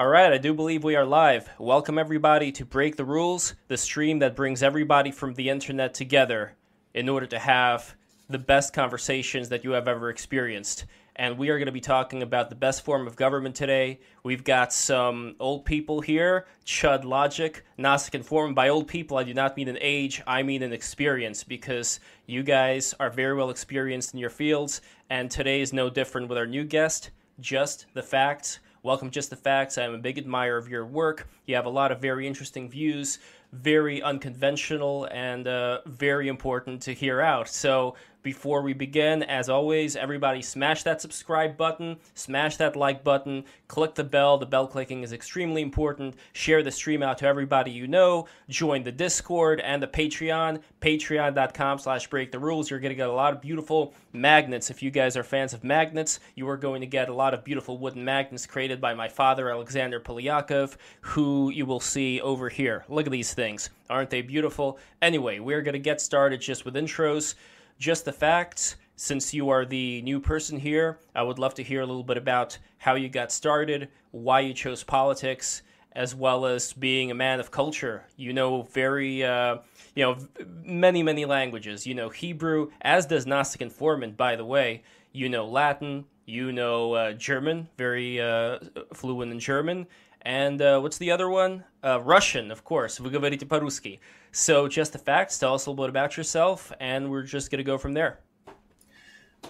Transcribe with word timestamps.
All 0.00 0.08
right, 0.08 0.32
I 0.32 0.38
do 0.38 0.54
believe 0.54 0.82
we 0.82 0.96
are 0.96 1.04
live. 1.04 1.50
Welcome, 1.58 1.98
everybody, 1.98 2.52
to 2.52 2.64
Break 2.64 2.96
the 2.96 3.04
Rules, 3.04 3.54
the 3.68 3.76
stream 3.76 4.20
that 4.20 4.34
brings 4.34 4.62
everybody 4.62 5.10
from 5.10 5.34
the 5.34 5.50
internet 5.50 5.92
together 5.92 6.56
in 6.94 7.06
order 7.06 7.26
to 7.26 7.38
have 7.38 7.94
the 8.26 8.38
best 8.38 8.72
conversations 8.72 9.50
that 9.50 9.62
you 9.62 9.72
have 9.72 9.88
ever 9.88 10.08
experienced. 10.08 10.86
And 11.16 11.36
we 11.36 11.50
are 11.50 11.58
going 11.58 11.66
to 11.66 11.72
be 11.72 11.82
talking 11.82 12.22
about 12.22 12.48
the 12.48 12.56
best 12.56 12.82
form 12.82 13.06
of 13.06 13.14
government 13.14 13.54
today. 13.54 14.00
We've 14.22 14.42
got 14.42 14.72
some 14.72 15.36
old 15.38 15.66
people 15.66 16.00
here, 16.00 16.46
Chud 16.64 17.04
Logic, 17.04 17.62
Gnostic 17.76 18.14
Informant. 18.14 18.56
By 18.56 18.70
old 18.70 18.88
people, 18.88 19.18
I 19.18 19.24
do 19.24 19.34
not 19.34 19.54
mean 19.54 19.68
an 19.68 19.76
age, 19.82 20.22
I 20.26 20.42
mean 20.42 20.62
an 20.62 20.72
experience, 20.72 21.44
because 21.44 22.00
you 22.24 22.42
guys 22.42 22.94
are 22.98 23.10
very 23.10 23.36
well 23.36 23.50
experienced 23.50 24.14
in 24.14 24.18
your 24.18 24.30
fields. 24.30 24.80
And 25.10 25.30
today 25.30 25.60
is 25.60 25.74
no 25.74 25.90
different 25.90 26.30
with 26.30 26.38
our 26.38 26.46
new 26.46 26.64
guest, 26.64 27.10
Just 27.38 27.84
the 27.92 28.02
Facts. 28.02 28.60
Welcome, 28.82 29.10
Just 29.10 29.28
the 29.28 29.36
Facts. 29.36 29.76
I'm 29.76 29.92
a 29.92 29.98
big 29.98 30.16
admirer 30.16 30.56
of 30.56 30.66
your 30.66 30.86
work. 30.86 31.28
You 31.44 31.54
have 31.54 31.66
a 31.66 31.70
lot 31.70 31.92
of 31.92 32.00
very 32.00 32.26
interesting 32.26 32.66
views, 32.66 33.18
very 33.52 34.00
unconventional, 34.00 35.06
and 35.12 35.46
uh, 35.46 35.80
very 35.84 36.28
important 36.28 36.80
to 36.82 36.94
hear 36.94 37.20
out. 37.20 37.46
So, 37.46 37.94
before 38.22 38.62
we 38.62 38.72
begin, 38.72 39.22
as 39.22 39.48
always, 39.48 39.96
everybody 39.96 40.42
smash 40.42 40.82
that 40.82 41.00
subscribe 41.00 41.56
button, 41.56 41.96
smash 42.14 42.56
that 42.56 42.76
like 42.76 43.02
button, 43.02 43.44
click 43.68 43.94
the 43.94 44.04
bell. 44.04 44.36
The 44.36 44.46
bell 44.46 44.66
clicking 44.66 45.02
is 45.02 45.12
extremely 45.12 45.62
important. 45.62 46.16
Share 46.32 46.62
the 46.62 46.70
stream 46.70 47.02
out 47.02 47.18
to 47.18 47.26
everybody 47.26 47.70
you 47.70 47.86
know. 47.86 48.26
Join 48.48 48.82
the 48.82 48.92
Discord 48.92 49.60
and 49.60 49.82
the 49.82 49.86
Patreon, 49.86 50.60
patreon.com 50.80 51.78
slash 51.78 52.08
break 52.08 52.30
the 52.32 52.38
rules. 52.38 52.70
You're 52.70 52.80
going 52.80 52.90
to 52.90 52.96
get 52.96 53.08
a 53.08 53.12
lot 53.12 53.32
of 53.32 53.40
beautiful 53.40 53.94
magnets. 54.12 54.70
If 54.70 54.82
you 54.82 54.90
guys 54.90 55.16
are 55.16 55.22
fans 55.22 55.54
of 55.54 55.64
magnets, 55.64 56.20
you 56.34 56.48
are 56.48 56.56
going 56.56 56.80
to 56.80 56.86
get 56.86 57.08
a 57.08 57.14
lot 57.14 57.32
of 57.32 57.44
beautiful 57.44 57.78
wooden 57.78 58.04
magnets 58.04 58.46
created 58.46 58.80
by 58.80 58.94
my 58.94 59.08
father, 59.08 59.50
Alexander 59.50 60.00
Polyakov, 60.00 60.76
who 61.00 61.50
you 61.50 61.64
will 61.64 61.80
see 61.80 62.20
over 62.20 62.48
here. 62.48 62.84
Look 62.88 63.06
at 63.06 63.12
these 63.12 63.32
things. 63.32 63.70
Aren't 63.88 64.10
they 64.10 64.22
beautiful? 64.22 64.78
Anyway, 65.00 65.38
we're 65.38 65.62
going 65.62 65.72
to 65.72 65.78
get 65.78 66.00
started 66.00 66.40
just 66.40 66.64
with 66.64 66.74
intros 66.74 67.34
just 67.79 68.05
the 68.05 68.13
facts. 68.13 68.75
Since 68.97 69.33
you 69.33 69.49
are 69.49 69.65
the 69.65 70.01
new 70.03 70.21
person 70.21 70.57
here, 70.57 70.99
I 71.13 71.23
would 71.23 71.37
love 71.37 71.53
to 71.55 71.63
hear 71.63 71.81
a 71.81 71.85
little 71.85 72.03
bit 72.03 72.17
about 72.17 72.57
how 72.77 72.95
you 72.95 73.09
got 73.09 73.31
started, 73.31 73.89
why 74.11 74.39
you 74.39 74.53
chose 74.53 74.83
politics, 74.83 75.63
as 75.91 76.15
well 76.15 76.45
as 76.45 76.71
being 76.71 77.11
a 77.11 77.15
man 77.15 77.39
of 77.41 77.51
culture. 77.51 78.05
You 78.15 78.31
know 78.31 78.63
very, 78.63 79.23
uh, 79.23 79.57
you 79.95 80.03
know, 80.03 80.17
many 80.63 81.03
many 81.03 81.25
languages. 81.25 81.85
You 81.85 81.93
know 81.93 82.09
Hebrew, 82.09 82.71
as 82.81 83.05
does 83.05 83.25
Gnostic 83.25 83.61
Informant, 83.61 84.15
by 84.15 84.35
the 84.35 84.45
way. 84.45 84.83
You 85.11 85.27
know 85.27 85.45
Latin. 85.45 86.05
You 86.25 86.51
know 86.51 86.93
uh, 86.93 87.11
German, 87.13 87.67
very 87.77 88.19
uh, 88.19 88.59
fluent 88.93 89.31
in 89.31 89.39
German. 89.39 89.87
And 90.23 90.59
uh, 90.59 90.79
what's 90.79 90.97
the 90.97 91.11
other 91.11 91.29
one? 91.29 91.63
Uh, 91.83 92.01
Russian, 92.01 92.49
of 92.49 92.63
course. 92.63 92.97
Вы 92.97 93.11
говорите 93.11 93.45
по-русски. 93.47 93.99
So, 94.32 94.68
just 94.68 94.92
the 94.92 94.98
facts. 94.98 95.38
Tell 95.38 95.54
us 95.54 95.66
a 95.66 95.70
little 95.70 95.84
bit 95.84 95.90
about 95.90 96.16
yourself, 96.16 96.72
and 96.78 97.10
we're 97.10 97.24
just 97.24 97.50
going 97.50 97.58
to 97.58 97.64
go 97.64 97.76
from 97.76 97.92
there. 97.92 98.20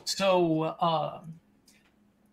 So, 0.04 0.62
uh, 0.62 1.20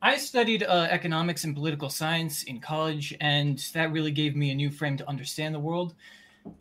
I 0.02 0.18
studied 0.18 0.64
uh, 0.64 0.88
economics 0.90 1.44
and 1.44 1.56
political 1.56 1.90
science 1.90 2.44
in 2.44 2.60
college, 2.60 3.16
and 3.20 3.60
that 3.74 3.92
really 3.92 4.12
gave 4.12 4.36
me 4.36 4.52
a 4.52 4.56
new 4.56 4.72
frame 4.72 4.96
to 4.98 5.10
understand 5.10 5.54
the 5.54 5.60
world. 5.60 5.96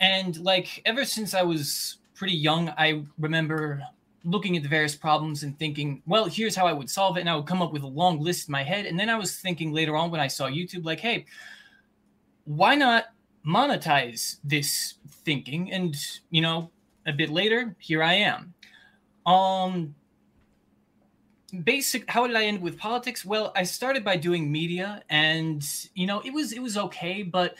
And, 0.00 0.36
like, 0.38 0.82
ever 0.84 1.04
since 1.04 1.34
I 1.34 1.42
was 1.42 1.98
pretty 2.14 2.34
young, 2.34 2.70
I 2.70 3.04
remember 3.18 3.80
looking 4.24 4.56
at 4.56 4.64
the 4.64 4.68
various 4.68 4.96
problems 4.96 5.44
and 5.44 5.56
thinking, 5.56 6.02
well, 6.06 6.24
here's 6.24 6.56
how 6.56 6.66
I 6.66 6.72
would 6.72 6.90
solve 6.90 7.16
it. 7.16 7.20
And 7.20 7.30
I 7.30 7.36
would 7.36 7.46
come 7.46 7.62
up 7.62 7.72
with 7.72 7.84
a 7.84 7.86
long 7.86 8.20
list 8.20 8.48
in 8.48 8.52
my 8.52 8.64
head. 8.64 8.86
And 8.86 8.98
then 8.98 9.08
I 9.08 9.14
was 9.14 9.36
thinking 9.36 9.72
later 9.72 9.96
on 9.96 10.10
when 10.10 10.20
I 10.20 10.26
saw 10.26 10.48
YouTube, 10.48 10.84
like, 10.84 10.98
hey, 10.98 11.26
why 12.44 12.74
not 12.74 13.04
monetize 13.47 14.36
this 14.42 14.94
thinking 15.25 15.72
and 15.72 15.97
you 16.30 16.41
know 16.41 16.70
a 17.06 17.12
bit 17.12 17.30
later 17.30 17.77
here 17.78 18.03
i 18.03 18.14
am. 18.14 18.55
Um 19.25 19.94
basic 21.62 22.10
how 22.10 22.26
did 22.26 22.37
i 22.37 22.44
end 22.44 22.60
with 22.60 22.76
politics? 22.76 23.25
Well 23.25 23.53
i 23.54 23.62
started 23.62 24.04
by 24.04 24.16
doing 24.16 24.50
media 24.50 25.03
and 25.09 25.65
you 25.94 26.06
know 26.06 26.20
it 26.25 26.32
was 26.32 26.53
it 26.53 26.60
was 26.60 26.76
okay 26.76 27.22
but 27.22 27.54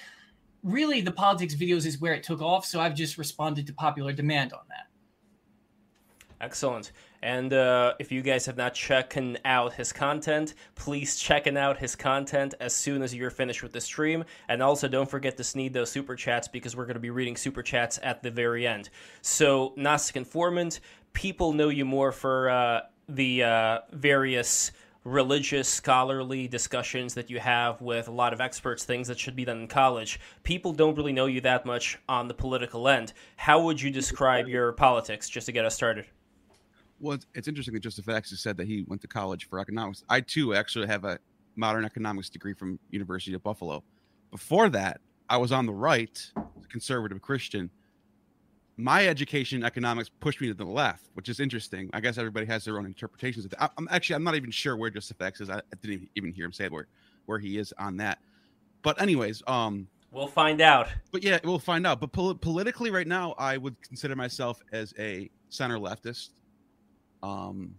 really 0.63 1.01
the 1.01 1.13
politics 1.13 1.55
videos 1.55 1.87
is 1.87 2.01
where 2.01 2.13
it 2.13 2.25
took 2.25 2.43
off 2.43 2.67
so 2.67 2.81
i've 2.81 2.95
just 2.95 3.17
responded 3.19 3.67
to 3.69 3.73
popular 3.73 4.13
demand 4.13 4.53
on 4.53 4.61
that. 4.69 4.87
Excellent 6.41 6.93
and 7.27 7.53
uh, 7.53 7.95
if 7.99 8.13
you 8.13 8.23
guys 8.23 8.47
have 8.47 8.57
not 8.57 8.73
checked 8.73 9.19
out 9.45 9.73
his 9.73 9.93
content, 9.93 10.55
please 10.77 11.17
check 11.17 11.49
out 11.49 11.77
his 11.77 11.97
content 11.97 12.55
as 12.61 12.73
soon 12.73 13.03
as 13.03 13.13
you're 13.13 13.31
finished 13.31 13.65
with 13.65 13.73
the 13.73 13.81
stream. 13.81 14.23
And 14.49 14.63
also, 14.63 14.87
don't 14.87 15.11
forget 15.11 15.37
to 15.39 15.43
sneed 15.43 15.73
those 15.73 15.91
super 15.91 16.15
chats 16.15 16.47
because 16.47 16.77
we're 16.77 16.85
going 16.85 16.95
to 16.95 17.01
be 17.01 17.11
reading 17.11 17.35
super 17.35 17.65
chats 17.65 17.99
at 18.05 18.23
the 18.23 18.31
very 18.31 18.65
end. 18.65 18.91
So, 19.23 19.75
Gnostic 19.77 20.15
Informant, 20.15 20.79
people 21.15 21.53
know 21.53 21.69
you 21.69 21.85
more 21.85 22.13
for 22.13 22.49
uh, 22.49 22.83
the 23.09 23.43
uh, 23.43 23.79
various 23.91 24.71
religious 25.03 25.69
scholarly 25.69 26.47
discussions 26.47 27.15
that 27.15 27.29
you 27.29 27.41
have 27.41 27.81
with 27.81 28.07
a 28.07 28.13
lot 28.13 28.33
of 28.33 28.41
experts 28.41 28.85
things 28.85 29.09
that 29.09 29.19
should 29.19 29.37
be 29.37 29.45
done 29.45 29.61
in 29.61 29.69
college 29.69 30.19
people 30.43 30.73
don't 30.73 30.97
really 30.97 31.13
know 31.13 31.27
you 31.27 31.41
that 31.41 31.65
much 31.65 31.97
on 32.09 32.27
the 32.27 32.35
political 32.35 32.89
end 32.89 33.13
how 33.37 33.63
would 33.63 33.81
you 33.81 33.89
describe 33.89 34.49
your 34.49 34.73
politics 34.73 35.29
just 35.29 35.47
to 35.47 35.53
get 35.53 35.65
us 35.65 35.77
started 35.77 36.07
well, 37.01 37.19
it's, 37.35 37.49
interesting 37.49 37.75
that 37.75 38.05
Facts 38.05 38.31
has 38.31 38.41
said 38.41 38.57
that 38.57 38.67
he 38.67 38.85
went 38.89 39.03
to 39.03 39.09
college 39.09 39.49
for 39.49 39.59
economics. 39.59 40.05
I 40.09 40.21
too 40.21 40.55
actually 40.55 40.87
have 40.87 41.05
a 41.05 41.19
modern 41.57 41.85
economics 41.85 42.31
degree 42.31 42.55
from 42.55 42.79
University 42.91 43.35
of 43.35 43.43
Buffalo. 43.43 43.83
Before 44.31 44.69
that, 44.71 45.01
I 45.29 45.37
was 45.37 45.53
on 45.53 45.67
the 45.67 45.73
right, 45.73 46.19
conservative 46.69 47.21
Christian. 47.21 47.71
My 48.77 49.09
education 49.09 49.61
in 49.61 49.65
economics 49.65 50.11
pushed 50.21 50.41
me 50.41 50.49
to 50.49 50.55
the 50.55 50.65
left, 50.65 51.07
which 51.15 51.29
is 51.29 51.41
interesting. 51.41 51.91
I 51.93 52.01
guess 52.01 52.19
everybody 52.19 52.47
has 52.47 52.65
their 52.65 52.79
own 52.79 52.87
interpretations 52.87 53.45
of 53.45 53.51
that. 53.53 53.73
I'm 53.79 53.89
actually 53.91 54.17
I'm 54.17 54.25
not 54.25 54.35
even 54.35 54.51
sure 54.51 54.77
where 54.77 54.91
Just 54.91 55.13
Facts 55.15 55.41
is. 55.41 55.49
I, 55.49 55.59
I 55.59 55.77
didn't 55.81 56.09
even 56.15 56.33
hear 56.33 56.45
him 56.45 56.53
say 56.53 56.69
where 56.69 56.87
where 57.25 57.39
he 57.39 57.59
is 57.59 57.73
on 57.79 57.97
that. 57.97 58.19
But 58.83 59.01
anyways, 59.01 59.43
um, 59.47 59.89
we'll 60.13 60.29
find 60.29 60.61
out. 60.61 60.89
But 61.11 61.25
yeah, 61.25 61.39
we'll 61.43 61.59
find 61.59 61.87
out. 61.87 62.01
But 62.01 62.13
pol- 62.13 62.35
politically, 62.35 62.91
right 62.91 63.07
now, 63.07 63.35
I 63.39 63.57
would 63.57 63.81
consider 63.83 64.15
myself 64.15 64.61
as 64.73 64.95
a 64.99 65.31
center 65.49 65.79
leftist. 65.79 66.31
Um, 67.27 67.75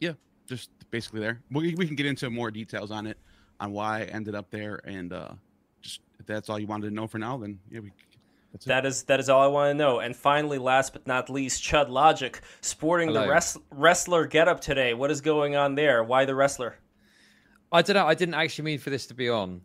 yeah, 0.00 0.12
just 0.46 0.70
basically 0.90 1.20
there. 1.20 1.42
We, 1.50 1.74
we 1.74 1.86
can 1.86 1.96
get 1.96 2.06
into 2.06 2.30
more 2.30 2.50
details 2.50 2.90
on 2.90 3.06
it, 3.06 3.18
on 3.60 3.72
why 3.72 4.00
I 4.00 4.04
ended 4.04 4.34
up 4.34 4.50
there, 4.50 4.80
and 4.84 5.12
uh, 5.12 5.30
just 5.82 6.00
if 6.20 6.26
that's 6.26 6.48
all 6.48 6.58
you 6.58 6.66
wanted 6.66 6.88
to 6.88 6.94
know 6.94 7.06
for 7.06 7.18
now, 7.18 7.36
then 7.38 7.58
yeah, 7.70 7.80
we. 7.80 7.92
That 8.64 8.86
is 8.86 9.02
that 9.02 9.20
is 9.20 9.28
all 9.28 9.42
I 9.42 9.48
want 9.48 9.70
to 9.70 9.74
know. 9.74 9.98
And 9.98 10.16
finally, 10.16 10.56
last 10.56 10.94
but 10.94 11.06
not 11.06 11.28
least, 11.28 11.62
Chud 11.62 11.90
Logic 11.90 12.40
sporting 12.62 13.08
Hello. 13.08 13.26
the 13.26 13.28
res- 13.28 13.58
wrestler 13.70 14.26
getup 14.26 14.62
today. 14.62 14.94
What 14.94 15.10
is 15.10 15.20
going 15.20 15.56
on 15.56 15.74
there? 15.74 16.02
Why 16.02 16.24
the 16.24 16.34
wrestler? 16.34 16.78
I 17.70 17.82
don't 17.82 17.96
know. 17.96 18.06
I 18.06 18.14
didn't 18.14 18.34
actually 18.34 18.64
mean 18.64 18.78
for 18.78 18.88
this 18.88 19.06
to 19.08 19.14
be 19.14 19.28
on, 19.28 19.60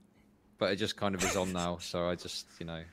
but 0.58 0.74
it 0.74 0.76
just 0.76 0.98
kind 0.98 1.16
of 1.16 1.24
is 1.24 1.38
on 1.38 1.54
now. 1.54 1.78
So 1.78 2.10
I 2.10 2.16
just, 2.16 2.48
you 2.60 2.66
know, 2.66 2.84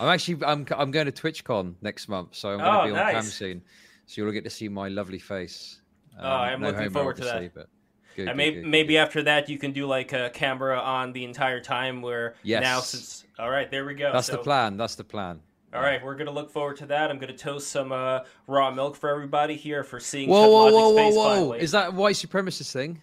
I'm 0.00 0.08
actually 0.08 0.42
I'm 0.42 0.64
I'm 0.74 0.90
going 0.90 1.04
to 1.04 1.12
TwitchCon 1.12 1.74
next 1.82 2.08
month, 2.08 2.34
so 2.34 2.52
I'm 2.52 2.58
going 2.58 2.72
to 2.72 2.80
oh, 2.80 2.84
be 2.84 2.90
on 2.92 2.96
nice. 2.96 3.12
cam 3.12 3.24
soon 3.24 3.62
so 4.06 4.22
you'll 4.22 4.32
get 4.32 4.44
to 4.44 4.50
see 4.50 4.68
my 4.68 4.88
lovely 4.88 5.18
face. 5.18 5.80
Um, 6.18 6.24
oh, 6.24 6.28
I'm 6.28 6.60
no 6.60 6.70
looking 6.70 6.90
forward 6.90 7.16
to 7.16 7.24
that. 7.24 7.54
but 7.54 7.68
good, 8.16 8.28
and 8.28 8.36
maybe, 8.36 8.56
good, 8.56 8.66
maybe 8.66 8.94
good. 8.94 9.00
after 9.00 9.22
that 9.24 9.48
you 9.48 9.58
can 9.58 9.72
do 9.72 9.86
like 9.86 10.12
a 10.12 10.30
camera 10.30 10.78
on 10.78 11.12
the 11.12 11.24
entire 11.24 11.60
time 11.60 12.02
where 12.02 12.34
yes. 12.42 12.62
now 12.62 12.80
since 12.80 13.24
all 13.38 13.50
right 13.50 13.70
there 13.70 13.84
we 13.84 13.94
go 13.94 14.12
that's 14.12 14.28
so, 14.28 14.32
the 14.32 14.38
plan 14.38 14.76
that's 14.76 14.94
the 14.94 15.04
plan 15.04 15.40
all 15.74 15.82
right 15.82 16.02
we're 16.02 16.14
gonna 16.14 16.30
look 16.30 16.50
forward 16.50 16.76
to 16.78 16.86
that 16.86 17.10
i'm 17.10 17.18
gonna 17.18 17.36
toast 17.36 17.68
some 17.68 17.92
uh, 17.92 18.20
raw 18.46 18.70
milk 18.70 18.96
for 18.96 19.10
everybody 19.10 19.54
here 19.54 19.84
for 19.84 20.00
seeing 20.00 20.28
whoa 20.28 20.48
whoa 20.48 20.72
whoa 20.72 20.88
whoa 20.90 21.10
whoa 21.10 21.28
finally. 21.28 21.60
is 21.60 21.72
that 21.72 21.92
white 21.92 22.14
supremacist 22.14 22.72
thing 22.72 23.00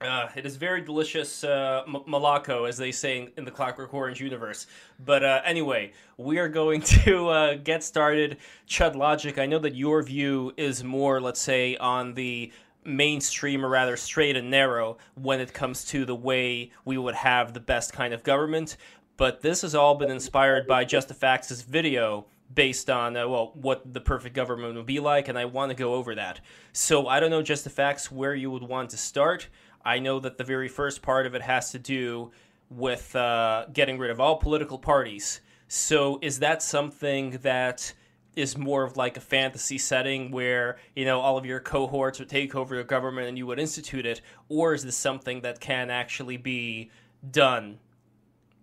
uh, 0.00 0.28
it 0.36 0.46
is 0.46 0.56
very 0.56 0.80
delicious 0.80 1.42
uh, 1.42 1.82
m- 1.86 2.02
moloko, 2.06 2.68
as 2.68 2.76
they 2.76 2.92
say 2.92 3.28
in 3.36 3.44
the 3.44 3.50
Clockwork 3.50 3.92
Orange 3.92 4.20
universe. 4.20 4.66
But 5.04 5.24
uh, 5.24 5.40
anyway, 5.44 5.92
we 6.16 6.38
are 6.38 6.48
going 6.48 6.80
to 7.04 7.28
uh, 7.28 7.54
get 7.56 7.82
started. 7.82 8.38
Chud 8.68 8.94
Logic, 8.94 9.38
I 9.38 9.46
know 9.46 9.58
that 9.58 9.74
your 9.74 10.02
view 10.02 10.52
is 10.56 10.84
more, 10.84 11.20
let's 11.20 11.40
say, 11.40 11.76
on 11.76 12.14
the 12.14 12.52
mainstream 12.84 13.64
or 13.64 13.68
rather 13.68 13.96
straight 13.96 14.36
and 14.36 14.50
narrow 14.50 14.98
when 15.14 15.40
it 15.40 15.52
comes 15.52 15.84
to 15.86 16.04
the 16.04 16.14
way 16.14 16.70
we 16.84 16.96
would 16.96 17.14
have 17.14 17.52
the 17.52 17.60
best 17.60 17.92
kind 17.92 18.14
of 18.14 18.22
government. 18.22 18.76
But 19.16 19.42
this 19.42 19.62
has 19.62 19.74
all 19.74 19.96
been 19.96 20.10
inspired 20.10 20.68
by 20.68 20.84
Just 20.84 21.08
the 21.08 21.14
Facts' 21.14 21.62
video 21.62 22.26
based 22.54 22.88
on 22.88 23.16
uh, 23.16 23.28
well 23.28 23.52
what 23.54 23.92
the 23.92 24.00
perfect 24.00 24.34
government 24.34 24.74
would 24.74 24.86
be 24.86 25.00
like 25.00 25.28
and 25.28 25.38
i 25.38 25.44
want 25.44 25.70
to 25.70 25.76
go 25.76 25.94
over 25.94 26.14
that 26.14 26.40
so 26.72 27.06
i 27.06 27.20
don't 27.20 27.30
know 27.30 27.42
just 27.42 27.64
the 27.64 27.70
facts 27.70 28.10
where 28.10 28.34
you 28.34 28.50
would 28.50 28.62
want 28.62 28.88
to 28.88 28.96
start 28.96 29.48
I 29.88 30.00
know 30.00 30.20
that 30.20 30.36
the 30.36 30.44
very 30.44 30.68
first 30.68 31.00
part 31.00 31.24
of 31.24 31.34
it 31.34 31.40
has 31.40 31.70
to 31.70 31.78
do 31.78 32.30
with 32.68 33.16
uh, 33.16 33.64
getting 33.72 33.98
rid 33.98 34.10
of 34.10 34.20
all 34.20 34.36
political 34.36 34.78
parties. 34.78 35.40
So 35.66 36.18
is 36.20 36.40
that 36.40 36.62
something 36.62 37.38
that 37.42 37.94
is 38.36 38.56
more 38.56 38.84
of 38.84 38.98
like 38.98 39.16
a 39.16 39.20
fantasy 39.20 39.78
setting 39.78 40.30
where 40.30 40.76
you 40.94 41.06
know 41.06 41.20
all 41.20 41.38
of 41.38 41.46
your 41.46 41.58
cohorts 41.58 42.18
would 42.18 42.28
take 42.28 42.54
over 42.54 42.76
the 42.76 42.84
government 42.84 43.28
and 43.28 43.38
you 43.38 43.46
would 43.46 43.58
institute 43.58 44.04
it, 44.04 44.20
or 44.50 44.74
is 44.74 44.84
this 44.84 44.96
something 44.96 45.40
that 45.40 45.58
can 45.58 45.88
actually 45.88 46.36
be 46.36 46.90
done? 47.30 47.78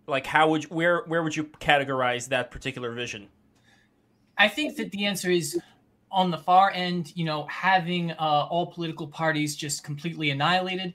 Like, 0.08 0.28
how 0.28 0.48
would 0.50 0.66
you, 0.66 0.70
where 0.70 1.04
where 1.08 1.24
would 1.24 1.36
you 1.36 1.46
categorize 1.46 2.30
that 2.30 2.52
particular 2.52 2.92
vision? 2.94 3.30
I 4.38 4.48
think 4.48 4.78
that 4.78 4.92
the 4.92 5.06
answer 5.06 5.32
is 5.32 5.60
on 6.12 6.30
the 6.30 6.38
far 6.38 6.70
end. 6.72 7.12
You 7.16 7.26
know, 7.26 7.48
having 7.48 8.12
uh, 8.12 8.48
all 8.50 8.68
political 8.68 9.08
parties 9.08 9.56
just 9.56 9.84
completely 9.84 10.30
annihilated. 10.30 10.94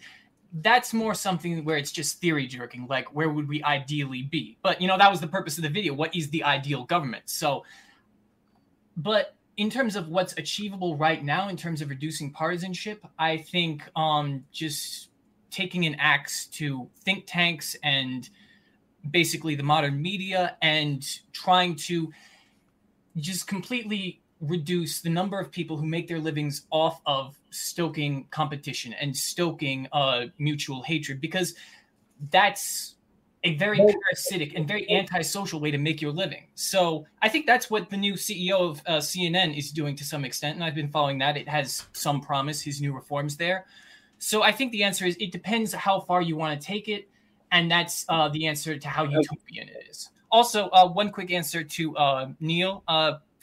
That's 0.52 0.92
more 0.92 1.14
something 1.14 1.64
where 1.64 1.76
it's 1.76 1.92
just 1.92 2.20
theory 2.20 2.46
jerking. 2.46 2.86
Like, 2.88 3.14
where 3.14 3.28
would 3.28 3.48
we 3.48 3.62
ideally 3.62 4.22
be? 4.22 4.58
But 4.62 4.80
you 4.80 4.88
know, 4.88 4.98
that 4.98 5.10
was 5.10 5.20
the 5.20 5.28
purpose 5.28 5.56
of 5.58 5.62
the 5.62 5.70
video. 5.70 5.94
What 5.94 6.14
is 6.14 6.30
the 6.30 6.44
ideal 6.44 6.84
government? 6.84 7.24
So, 7.26 7.64
but 8.96 9.36
in 9.56 9.70
terms 9.70 9.94
of 9.94 10.08
what's 10.08 10.32
achievable 10.38 10.96
right 10.96 11.22
now 11.22 11.48
in 11.48 11.56
terms 11.56 11.82
of 11.82 11.90
reducing 11.90 12.32
partisanship, 12.32 13.06
I 13.18 13.36
think 13.36 13.82
um, 13.94 14.44
just 14.52 15.10
taking 15.50 15.84
an 15.86 15.96
axe 15.96 16.46
to 16.46 16.88
think 17.04 17.24
tanks 17.26 17.76
and 17.82 18.28
basically 19.10 19.54
the 19.54 19.62
modern 19.62 20.00
media 20.00 20.56
and 20.62 21.06
trying 21.32 21.74
to 21.74 22.12
just 23.16 23.46
completely 23.46 24.19
reduce 24.40 25.00
the 25.00 25.10
number 25.10 25.38
of 25.38 25.50
people 25.50 25.76
who 25.76 25.86
make 25.86 26.08
their 26.08 26.18
livings 26.18 26.66
off 26.70 27.00
of 27.06 27.38
stoking 27.50 28.26
competition 28.30 28.94
and 28.94 29.16
stoking 29.16 29.86
uh, 29.92 30.26
mutual 30.38 30.82
hatred 30.82 31.20
because 31.20 31.54
that's 32.30 32.96
a 33.44 33.56
very 33.56 33.78
parasitic 33.78 34.54
and 34.54 34.68
very 34.68 34.90
antisocial 34.90 35.60
way 35.60 35.70
to 35.70 35.78
make 35.78 36.02
your 36.02 36.12
living. 36.12 36.46
So 36.54 37.06
I 37.22 37.28
think 37.28 37.46
that's 37.46 37.70
what 37.70 37.88
the 37.88 37.96
new 37.96 38.14
CEO 38.14 38.70
of 38.70 38.82
uh, 38.86 38.98
CNN 38.98 39.56
is 39.56 39.70
doing 39.70 39.96
to 39.96 40.04
some 40.04 40.24
extent, 40.24 40.56
and 40.56 40.64
I've 40.64 40.74
been 40.74 40.90
following 40.90 41.18
that. 41.18 41.36
It 41.36 41.48
has 41.48 41.86
some 41.92 42.20
promise, 42.20 42.60
his 42.60 42.80
new 42.80 42.92
reforms 42.92 43.36
there. 43.36 43.66
So 44.18 44.42
I 44.42 44.52
think 44.52 44.72
the 44.72 44.84
answer 44.84 45.06
is 45.06 45.16
it 45.18 45.32
depends 45.32 45.72
how 45.72 46.00
far 46.00 46.20
you 46.20 46.36
want 46.36 46.60
to 46.60 46.66
take 46.66 46.88
it, 46.88 47.08
and 47.50 47.70
that's 47.70 48.04
uh, 48.08 48.28
the 48.28 48.46
answer 48.46 48.78
to 48.78 48.88
how 48.88 49.04
utopian 49.04 49.68
it 49.68 49.86
is. 49.88 50.10
Also, 50.30 50.68
uh, 50.68 50.86
one 50.86 51.10
quick 51.10 51.32
answer 51.32 51.64
to 51.64 51.96
uh, 51.96 52.28
Neil. 52.40 52.84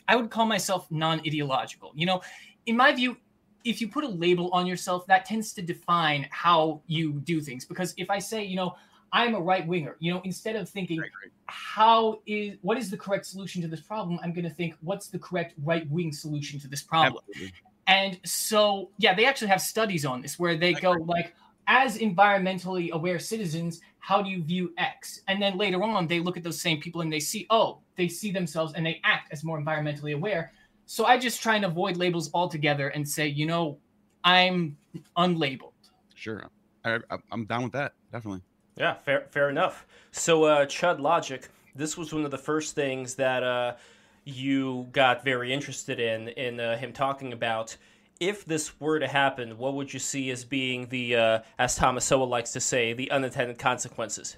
I 0.08 0.16
would 0.16 0.30
call 0.30 0.46
myself 0.46 0.88
non-ideological. 0.92 1.92
You 1.96 2.06
know, 2.06 2.22
in 2.66 2.78
my 2.78 2.92
view, 2.94 3.18
if 3.64 3.82
you 3.82 3.88
put 3.88 4.04
a 4.04 4.08
label 4.08 4.50
on 4.52 4.66
yourself, 4.66 5.06
that 5.08 5.26
tends 5.26 5.54
to 5.54 5.62
define 5.62 6.28
how 6.32 6.82
you 6.88 7.14
do 7.14 7.42
things. 7.42 7.66
Because 7.66 7.94
if 7.98 8.10
I 8.10 8.20
say, 8.20 8.44
you 8.44 8.56
know, 8.56 8.76
I'm 9.12 9.36
a 9.36 9.40
right 9.40 9.66
winger. 9.66 9.96
You 10.00 10.14
know, 10.14 10.22
instead 10.24 10.56
of 10.56 10.70
thinking 10.70 11.00
right, 11.00 11.12
right. 11.24 11.32
how 11.48 12.22
is 12.26 12.58
what 12.62 12.78
is 12.78 12.90
the 12.90 12.98
correct 12.98 13.26
solution 13.26 13.62
to 13.62 13.68
this 13.68 13.82
problem, 13.82 14.20
I'm 14.22 14.34
going 14.34 14.46
to 14.46 14.54
think 14.54 14.76
what's 14.82 15.08
the 15.08 15.20
correct 15.20 15.54
right 15.64 15.90
wing 15.90 16.12
solution 16.12 16.60
to 16.60 16.68
this 16.68 16.84
problem. 16.84 17.24
Absolutely. 17.30 17.54
And 17.88 18.20
so, 18.26 18.90
yeah, 18.98 19.14
they 19.14 19.26
actually 19.26 19.48
have 19.48 19.62
studies 19.62 20.06
on 20.06 20.22
this 20.22 20.38
where 20.38 20.58
they 20.58 20.74
go 20.74 20.92
like, 20.92 21.34
as 21.68 21.98
environmentally 21.98 22.92
aware 22.92 23.20
citizens, 23.20 23.82
how 24.00 24.22
do 24.22 24.30
you 24.30 24.42
view 24.42 24.74
X? 24.78 25.22
And 25.28 25.42
then 25.42 25.58
later 25.58 25.84
on, 25.84 26.08
they 26.08 26.20
look 26.20 26.38
at 26.38 26.44
those 26.44 26.60
same 26.60 26.80
people 26.80 27.02
and 27.02 27.12
they 27.12 27.20
see, 27.20 27.46
oh, 27.50 27.80
they 27.96 28.08
see 28.08 28.32
themselves 28.32 28.74
and 28.74 28.86
they 28.86 29.02
act 29.04 29.32
as 29.32 29.44
more 29.44 29.60
environmentally 29.60 30.16
aware. 30.16 30.54
So 30.86 31.06
I 31.06 31.18
just 31.18 31.44
try 31.44 31.58
and 31.58 31.66
avoid 31.66 31.98
labels 31.98 32.30
altogether 32.34 32.90
and 32.90 33.08
say, 33.08 33.28
you 33.28 33.46
know, 33.46 33.78
I'm 34.24 34.78
unlabeled. 35.18 35.74
Sure, 36.16 36.50
I, 36.86 37.00
am 37.32 37.46
down 37.46 37.64
with 37.64 37.74
that. 37.74 37.94
Definitely. 38.12 38.42
Yeah, 38.78 38.94
fair, 38.94 39.28
fair 39.32 39.50
enough. 39.50 39.86
So, 40.12 40.46
uh, 40.46 40.66
Chud 40.66 41.00
Logic, 41.00 41.48
this 41.76 41.98
was 41.98 42.14
one 42.14 42.24
of 42.24 42.32
the 42.32 42.38
first 42.38 42.76
things 42.76 43.16
that 43.16 43.44
uh, 43.44 43.76
you 44.24 44.88
got 44.92 45.24
very 45.24 45.52
interested 45.52 46.00
in, 46.00 46.30
in 46.30 46.60
uh, 46.60 46.78
him 46.78 46.94
talking 46.94 47.34
about. 47.34 47.76
If 48.20 48.46
this 48.46 48.80
were 48.80 49.00
to 49.00 49.08
happen, 49.08 49.58
what 49.58 49.76
would 49.76 49.94
you 49.94 50.00
see 50.00 50.32
as 50.32 50.44
being 50.44 50.88
the, 50.88 51.16
uh, 51.16 51.40
as 51.60 51.76
Thomas 51.76 52.06
Sowell 52.06 52.28
likes 52.28 52.52
to 52.54 52.60
say, 52.60 52.94
the 52.94 53.12
unintended 53.12 53.60
consequences? 53.60 54.38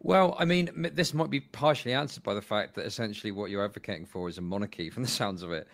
Well, 0.00 0.36
I 0.38 0.44
mean, 0.44 0.90
this 0.92 1.14
might 1.14 1.30
be 1.30 1.40
partially 1.40 1.94
answered 1.94 2.22
by 2.22 2.34
the 2.34 2.42
fact 2.42 2.74
that 2.74 2.84
essentially 2.84 3.32
what 3.32 3.50
you're 3.50 3.64
advocating 3.64 4.04
for 4.04 4.28
is 4.28 4.36
a 4.36 4.42
monarchy, 4.42 4.90
from 4.94 5.02
the 5.02 5.08
sounds 5.08 5.42
of 5.42 5.50
it. 5.50 5.66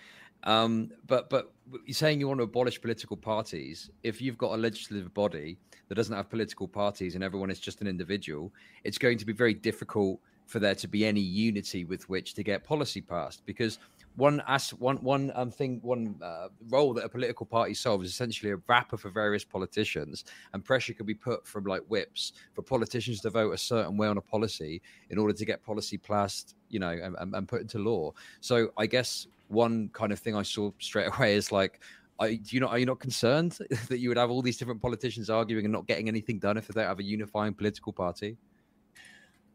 Um, 0.44 0.90
but 1.06 1.28
but 1.28 1.52
you're 1.84 1.94
saying 1.94 2.20
you 2.20 2.28
want 2.28 2.38
to 2.38 2.44
abolish 2.44 2.80
political 2.80 3.16
parties. 3.16 3.90
If 4.02 4.22
you've 4.22 4.38
got 4.38 4.54
a 4.54 4.56
legislative 4.56 5.12
body 5.12 5.58
that 5.88 5.96
doesn't 5.96 6.14
have 6.14 6.30
political 6.30 6.66
parties 6.66 7.14
and 7.14 7.22
everyone 7.22 7.50
is 7.50 7.60
just 7.60 7.80
an 7.80 7.86
individual, 7.86 8.52
it's 8.84 8.96
going 8.96 9.18
to 9.18 9.26
be 9.26 9.32
very 9.32 9.52
difficult 9.52 10.20
for 10.46 10.58
there 10.58 10.74
to 10.76 10.88
be 10.88 11.04
any 11.04 11.20
unity 11.20 11.84
with 11.84 12.08
which 12.08 12.34
to 12.34 12.42
get 12.42 12.64
policy 12.64 13.00
passed. 13.00 13.44
Because 13.44 13.78
one 14.16 14.42
as 14.46 14.70
one 14.70 14.96
one 14.98 15.32
um, 15.34 15.50
thing, 15.50 15.80
one 15.82 16.16
uh, 16.22 16.48
role 16.68 16.92
that 16.94 17.04
a 17.04 17.08
political 17.08 17.46
party 17.46 17.74
solves 17.74 18.06
is 18.06 18.12
essentially 18.12 18.52
a 18.52 18.56
wrapper 18.68 18.96
for 18.96 19.08
various 19.10 19.44
politicians, 19.44 20.24
and 20.52 20.64
pressure 20.64 20.92
can 20.92 21.06
be 21.06 21.14
put 21.14 21.46
from 21.46 21.64
like 21.64 21.82
whips 21.88 22.32
for 22.52 22.62
politicians 22.62 23.20
to 23.20 23.30
vote 23.30 23.52
a 23.52 23.58
certain 23.58 23.96
way 23.96 24.08
on 24.08 24.18
a 24.18 24.20
policy 24.20 24.82
in 25.10 25.18
order 25.18 25.32
to 25.32 25.44
get 25.44 25.62
policy 25.62 25.96
passed, 25.96 26.54
you 26.68 26.78
know, 26.78 26.90
and, 26.90 27.34
and 27.34 27.48
put 27.48 27.60
into 27.60 27.78
law. 27.78 28.12
So 28.40 28.70
I 28.76 28.86
guess 28.86 29.26
one 29.48 29.90
kind 29.92 30.12
of 30.12 30.18
thing 30.18 30.36
I 30.36 30.42
saw 30.42 30.70
straight 30.78 31.06
away 31.16 31.34
is 31.34 31.52
like 31.52 31.80
are, 32.18 32.28
you 32.28 32.60
not 32.60 32.70
are 32.70 32.78
you 32.78 32.86
not 32.86 33.00
concerned 33.00 33.58
that 33.88 33.98
you 33.98 34.08
would 34.08 34.18
have 34.18 34.30
all 34.30 34.42
these 34.42 34.58
different 34.58 34.82
politicians 34.82 35.30
arguing 35.30 35.64
and 35.64 35.72
not 35.72 35.86
getting 35.86 36.08
anything 36.08 36.38
done 36.38 36.56
if 36.56 36.68
they 36.68 36.80
don't 36.80 36.88
have 36.88 36.98
a 36.98 37.04
unifying 37.04 37.54
political 37.54 37.92
party? 37.92 38.36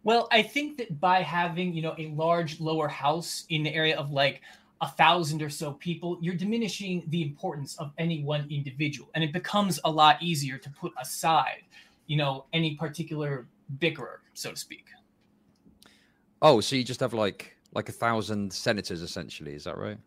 Well, 0.06 0.28
I 0.32 0.44
think 0.44 0.78
that 0.78 1.02
by 1.02 1.24
having 1.24 1.74
you 1.74 1.82
know 1.82 1.96
a 1.98 2.08
large 2.10 2.62
lower 2.62 2.88
house 2.88 3.46
in 3.50 3.64
the 3.64 3.74
area 3.74 3.98
of 3.98 4.12
like 4.12 4.42
a 4.82 4.88
thousand 4.88 5.42
or 5.42 5.50
so 5.50 5.74
people, 5.74 6.20
you're 6.22 6.36
diminishing 6.36 7.04
the 7.08 7.24
importance 7.24 7.76
of 7.80 7.92
any 7.98 8.24
one 8.24 8.48
individual, 8.52 9.10
and 9.16 9.24
it 9.24 9.34
becomes 9.34 9.80
a 9.84 9.90
lot 9.90 10.22
easier 10.22 10.60
to 10.60 10.70
put 10.70 10.94
aside, 11.02 11.64
you 12.06 12.18
know, 12.18 12.46
any 12.54 12.76
particular 12.76 13.48
bickerer, 13.80 14.20
so 14.36 14.52
to 14.52 14.56
speak. 14.56 14.86
Oh, 16.40 16.62
so 16.62 16.76
you 16.76 16.84
just 16.84 17.00
have 17.00 17.16
like 17.16 17.58
like 17.74 17.90
a 17.90 17.92
thousand 17.92 18.54
senators, 18.54 19.02
essentially, 19.02 19.56
is 19.56 19.64
that 19.64 19.76
right? 19.76 19.98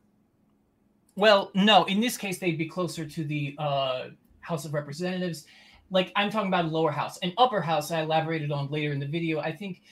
Well, 1.16 1.50
no. 1.54 1.84
In 1.86 1.98
this 1.98 2.16
case, 2.16 2.38
they'd 2.38 2.56
be 2.56 2.68
closer 2.68 3.04
to 3.04 3.24
the 3.24 3.56
uh, 3.58 4.10
House 4.42 4.64
of 4.64 4.74
Representatives. 4.74 5.46
Like 5.90 6.12
I'm 6.16 6.30
talking 6.30 6.48
about 6.48 6.66
lower 6.66 6.90
house, 6.90 7.18
an 7.18 7.32
upper 7.38 7.60
house. 7.60 7.90
I 7.90 8.02
elaborated 8.02 8.52
on 8.52 8.70
later 8.70 8.92
in 8.92 9.00
the 9.00 9.06
video. 9.06 9.40
I 9.40 9.52
think 9.52 9.82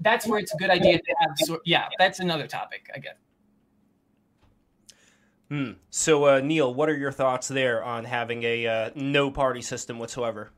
that's 0.00 0.26
where 0.26 0.38
it's 0.38 0.54
a 0.54 0.56
good 0.56 0.70
idea 0.70 0.98
to 0.98 1.14
have. 1.20 1.30
So, 1.38 1.60
yeah, 1.64 1.88
that's 1.98 2.20
another 2.20 2.46
topic. 2.46 2.90
I 2.94 2.98
guess. 2.98 3.16
Hmm. 5.50 5.72
So, 5.90 6.26
uh, 6.26 6.40
Neil, 6.40 6.72
what 6.72 6.88
are 6.88 6.96
your 6.96 7.10
thoughts 7.10 7.48
there 7.48 7.82
on 7.82 8.04
having 8.04 8.44
a 8.44 8.66
uh, 8.66 8.90
no 8.94 9.32
party 9.32 9.62
system 9.62 9.98
whatsoever? 9.98 10.52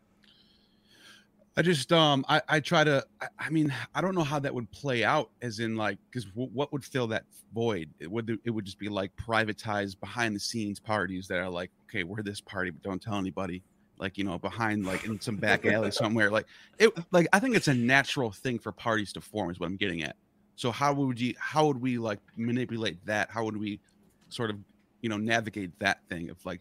I 1.57 1.61
just 1.61 1.93
um 1.93 2.25
I 2.29 2.41
I 2.49 2.61
try 2.61 2.83
to 2.83 3.05
I, 3.21 3.29
I, 3.39 3.51
mean 3.51 3.75
I 3.95 4.01
don't 4.01 4.15
know 4.15 4.25
how 4.25 4.39
that 4.39 4.55
would 4.55 4.71
play 4.71 5.05
out 5.05 5.31
as 5.43 5.59
in 5.59 5.77
like 5.77 5.99
because 6.11 6.25
w- 6.31 6.51
what 6.53 6.73
would 6.73 6.82
fill 6.82 7.06
that 7.09 7.25
void 7.53 7.91
it 8.01 8.11
would 8.11 8.39
it 8.44 8.51
would 8.51 8.65
just 8.65 8.79
be 8.79 8.89
like 8.89 9.13
privatized 9.17 10.01
behind 10.01 10.35
the 10.35 10.41
scenes 10.41 10.81
parties 10.81 11.29
that 11.29 11.39
are 11.39 11.51
like 11.51 11.71
okay 11.85 12.05
we're 12.05 12.23
this 12.23 12.41
party 12.41 12.71
but 12.71 12.82
don't 12.82 13.03
tell 13.03 13.17
anybody 13.17 13.63
like 14.03 14.19
you 14.19 14.25
know 14.25 14.39
behind 14.39 14.85
like 14.85 15.05
in 15.05 15.19
some 15.19 15.37
back 15.37 15.65
alley 15.65 15.91
somewhere 16.03 16.31
like 16.31 16.47
it 16.79 16.93
like 17.11 17.27
I 17.32 17.39
think 17.39 17.56
it's 17.56 17.69
a 17.69 17.75
natural 17.75 18.31
thing 18.31 18.59
for 18.59 18.71
parties 18.71 19.13
to 19.15 19.23
form 19.23 19.51
is 19.51 19.59
what 19.59 19.67
I'm 19.67 19.77
getting 19.77 20.03
at 20.03 20.17
so 20.56 20.71
how 20.71 20.93
would 20.93 21.19
you 21.19 21.35
how 21.39 21.67
would 21.67 21.81
we 21.81 21.97
like 21.97 22.19
manipulate 22.37 23.05
that 23.06 23.31
how 23.31 23.44
would 23.44 23.56
we 23.56 23.81
sort 24.29 24.51
of 24.51 24.59
you 25.01 25.09
know 25.09 25.17
navigate 25.17 25.71
that 25.79 26.01
thing 26.11 26.29
of 26.29 26.44
like 26.44 26.61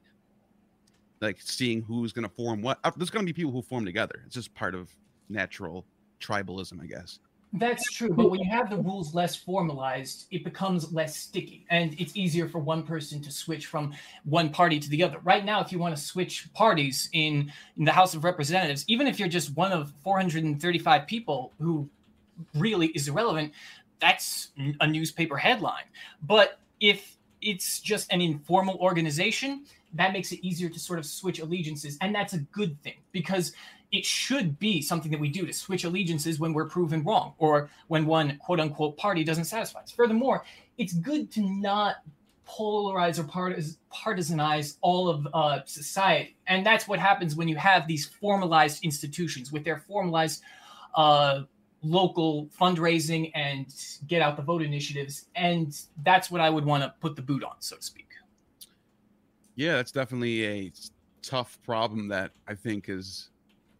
like 1.22 1.40
seeing 1.40 1.82
who's 1.84 2.12
going 2.12 2.28
to 2.28 2.36
form 2.36 2.62
what. 2.62 2.80
Uh, 2.84 2.92
there's 2.98 3.10
going 3.10 3.26
to 3.26 3.32
be 3.32 3.34
people 3.34 3.52
who 3.52 3.62
form 3.62 3.86
together. 3.86 4.24
It's 4.26 4.36
just 4.36 4.54
part 4.54 4.76
of 4.76 4.90
natural 5.30 5.86
tribalism, 6.20 6.82
I 6.82 6.88
guess. 6.88 7.20
That's 7.54 7.84
true, 7.92 8.10
but 8.10 8.32
when 8.32 8.40
you 8.40 8.50
have 8.50 8.70
the 8.70 8.78
rules 8.78 9.14
less 9.14 9.36
formalized, 9.36 10.28
it 10.32 10.46
becomes 10.46 10.94
less 10.94 11.18
sticky, 11.18 11.66
and 11.70 12.00
it's 12.00 12.16
easier 12.16 12.48
for 12.48 12.60
one 12.60 12.84
person 12.84 13.22
to 13.24 13.32
switch 13.32 13.66
from 13.66 13.94
one 14.24 14.52
party 14.52 14.80
to 14.80 14.90
the 14.90 15.04
other. 15.04 15.20
Right 15.24 15.44
now, 15.44 15.60
if 15.60 15.70
you 15.70 15.78
want 15.78 15.96
to 15.96 16.02
switch 16.02 16.48
parties 16.54 17.10
in, 17.12 17.52
in 17.76 17.84
the 17.84 17.92
House 17.92 18.14
of 18.14 18.24
Representatives, 18.24 18.86
even 18.88 19.06
if 19.06 19.20
you're 19.20 19.28
just 19.28 19.56
one 19.58 19.74
of 19.74 19.92
435 20.02 21.08
people 21.08 21.52
who 21.60 21.90
really 22.56 22.88
is 22.88 23.10
irrelevant, 23.10 23.52
that's 24.00 24.52
a 24.80 24.88
newspaper 24.88 25.36
headline. 25.36 25.84
But 26.24 26.58
if 26.80 27.18
it's 27.42 27.82
just 27.82 28.12
an 28.14 28.22
informal 28.22 28.78
organization, 28.78 29.66
that 29.94 30.14
makes 30.14 30.32
it 30.32 30.40
easier 30.42 30.70
to 30.70 30.80
sort 30.80 31.00
of 31.00 31.06
switch 31.06 31.40
allegiances. 31.40 31.98
And 32.00 32.16
that's 32.16 32.34
a 32.34 32.40
good 32.40 32.82
thing 32.82 32.98
because 33.12 33.52
it 33.92 34.06
should 34.06 34.58
be 34.58 34.82
something 34.82 35.12
that 35.12 35.20
we 35.20 35.30
do 35.30 35.46
to 35.46 35.54
switch 35.54 35.84
allegiances 35.84 36.40
when 36.40 36.54
we're 36.54 36.68
proven 36.68 37.04
wrong 37.04 37.34
or 37.38 37.70
when 37.88 38.06
one 38.06 38.38
quote 38.38 38.60
unquote 38.60 38.98
party 38.98 39.24
doesn't 39.24 39.46
satisfy 39.46 39.82
us. 39.82 39.92
Furthermore, 39.92 40.46
it's 40.78 40.94
good 40.94 41.32
to 41.32 41.42
not 41.42 41.98
polarize 42.48 43.20
or 43.20 43.24
partisanize 43.94 44.78
all 44.82 45.10
of 45.10 45.28
uh, 45.34 45.60
society. 45.66 46.36
And 46.48 46.66
that's 46.66 46.88
what 46.88 47.00
happens 47.00 47.36
when 47.36 47.48
you 47.48 47.56
have 47.58 47.88
these 47.88 48.06
formalized 48.06 48.84
institutions 48.84 49.52
with 49.52 49.64
their 49.64 49.78
formalized 49.78 50.42
uh, 50.96 51.44
local 51.82 52.50
fundraising 52.60 53.32
and 53.36 53.68
get 54.08 54.22
out 54.22 54.38
the 54.38 54.44
vote 54.44 54.62
initiatives. 54.62 55.28
And 55.36 55.78
that's 56.04 56.30
what 56.30 56.42
I 56.42 56.50
would 56.50 56.66
want 56.66 56.84
to 56.84 56.94
put 57.00 57.16
the 57.16 57.22
boot 57.22 57.44
on, 57.44 57.56
so 57.60 57.78
to 57.78 57.82
speak. 57.82 58.08
Yeah, 59.56 59.74
that's 59.74 59.92
definitely 59.92 60.46
a 60.46 60.72
tough 61.22 61.60
problem 61.64 62.08
that 62.10 62.32
I 62.48 62.56
think 62.56 62.90
is 62.90 63.31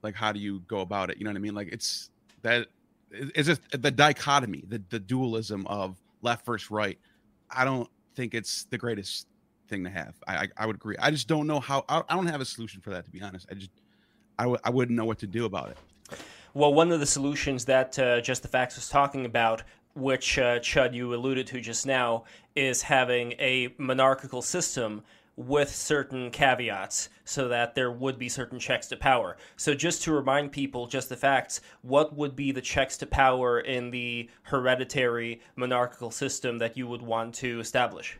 like 0.04 0.16
how 0.16 0.32
do 0.32 0.40
you 0.40 0.62
go 0.68 0.82
about 0.82 1.10
it? 1.10 1.18
You 1.18 1.24
know 1.24 1.32
what 1.32 1.38
I 1.38 1.42
mean? 1.42 1.56
Like 1.56 1.70
it's 1.72 2.10
that 2.42 2.68
it's 3.12 3.48
just 3.48 3.62
the 3.72 3.92
dichotomy, 3.92 4.64
the 4.68 4.82
the 4.90 5.00
dualism 5.00 5.66
of 5.68 5.98
left 6.22 6.46
versus 6.46 6.72
right. 6.72 6.98
I 7.50 7.66
don't 7.66 7.90
think 8.16 8.34
it's 8.34 8.66
the 8.66 8.78
greatest 8.78 9.28
thing 9.68 9.84
to 9.84 9.90
have. 9.90 10.16
I 10.28 10.36
I, 10.36 10.48
I 10.58 10.66
would 10.66 10.76
agree. 10.76 10.96
I 11.00 11.12
just 11.12 11.28
don't 11.28 11.48
know 11.48 11.60
how. 11.60 11.86
I, 11.90 12.04
I, 12.10 12.16
don't 12.16 12.28
have 12.28 12.42
a 12.42 12.46
solution 12.46 12.82
for 12.82 12.92
that 12.92 13.06
to 13.06 13.12
be 13.12 13.22
honest. 13.22 13.48
I 13.52 13.56
just 13.56 13.72
I 14.40 14.44
w- 14.44 14.60
I 14.64 14.70
wouldn't 14.70 14.98
know 14.98 15.06
what 15.06 15.20
to 15.20 15.28
do 15.28 15.46
about 15.46 15.72
it. 15.72 15.78
Well, 16.54 16.74
one 16.74 16.92
of 16.92 17.00
the 17.00 17.06
solutions 17.06 17.64
that 17.66 17.98
uh, 17.98 18.20
Just 18.20 18.42
the 18.42 18.50
Facts 18.50 18.76
was 18.76 18.90
talking 18.90 19.26
about, 19.26 19.64
which 19.96 20.38
uh, 20.38 20.60
Chud 20.60 20.94
you 20.94 21.14
alluded 21.14 21.48
to 21.48 21.62
just 21.62 21.86
now, 21.86 22.24
is 22.56 22.82
having 22.84 23.34
a 23.34 23.74
monarchical 23.78 24.42
system 24.42 25.04
with 25.36 25.74
certain 25.74 26.30
caveats 26.30 27.10
so 27.24 27.48
that 27.48 27.74
there 27.74 27.92
would 27.92 28.20
be 28.20 28.30
certain 28.30 28.60
checks 28.60 28.88
to 28.88 28.98
power. 28.98 29.38
So, 29.56 29.74
just 29.74 30.04
to 30.04 30.12
remind 30.12 30.52
people, 30.52 30.88
just 30.88 31.10
the 31.10 31.16
facts, 31.16 31.62
what 31.82 32.16
would 32.16 32.36
be 32.36 32.52
the 32.52 32.62
checks 32.62 32.98
to 32.98 33.06
power 33.06 33.60
in 33.60 33.92
the 33.92 34.30
hereditary 34.44 35.42
monarchical 35.56 36.12
system 36.12 36.58
that 36.60 36.78
you 36.78 36.88
would 36.88 37.02
want 37.02 37.34
to 37.36 37.60
establish? 37.60 38.18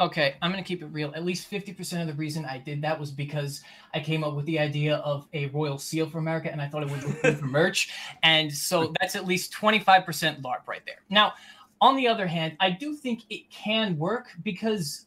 Okay, 0.00 0.36
I'm 0.40 0.50
going 0.50 0.62
to 0.62 0.66
keep 0.66 0.82
it 0.82 0.86
real. 0.86 1.12
At 1.14 1.24
least 1.24 1.50
50% 1.50 2.00
of 2.00 2.06
the 2.06 2.14
reason 2.14 2.46
I 2.46 2.56
did 2.56 2.80
that 2.82 2.98
was 2.98 3.10
because 3.10 3.62
I 3.92 4.00
came 4.00 4.24
up 4.24 4.34
with 4.34 4.46
the 4.46 4.58
idea 4.58 4.96
of 4.96 5.28
a 5.34 5.46
royal 5.46 5.76
seal 5.76 6.08
for 6.08 6.18
America 6.18 6.50
and 6.50 6.60
I 6.60 6.68
thought 6.68 6.82
it 6.82 6.90
would 6.90 7.04
be 7.04 7.12
good 7.20 7.38
for 7.38 7.44
merch. 7.46 7.90
And 8.22 8.50
so 8.50 8.94
that's 8.98 9.14
at 9.14 9.26
least 9.26 9.52
25% 9.52 10.40
LARP 10.40 10.66
right 10.66 10.80
there. 10.86 11.02
Now, 11.10 11.34
on 11.82 11.96
the 11.96 12.08
other 12.08 12.26
hand, 12.26 12.56
I 12.60 12.70
do 12.70 12.96
think 12.96 13.24
it 13.28 13.50
can 13.50 13.98
work 13.98 14.28
because, 14.42 15.06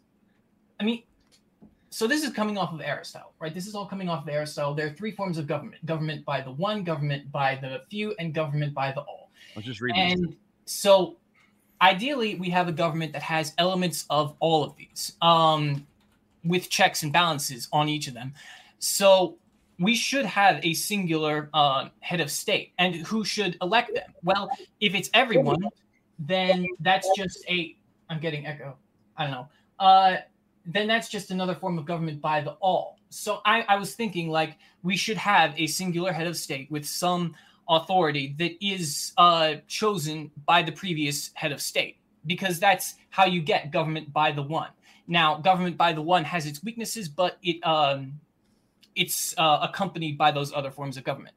I 0.80 0.84
mean, 0.84 1.04
so 1.90 2.08
this 2.08 2.24
is 2.24 2.32
coming 2.32 2.58
off 2.58 2.74
of 2.74 2.82
Aristotle, 2.82 3.34
right? 3.40 3.54
This 3.54 3.68
is 3.68 3.76
all 3.76 3.86
coming 3.86 4.10
off 4.10 4.24
of 4.24 4.30
Aristotle. 4.30 4.74
There 4.74 4.88
are 4.88 4.94
three 4.94 5.12
forms 5.12 5.38
of 5.38 5.46
government: 5.46 5.86
government 5.86 6.26
by 6.26 6.42
the 6.42 6.52
one, 6.52 6.84
government 6.84 7.32
by 7.32 7.56
the 7.62 7.82
few, 7.92 8.16
and 8.18 8.34
government 8.34 8.74
by 8.74 8.92
the 8.92 9.02
all. 9.02 9.30
I 9.56 9.60
was 9.60 9.66
just 9.66 9.80
reading. 9.80 10.02
And 10.02 10.36
so, 10.66 11.18
ideally, 11.84 12.36
we 12.36 12.50
have 12.50 12.68
a 12.68 12.72
government 12.72 13.14
that 13.14 13.22
has 13.22 13.54
elements 13.58 14.06
of 14.10 14.36
all 14.40 14.64
of 14.64 14.76
these, 14.78 15.14
um, 15.22 15.86
with 16.44 16.70
checks 16.70 17.04
and 17.04 17.12
balances 17.12 17.68
on 17.72 17.90
each 17.90 18.08
of 18.08 18.14
them. 18.14 18.34
So 18.80 19.38
we 19.80 19.94
should 19.96 20.26
have 20.26 20.60
a 20.64 20.74
singular 20.74 21.50
uh, 21.54 21.90
head 22.00 22.22
of 22.22 22.32
state, 22.32 22.72
and 22.80 22.96
who 22.96 23.26
should 23.26 23.58
elect 23.62 23.94
them? 23.94 24.14
Well, 24.24 24.50
if 24.80 24.96
it's 24.96 25.10
everyone, 25.14 25.68
then 26.18 26.66
that's 26.80 27.10
just 27.18 27.44
a. 27.50 27.76
I'm 28.10 28.20
getting 28.20 28.46
echo. 28.46 28.78
I 29.18 29.24
don't 29.24 29.32
know. 29.32 29.48
Uh, 29.80 30.18
then 30.66 30.88
that's 30.88 31.10
just 31.10 31.32
another 31.32 31.56
form 31.56 31.78
of 31.78 31.86
government 31.86 32.22
by 32.22 32.42
the 32.42 32.52
all. 32.62 32.98
So 33.10 33.42
I, 33.46 33.62
I 33.68 33.76
was 33.76 33.96
thinking 33.96 34.30
like 34.30 34.58
we 34.82 34.96
should 34.96 35.18
have 35.18 35.54
a 35.58 35.68
singular 35.68 36.14
head 36.14 36.28
of 36.28 36.38
state 36.38 36.72
with 36.72 36.86
some 36.86 37.36
authority 37.70 38.36
that 38.38 38.52
is 38.66 39.14
uh, 39.18 39.56
chosen 39.68 40.32
by 40.46 40.62
the 40.62 40.72
previous 40.72 41.32
head 41.34 41.52
of 41.52 41.62
state 41.62 41.98
because 42.26 42.60
that's 42.60 42.96
how 43.10 43.26
you 43.26 43.42
get 43.42 43.72
government 43.72 44.12
by 44.12 44.32
the 44.32 44.42
one. 44.42 44.70
Now, 45.08 45.38
government 45.38 45.78
by 45.78 45.94
the 45.94 46.02
one 46.02 46.24
has 46.24 46.46
its 46.46 46.64
weaknesses, 46.64 47.10
but 47.10 47.38
it 47.44 47.66
um, 47.66 48.20
it's 48.96 49.34
uh, 49.38 49.60
accompanied 49.62 50.18
by 50.18 50.32
those 50.32 50.54
other 50.54 50.72
forms 50.72 50.98
of 50.98 51.04
government. 51.04 51.36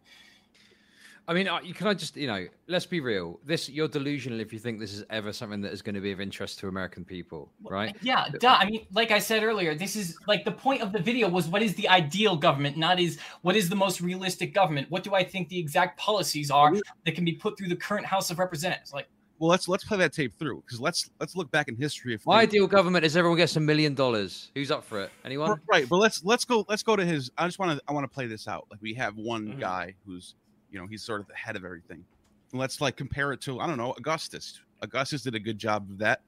I 1.29 1.35
mean, 1.35 1.47
can 1.75 1.89
I 1.89 1.95
just, 1.95 2.17
you 2.17 2.29
know, 2.29 2.47
let's 2.69 2.87
be 2.87 3.01
real. 3.01 3.41
This 3.45 3.69
you're 3.69 3.89
delusional 3.89 4.39
if 4.39 4.53
you 4.53 4.61
think 4.61 4.79
this 4.79 4.95
is 4.95 5.05
ever 5.11 5.33
something 5.33 5.61
that 5.63 5.73
is 5.73 5.83
going 5.83 5.97
to 5.97 6.01
be 6.01 6.13
of 6.13 6.21
interest 6.21 6.61
to 6.61 6.69
American 6.69 7.05
people, 7.05 7.51
right? 7.69 7.97
Yeah, 8.01 8.29
duh. 8.39 8.57
I 8.61 8.67
mean, 8.67 8.87
like 8.93 9.11
I 9.11 9.19
said 9.19 9.43
earlier, 9.43 9.75
this 9.75 9.97
is 9.97 10.17
like 10.29 10.45
the 10.45 10.53
point 10.53 10.83
of 10.83 10.93
the 10.93 11.01
video 11.01 11.29
was 11.29 11.49
what 11.49 11.63
is 11.63 11.75
the 11.75 11.89
ideal 11.89 12.37
government, 12.37 12.77
not 12.77 13.01
is 13.01 13.19
what 13.43 13.57
is 13.57 13.69
the 13.69 13.75
most 13.75 14.01
realistic 14.01 14.55
government. 14.55 14.89
What 14.89 15.03
do 15.03 15.15
I 15.15 15.25
think 15.25 15.49
the 15.49 15.59
exact 15.59 15.99
policies 15.99 16.51
are 16.51 16.73
that 17.05 17.15
can 17.17 17.25
be 17.25 17.33
put 17.33 17.59
through 17.59 17.69
the 17.69 17.77
current 17.77 18.07
House 18.07 18.31
of 18.31 18.39
Representatives? 18.39 18.93
Like, 18.93 19.09
well, 19.41 19.51
let's 19.51 19.67
let's 19.67 19.85
play 19.85 19.99
that 19.99 20.13
tape 20.13 20.39
through 20.39 20.63
because 20.65 20.81
let's 20.81 21.11
let's 21.19 21.35
look 21.35 21.51
back 21.51 21.67
in 21.67 21.75
history. 21.75 22.15
If 22.15 22.25
my 22.25 22.43
ideal 22.43 22.69
government 22.69 23.05
is 23.05 23.17
everyone 23.17 23.37
gets 23.37 23.57
a 23.57 23.61
million 23.61 23.95
dollars. 23.95 24.53
Who's 24.55 24.71
up 24.71 24.85
for 24.85 25.01
it? 25.01 25.11
Anyone? 25.25 25.61
Right, 25.69 25.89
but 25.89 25.97
let's 25.97 26.25
let's 26.25 26.45
go 26.45 26.65
let's 26.69 26.85
go 26.85 26.95
to 26.95 27.05
his. 27.05 27.33
I 27.37 27.47
just 27.47 27.59
want 27.59 27.77
to 27.77 27.85
I 27.89 27.93
want 27.93 28.05
to 28.05 28.15
play 28.15 28.29
this 28.29 28.47
out. 28.47 28.69
Like 28.71 28.81
we 28.81 28.95
have 28.95 29.17
one 29.17 29.49
mm-hmm. 29.49 29.61
guy 29.61 29.95
who's 30.07 30.37
you 30.71 30.79
know 30.79 30.87
he's 30.87 31.03
sort 31.03 31.21
of 31.21 31.29
the 31.29 31.35
head 31.35 31.57
of 31.57 31.65
everything. 31.65 32.05
Let's 32.53 32.81
like 32.81 32.97
compare 32.97 33.33
it 33.33 33.41
to 33.43 33.61
i 33.61 33.67
don't 33.67 33.79
know 33.79 33.93
augustus. 33.97 34.61
Augustus 34.83 35.23
did 35.23 35.35
a 35.35 35.41
good 35.41 35.59
job 35.59 35.89
of 35.91 35.99
that. 35.99 36.21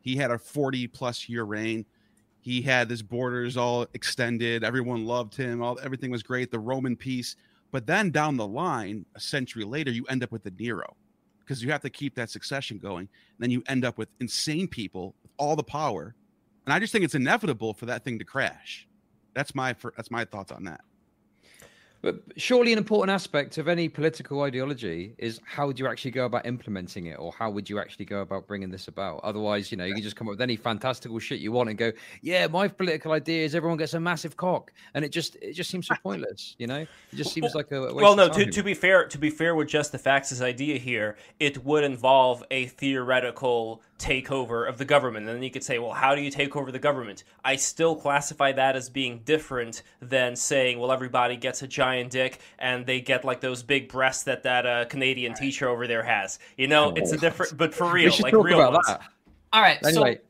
He 0.00 0.16
had 0.16 0.30
a 0.30 0.38
40 0.38 0.86
plus 0.88 1.28
year 1.28 1.44
reign. 1.44 1.84
He 2.40 2.62
had 2.62 2.88
his 2.88 3.02
borders 3.02 3.56
all 3.56 3.86
extended. 3.94 4.62
Everyone 4.64 5.04
loved 5.04 5.34
him. 5.34 5.62
All 5.62 5.78
everything 5.82 6.10
was 6.10 6.22
great. 6.22 6.50
The 6.50 6.58
roman 6.58 6.96
peace. 6.96 7.36
But 7.70 7.86
then 7.86 8.10
down 8.10 8.36
the 8.36 8.46
line 8.46 9.04
a 9.14 9.20
century 9.20 9.64
later 9.64 9.90
you 9.90 10.04
end 10.06 10.22
up 10.22 10.32
with 10.32 10.44
the 10.44 10.52
nero 10.58 10.96
because 11.40 11.62
you 11.62 11.70
have 11.70 11.82
to 11.82 11.90
keep 11.90 12.14
that 12.14 12.30
succession 12.30 12.78
going. 12.78 13.08
And 13.08 13.40
then 13.40 13.50
you 13.50 13.62
end 13.66 13.84
up 13.84 13.98
with 13.98 14.08
insane 14.20 14.68
people 14.68 15.14
with 15.22 15.32
all 15.36 15.56
the 15.56 15.62
power. 15.62 16.14
And 16.64 16.72
i 16.72 16.78
just 16.78 16.92
think 16.92 17.04
it's 17.04 17.14
inevitable 17.14 17.74
for 17.74 17.86
that 17.86 18.04
thing 18.04 18.18
to 18.18 18.24
crash. 18.24 18.86
That's 19.34 19.54
my 19.54 19.74
that's 19.96 20.10
my 20.10 20.24
thoughts 20.24 20.52
on 20.52 20.64
that 20.64 20.80
but 22.00 22.22
surely, 22.36 22.72
an 22.72 22.78
important 22.78 23.12
aspect 23.12 23.58
of 23.58 23.66
any 23.66 23.88
political 23.88 24.42
ideology 24.42 25.14
is 25.18 25.40
how 25.44 25.66
would 25.66 25.80
you 25.80 25.88
actually 25.88 26.12
go 26.12 26.26
about 26.26 26.46
implementing 26.46 27.06
it, 27.06 27.18
or 27.18 27.32
how 27.32 27.50
would 27.50 27.68
you 27.68 27.80
actually 27.80 28.04
go 28.04 28.20
about 28.20 28.46
bringing 28.46 28.70
this 28.70 28.86
about? 28.86 29.20
Otherwise, 29.24 29.72
you 29.72 29.76
know, 29.76 29.84
you 29.84 29.94
can 29.94 30.02
just 30.02 30.14
come 30.14 30.28
up 30.28 30.32
with 30.32 30.40
any 30.40 30.54
fantastical 30.54 31.18
shit 31.18 31.40
you 31.40 31.50
want 31.50 31.68
and 31.68 31.76
go, 31.76 31.90
"Yeah, 32.22 32.46
my 32.46 32.68
political 32.68 33.12
idea 33.12 33.44
is 33.44 33.54
everyone 33.56 33.78
gets 33.78 33.94
a 33.94 34.00
massive 34.00 34.36
cock," 34.36 34.72
and 34.94 35.04
it 35.04 35.10
just 35.10 35.36
it 35.42 35.54
just 35.54 35.70
seems 35.70 35.88
so 35.88 35.96
pointless. 36.00 36.54
You 36.58 36.68
know, 36.68 36.80
it 36.80 37.16
just 37.16 37.32
seems 37.32 37.54
like 37.54 37.72
a, 37.72 37.88
a 37.88 37.94
well, 37.94 38.14
no. 38.14 38.28
To, 38.28 38.46
to 38.46 38.62
be 38.62 38.74
fair, 38.74 39.06
to 39.06 39.18
be 39.18 39.30
fair 39.30 39.56
with 39.56 39.68
just 39.68 39.90
the 39.90 39.98
facts' 39.98 40.40
idea 40.40 40.78
here, 40.78 41.16
it 41.40 41.64
would 41.64 41.82
involve 41.82 42.44
a 42.52 42.66
theoretical 42.66 43.82
takeover 43.98 44.68
of 44.68 44.78
the 44.78 44.84
government. 44.84 45.26
And 45.26 45.36
then 45.36 45.42
you 45.42 45.50
could 45.50 45.64
say, 45.64 45.78
well, 45.78 45.92
how 45.92 46.14
do 46.14 46.20
you 46.20 46.30
take 46.30 46.56
over 46.56 46.70
the 46.70 46.78
government? 46.78 47.24
I 47.44 47.56
still 47.56 47.96
classify 47.96 48.52
that 48.52 48.76
as 48.76 48.88
being 48.88 49.20
different 49.24 49.82
than 50.00 50.36
saying, 50.36 50.78
well, 50.78 50.92
everybody 50.92 51.36
gets 51.36 51.62
a 51.62 51.66
giant 51.66 52.10
dick 52.10 52.38
and 52.58 52.86
they 52.86 53.00
get 53.00 53.24
like 53.24 53.40
those 53.40 53.62
big 53.62 53.88
breasts 53.88 54.24
that 54.24 54.44
that 54.44 54.66
uh, 54.66 54.84
Canadian 54.86 55.32
right. 55.32 55.40
teacher 55.40 55.68
over 55.68 55.86
there 55.86 56.02
has. 56.02 56.38
You 56.56 56.68
know, 56.68 56.90
oh, 56.90 56.94
it's 56.94 57.12
a 57.12 57.18
different, 57.18 57.56
but 57.56 57.74
for 57.74 57.90
real, 57.90 58.12
like 58.20 58.32
real 58.32 58.58
ones. 58.72 58.86
That. 58.86 59.02
All 59.52 59.62
right. 59.62 59.78
Anyway. 59.84 60.14
So, 60.16 60.20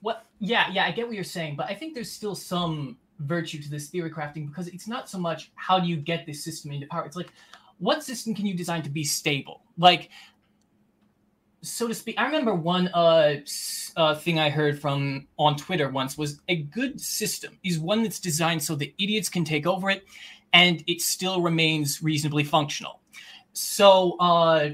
what? 0.00 0.24
Yeah, 0.38 0.70
yeah, 0.70 0.84
I 0.84 0.92
get 0.92 1.06
what 1.06 1.14
you're 1.14 1.24
saying, 1.24 1.56
but 1.56 1.66
I 1.66 1.74
think 1.74 1.94
there's 1.94 2.10
still 2.10 2.34
some 2.34 2.96
virtue 3.18 3.60
to 3.60 3.68
this 3.68 3.88
theory 3.88 4.10
crafting 4.10 4.48
because 4.48 4.68
it's 4.68 4.86
not 4.86 5.08
so 5.08 5.18
much 5.18 5.50
how 5.56 5.80
do 5.80 5.88
you 5.88 5.96
get 5.96 6.24
this 6.24 6.42
system 6.44 6.70
into 6.70 6.86
power. 6.86 7.04
It's 7.04 7.16
like, 7.16 7.32
what 7.78 8.02
system 8.02 8.34
can 8.34 8.46
you 8.46 8.54
design 8.54 8.82
to 8.82 8.90
be 8.90 9.04
stable? 9.04 9.62
Like, 9.76 10.10
so 11.62 11.88
to 11.88 11.94
speak, 11.94 12.14
I 12.18 12.26
remember 12.26 12.54
one 12.54 12.88
uh, 12.88 13.36
uh, 13.96 14.14
thing 14.14 14.38
I 14.38 14.48
heard 14.48 14.80
from 14.80 15.26
on 15.38 15.56
Twitter 15.56 15.88
once 15.88 16.16
was 16.16 16.40
a 16.48 16.56
good 16.56 17.00
system 17.00 17.58
is 17.64 17.78
one 17.78 18.02
that's 18.02 18.20
designed 18.20 18.62
so 18.62 18.74
the 18.74 18.94
idiots 18.98 19.28
can 19.28 19.44
take 19.44 19.66
over 19.66 19.90
it, 19.90 20.04
and 20.52 20.84
it 20.86 21.00
still 21.00 21.40
remains 21.40 22.02
reasonably 22.02 22.44
functional. 22.44 23.00
So, 23.52 24.16
uh, 24.20 24.70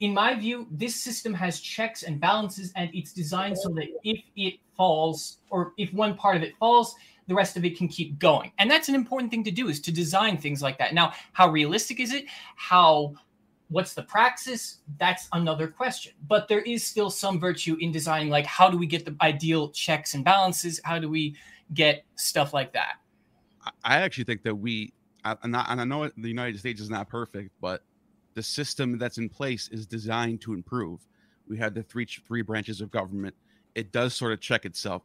in 0.00 0.14
my 0.14 0.34
view, 0.34 0.68
this 0.70 0.94
system 0.94 1.34
has 1.34 1.60
checks 1.60 2.02
and 2.02 2.20
balances, 2.20 2.72
and 2.76 2.90
it's 2.92 3.12
designed 3.12 3.58
so 3.58 3.70
that 3.70 3.88
if 4.04 4.20
it 4.36 4.60
falls 4.76 5.38
or 5.50 5.72
if 5.76 5.92
one 5.92 6.14
part 6.14 6.36
of 6.36 6.42
it 6.42 6.54
falls, 6.58 6.94
the 7.26 7.34
rest 7.34 7.56
of 7.56 7.64
it 7.64 7.76
can 7.76 7.88
keep 7.88 8.18
going. 8.18 8.52
And 8.58 8.70
that's 8.70 8.88
an 8.88 8.94
important 8.94 9.30
thing 9.30 9.44
to 9.44 9.50
do 9.50 9.68
is 9.68 9.80
to 9.80 9.92
design 9.92 10.38
things 10.38 10.62
like 10.62 10.78
that. 10.78 10.94
Now, 10.94 11.12
how 11.32 11.48
realistic 11.50 12.00
is 12.00 12.12
it? 12.12 12.26
How 12.56 13.14
What's 13.70 13.94
the 13.94 14.02
praxis? 14.02 14.78
That's 14.98 15.28
another 15.32 15.68
question. 15.68 16.12
But 16.26 16.48
there 16.48 16.60
is 16.62 16.84
still 16.84 17.10
some 17.10 17.38
virtue 17.38 17.76
in 17.80 17.92
designing, 17.92 18.30
like, 18.30 18.46
how 18.46 18.70
do 18.70 18.78
we 18.78 18.86
get 18.86 19.04
the 19.04 19.14
ideal 19.20 19.70
checks 19.70 20.14
and 20.14 20.24
balances? 20.24 20.80
How 20.84 20.98
do 20.98 21.08
we 21.08 21.36
get 21.74 22.04
stuff 22.16 22.54
like 22.54 22.72
that? 22.72 22.94
I 23.84 23.98
actually 23.98 24.24
think 24.24 24.42
that 24.44 24.54
we, 24.54 24.94
and 25.24 25.54
I 25.54 25.84
know 25.84 26.08
the 26.16 26.28
United 26.28 26.58
States 26.58 26.80
is 26.80 26.88
not 26.88 27.08
perfect, 27.08 27.50
but 27.60 27.82
the 28.34 28.42
system 28.42 28.96
that's 28.96 29.18
in 29.18 29.28
place 29.28 29.68
is 29.68 29.86
designed 29.86 30.40
to 30.42 30.54
improve. 30.54 31.00
We 31.46 31.58
had 31.58 31.74
the 31.74 31.82
three 31.82 32.06
three 32.06 32.42
branches 32.42 32.80
of 32.80 32.90
government. 32.90 33.34
It 33.74 33.92
does 33.92 34.14
sort 34.14 34.32
of 34.32 34.40
check 34.40 34.64
itself. 34.64 35.02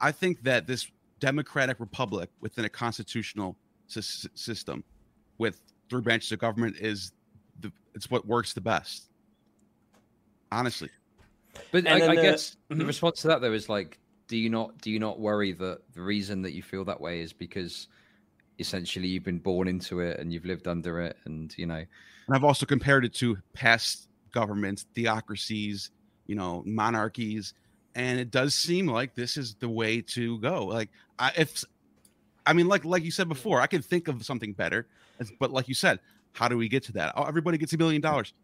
I 0.00 0.12
think 0.12 0.42
that 0.44 0.66
this 0.66 0.88
democratic 1.18 1.80
republic 1.80 2.30
within 2.40 2.64
a 2.64 2.68
constitutional 2.68 3.56
system 3.88 4.84
with 5.38 5.60
three 5.88 6.02
branches 6.02 6.30
of 6.32 6.38
government 6.38 6.76
is 6.78 7.12
it's 7.94 8.10
what 8.10 8.26
works 8.26 8.52
the 8.52 8.60
best. 8.60 9.08
Honestly. 10.50 10.90
But 11.70 11.88
I, 11.88 12.08
I, 12.08 12.14
guess 12.16 12.56
mm-hmm. 12.70 12.78
the 12.78 12.86
response 12.86 13.22
to 13.22 13.28
that 13.28 13.40
though 13.40 13.52
is 13.52 13.68
like, 13.68 13.98
do 14.26 14.36
you 14.36 14.50
not 14.50 14.78
do 14.78 14.90
you 14.90 14.98
not 14.98 15.20
worry 15.20 15.52
that 15.52 15.80
the 15.92 16.00
reason 16.00 16.42
that 16.42 16.52
you 16.52 16.62
feel 16.62 16.84
that 16.86 17.00
way 17.00 17.20
is 17.20 17.32
because 17.32 17.88
essentially 18.58 19.08
you've 19.08 19.24
been 19.24 19.38
born 19.38 19.68
into 19.68 20.00
it 20.00 20.18
and 20.18 20.32
you've 20.32 20.44
lived 20.44 20.66
under 20.66 21.00
it 21.00 21.16
and 21.24 21.54
you 21.58 21.66
know 21.66 21.84
and 22.26 22.34
I've 22.34 22.44
also 22.44 22.66
compared 22.66 23.04
it 23.04 23.14
to 23.14 23.36
past 23.52 24.08
governments, 24.32 24.86
theocracies, 24.94 25.90
you 26.26 26.34
know, 26.34 26.62
monarchies, 26.66 27.54
and 27.94 28.18
it 28.18 28.30
does 28.30 28.54
seem 28.54 28.86
like 28.86 29.14
this 29.14 29.36
is 29.36 29.54
the 29.56 29.68
way 29.68 30.00
to 30.00 30.38
go. 30.40 30.64
Like, 30.64 30.90
I, 31.18 31.32
if 31.36 31.64
I 32.46 32.52
mean, 32.52 32.66
like 32.66 32.84
like 32.84 33.04
you 33.04 33.10
said 33.10 33.28
before, 33.28 33.60
I 33.60 33.66
can 33.66 33.82
think 33.82 34.08
of 34.08 34.24
something 34.24 34.52
better, 34.52 34.86
but 35.38 35.50
like 35.50 35.68
you 35.68 35.74
said, 35.74 36.00
How 36.34 36.48
do 36.48 36.58
we 36.58 36.68
get 36.68 36.82
to 36.84 36.92
that? 36.92 37.14
Oh, 37.16 37.24
everybody 37.24 37.58
gets 37.58 37.72
a 37.72 37.78
million 37.78 38.02
dollars. 38.02 38.34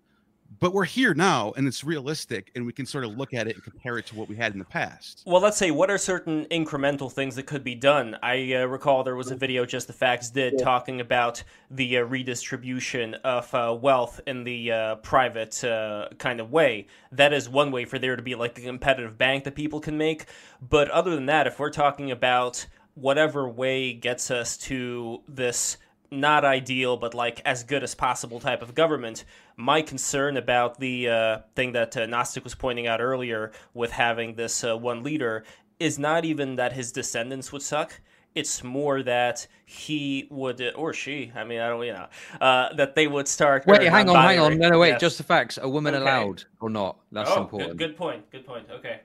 But 0.58 0.74
we're 0.74 0.84
here 0.84 1.14
now 1.14 1.52
and 1.56 1.68
it's 1.68 1.84
realistic 1.84 2.50
and 2.56 2.66
we 2.66 2.72
can 2.72 2.84
sort 2.84 3.04
of 3.04 3.16
look 3.16 3.32
at 3.32 3.46
it 3.46 3.54
and 3.54 3.62
compare 3.62 3.98
it 3.98 4.06
to 4.06 4.16
what 4.16 4.28
we 4.28 4.34
had 4.34 4.52
in 4.52 4.58
the 4.58 4.64
past. 4.64 5.22
Well 5.24 5.40
let's 5.40 5.56
say 5.56 5.70
what 5.70 5.90
are 5.90 5.98
certain 5.98 6.44
incremental 6.46 7.10
things 7.10 7.36
that 7.36 7.44
could 7.44 7.62
be 7.62 7.76
done? 7.76 8.16
I 8.20 8.54
uh, 8.54 8.64
recall 8.64 9.04
there 9.04 9.14
was 9.14 9.30
a 9.30 9.36
video 9.36 9.64
just 9.64 9.86
the 9.86 9.92
facts 9.92 10.28
did 10.28 10.58
talking 10.58 11.00
about 11.00 11.44
the 11.70 11.98
uh, 11.98 12.00
redistribution 12.02 13.14
of 13.22 13.54
uh, 13.54 13.78
wealth 13.80 14.20
in 14.26 14.42
the 14.42 14.72
uh, 14.72 14.94
private 14.96 15.62
uh, 15.62 16.08
kind 16.18 16.40
of 16.40 16.50
way. 16.50 16.88
That 17.12 17.32
is 17.32 17.48
one 17.48 17.70
way 17.70 17.84
for 17.84 18.00
there 18.00 18.16
to 18.16 18.22
be 18.22 18.34
like 18.34 18.58
a 18.58 18.62
competitive 18.62 19.16
bank 19.16 19.44
that 19.44 19.54
people 19.54 19.78
can 19.78 19.96
make. 19.96 20.24
But 20.60 20.90
other 20.90 21.14
than 21.14 21.26
that 21.26 21.46
if 21.46 21.60
we're 21.60 21.70
talking 21.70 22.10
about 22.10 22.66
whatever 22.94 23.48
way 23.48 23.92
gets 23.92 24.32
us 24.32 24.56
to 24.56 25.22
this 25.28 25.76
not 26.10 26.44
ideal, 26.44 26.96
but 26.96 27.14
like 27.14 27.40
as 27.44 27.62
good 27.62 27.82
as 27.82 27.94
possible 27.94 28.40
type 28.40 28.62
of 28.62 28.74
government. 28.74 29.24
My 29.56 29.82
concern 29.82 30.36
about 30.36 30.80
the 30.80 31.08
uh, 31.08 31.38
thing 31.54 31.72
that 31.72 31.96
uh, 31.96 32.06
Gnostic 32.06 32.44
was 32.44 32.54
pointing 32.54 32.86
out 32.86 33.00
earlier 33.00 33.52
with 33.74 33.92
having 33.92 34.34
this 34.34 34.64
uh, 34.64 34.76
one 34.76 35.02
leader 35.02 35.44
is 35.78 35.98
not 35.98 36.24
even 36.24 36.56
that 36.56 36.72
his 36.72 36.92
descendants 36.92 37.52
would 37.52 37.62
suck. 37.62 38.00
It's 38.34 38.62
more 38.62 39.02
that 39.02 39.46
he 39.64 40.28
would, 40.30 40.62
or 40.76 40.92
she, 40.92 41.32
I 41.34 41.42
mean, 41.42 41.58
I 41.60 41.68
don't, 41.68 41.84
you 41.84 41.92
know, 41.92 42.06
uh, 42.40 42.72
that 42.74 42.94
they 42.94 43.08
would 43.08 43.26
start. 43.26 43.66
Wait, 43.66 43.82
hang 43.82 44.08
on, 44.08 44.16
hang 44.16 44.38
on. 44.38 44.56
No, 44.56 44.68
no, 44.68 44.78
wait. 44.78 44.90
Yes. 44.90 45.00
Just 45.00 45.18
the 45.18 45.24
facts. 45.24 45.58
A 45.60 45.68
woman 45.68 45.96
okay. 45.96 46.02
allowed 46.02 46.44
or 46.60 46.70
not? 46.70 46.98
That's 47.10 47.30
oh, 47.30 47.40
important. 47.40 47.76
Good, 47.76 47.88
good 47.88 47.96
point. 47.96 48.30
Good 48.30 48.46
point. 48.46 48.66
Okay. 48.70 49.00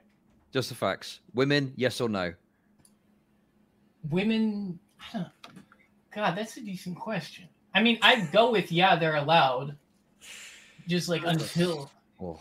Just 0.51 0.69
the 0.69 0.75
facts. 0.75 1.21
Women, 1.33 1.73
yes 1.75 1.99
or 1.99 2.07
no? 2.07 2.33
Women, 4.09 4.79
God, 6.15 6.37
that's 6.37 6.55
a 6.55 6.61
decent 6.61 6.97
question. 6.97 7.49
I 7.73 7.83
mean, 7.83 7.99
I'd 8.01 8.31
go 8.31 8.49
with 8.51 8.71
yeah, 8.71 8.95
they're 8.95 9.17
allowed. 9.17 9.75
Just 10.87 11.09
like 11.09 11.23
until. 11.25 11.91
Oh. 12.21 12.39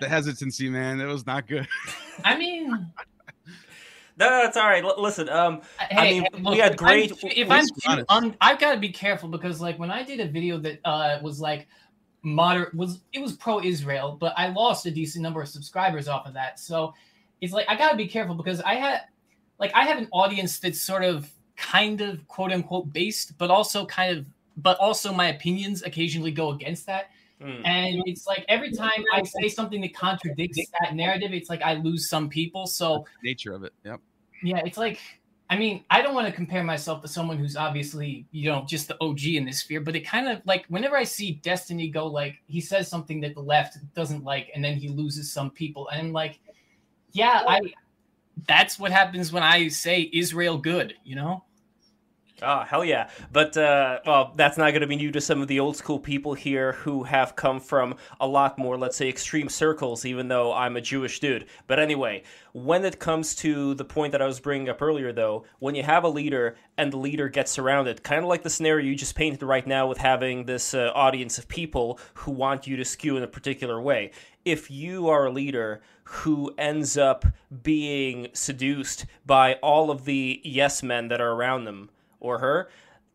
The 0.00 0.08
hesitancy, 0.08 0.70
man, 0.70 1.00
it 1.00 1.06
was 1.06 1.26
not 1.26 1.46
good. 1.46 1.68
I 2.24 2.36
mean, 2.36 2.70
no, 4.18 4.30
no, 4.30 4.42
it's 4.44 4.56
all 4.56 4.66
right. 4.66 4.82
L- 4.82 5.00
listen, 5.00 5.28
um, 5.28 5.60
hey, 5.90 6.18
I 6.18 6.20
mean, 6.20 6.42
look, 6.42 6.52
we 6.52 6.58
had 6.58 6.76
great. 6.76 7.12
If 7.22 7.50
I'm, 7.50 7.64
if 7.64 7.86
I'm 7.86 7.98
too, 7.98 8.04
um, 8.08 8.34
I've 8.40 8.58
got 8.58 8.74
to 8.74 8.80
be 8.80 8.90
careful 8.90 9.28
because, 9.28 9.60
like, 9.60 9.78
when 9.78 9.90
I 9.90 10.02
did 10.02 10.20
a 10.20 10.26
video 10.26 10.58
that 10.58 10.80
uh 10.84 11.18
was 11.22 11.40
like 11.40 11.66
moderate, 12.22 12.74
was 12.74 13.00
it 13.12 13.20
was 13.20 13.34
pro-Israel, 13.34 14.16
but 14.18 14.32
I 14.36 14.48
lost 14.48 14.86
a 14.86 14.90
decent 14.90 15.22
number 15.22 15.40
of 15.40 15.48
subscribers 15.48 16.08
off 16.08 16.26
of 16.26 16.34
that. 16.34 16.58
So 16.60 16.94
it's 17.40 17.52
like 17.52 17.66
I 17.68 17.76
got 17.76 17.90
to 17.90 17.96
be 17.96 18.06
careful 18.06 18.34
because 18.34 18.60
I 18.62 18.74
had, 18.74 19.02
like, 19.58 19.72
I 19.74 19.84
have 19.84 19.98
an 19.98 20.08
audience 20.12 20.58
that's 20.58 20.80
sort 20.80 21.04
of 21.04 21.30
kind 21.56 22.00
of 22.00 22.26
quote 22.28 22.52
unquote 22.52 22.92
based, 22.92 23.36
but 23.38 23.50
also 23.50 23.86
kind 23.86 24.16
of, 24.16 24.26
but 24.56 24.78
also 24.78 25.12
my 25.12 25.28
opinions 25.28 25.82
occasionally 25.82 26.30
go 26.30 26.50
against 26.50 26.86
that. 26.86 27.10
Mm. 27.40 27.66
And 27.66 28.02
it's 28.06 28.26
like 28.26 28.44
every 28.48 28.72
time 28.72 29.04
I 29.12 29.22
say 29.22 29.48
something 29.48 29.80
that 29.82 29.94
contradicts 29.94 30.58
that 30.80 30.94
narrative, 30.94 31.32
it's 31.32 31.50
like 31.50 31.62
I 31.62 31.74
lose 31.74 32.08
some 32.08 32.28
people. 32.28 32.66
So 32.66 33.04
nature 33.22 33.52
of 33.52 33.64
it. 33.64 33.72
Yep. 33.84 34.00
Yeah, 34.42 34.60
it's 34.64 34.78
like 34.78 34.98
I 35.48 35.56
mean, 35.56 35.84
I 35.90 36.02
don't 36.02 36.14
want 36.14 36.26
to 36.26 36.32
compare 36.32 36.64
myself 36.64 37.02
to 37.02 37.08
someone 37.08 37.38
who's 37.38 37.56
obviously, 37.56 38.26
you 38.32 38.50
know, 38.50 38.64
just 38.68 38.88
the 38.88 38.96
OG 39.00 39.24
in 39.26 39.44
this 39.44 39.60
sphere, 39.60 39.80
but 39.80 39.94
it 39.94 40.00
kind 40.00 40.28
of 40.28 40.40
like 40.44 40.66
whenever 40.66 40.96
I 40.96 41.04
see 41.04 41.32
Destiny 41.42 41.88
go 41.88 42.06
like 42.06 42.36
he 42.46 42.60
says 42.60 42.88
something 42.88 43.20
that 43.20 43.34
the 43.34 43.42
left 43.42 43.78
doesn't 43.94 44.24
like 44.24 44.50
and 44.54 44.64
then 44.64 44.76
he 44.76 44.88
loses 44.88 45.32
some 45.32 45.50
people 45.50 45.88
and 45.88 46.00
I'm 46.00 46.12
like, 46.12 46.40
yeah, 47.12 47.44
I 47.46 47.60
that's 48.46 48.78
what 48.78 48.92
happens 48.92 49.32
when 49.32 49.42
I 49.42 49.68
say 49.68 50.10
Israel 50.12 50.58
good, 50.58 50.94
you 51.04 51.16
know? 51.16 51.44
Oh, 52.42 52.60
hell 52.60 52.84
yeah. 52.84 53.08
But, 53.32 53.56
uh, 53.56 54.00
well, 54.04 54.34
that's 54.36 54.58
not 54.58 54.72
going 54.72 54.82
to 54.82 54.86
be 54.86 54.96
new 54.96 55.10
to 55.12 55.22
some 55.22 55.40
of 55.40 55.48
the 55.48 55.58
old 55.58 55.74
school 55.74 55.98
people 55.98 56.34
here 56.34 56.72
who 56.72 57.04
have 57.04 57.34
come 57.34 57.60
from 57.60 57.94
a 58.20 58.26
lot 58.26 58.58
more, 58.58 58.76
let's 58.76 58.98
say, 58.98 59.08
extreme 59.08 59.48
circles, 59.48 60.04
even 60.04 60.28
though 60.28 60.52
I'm 60.52 60.76
a 60.76 60.82
Jewish 60.82 61.18
dude. 61.18 61.46
But 61.66 61.78
anyway, 61.78 62.24
when 62.52 62.84
it 62.84 62.98
comes 62.98 63.34
to 63.36 63.72
the 63.74 63.86
point 63.86 64.12
that 64.12 64.20
I 64.20 64.26
was 64.26 64.38
bringing 64.38 64.68
up 64.68 64.82
earlier, 64.82 65.12
though, 65.12 65.46
when 65.60 65.74
you 65.74 65.82
have 65.82 66.04
a 66.04 66.10
leader 66.10 66.56
and 66.76 66.92
the 66.92 66.98
leader 66.98 67.30
gets 67.30 67.52
surrounded, 67.52 68.02
kind 68.02 68.22
of 68.22 68.28
like 68.28 68.42
the 68.42 68.50
scenario 68.50 68.84
you 68.84 68.96
just 68.96 69.14
painted 69.14 69.42
right 69.42 69.66
now 69.66 69.86
with 69.86 69.98
having 69.98 70.44
this 70.44 70.74
uh, 70.74 70.90
audience 70.94 71.38
of 71.38 71.48
people 71.48 71.98
who 72.14 72.32
want 72.32 72.66
you 72.66 72.76
to 72.76 72.84
skew 72.84 73.16
in 73.16 73.22
a 73.22 73.28
particular 73.28 73.80
way. 73.80 74.10
If 74.44 74.70
you 74.70 75.08
are 75.08 75.24
a 75.24 75.32
leader 75.32 75.80
who 76.04 76.54
ends 76.58 76.98
up 76.98 77.24
being 77.62 78.28
seduced 78.34 79.06
by 79.24 79.54
all 79.54 79.90
of 79.90 80.04
the 80.04 80.40
yes 80.44 80.82
men 80.82 81.08
that 81.08 81.20
are 81.22 81.32
around 81.32 81.64
them, 81.64 81.88
or 82.20 82.38
her 82.38 82.68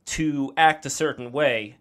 to 0.06 0.54
act 0.58 0.86
a 0.86 0.90
certain 0.90 1.32
way, 1.32 1.78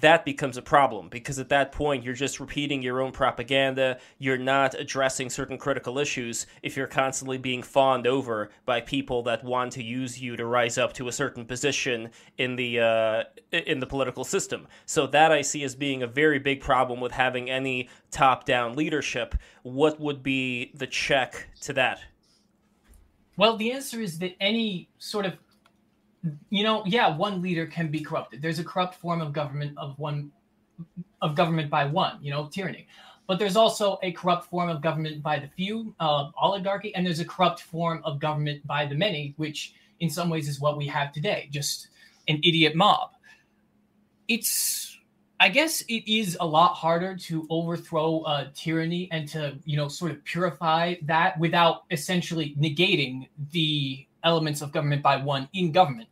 that 0.00 0.24
becomes 0.24 0.56
a 0.56 0.62
problem 0.62 1.08
because 1.08 1.38
at 1.38 1.50
that 1.50 1.70
point 1.70 2.02
you're 2.02 2.14
just 2.14 2.40
repeating 2.40 2.82
your 2.82 3.00
own 3.00 3.12
propaganda. 3.12 3.98
You're 4.18 4.38
not 4.38 4.74
addressing 4.74 5.30
certain 5.30 5.58
critical 5.58 5.98
issues 5.98 6.46
if 6.62 6.76
you're 6.76 6.86
constantly 6.86 7.38
being 7.38 7.62
fawned 7.62 8.06
over 8.06 8.50
by 8.64 8.80
people 8.80 9.22
that 9.24 9.44
want 9.44 9.72
to 9.72 9.82
use 9.82 10.20
you 10.20 10.36
to 10.36 10.46
rise 10.46 10.78
up 10.78 10.94
to 10.94 11.08
a 11.08 11.12
certain 11.12 11.44
position 11.44 12.10
in 12.38 12.56
the 12.56 12.80
uh, 12.80 13.24
in 13.52 13.78
the 13.78 13.86
political 13.86 14.24
system. 14.24 14.66
So 14.86 15.06
that 15.08 15.30
I 15.30 15.42
see 15.42 15.62
as 15.62 15.74
being 15.74 16.02
a 16.02 16.08
very 16.08 16.38
big 16.38 16.60
problem 16.60 17.00
with 17.00 17.12
having 17.12 17.48
any 17.48 17.88
top-down 18.10 18.74
leadership. 18.74 19.36
What 19.62 20.00
would 20.00 20.22
be 20.22 20.72
the 20.74 20.86
check 20.86 21.48
to 21.62 21.72
that? 21.74 22.00
Well, 23.36 23.56
the 23.56 23.72
answer 23.72 24.00
is 24.00 24.18
that 24.20 24.36
any 24.40 24.88
sort 24.98 25.26
of 25.26 25.34
you 26.50 26.62
know, 26.62 26.82
yeah, 26.86 27.14
one 27.16 27.42
leader 27.42 27.66
can 27.66 27.90
be 27.90 28.00
corrupted. 28.00 28.40
There's 28.40 28.58
a 28.58 28.64
corrupt 28.64 28.94
form 28.96 29.20
of 29.20 29.32
government 29.32 29.76
of 29.76 29.98
one 29.98 30.32
of 31.20 31.34
government 31.34 31.70
by 31.70 31.84
one, 31.84 32.18
you 32.22 32.30
know, 32.30 32.48
tyranny. 32.48 32.86
But 33.26 33.38
there's 33.38 33.56
also 33.56 33.98
a 34.02 34.12
corrupt 34.12 34.50
form 34.50 34.68
of 34.68 34.82
government 34.82 35.22
by 35.22 35.38
the 35.38 35.48
few, 35.48 35.94
uh, 35.98 36.30
oligarchy, 36.36 36.94
and 36.94 37.06
there's 37.06 37.20
a 37.20 37.24
corrupt 37.24 37.62
form 37.62 38.02
of 38.04 38.18
government 38.18 38.66
by 38.66 38.84
the 38.84 38.94
many, 38.94 39.34
which 39.38 39.74
in 40.00 40.10
some 40.10 40.28
ways 40.28 40.48
is 40.48 40.60
what 40.60 40.76
we 40.76 40.86
have 40.88 41.12
today, 41.12 41.48
just 41.50 41.88
an 42.28 42.38
idiot 42.44 42.74
mob. 42.74 43.12
It's, 44.28 44.98
I 45.40 45.48
guess, 45.48 45.80
it 45.82 46.10
is 46.10 46.36
a 46.40 46.46
lot 46.46 46.74
harder 46.74 47.16
to 47.16 47.46
overthrow 47.48 48.20
uh, 48.20 48.48
tyranny 48.54 49.08
and 49.10 49.26
to, 49.28 49.58
you 49.64 49.76
know, 49.76 49.88
sort 49.88 50.10
of 50.10 50.22
purify 50.24 50.96
that 51.02 51.38
without 51.38 51.84
essentially 51.90 52.54
negating 52.58 53.28
the 53.52 54.06
elements 54.24 54.62
of 54.62 54.72
government 54.72 55.02
by 55.02 55.16
one 55.16 55.48
in 55.52 55.70
government. 55.72 56.08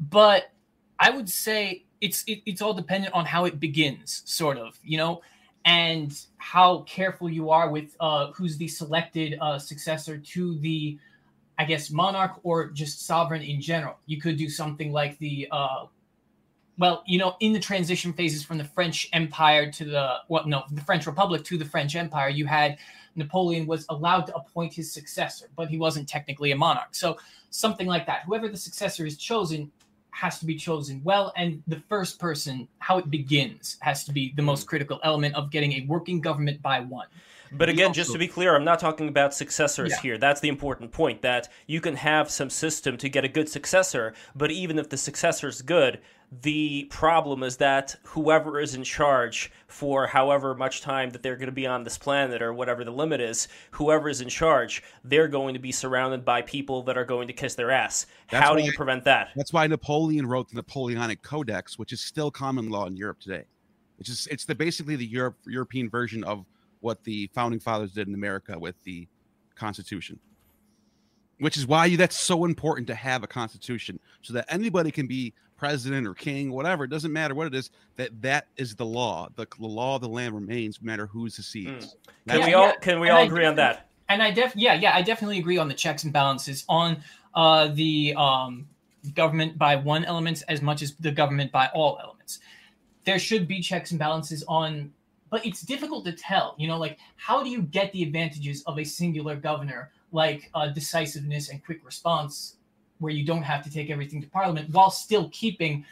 But 0.00 0.52
I 0.98 1.10
would 1.10 1.28
say 1.28 1.84
it's 2.00 2.24
it, 2.26 2.42
it's 2.46 2.62
all 2.62 2.74
dependent 2.74 3.14
on 3.14 3.24
how 3.24 3.44
it 3.44 3.60
begins, 3.60 4.22
sort 4.24 4.56
of, 4.56 4.78
you 4.82 4.96
know, 4.96 5.20
and 5.64 6.18
how 6.38 6.82
careful 6.82 7.28
you 7.28 7.50
are 7.50 7.70
with 7.70 7.96
uh, 8.00 8.32
who's 8.32 8.56
the 8.56 8.68
selected 8.68 9.36
uh, 9.40 9.58
successor 9.58 10.18
to 10.18 10.58
the, 10.60 10.98
I 11.58 11.64
guess, 11.64 11.90
monarch 11.90 12.40
or 12.42 12.68
just 12.70 13.06
sovereign 13.06 13.42
in 13.42 13.60
general. 13.60 13.96
You 14.06 14.20
could 14.20 14.36
do 14.36 14.48
something 14.48 14.92
like 14.92 15.18
the, 15.18 15.48
uh, 15.50 15.86
well, 16.78 17.02
you 17.06 17.18
know, 17.18 17.34
in 17.40 17.52
the 17.52 17.60
transition 17.60 18.12
phases 18.12 18.44
from 18.44 18.56
the 18.56 18.64
French 18.64 19.08
Empire 19.12 19.70
to 19.72 19.84
the 19.84 20.16
what? 20.28 20.46
No, 20.46 20.62
the 20.70 20.80
French 20.82 21.06
Republic 21.06 21.44
to 21.44 21.58
the 21.58 21.64
French 21.64 21.96
Empire, 21.96 22.28
you 22.28 22.46
had 22.46 22.78
Napoleon 23.18 23.66
was 23.66 23.84
allowed 23.88 24.22
to 24.26 24.34
appoint 24.34 24.72
his 24.72 24.92
successor, 24.92 25.50
but 25.56 25.68
he 25.68 25.76
wasn't 25.76 26.08
technically 26.08 26.52
a 26.52 26.56
monarch. 26.56 26.94
So 26.94 27.18
something 27.50 27.86
like 27.86 28.06
that. 28.06 28.22
Whoever 28.26 28.48
the 28.48 28.56
successor 28.56 29.04
is 29.04 29.16
chosen 29.16 29.70
has 30.10 30.38
to 30.40 30.46
be 30.46 30.56
chosen 30.56 31.00
well, 31.04 31.32
and 31.36 31.62
the 31.66 31.80
first 31.88 32.18
person, 32.18 32.66
how 32.78 32.98
it 32.98 33.10
begins, 33.10 33.76
has 33.80 34.04
to 34.04 34.12
be 34.12 34.32
the 34.36 34.42
most 34.42 34.62
hmm. 34.62 34.68
critical 34.68 35.00
element 35.04 35.34
of 35.34 35.50
getting 35.50 35.72
a 35.74 35.86
working 35.86 36.20
government 36.20 36.60
by 36.62 36.80
one. 36.80 37.06
But 37.52 37.68
again, 37.68 37.92
just 37.92 38.12
to 38.12 38.18
be 38.18 38.28
clear, 38.28 38.54
I'm 38.54 38.64
not 38.64 38.78
talking 38.78 39.08
about 39.08 39.32
successors 39.32 39.90
yeah. 39.90 40.00
here. 40.02 40.18
That's 40.18 40.40
the 40.40 40.48
important 40.48 40.92
point 40.92 41.22
that 41.22 41.48
you 41.66 41.80
can 41.80 41.96
have 41.96 42.30
some 42.30 42.50
system 42.50 42.98
to 42.98 43.08
get 43.08 43.24
a 43.24 43.28
good 43.28 43.48
successor, 43.48 44.12
but 44.34 44.50
even 44.50 44.78
if 44.78 44.90
the 44.90 44.98
successor 44.98 45.48
is 45.48 45.62
good, 45.62 45.98
the 46.30 46.84
problem 46.90 47.42
is 47.42 47.56
that 47.56 47.96
whoever 48.04 48.60
is 48.60 48.74
in 48.74 48.84
charge 48.84 49.50
for 49.66 50.06
however 50.06 50.54
much 50.54 50.82
time 50.82 51.10
that 51.10 51.22
they're 51.22 51.36
going 51.36 51.46
to 51.46 51.52
be 51.52 51.66
on 51.66 51.84
this 51.84 51.96
planet 51.96 52.42
or 52.42 52.52
whatever 52.52 52.84
the 52.84 52.90
limit 52.90 53.20
is, 53.20 53.48
whoever 53.70 54.08
is 54.08 54.20
in 54.20 54.28
charge, 54.28 54.82
they're 55.04 55.28
going 55.28 55.54
to 55.54 55.60
be 55.60 55.72
surrounded 55.72 56.24
by 56.24 56.42
people 56.42 56.82
that 56.82 56.98
are 56.98 57.04
going 57.04 57.28
to 57.28 57.32
kiss 57.32 57.54
their 57.54 57.70
ass. 57.70 58.06
That's 58.30 58.44
How 58.44 58.54
do 58.54 58.62
you 58.62 58.72
prevent 58.72 59.04
that? 59.04 59.30
That's 59.36 59.52
why 59.52 59.66
Napoleon 59.66 60.26
wrote 60.26 60.50
the 60.50 60.56
Napoleonic 60.56 61.22
Codex, 61.22 61.78
which 61.78 61.92
is 61.92 62.00
still 62.00 62.30
common 62.30 62.68
law 62.68 62.86
in 62.86 62.96
Europe 62.96 63.20
today. 63.20 63.44
It's 63.98 64.08
just 64.08 64.28
it's 64.28 64.44
the 64.44 64.54
basically 64.54 64.96
the 64.96 65.06
Europe, 65.06 65.36
European 65.46 65.88
version 65.88 66.24
of 66.24 66.44
what 66.80 67.02
the 67.04 67.28
founding 67.34 67.58
fathers 67.58 67.92
did 67.92 68.06
in 68.06 68.14
America 68.14 68.58
with 68.58 68.76
the 68.84 69.08
Constitution. 69.54 70.20
Which 71.38 71.56
is 71.56 71.66
why 71.66 71.94
that's 71.94 72.18
so 72.18 72.44
important 72.44 72.88
to 72.88 72.94
have 72.94 73.22
a 73.22 73.28
constitution 73.28 74.00
so 74.22 74.32
that 74.32 74.46
anybody 74.48 74.90
can 74.90 75.06
be 75.06 75.34
president 75.56 76.06
or 76.06 76.14
king, 76.14 76.52
whatever, 76.52 76.84
it 76.84 76.88
doesn't 76.90 77.12
matter 77.12 77.34
what 77.34 77.46
it 77.46 77.54
is, 77.54 77.70
that 77.96 78.22
that 78.22 78.46
is 78.56 78.74
the 78.74 78.84
law. 78.84 79.28
The, 79.36 79.46
the 79.58 79.66
law 79.66 79.96
of 79.96 80.02
the 80.02 80.08
land 80.08 80.34
remains 80.34 80.80
no 80.80 80.86
matter 80.86 81.06
who's 81.06 81.36
the 81.36 81.42
seeds 81.42 81.96
Mm. 82.28 82.32
Can, 82.32 82.46
we 82.46 82.54
all, 82.54 82.72
can 82.80 83.00
we 83.00 83.08
all 83.08 83.24
agree 83.24 83.46
on 83.46 83.56
that? 83.56 83.88
And 84.08 84.22
I 84.22 84.30
def 84.30 84.54
yeah, 84.56 84.74
yeah, 84.74 84.94
I 84.94 85.02
definitely 85.02 85.38
agree 85.38 85.58
on 85.58 85.68
the 85.68 85.74
checks 85.74 86.04
and 86.04 86.12
balances 86.12 86.64
on 86.68 86.98
uh, 87.34 87.68
the 87.68 88.14
um, 88.16 88.66
government 89.14 89.58
by 89.58 89.76
one 89.76 90.04
element 90.04 90.42
as 90.48 90.62
much 90.62 90.82
as 90.82 90.94
the 90.94 91.10
government 91.10 91.52
by 91.52 91.68
all 91.74 91.98
elements. 92.02 92.40
there 93.04 93.18
should 93.18 93.48
be 93.48 93.60
checks 93.60 93.90
and 93.90 93.98
balances 93.98 94.44
on, 94.48 94.92
but 95.30 95.44
it's 95.44 95.62
difficult 95.62 96.04
to 96.04 96.12
tell. 96.12 96.54
You 96.58 96.68
know, 96.68 96.78
like 96.78 96.98
how 97.16 97.42
do 97.42 97.50
you 97.50 97.62
get 97.62 97.92
the 97.92 98.02
advantages 98.02 98.62
of 98.66 98.78
a 98.78 98.84
singular 98.84 99.36
governor, 99.36 99.90
like 100.12 100.50
uh, 100.54 100.68
decisiveness 100.68 101.50
and 101.50 101.64
quick 101.64 101.84
response, 101.84 102.56
where 102.98 103.12
you 103.12 103.24
don't 103.24 103.42
have 103.42 103.62
to 103.64 103.70
take 103.70 103.90
everything 103.90 104.20
to 104.22 104.28
Parliament 104.28 104.70
while 104.70 104.90
still 104.90 105.28
keeping 105.30 105.84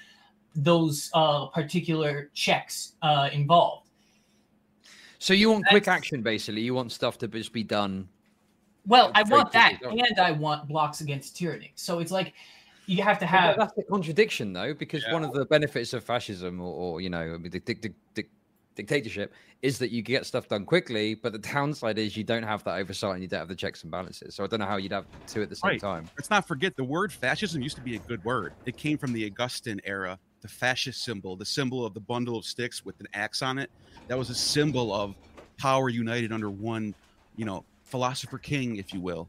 those 0.54 1.10
uh, 1.14 1.46
particular 1.46 2.30
checks 2.34 2.94
uh, 3.02 3.28
involved. 3.32 3.88
So 5.18 5.34
you 5.34 5.50
want 5.50 5.64
That's, 5.64 5.72
quick 5.72 5.88
action, 5.88 6.22
basically. 6.22 6.62
You 6.62 6.74
want 6.74 6.92
stuff 6.92 7.18
to 7.18 7.28
just 7.28 7.52
be 7.52 7.62
done. 7.62 8.08
Well, 8.86 9.10
I 9.14 9.22
want 9.24 9.52
that, 9.52 9.78
and 9.82 10.20
I 10.20 10.30
want 10.30 10.68
blocks 10.68 11.00
against 11.00 11.36
tyranny. 11.36 11.72
So 11.74 11.98
it's 11.98 12.12
like 12.12 12.34
you 12.86 13.02
have 13.02 13.18
to 13.18 13.26
have. 13.26 13.56
that's 13.56 13.76
a 13.78 13.82
contradiction, 13.82 14.52
though, 14.52 14.72
because 14.72 15.02
yeah. 15.02 15.12
one 15.12 15.24
of 15.24 15.32
the 15.32 15.44
benefits 15.44 15.92
of 15.92 16.04
fascism, 16.04 16.60
or, 16.60 16.72
or 16.72 17.00
you 17.00 17.10
know, 17.10 17.36
the, 17.38 17.58
the, 17.58 17.92
the, 18.14 18.26
dictatorship, 18.76 19.32
is 19.62 19.78
that 19.78 19.90
you 19.90 20.02
get 20.02 20.26
stuff 20.26 20.48
done 20.48 20.64
quickly. 20.64 21.14
But 21.14 21.32
the 21.32 21.38
downside 21.38 21.98
is 21.98 22.16
you 22.16 22.24
don't 22.24 22.42
have 22.42 22.62
that 22.64 22.78
oversight 22.78 23.14
and 23.14 23.22
you 23.22 23.28
don't 23.28 23.40
have 23.40 23.48
the 23.48 23.56
checks 23.56 23.82
and 23.82 23.90
balances. 23.90 24.34
So 24.34 24.44
I 24.44 24.46
don't 24.46 24.60
know 24.60 24.66
how 24.66 24.76
you'd 24.76 24.92
have 24.92 25.06
two 25.26 25.42
at 25.42 25.48
the 25.48 25.56
same 25.56 25.70
right. 25.70 25.80
time. 25.80 26.08
Let's 26.16 26.30
not 26.30 26.46
forget 26.46 26.76
the 26.76 26.84
word 26.84 27.12
fascism 27.12 27.62
used 27.62 27.76
to 27.76 27.82
be 27.82 27.96
a 27.96 28.00
good 28.00 28.24
word. 28.24 28.52
It 28.66 28.76
came 28.76 28.98
from 28.98 29.12
the 29.12 29.24
Augustan 29.24 29.80
era, 29.84 30.18
the 30.42 30.48
fascist 30.48 31.02
symbol, 31.02 31.36
the 31.36 31.44
symbol 31.44 31.84
of 31.84 31.94
the 31.94 32.00
bundle 32.00 32.36
of 32.36 32.44
sticks 32.44 32.84
with 32.84 33.00
an 33.00 33.08
axe 33.14 33.42
on 33.42 33.58
it. 33.58 33.70
That 34.08 34.18
was 34.18 34.30
a 34.30 34.34
symbol 34.34 34.94
of 34.94 35.14
power 35.58 35.88
united 35.88 36.32
under 36.32 36.50
one, 36.50 36.94
you 37.36 37.44
know, 37.44 37.64
philosopher 37.84 38.38
king, 38.38 38.76
if 38.76 38.92
you 38.92 39.00
will 39.00 39.28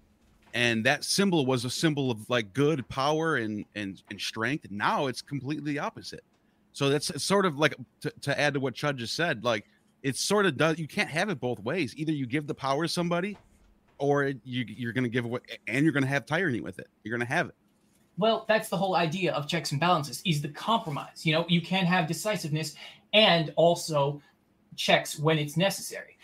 and 0.54 0.84
that 0.86 1.04
symbol 1.04 1.46
was 1.46 1.66
a 1.66 1.70
symbol 1.70 2.10
of 2.10 2.28
like 2.30 2.54
good 2.54 2.88
power 2.90 3.36
and 3.38 3.66
and, 3.76 4.02
and 4.10 4.20
strength 4.20 4.66
now 4.72 5.08
it's 5.08 5.22
completely 5.22 5.74
the 5.74 5.80
opposite 5.80 6.24
so 6.78 6.90
that's 6.90 7.24
sort 7.24 7.48
of 7.48 7.58
like 7.58 7.74
to, 8.02 8.13
to 8.22 8.40
add 8.40 8.54
to 8.54 8.60
what 8.60 8.76
chud 8.76 8.98
just 8.98 9.16
said 9.16 9.44
like 9.44 9.66
it 10.04 10.16
sort 10.16 10.46
of 10.46 10.58
does 10.58 10.78
you 10.78 10.88
can't 10.88 11.10
have 11.10 11.30
it 11.30 11.40
both 11.40 11.60
ways. 11.60 11.96
Either 11.98 12.12
you 12.12 12.28
give 12.28 12.46
the 12.46 12.54
power 12.54 12.84
to 12.84 12.88
somebody 12.88 13.36
or 13.98 14.26
you, 14.44 14.63
you're 14.68 14.94
going 14.94 15.04
to 15.04 15.10
give 15.10 15.26
away 15.26 15.40
and 15.68 15.84
you're 15.84 15.92
going 15.92 16.04
to 16.04 16.10
have 16.10 16.28
tyranny 16.28 16.62
with 16.62 16.78
it. 16.78 16.88
You're 17.04 17.18
going 17.18 17.28
to 17.28 17.34
have 17.34 17.48
it. 17.48 17.56
Well 18.20 18.46
that's 18.48 18.70
the 18.70 18.78
whole 18.78 18.96
idea 18.96 19.34
of 19.34 19.48
checks 19.48 19.72
and 19.72 19.82
balances 19.82 20.22
is 20.24 20.40
the 20.40 20.50
compromise. 20.50 21.26
You 21.26 21.34
know 21.34 21.46
you 21.50 21.62
can 21.62 21.86
have 21.86 22.08
decisiveness 22.08 22.76
and 23.12 23.52
also 23.56 24.22
checks 24.76 25.18
when 25.18 25.40
it's 25.40 25.58
necessary. 25.58 26.16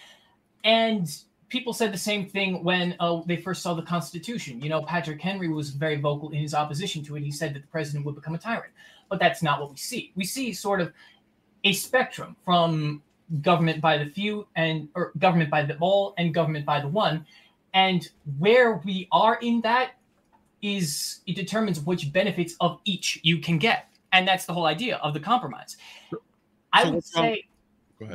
And 0.63 1.09
people 1.49 1.73
said 1.73 1.91
the 1.91 1.97
same 1.97 2.27
thing 2.27 2.63
when 2.63 2.95
uh, 2.99 3.21
they 3.25 3.37
first 3.37 3.63
saw 3.63 3.73
the 3.73 3.81
Constitution. 3.81 4.61
You 4.61 4.69
know, 4.69 4.81
Patrick 4.81 5.21
Henry 5.21 5.49
was 5.49 5.69
very 5.69 5.97
vocal 5.97 6.29
in 6.29 6.39
his 6.39 6.53
opposition 6.53 7.03
to 7.05 7.15
it. 7.15 7.21
He 7.21 7.31
said 7.31 7.53
that 7.53 7.61
the 7.61 7.67
president 7.67 8.05
would 8.05 8.15
become 8.15 8.33
a 8.33 8.39
tyrant, 8.39 8.73
but 9.09 9.19
that's 9.19 9.43
not 9.43 9.59
what 9.59 9.71
we 9.71 9.77
see. 9.77 10.11
We 10.15 10.25
see 10.25 10.53
sort 10.53 10.81
of 10.81 10.93
a 11.63 11.73
spectrum 11.73 12.35
from 12.43 13.01
government 13.41 13.81
by 13.81 13.97
the 13.97 14.05
few 14.05 14.47
and 14.55 14.89
or 14.95 15.11
government 15.17 15.49
by 15.49 15.63
the 15.63 15.77
all 15.77 16.13
and 16.17 16.33
government 16.33 16.65
by 16.65 16.79
the 16.79 16.87
one, 16.87 17.25
and 17.73 18.09
where 18.37 18.81
we 18.85 19.07
are 19.11 19.39
in 19.41 19.61
that 19.61 19.91
is 20.61 21.21
it 21.27 21.35
determines 21.35 21.79
which 21.81 22.11
benefits 22.13 22.55
of 22.59 22.79
each 22.85 23.19
you 23.23 23.39
can 23.39 23.57
get, 23.57 23.89
and 24.11 24.27
that's 24.27 24.45
the 24.45 24.53
whole 24.53 24.65
idea 24.65 24.97
of 24.97 25.13
the 25.13 25.19
compromise. 25.19 25.77
So 26.11 26.21
I 26.71 26.89
would 26.89 27.03
say 27.03 27.45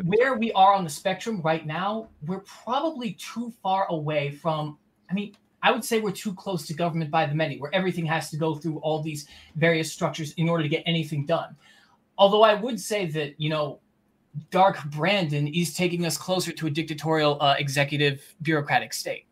where 0.05 0.35
we 0.35 0.53
are 0.53 0.75
on 0.75 0.85
the 0.85 0.91
spectrum 0.91 1.41
right 1.43 1.67
now, 1.67 2.09
we're 2.27 2.41
probably 2.41 3.13
too 3.13 3.53
far 3.63 3.87
away 3.91 4.31
from. 4.31 4.79
I 5.11 5.15
mean, 5.15 5.35
I 5.63 5.73
would 5.73 5.85
say 5.85 6.01
we're 6.01 6.13
too 6.13 6.35
close 6.35 6.67
to 6.67 6.75
government 6.75 7.11
by 7.11 7.27
the 7.27 7.35
many, 7.35 7.59
where 7.59 7.75
everything 7.75 8.07
has 8.07 8.31
to 8.31 8.37
go 8.37 8.55
through 8.55 8.79
all 8.79 9.03
these 9.03 9.27
various 9.57 9.93
structures 9.93 10.33
in 10.33 10.49
order 10.49 10.63
to 10.63 10.69
get 10.69 10.83
anything 10.87 11.27
done. 11.27 11.57
Although 12.17 12.43
I 12.43 12.55
would 12.55 12.81
say 12.81 13.07
that, 13.07 13.35
you 13.41 13.51
know, 13.51 13.81
Dark 14.51 14.85
Brandon 14.91 15.49
is 15.49 15.75
taking 15.75 16.05
us 16.07 16.17
closer 16.17 16.53
to 16.53 16.67
a 16.67 16.71
dictatorial 16.71 17.39
uh, 17.41 17.57
executive 17.59 18.35
bureaucratic 18.43 18.93
state. 18.93 19.25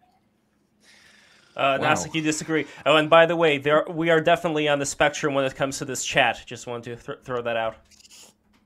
Uh, 1.56 1.78
wow. 1.80 1.88
Gnostic, 1.88 2.14
you 2.14 2.22
disagree. 2.22 2.66
Oh, 2.84 2.96
and 2.96 3.08
by 3.08 3.24
the 3.24 3.34
way, 3.34 3.56
there 3.56 3.84
we 3.88 4.10
are 4.10 4.20
definitely 4.20 4.68
on 4.68 4.78
the 4.78 4.84
spectrum 4.84 5.32
when 5.32 5.44
it 5.44 5.54
comes 5.54 5.78
to 5.78 5.86
this 5.86 6.04
chat. 6.04 6.42
Just 6.44 6.66
want 6.66 6.84
to 6.84 6.96
th- 6.96 7.18
throw 7.24 7.40
that 7.40 7.56
out. 7.56 7.76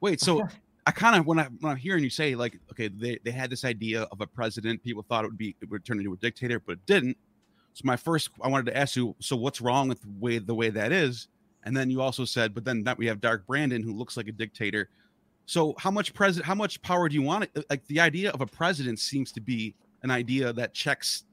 Wait, 0.00 0.20
so 0.20 0.48
I 0.86 0.90
kind 0.90 1.16
of 1.16 1.24
when 1.24 1.38
I 1.38 1.44
when 1.60 1.70
I'm 1.70 1.76
hearing 1.76 2.02
you 2.02 2.10
say 2.10 2.34
like, 2.34 2.58
okay, 2.72 2.88
they, 2.88 3.18
they 3.24 3.30
had 3.30 3.48
this 3.48 3.64
idea 3.64 4.02
of 4.10 4.20
a 4.20 4.26
president, 4.26 4.82
people 4.82 5.04
thought 5.04 5.24
it 5.24 5.28
would 5.28 5.38
be 5.38 5.54
it 5.60 5.70
would 5.70 5.84
turn 5.84 5.98
into 5.98 6.12
a 6.12 6.16
dictator, 6.16 6.58
but 6.58 6.72
it 6.72 6.86
didn't. 6.86 7.16
So 7.74 7.82
my 7.84 7.96
first, 7.96 8.30
I 8.42 8.48
wanted 8.48 8.66
to 8.66 8.76
ask 8.76 8.96
you, 8.96 9.14
so 9.20 9.36
what's 9.36 9.60
wrong 9.60 9.88
with 9.88 10.00
the 10.02 10.08
way 10.18 10.38
the 10.38 10.54
way 10.54 10.70
that 10.70 10.92
is? 10.92 11.28
And 11.64 11.76
then 11.76 11.90
you 11.90 12.00
also 12.00 12.24
said, 12.24 12.54
but 12.54 12.64
then 12.64 12.82
that 12.84 12.98
we 12.98 13.06
have 13.06 13.20
Dark 13.20 13.46
Brandon 13.46 13.82
who 13.82 13.92
looks 13.92 14.16
like 14.16 14.28
a 14.28 14.32
dictator. 14.32 14.88
So 15.46 15.74
how 15.78 15.90
much 15.90 16.14
president, 16.14 16.46
how 16.46 16.54
much 16.54 16.80
power 16.82 17.08
do 17.08 17.14
you 17.14 17.22
want? 17.22 17.50
Uh, 17.56 17.62
like 17.70 17.86
the 17.86 18.00
idea 18.00 18.30
of 18.30 18.40
a 18.40 18.46
president 18.46 18.98
seems 18.98 19.32
to 19.32 19.40
be 19.40 19.74
an 20.02 20.10
idea 20.10 20.52
that 20.52 20.74
checks 20.74 21.24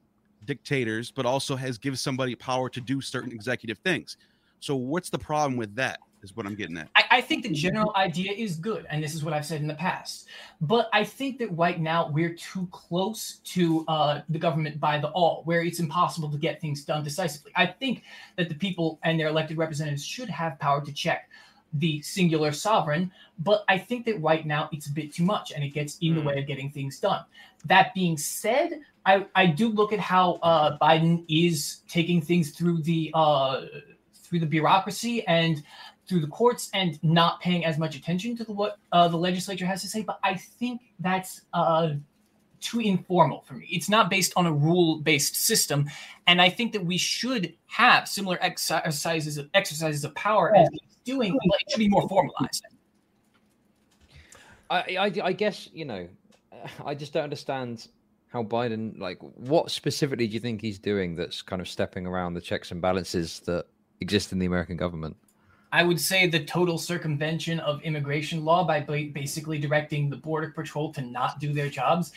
dictators, 0.45 1.12
but 1.12 1.26
also 1.26 1.56
has 1.56 1.78
gives 1.78 2.02
somebody 2.02 2.36
power 2.36 2.69
to 2.69 2.82
do 2.82 3.02
certain 3.02 3.32
executive 3.32 3.78
things. 3.80 4.17
So 4.60 4.76
what's 4.76 5.10
the 5.10 5.19
problem 5.19 5.58
with 5.58 5.76
that? 5.76 6.00
Is 6.23 6.36
what 6.36 6.45
I'm 6.45 6.56
getting 6.56 6.77
at. 6.77 6.89
I, 6.95 7.03
I, 7.12 7.21
think 7.21 7.43
the 7.43 7.51
general 7.51 7.93
idea 7.95 8.32
is 8.32 8.56
good, 8.56 8.86
and 8.89 9.03
this 9.03 9.13
is 9.13 9.23
what 9.23 9.34
I've 9.34 9.45
said 9.45 9.62
in 9.62 9.67
the 9.67 9.75
past. 9.75 10.27
But 10.62 10.89
I 10.93 11.03
think 11.03 11.38
that 11.39 11.49
right 11.56 11.80
now 11.80 12.10
we're 12.10 12.34
too 12.34 12.67
close 12.71 13.39
to 13.45 13.86
uh, 13.88 14.21
the 14.30 14.39
government 14.39 14.80
by 14.80 14.97
the 14.97 15.10
all, 15.10 15.43
where 15.45 15.62
it's 15.62 15.80
impossible 15.80 16.30
to 16.32 16.38
get 16.38 16.60
things 16.60 16.84
done 16.84 17.03
decisively. 17.03 17.51
I 17.56 17.67
think 17.67 18.03
that 18.36 18.49
the 18.49 18.56
people 18.56 18.99
and 19.03 19.19
their 19.19 19.27
elected 19.27 19.58
representatives 19.58 20.06
should 20.06 20.30
have 20.30 20.60
power 20.60 20.84
to 20.84 20.91
check 20.91 21.30
the 21.73 22.01
singular 22.01 22.51
sovereign, 22.51 23.12
but 23.39 23.63
I 23.67 23.77
think 23.77 24.06
that 24.06 24.21
right 24.21 24.45
now 24.45 24.69
it's 24.71 24.88
a 24.88 24.91
bit 24.91 25.13
too 25.13 25.23
much, 25.23 25.51
and 25.51 25.63
it 25.63 25.69
gets 25.69 25.97
in 25.99 26.15
the 26.15 26.21
hmm. 26.21 26.27
way 26.27 26.39
of 26.39 26.47
getting 26.47 26.71
things 26.71 26.99
done. 26.99 27.23
That 27.65 27.93
being 27.93 28.17
said, 28.17 28.82
I, 29.06 29.25
I 29.36 29.45
do 29.47 29.69
look 29.69 29.93
at 29.93 29.99
how 29.99 30.39
uh, 30.43 30.77
Biden 30.80 31.25
is 31.30 31.82
taking 31.88 32.21
things 32.21 32.51
through 32.51 32.82
the 32.82 33.12
uh, 33.13 33.62
through 34.27 34.39
the 34.39 34.45
bureaucracy 34.45 35.25
and 35.27 35.63
through 36.08 36.22
the 36.22 36.28
courts 36.28 36.70
and 36.74 37.02
not 37.04 37.41
paying 37.41 37.65
as 37.65 37.78
much 37.78 37.96
attention 37.96 38.36
to 38.38 38.43
the, 38.43 38.54
what 38.54 38.78
uh, 38.91 39.08
the 39.08 39.17
legislature 39.17 39.65
has 39.65 39.82
to 39.82 39.88
say. 39.88 40.02
But 40.02 40.20
I 40.24 40.36
think 40.36 40.82
that's 41.00 41.41
uh, 41.54 41.93
too 42.62 42.80
informal 42.80 43.41
for 43.41 43.56
me. 43.56 43.67
It's 43.70 43.89
not 43.89 44.10
based 44.10 44.34
on 44.36 44.46
a 44.46 44.52
rule-based 44.52 45.36
system, 45.36 45.89
and 46.26 46.41
I 46.41 46.50
think 46.50 46.72
that 46.74 46.86
we 46.86 46.98
should 46.98 47.54
have 47.67 48.08
similar 48.08 48.38
exercises 48.41 49.38
of 49.38 49.50
exercises 49.54 50.04
of 50.04 50.15
power 50.15 50.56
as 50.56 50.67
he's 50.72 50.96
doing, 51.04 51.38
but 51.50 51.62
it 51.62 51.72
should 51.72 51.80
be 51.80 51.89
more 51.89 52.08
formalized. 52.08 52.65
I, 54.70 54.98
I, 55.00 55.12
I 55.24 55.34
guess 55.34 55.70
you 55.74 55.86
know, 55.86 56.08
I 56.86 56.96
just 56.96 57.13
don't 57.13 57.24
understand 57.24 57.88
how 58.30 58.43
Biden 58.43 59.00
like 59.00 59.20
what 59.22 59.72
specifically 59.72 60.28
do 60.28 60.34
you 60.34 60.39
think 60.39 60.62
he's 60.62 60.80
doing 60.80 61.15
that's 61.15 61.41
kind 61.41 61.62
of 61.62 61.67
stepping 61.67 62.06
around 62.06 62.34
the 62.34 62.41
checks 62.41 62.72
and 62.72 62.82
balances 62.82 63.39
that 63.41 63.65
exist 64.02 64.32
in 64.32 64.39
the 64.39 64.46
American 64.46 64.78
government? 64.78 65.15
I 65.71 65.84
would 65.84 65.99
say 65.99 66.27
the 66.27 66.43
total 66.45 66.77
circumvention 66.77 67.60
of 67.60 67.82
immigration 67.82 68.45
law 68.45 68.63
by 68.63 68.82
basically 68.82 69.60
directing 69.60 70.10
the 70.10 70.15
border 70.15 70.51
patrol 70.51 70.93
to 70.93 71.01
not 71.01 71.39
do 71.39 71.53
their 71.53 71.69
jobs, 71.69 72.12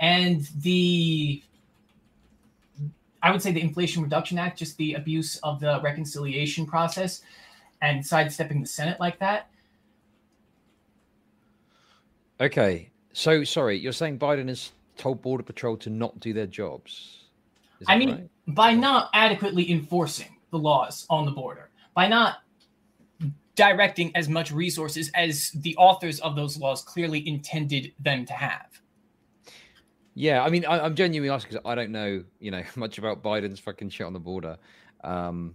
and 0.00 0.48
the 0.60 1.42
I 3.22 3.30
would 3.30 3.40
say 3.40 3.52
the 3.52 3.62
Inflation 3.62 4.02
Reduction 4.02 4.38
Act, 4.38 4.58
just 4.58 4.76
the 4.76 4.94
abuse 4.94 5.38
of 5.38 5.58
the 5.58 5.80
reconciliation 5.82 6.66
process, 6.66 7.22
and 7.80 8.04
sidestepping 8.04 8.60
the 8.60 8.66
Senate 8.66 9.00
like 9.00 9.18
that. 9.18 9.48
Okay, 12.38 12.90
so 13.14 13.42
sorry, 13.44 13.78
you're 13.78 13.92
saying 13.92 14.18
Biden 14.18 14.48
has 14.48 14.72
told 14.98 15.22
Border 15.22 15.42
Patrol 15.42 15.76
to 15.78 15.90
not 15.90 16.20
do 16.20 16.34
their 16.34 16.46
jobs. 16.46 17.24
I 17.88 17.96
mean, 17.96 18.10
right? 18.10 18.28
by 18.48 18.74
not 18.74 19.10
adequately 19.14 19.70
enforcing 19.70 20.36
the 20.50 20.58
laws 20.58 21.06
on 21.08 21.24
the 21.24 21.32
border, 21.32 21.70
by 21.94 22.08
not 22.08 22.43
directing 23.56 24.14
as 24.16 24.28
much 24.28 24.50
resources 24.50 25.10
as 25.14 25.50
the 25.50 25.76
authors 25.76 26.20
of 26.20 26.36
those 26.36 26.56
laws 26.56 26.82
clearly 26.82 27.26
intended 27.28 27.92
them 28.00 28.24
to 28.26 28.32
have. 28.32 28.66
Yeah, 30.14 30.42
I 30.42 30.48
mean, 30.48 30.64
I, 30.64 30.84
am 30.84 30.94
genuinely 30.94 31.32
asking 31.32 31.52
because 31.52 31.70
I 31.70 31.74
don't 31.74 31.90
know, 31.90 32.24
you 32.38 32.50
know, 32.50 32.62
much 32.76 32.98
about 32.98 33.22
Biden's 33.22 33.60
fucking 33.60 33.90
shit 33.90 34.06
on 34.06 34.12
the 34.12 34.20
border. 34.20 34.58
Um, 35.02 35.54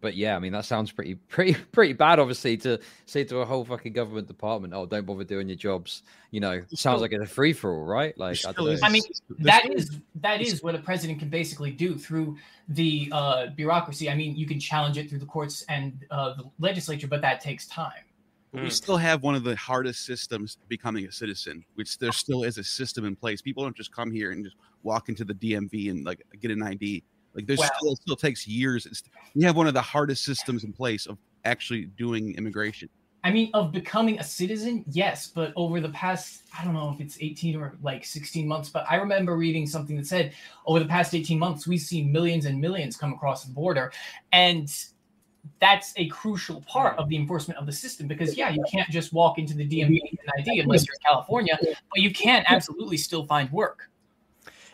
but 0.00 0.16
yeah, 0.16 0.36
I 0.36 0.38
mean, 0.38 0.52
that 0.52 0.64
sounds 0.64 0.90
pretty, 0.92 1.14
pretty, 1.28 1.54
pretty 1.72 1.92
bad. 1.92 2.18
Obviously, 2.18 2.56
to 2.58 2.80
say 3.06 3.24
to 3.24 3.38
a 3.38 3.44
whole 3.44 3.64
fucking 3.64 3.92
government 3.92 4.26
department, 4.26 4.74
"Oh, 4.74 4.86
don't 4.86 5.06
bother 5.06 5.24
doing 5.24 5.48
your 5.48 5.56
jobs." 5.56 6.02
You 6.30 6.40
know, 6.40 6.62
sounds 6.74 7.00
like 7.00 7.12
it's 7.12 7.24
a 7.24 7.26
free 7.26 7.52
for 7.52 7.72
all, 7.72 7.84
right? 7.84 8.16
Like, 8.18 8.38
I, 8.44 8.52
I, 8.82 8.90
mean, 8.90 9.02
that 9.38 9.70
is 9.72 10.00
that 10.16 10.40
is 10.40 10.62
what 10.62 10.74
a 10.74 10.78
president 10.78 11.18
can 11.18 11.28
basically 11.28 11.70
do 11.70 11.96
through 11.96 12.36
the 12.68 13.08
uh, 13.12 13.46
bureaucracy. 13.48 14.10
I 14.10 14.14
mean, 14.14 14.36
you 14.36 14.46
can 14.46 14.60
challenge 14.60 14.98
it 14.98 15.08
through 15.08 15.20
the 15.20 15.26
courts 15.26 15.64
and 15.68 16.04
uh, 16.10 16.34
the 16.34 16.50
legislature, 16.58 17.06
but 17.06 17.22
that 17.22 17.40
takes 17.40 17.66
time. 17.66 18.04
But 18.52 18.62
we 18.62 18.70
still 18.70 18.96
have 18.96 19.22
one 19.22 19.34
of 19.34 19.44
the 19.44 19.54
hardest 19.56 20.06
systems 20.06 20.56
becoming 20.68 21.04
a 21.04 21.12
citizen, 21.12 21.64
which 21.74 21.98
there 21.98 22.12
still 22.12 22.44
is 22.44 22.56
a 22.56 22.64
system 22.64 23.04
in 23.04 23.14
place. 23.14 23.42
People 23.42 23.62
don't 23.62 23.76
just 23.76 23.92
come 23.92 24.10
here 24.10 24.30
and 24.32 24.42
just 24.42 24.56
walk 24.82 25.10
into 25.10 25.24
the 25.24 25.34
DMV 25.34 25.90
and 25.90 26.06
like 26.06 26.22
get 26.40 26.50
an 26.50 26.62
ID 26.62 27.04
like 27.34 27.46
there's 27.46 27.60
wow. 27.60 27.68
still, 27.78 27.96
still 27.96 28.16
takes 28.16 28.46
years. 28.46 28.86
It's, 28.86 29.02
we 29.34 29.44
have 29.44 29.56
one 29.56 29.66
of 29.66 29.74
the 29.74 29.82
hardest 29.82 30.24
systems 30.24 30.64
in 30.64 30.72
place 30.72 31.06
of 31.06 31.18
actually 31.44 31.86
doing 31.86 32.34
immigration. 32.36 32.88
I 33.24 33.30
mean, 33.30 33.50
of 33.52 33.72
becoming 33.72 34.18
a 34.20 34.24
citizen, 34.24 34.84
yes, 34.88 35.26
but 35.26 35.52
over 35.56 35.80
the 35.80 35.88
past, 35.88 36.42
I 36.56 36.64
don't 36.64 36.72
know 36.72 36.90
if 36.94 37.00
it's 37.00 37.18
18 37.20 37.56
or 37.56 37.76
like 37.82 38.04
16 38.04 38.46
months, 38.46 38.70
but 38.70 38.86
I 38.88 38.96
remember 38.96 39.36
reading 39.36 39.66
something 39.66 39.96
that 39.96 40.06
said 40.06 40.34
over 40.66 40.78
the 40.78 40.86
past 40.86 41.14
18 41.14 41.38
months, 41.38 41.66
we've 41.66 41.80
seen 41.80 42.12
millions 42.12 42.46
and 42.46 42.60
millions 42.60 42.96
come 42.96 43.12
across 43.12 43.44
the 43.44 43.52
border. 43.52 43.92
And 44.32 44.72
that's 45.60 45.92
a 45.96 46.06
crucial 46.08 46.60
part 46.62 46.96
of 46.96 47.08
the 47.08 47.16
enforcement 47.16 47.58
of 47.58 47.66
the 47.66 47.72
system 47.72 48.06
because, 48.06 48.36
yeah, 48.36 48.50
you 48.50 48.62
can't 48.70 48.88
just 48.88 49.12
walk 49.12 49.38
into 49.38 49.54
the 49.54 49.68
DMV 49.68 50.00
an 50.10 50.18
ID 50.38 50.60
unless 50.60 50.86
you're 50.86 50.94
in 50.94 51.12
California, 51.12 51.58
but 51.60 52.00
you 52.00 52.12
can 52.12 52.44
absolutely 52.46 52.96
still 52.96 53.26
find 53.26 53.50
work. 53.50 53.90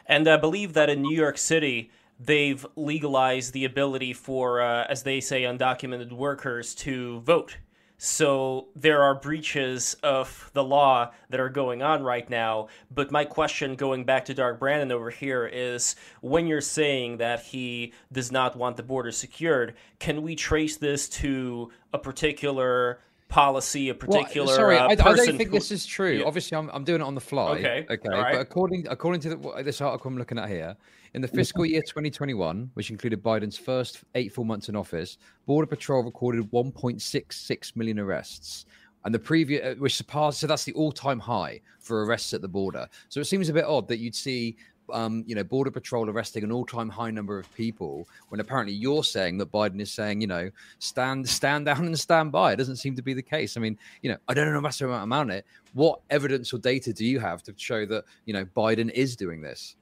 And 0.07 0.29
I 0.29 0.37
believe 0.37 0.75
that 0.75 0.91
in 0.91 1.01
New 1.01 1.17
York 1.17 1.39
City, 1.39 1.91
they've 2.19 2.65
legalized 2.77 3.53
the 3.53 3.65
ability 3.65 4.13
for, 4.13 4.61
uh, 4.61 4.87
as 4.89 5.03
they 5.03 5.21
say, 5.21 5.43
undocumented 5.43 6.13
workers 6.13 6.75
to 6.77 7.21
vote 7.21 7.57
so 7.97 8.69
there 8.75 9.03
are 9.03 9.15
breaches 9.15 9.97
of 10.03 10.51
the 10.53 10.65
law 10.65 11.13
that 11.31 11.41
are 11.41 11.49
going 11.49 11.83
on 11.83 12.03
right 12.03 12.29
now. 12.29 12.69
But 12.91 13.11
my 13.11 13.25
question, 13.25 13.77
going 13.77 14.05
back 14.05 14.25
to 14.27 14.35
Dark 14.35 14.59
Brandon 14.59 14.93
over 14.93 15.11
here, 15.11 15.47
is 15.47 15.97
when 16.21 16.47
you're 16.47 16.61
saying 16.61 17.19
that 17.19 17.41
he 17.41 17.93
does 18.13 18.33
not 18.33 18.57
want 18.57 18.77
the 18.77 18.83
border 18.83 19.13
secured, 19.13 19.75
can 20.01 20.23
we 20.23 20.35
trace 20.35 20.77
this 20.77 21.09
to 21.11 21.71
a 21.93 21.99
particular 21.99 23.01
policy, 23.29 23.89
a 23.89 23.95
particular 23.95 24.47
well, 24.49 24.57
sorry, 24.57 24.77
uh, 24.77 24.89
I, 24.89 24.91
I, 24.91 24.95
don't 24.95 25.37
think 25.39 25.51
who... 25.51 25.57
this 25.57 25.71
is 25.71 25.87
true. 25.87 26.19
Yeah. 26.19 26.27
Obviously, 26.27 26.59
I'm, 26.59 26.69
I'm 26.71 26.85
doing 26.85 27.01
it 27.01 27.05
on 27.05 27.15
the 27.15 27.21
fly. 27.21 27.53
Okay. 27.53 27.87
Okay. 27.89 28.09
But 28.09 28.35
according 28.35 28.87
according 28.89 29.23
to 29.23 29.31
the, 29.31 29.63
this 29.63 29.81
article 29.81 30.11
I'm 30.11 30.19
looking 30.19 30.39
at 30.39 30.49
here, 30.49 30.77
in 31.15 31.23
the 31.23 31.29
fiscal 31.29 31.65
year 31.65 31.81
2021, 31.81 32.71
which 32.75 32.91
included 32.91 33.23
Biden's 33.23 33.57
first 33.57 34.03
eight 34.17 34.33
full 34.33 34.45
months 34.45 34.69
in 34.69 34.75
office, 34.75 35.17
Border 35.47 35.67
Patrol 35.67 36.03
recorded 36.03 36.51
1.66 36.51 37.77
million 37.77 38.01
arrests. 38.01 38.67
And 39.05 39.15
the 39.15 39.19
previous, 39.19 39.65
uh, 39.65 39.75
which 39.79 39.95
surpassed, 39.95 40.41
so 40.41 40.47
that's 40.47 40.65
the 40.65 40.73
all-time 40.73 41.21
high 41.21 41.61
for 41.79 42.05
arrests 42.05 42.33
at 42.35 42.41
the 42.41 42.49
border. 42.49 42.89
So 43.11 43.21
it 43.21 43.27
seems 43.27 43.49
a 43.49 43.53
bit 43.53 43.65
odd 43.65 43.87
that 43.89 43.99
you'd 43.99 44.15
see 44.15 44.57
um, 44.93 45.25
you 45.27 45.35
know, 45.35 45.45
Border 45.45 45.71
Patrol 45.71 46.11
arresting 46.11 46.45
an 46.45 46.53
all-time 46.53 46.89
high 46.89 47.11
number 47.11 47.39
of 47.39 47.51
people 47.55 48.09
when 48.29 48.41
apparently 48.41 48.75
you're 48.75 49.05
saying 49.05 49.39
that 49.39 49.51
Biden 49.51 49.81
is 49.81 49.91
saying, 49.91 50.21
you 50.21 50.27
know, 50.27 50.51
stand 50.79 51.27
stand 51.29 51.65
down 51.67 51.87
and 51.87 51.99
stand 51.99 52.33
by. 52.33 52.53
It 52.53 52.57
doesn't 52.57 52.77
seem 52.77 52.95
to 52.97 53.03
be 53.03 53.15
the 53.15 53.23
case. 53.23 53.57
I 53.57 53.61
mean, 53.61 53.79
you 54.03 54.11
know, 54.11 54.19
I 54.29 54.35
don't 54.35 54.53
know 54.53 54.61
massive 54.61 54.91
amount 54.91 55.05
about 55.05 55.31
it. 55.31 55.47
What 55.73 56.01
evidence 56.11 56.53
or 56.53 56.59
data 56.59 56.93
do 56.93 57.07
you 57.07 57.19
have 57.19 57.43
to 57.45 57.55
show 57.57 57.87
that 57.87 58.05
you 58.27 58.35
know 58.35 58.45
Biden 58.45 58.91
is 58.91 59.17
doing 59.17 59.41
this? 59.41 59.77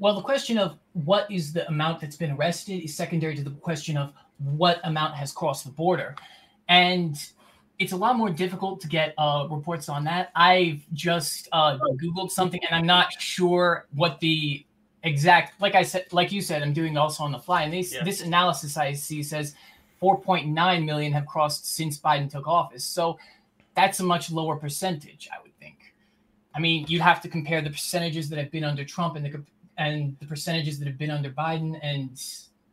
Well, 0.00 0.14
the 0.14 0.22
question 0.22 0.56
of 0.56 0.78
what 0.94 1.30
is 1.30 1.52
the 1.52 1.68
amount 1.68 2.00
that's 2.00 2.16
been 2.16 2.30
arrested 2.30 2.82
is 2.82 2.96
secondary 2.96 3.36
to 3.36 3.44
the 3.44 3.50
question 3.50 3.98
of 3.98 4.14
what 4.38 4.80
amount 4.84 5.14
has 5.14 5.30
crossed 5.30 5.66
the 5.66 5.70
border, 5.70 6.16
and 6.68 7.22
it's 7.78 7.92
a 7.92 7.96
lot 7.96 8.16
more 8.16 8.30
difficult 8.30 8.80
to 8.80 8.88
get 8.88 9.12
uh, 9.18 9.46
reports 9.50 9.90
on 9.90 10.04
that. 10.04 10.30
I've 10.34 10.80
just 10.94 11.48
uh, 11.52 11.78
Googled 12.02 12.30
something, 12.30 12.60
and 12.64 12.74
I'm 12.74 12.86
not 12.86 13.12
sure 13.20 13.86
what 13.94 14.18
the 14.20 14.64
exact. 15.02 15.60
Like 15.60 15.74
I 15.74 15.82
said, 15.82 16.06
like 16.12 16.32
you 16.32 16.40
said, 16.40 16.62
I'm 16.62 16.72
doing 16.72 16.96
also 16.96 17.22
on 17.22 17.30
the 17.30 17.38
fly, 17.38 17.64
and 17.64 17.74
yeah. 17.74 18.02
this 18.02 18.22
analysis 18.22 18.78
I 18.78 18.94
see 18.94 19.22
says 19.22 19.54
4.9 20.00 20.84
million 20.86 21.12
have 21.12 21.26
crossed 21.26 21.74
since 21.74 21.98
Biden 21.98 22.30
took 22.30 22.48
office. 22.48 22.86
So 22.86 23.18
that's 23.74 24.00
a 24.00 24.04
much 24.04 24.30
lower 24.32 24.56
percentage, 24.56 25.28
I 25.30 25.42
would 25.42 25.54
think. 25.58 25.94
I 26.54 26.58
mean, 26.58 26.86
you'd 26.88 27.02
have 27.02 27.20
to 27.20 27.28
compare 27.28 27.60
the 27.60 27.68
percentages 27.68 28.30
that 28.30 28.38
have 28.38 28.50
been 28.50 28.64
under 28.64 28.82
Trump 28.82 29.16
and 29.16 29.26
the 29.26 29.44
and 29.80 30.16
the 30.20 30.26
percentages 30.26 30.78
that 30.78 30.86
have 30.86 30.98
been 30.98 31.10
under 31.10 31.30
Biden, 31.30 31.78
and 31.82 32.20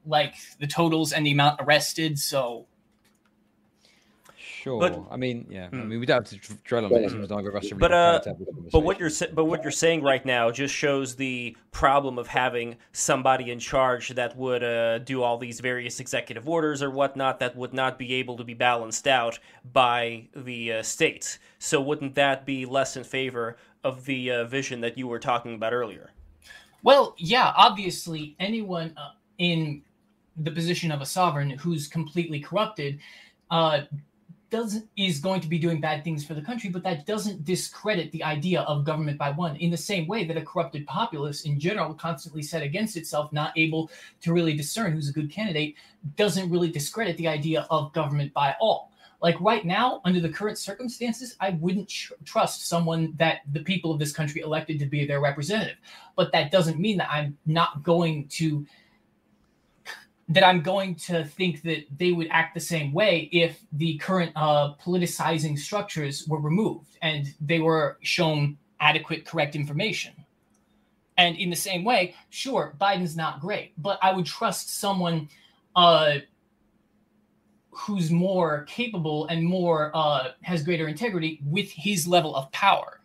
like 0.06 0.36
the 0.60 0.68
totals 0.68 1.14
and 1.14 1.26
the 1.26 1.32
amount 1.32 1.60
arrested. 1.62 2.20
So 2.20 2.68
Sure. 4.68 4.80
But, 4.82 5.02
I 5.10 5.16
mean, 5.16 5.46
yeah. 5.50 5.70
Hmm. 5.70 5.82
I 5.82 5.84
mean, 5.86 6.00
we 6.02 6.06
don't 6.06 6.30
have 6.30 6.42
to 6.42 6.54
drill 6.66 6.86
on 6.86 6.92
this. 6.92 7.14
But 7.80 7.92
uh, 7.94 8.20
but 8.72 8.80
what 8.80 9.00
you're 9.00 9.12
but 9.34 9.46
what 9.46 9.64
you're 9.64 9.72
saying 9.72 10.02
right 10.04 10.26
now 10.26 10.52
just 10.52 10.76
shows 10.76 11.16
the 11.16 11.56
problem 11.72 12.18
of 12.18 12.28
having 12.28 12.76
somebody 12.92 13.50
in 13.50 13.60
charge 13.60 14.10
that 14.10 14.36
would 14.36 14.64
uh, 14.64 14.98
do 15.00 15.24
all 15.24 15.38
these 15.38 15.62
various 15.62 16.02
executive 16.02 16.50
orders 16.50 16.84
or 16.84 16.90
whatnot 16.90 17.40
that 17.40 17.56
would 17.56 17.74
not 17.74 17.98
be 17.98 18.16
able 18.16 18.36
to 18.36 18.44
be 18.44 18.54
balanced 18.54 19.08
out 19.08 19.40
by 19.72 20.28
the 20.36 20.74
uh, 20.74 20.84
states. 20.84 21.40
So 21.60 21.80
wouldn't 21.80 22.16
that 22.16 22.46
be 22.46 22.66
less 22.66 22.98
in 22.98 23.06
favor 23.06 23.56
of 23.86 24.04
the 24.04 24.32
uh, 24.32 24.44
vision 24.46 24.82
that 24.82 24.98
you 24.98 25.08
were 25.08 25.20
talking 25.20 25.56
about 25.56 25.72
earlier? 25.72 26.12
Well, 26.84 27.16
yeah. 27.18 27.54
Obviously, 27.56 28.36
anyone 28.40 28.94
uh, 28.98 29.12
in 29.38 29.82
the 30.38 30.52
position 30.52 30.92
of 30.92 31.02
a 31.02 31.06
sovereign 31.06 31.50
who's 31.52 31.88
completely 31.88 32.40
corrupted 32.40 33.00
uh, 33.50 33.82
does 34.50 34.84
is 34.96 35.20
going 35.20 35.42
to 35.42 35.48
be 35.48 35.60
doing 35.60 35.82
bad 35.82 36.04
things 36.04 36.26
for 36.26 36.34
the 36.34 36.42
country, 36.42 36.70
but 36.70 36.84
that 36.84 37.06
doesn't 37.06 37.44
discredit 37.44 38.12
the 38.12 38.24
idea 38.24 38.62
of 38.62 38.86
government 38.86 39.18
by 39.18 39.32
one. 39.32 39.58
In 39.58 39.70
the 39.72 39.78
same 39.78 40.08
way 40.08 40.24
that 40.24 40.38
a 40.38 40.42
corrupted 40.42 40.86
populace 40.88 41.42
in 41.42 41.60
general, 41.60 41.94
constantly 41.94 42.42
set 42.42 42.64
against 42.64 42.96
itself, 42.96 43.34
not 43.34 43.52
able 43.58 43.92
to 44.22 44.32
really 44.32 44.56
discern 44.56 44.94
who's 44.94 45.10
a 45.10 45.14
good 45.14 45.30
candidate, 45.30 45.76
doesn't 46.16 46.50
really 46.50 46.70
discredit 46.70 47.18
the 47.18 47.28
idea 47.28 47.68
of 47.70 47.92
government 47.94 48.34
by 48.34 48.56
all. 48.62 48.92
Like 49.22 49.40
right 49.42 49.66
now, 49.66 50.02
under 50.06 50.20
the 50.20 50.30
current 50.30 50.60
circumstances, 50.60 51.36
I 51.40 51.52
wouldn't 51.52 51.90
tr- 51.90 52.14
trust 52.24 52.68
someone 52.68 53.14
that 53.18 53.42
the 53.52 53.62
people 53.62 53.92
of 53.92 54.00
this 54.00 54.14
country 54.14 54.42
elected 54.42 54.78
to 54.80 54.86
be 54.86 55.06
their 55.06 55.22
representative. 55.22 55.78
But 56.16 56.32
that 56.34 56.52
doesn't 56.52 56.80
mean 56.80 56.98
that 56.98 57.10
I'm 57.10 57.38
not 57.46 57.84
going 57.84 58.28
to 58.30 58.66
that 60.30 60.46
I'm 60.46 60.62
going 60.62 60.96
to 60.96 61.24
think 61.24 61.62
that 61.62 61.86
they 61.98 62.12
would 62.12 62.28
act 62.32 62.54
the 62.54 62.60
same 62.60 62.92
way 62.92 63.30
if 63.32 63.62
the 63.72 63.98
current 63.98 64.34
uh, 64.36 64.74
politicizing 64.76 65.58
structures 65.58 66.28
were 66.28 66.42
removed 66.42 66.98
and 67.02 67.34
they 67.40 67.60
were 67.60 67.98
shown 68.02 68.58
adequate, 68.82 69.26
correct 69.26 69.56
information. 69.56 70.14
And 71.18 71.38
in 71.38 71.50
the 71.50 71.56
same 71.56 71.84
way, 71.84 72.14
sure, 72.30 72.76
Biden's 72.80 73.16
not 73.16 73.40
great, 73.40 73.72
but 73.78 74.00
I 74.02 74.12
would 74.12 74.26
trust 74.26 74.78
someone 74.78 75.30
uh, 75.76 76.18
who's 77.78 78.12
more 78.12 78.64
capable 78.64 79.28
and 79.28 79.44
more 79.46 79.92
uh, 79.94 80.30
has 80.42 80.64
greater 80.64 80.88
integrity 80.88 81.40
with 81.46 81.72
his 81.72 82.08
level 82.08 82.36
of 82.36 82.52
power. 82.52 83.00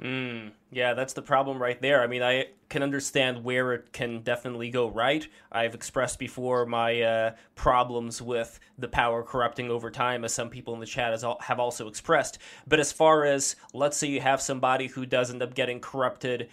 Mm, 0.00 0.52
yeah, 0.70 0.94
that's 0.94 1.12
the 1.12 1.22
problem 1.22 1.60
right 1.60 1.80
there. 1.82 2.02
I 2.02 2.06
mean, 2.06 2.22
I 2.22 2.46
can 2.68 2.84
understand 2.84 3.42
where 3.42 3.72
it 3.72 3.92
can 3.92 4.20
definitely 4.22 4.70
go 4.70 4.88
right. 4.88 5.26
I've 5.50 5.74
expressed 5.74 6.20
before 6.20 6.66
my 6.66 7.02
uh, 7.02 7.34
problems 7.56 8.22
with 8.22 8.60
the 8.78 8.88
power 8.88 9.24
corrupting 9.24 9.70
over 9.70 9.90
time, 9.90 10.24
as 10.24 10.32
some 10.32 10.50
people 10.50 10.74
in 10.74 10.80
the 10.80 10.86
chat 10.86 11.20
al- 11.24 11.40
have 11.40 11.58
also 11.58 11.88
expressed. 11.88 12.38
But 12.66 12.78
as 12.78 12.92
far 12.92 13.24
as, 13.24 13.56
let's 13.74 13.96
say 13.96 14.06
you 14.06 14.20
have 14.20 14.40
somebody 14.40 14.86
who 14.86 15.04
does 15.04 15.30
end 15.30 15.42
up 15.42 15.54
getting 15.54 15.80
corrupted 15.80 16.48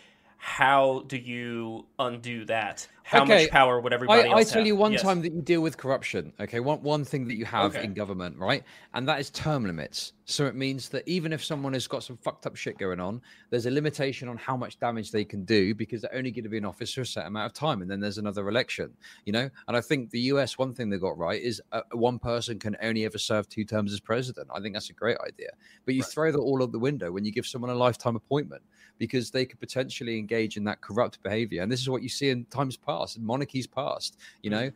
how 0.45 1.03
do 1.07 1.17
you 1.17 1.87
undo 1.97 2.45
that? 2.45 2.87
How 3.07 3.21
okay. 3.21 3.43
much 3.43 3.51
power 3.51 3.79
would 3.79 3.93
everybody 3.93 4.27
I, 4.27 4.37
I 4.37 4.43
tell 4.43 4.61
have? 4.61 4.65
you 4.65 4.75
one 4.75 4.93
yes. 4.93 5.03
time 5.03 5.21
that 5.21 5.31
you 5.31 5.39
deal 5.39 5.61
with 5.61 5.77
corruption. 5.77 6.33
Okay, 6.39 6.59
one 6.59 6.81
one 6.81 7.05
thing 7.05 7.27
that 7.27 7.35
you 7.35 7.45
have 7.45 7.75
okay. 7.75 7.85
in 7.85 7.93
government, 7.93 8.35
right, 8.39 8.63
and 8.95 9.07
that 9.07 9.19
is 9.19 9.29
term 9.29 9.63
limits. 9.63 10.13
So 10.25 10.47
it 10.47 10.55
means 10.55 10.89
that 10.89 11.07
even 11.07 11.31
if 11.31 11.45
someone 11.45 11.73
has 11.73 11.85
got 11.85 12.03
some 12.03 12.17
fucked 12.17 12.47
up 12.47 12.55
shit 12.55 12.79
going 12.79 12.99
on, 12.99 13.21
there's 13.51 13.67
a 13.67 13.69
limitation 13.69 14.27
on 14.27 14.37
how 14.37 14.57
much 14.57 14.79
damage 14.79 15.11
they 15.11 15.23
can 15.23 15.45
do 15.45 15.75
because 15.75 16.01
they're 16.01 16.15
only 16.15 16.31
going 16.31 16.45
to 16.45 16.49
be 16.49 16.57
in 16.57 16.65
office 16.65 16.95
for 16.95 17.01
a 17.01 17.05
set 17.05 17.27
amount 17.27 17.45
of 17.45 17.53
time, 17.53 17.83
and 17.83 17.91
then 17.91 17.99
there's 17.99 18.17
another 18.17 18.49
election. 18.49 18.91
You 19.25 19.33
know, 19.33 19.49
and 19.67 19.77
I 19.77 19.81
think 19.81 20.09
the 20.09 20.21
US 20.21 20.57
one 20.57 20.73
thing 20.73 20.89
they 20.89 20.97
got 20.97 21.15
right 21.15 21.39
is 21.39 21.61
uh, 21.73 21.81
one 21.91 22.17
person 22.17 22.57
can 22.57 22.75
only 22.81 23.05
ever 23.05 23.19
serve 23.19 23.47
two 23.47 23.65
terms 23.65 23.93
as 23.93 23.99
president. 23.99 24.47
I 24.51 24.59
think 24.61 24.73
that's 24.73 24.89
a 24.89 24.93
great 24.93 25.17
idea, 25.23 25.51
but 25.85 25.93
you 25.93 26.01
right. 26.01 26.11
throw 26.11 26.31
that 26.31 26.39
all 26.39 26.63
out 26.63 26.71
the 26.71 26.79
window 26.79 27.11
when 27.11 27.23
you 27.23 27.31
give 27.31 27.45
someone 27.45 27.69
a 27.69 27.75
lifetime 27.75 28.15
appointment 28.15 28.63
because 28.97 29.31
they 29.31 29.45
could 29.45 29.59
potentially 29.59 30.17
engage 30.17 30.57
in 30.57 30.63
that 30.65 30.81
corrupt 30.81 31.21
behavior. 31.23 31.61
And 31.61 31.71
this 31.71 31.81
is 31.81 31.89
what 31.89 32.01
you 32.01 32.09
see 32.09 32.29
in 32.29 32.45
times 32.45 32.77
past, 32.77 33.17
in 33.17 33.25
monarchies 33.25 33.67
past. 33.67 34.17
You 34.41 34.49
hmm. 34.49 34.55
know, 34.55 34.71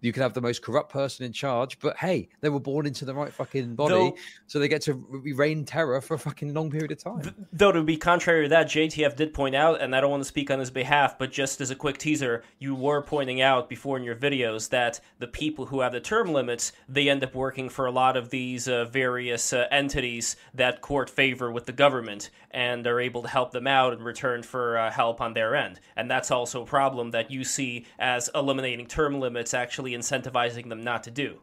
you 0.00 0.12
can 0.12 0.22
have 0.22 0.34
the 0.34 0.40
most 0.40 0.62
corrupt 0.62 0.92
person 0.92 1.24
in 1.24 1.32
charge, 1.32 1.78
but 1.78 1.96
hey, 1.96 2.28
they 2.40 2.48
were 2.48 2.60
born 2.60 2.86
into 2.86 3.04
the 3.04 3.14
right 3.14 3.32
fucking 3.32 3.74
body, 3.74 3.94
though, 3.94 4.16
so 4.46 4.58
they 4.58 4.68
get 4.68 4.82
to 4.82 4.94
reign 5.34 5.64
terror 5.64 6.00
for 6.00 6.14
a 6.14 6.18
fucking 6.18 6.54
long 6.54 6.70
period 6.70 6.92
of 6.92 6.98
time. 6.98 7.46
though 7.52 7.72
to 7.72 7.82
be 7.82 7.96
contrary 7.96 8.44
to 8.44 8.48
that, 8.48 8.66
JTF 8.66 9.16
did 9.16 9.34
point 9.34 9.54
out, 9.54 9.80
and 9.80 9.94
I 9.94 10.00
don't 10.00 10.10
want 10.10 10.22
to 10.22 10.28
speak 10.28 10.50
on 10.50 10.58
his 10.58 10.70
behalf, 10.70 11.18
but 11.18 11.30
just 11.30 11.60
as 11.60 11.70
a 11.70 11.74
quick 11.74 11.98
teaser, 11.98 12.42
you 12.58 12.74
were 12.74 13.02
pointing 13.02 13.40
out 13.40 13.68
before 13.68 13.96
in 13.96 14.04
your 14.04 14.16
videos 14.16 14.68
that 14.70 15.00
the 15.18 15.26
people 15.26 15.66
who 15.66 15.80
have 15.80 15.92
the 15.92 16.00
term 16.00 16.32
limits, 16.32 16.72
they 16.88 17.08
end 17.08 17.22
up 17.24 17.34
working 17.34 17.68
for 17.68 17.86
a 17.86 17.90
lot 17.90 18.16
of 18.16 18.30
these 18.30 18.68
uh, 18.68 18.84
various 18.86 19.52
uh, 19.52 19.66
entities 19.70 20.36
that 20.54 20.80
court 20.80 21.10
favor 21.10 21.50
with 21.50 21.66
the 21.66 21.72
government 21.72 22.30
and 22.50 22.86
are 22.86 23.00
able 23.00 23.22
to 23.22 23.28
help 23.28 23.52
them 23.52 23.66
out 23.66 23.92
in 23.92 24.02
return 24.02 24.42
for 24.42 24.76
uh, 24.76 24.90
help 24.90 25.20
on 25.20 25.34
their 25.34 25.54
end. 25.54 25.80
And 25.96 26.10
that's 26.10 26.30
also 26.30 26.62
a 26.62 26.66
problem 26.66 27.12
that 27.12 27.30
you 27.30 27.44
see 27.44 27.86
as 27.98 28.30
eliminating 28.34 28.86
term 28.86 29.20
limits 29.20 29.54
actually 29.54 29.89
incentivizing 29.92 30.68
them 30.68 30.82
not 30.82 31.02
to 31.04 31.10
do. 31.10 31.40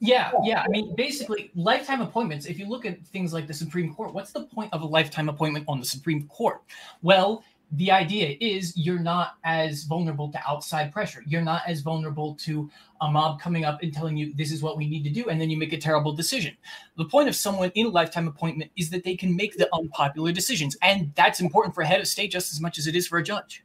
Yeah, 0.00 0.32
yeah. 0.42 0.60
I 0.60 0.68
mean, 0.68 0.94
basically, 0.96 1.50
lifetime 1.54 2.00
appointments. 2.02 2.46
If 2.46 2.58
you 2.58 2.66
look 2.66 2.84
at 2.84 3.06
things 3.06 3.32
like 3.32 3.46
the 3.46 3.54
Supreme 3.54 3.94
Court, 3.94 4.12
what's 4.12 4.32
the 4.32 4.44
point 4.44 4.72
of 4.72 4.82
a 4.82 4.86
lifetime 4.86 5.28
appointment 5.28 5.64
on 5.68 5.80
the 5.80 5.86
Supreme 5.86 6.26
Court? 6.28 6.60
Well, 7.00 7.42
the 7.72 7.90
idea 7.90 8.36
is 8.40 8.76
you're 8.76 8.98
not 8.98 9.34
as 9.44 9.84
vulnerable 9.84 10.30
to 10.30 10.40
outside 10.46 10.92
pressure. 10.92 11.22
You're 11.26 11.42
not 11.42 11.62
as 11.66 11.80
vulnerable 11.80 12.34
to 12.36 12.70
a 13.00 13.10
mob 13.10 13.40
coming 13.40 13.64
up 13.64 13.82
and 13.82 13.92
telling 13.92 14.16
you 14.16 14.32
this 14.34 14.52
is 14.52 14.62
what 14.62 14.76
we 14.76 14.86
need 14.88 15.04
to 15.04 15.10
do, 15.10 15.28
and 15.28 15.40
then 15.40 15.50
you 15.50 15.56
make 15.56 15.72
a 15.72 15.78
terrible 15.78 16.12
decision. 16.12 16.56
The 16.96 17.06
point 17.06 17.28
of 17.28 17.34
someone 17.34 17.72
in 17.74 17.86
a 17.86 17.90
lifetime 17.90 18.28
appointment 18.28 18.70
is 18.76 18.90
that 18.90 19.04
they 19.04 19.16
can 19.16 19.34
make 19.34 19.56
the 19.56 19.68
unpopular 19.74 20.32
decisions, 20.32 20.76
and 20.82 21.12
that's 21.14 21.40
important 21.40 21.74
for 21.74 21.82
a 21.82 21.86
head 21.86 22.00
of 22.00 22.06
state 22.06 22.30
just 22.30 22.52
as 22.52 22.60
much 22.60 22.78
as 22.78 22.86
it 22.86 22.94
is 22.94 23.08
for 23.08 23.18
a 23.18 23.22
judge. 23.22 23.64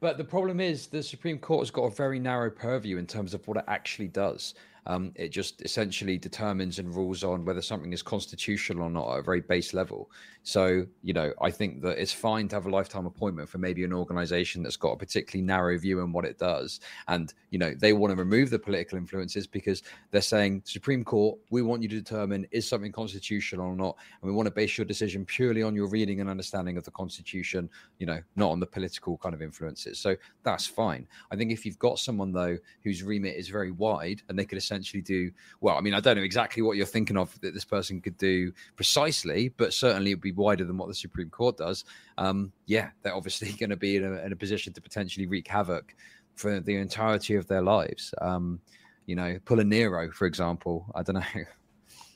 But 0.00 0.16
the 0.16 0.24
problem 0.24 0.60
is 0.60 0.86
the 0.86 1.02
Supreme 1.02 1.38
Court 1.38 1.60
has 1.60 1.70
got 1.70 1.82
a 1.82 1.90
very 1.90 2.18
narrow 2.18 2.50
purview 2.50 2.96
in 2.96 3.06
terms 3.06 3.34
of 3.34 3.46
what 3.46 3.58
it 3.58 3.64
actually 3.68 4.08
does. 4.08 4.54
Um, 4.86 5.12
it 5.14 5.28
just 5.28 5.60
essentially 5.60 6.16
determines 6.16 6.78
and 6.78 6.94
rules 6.94 7.22
on 7.22 7.44
whether 7.44 7.60
something 7.60 7.92
is 7.92 8.02
constitutional 8.02 8.84
or 8.84 8.90
not 8.90 9.12
at 9.12 9.18
a 9.18 9.22
very 9.22 9.42
base 9.42 9.74
level. 9.74 10.10
So, 10.42 10.86
you 11.02 11.12
know, 11.12 11.32
I 11.40 11.50
think 11.50 11.82
that 11.82 12.00
it's 12.00 12.12
fine 12.12 12.48
to 12.48 12.56
have 12.56 12.66
a 12.66 12.70
lifetime 12.70 13.06
appointment 13.06 13.48
for 13.48 13.58
maybe 13.58 13.84
an 13.84 13.92
organization 13.92 14.62
that's 14.62 14.76
got 14.76 14.92
a 14.92 14.96
particularly 14.96 15.46
narrow 15.46 15.78
view 15.78 16.00
on 16.00 16.12
what 16.12 16.24
it 16.24 16.38
does. 16.38 16.80
And, 17.08 17.32
you 17.50 17.58
know, 17.58 17.74
they 17.74 17.92
want 17.92 18.10
to 18.12 18.16
remove 18.16 18.50
the 18.50 18.58
political 18.58 18.96
influences 18.96 19.46
because 19.46 19.82
they're 20.10 20.22
saying, 20.22 20.62
Supreme 20.64 21.04
Court, 21.04 21.38
we 21.50 21.62
want 21.62 21.82
you 21.82 21.88
to 21.90 21.96
determine 21.96 22.46
is 22.50 22.66
something 22.66 22.90
constitutional 22.90 23.66
or 23.66 23.76
not. 23.76 23.96
And 24.22 24.30
we 24.30 24.34
want 24.34 24.46
to 24.46 24.50
base 24.50 24.78
your 24.78 24.86
decision 24.86 25.26
purely 25.26 25.62
on 25.62 25.74
your 25.74 25.88
reading 25.88 26.20
and 26.20 26.30
understanding 26.30 26.76
of 26.78 26.84
the 26.84 26.90
Constitution, 26.90 27.68
you 27.98 28.06
know, 28.06 28.20
not 28.34 28.50
on 28.50 28.60
the 28.60 28.66
political 28.66 29.18
kind 29.18 29.34
of 29.34 29.42
influences. 29.42 29.98
So 29.98 30.16
that's 30.42 30.66
fine. 30.66 31.06
I 31.30 31.36
think 31.36 31.52
if 31.52 31.66
you've 31.66 31.78
got 31.78 31.98
someone, 31.98 32.32
though, 32.32 32.56
whose 32.82 33.02
remit 33.02 33.36
is 33.36 33.48
very 33.48 33.72
wide 33.72 34.22
and 34.28 34.38
they 34.38 34.46
could 34.46 34.58
essentially 34.58 35.02
do, 35.02 35.30
well, 35.60 35.76
I 35.76 35.80
mean, 35.80 35.94
I 35.94 36.00
don't 36.00 36.16
know 36.16 36.22
exactly 36.22 36.62
what 36.62 36.76
you're 36.76 36.86
thinking 36.86 37.18
of 37.18 37.38
that 37.40 37.52
this 37.52 37.64
person 37.64 38.00
could 38.00 38.16
do 38.16 38.52
precisely, 38.76 39.50
but 39.50 39.74
certainly 39.74 40.12
it'd 40.12 40.22
be 40.22 40.29
wider 40.32 40.64
than 40.64 40.76
what 40.76 40.88
the 40.88 40.94
Supreme 40.94 41.30
Court 41.30 41.56
does, 41.56 41.84
um, 42.18 42.52
yeah, 42.66 42.90
they're 43.02 43.14
obviously 43.14 43.52
going 43.60 43.70
to 43.70 43.76
be 43.76 43.96
in 43.96 44.04
a, 44.04 44.18
in 44.24 44.32
a, 44.32 44.36
position 44.36 44.72
to 44.72 44.80
potentially 44.80 45.26
wreak 45.26 45.48
havoc 45.48 45.94
for 46.34 46.60
the 46.60 46.76
entirety 46.76 47.34
of 47.34 47.46
their 47.46 47.62
lives. 47.62 48.14
Um, 48.20 48.60
you 49.06 49.16
know, 49.16 49.38
pull 49.44 49.60
a 49.60 49.64
Nero, 49.64 50.10
for 50.12 50.26
example. 50.26 50.86
I 50.94 51.02
don't 51.02 51.16
know. 51.16 51.22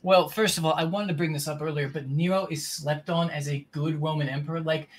Well, 0.05 0.29
first 0.29 0.59
of 0.59 0.67
all, 0.67 0.75
I 0.75 0.85
wanted 0.85 1.09
to 1.09 1.15
bring 1.15 1.33
this 1.33 1.49
up 1.49 1.63
earlier, 1.63 1.89
but 1.89 2.11
Nero 2.11 2.47
is 2.51 2.69
slept 2.69 3.09
on 3.09 3.31
as 3.31 3.49
a 3.49 3.67
good 3.73 4.03
Roman 4.03 4.29
emperor. 4.29 4.61
Like, 4.61 4.91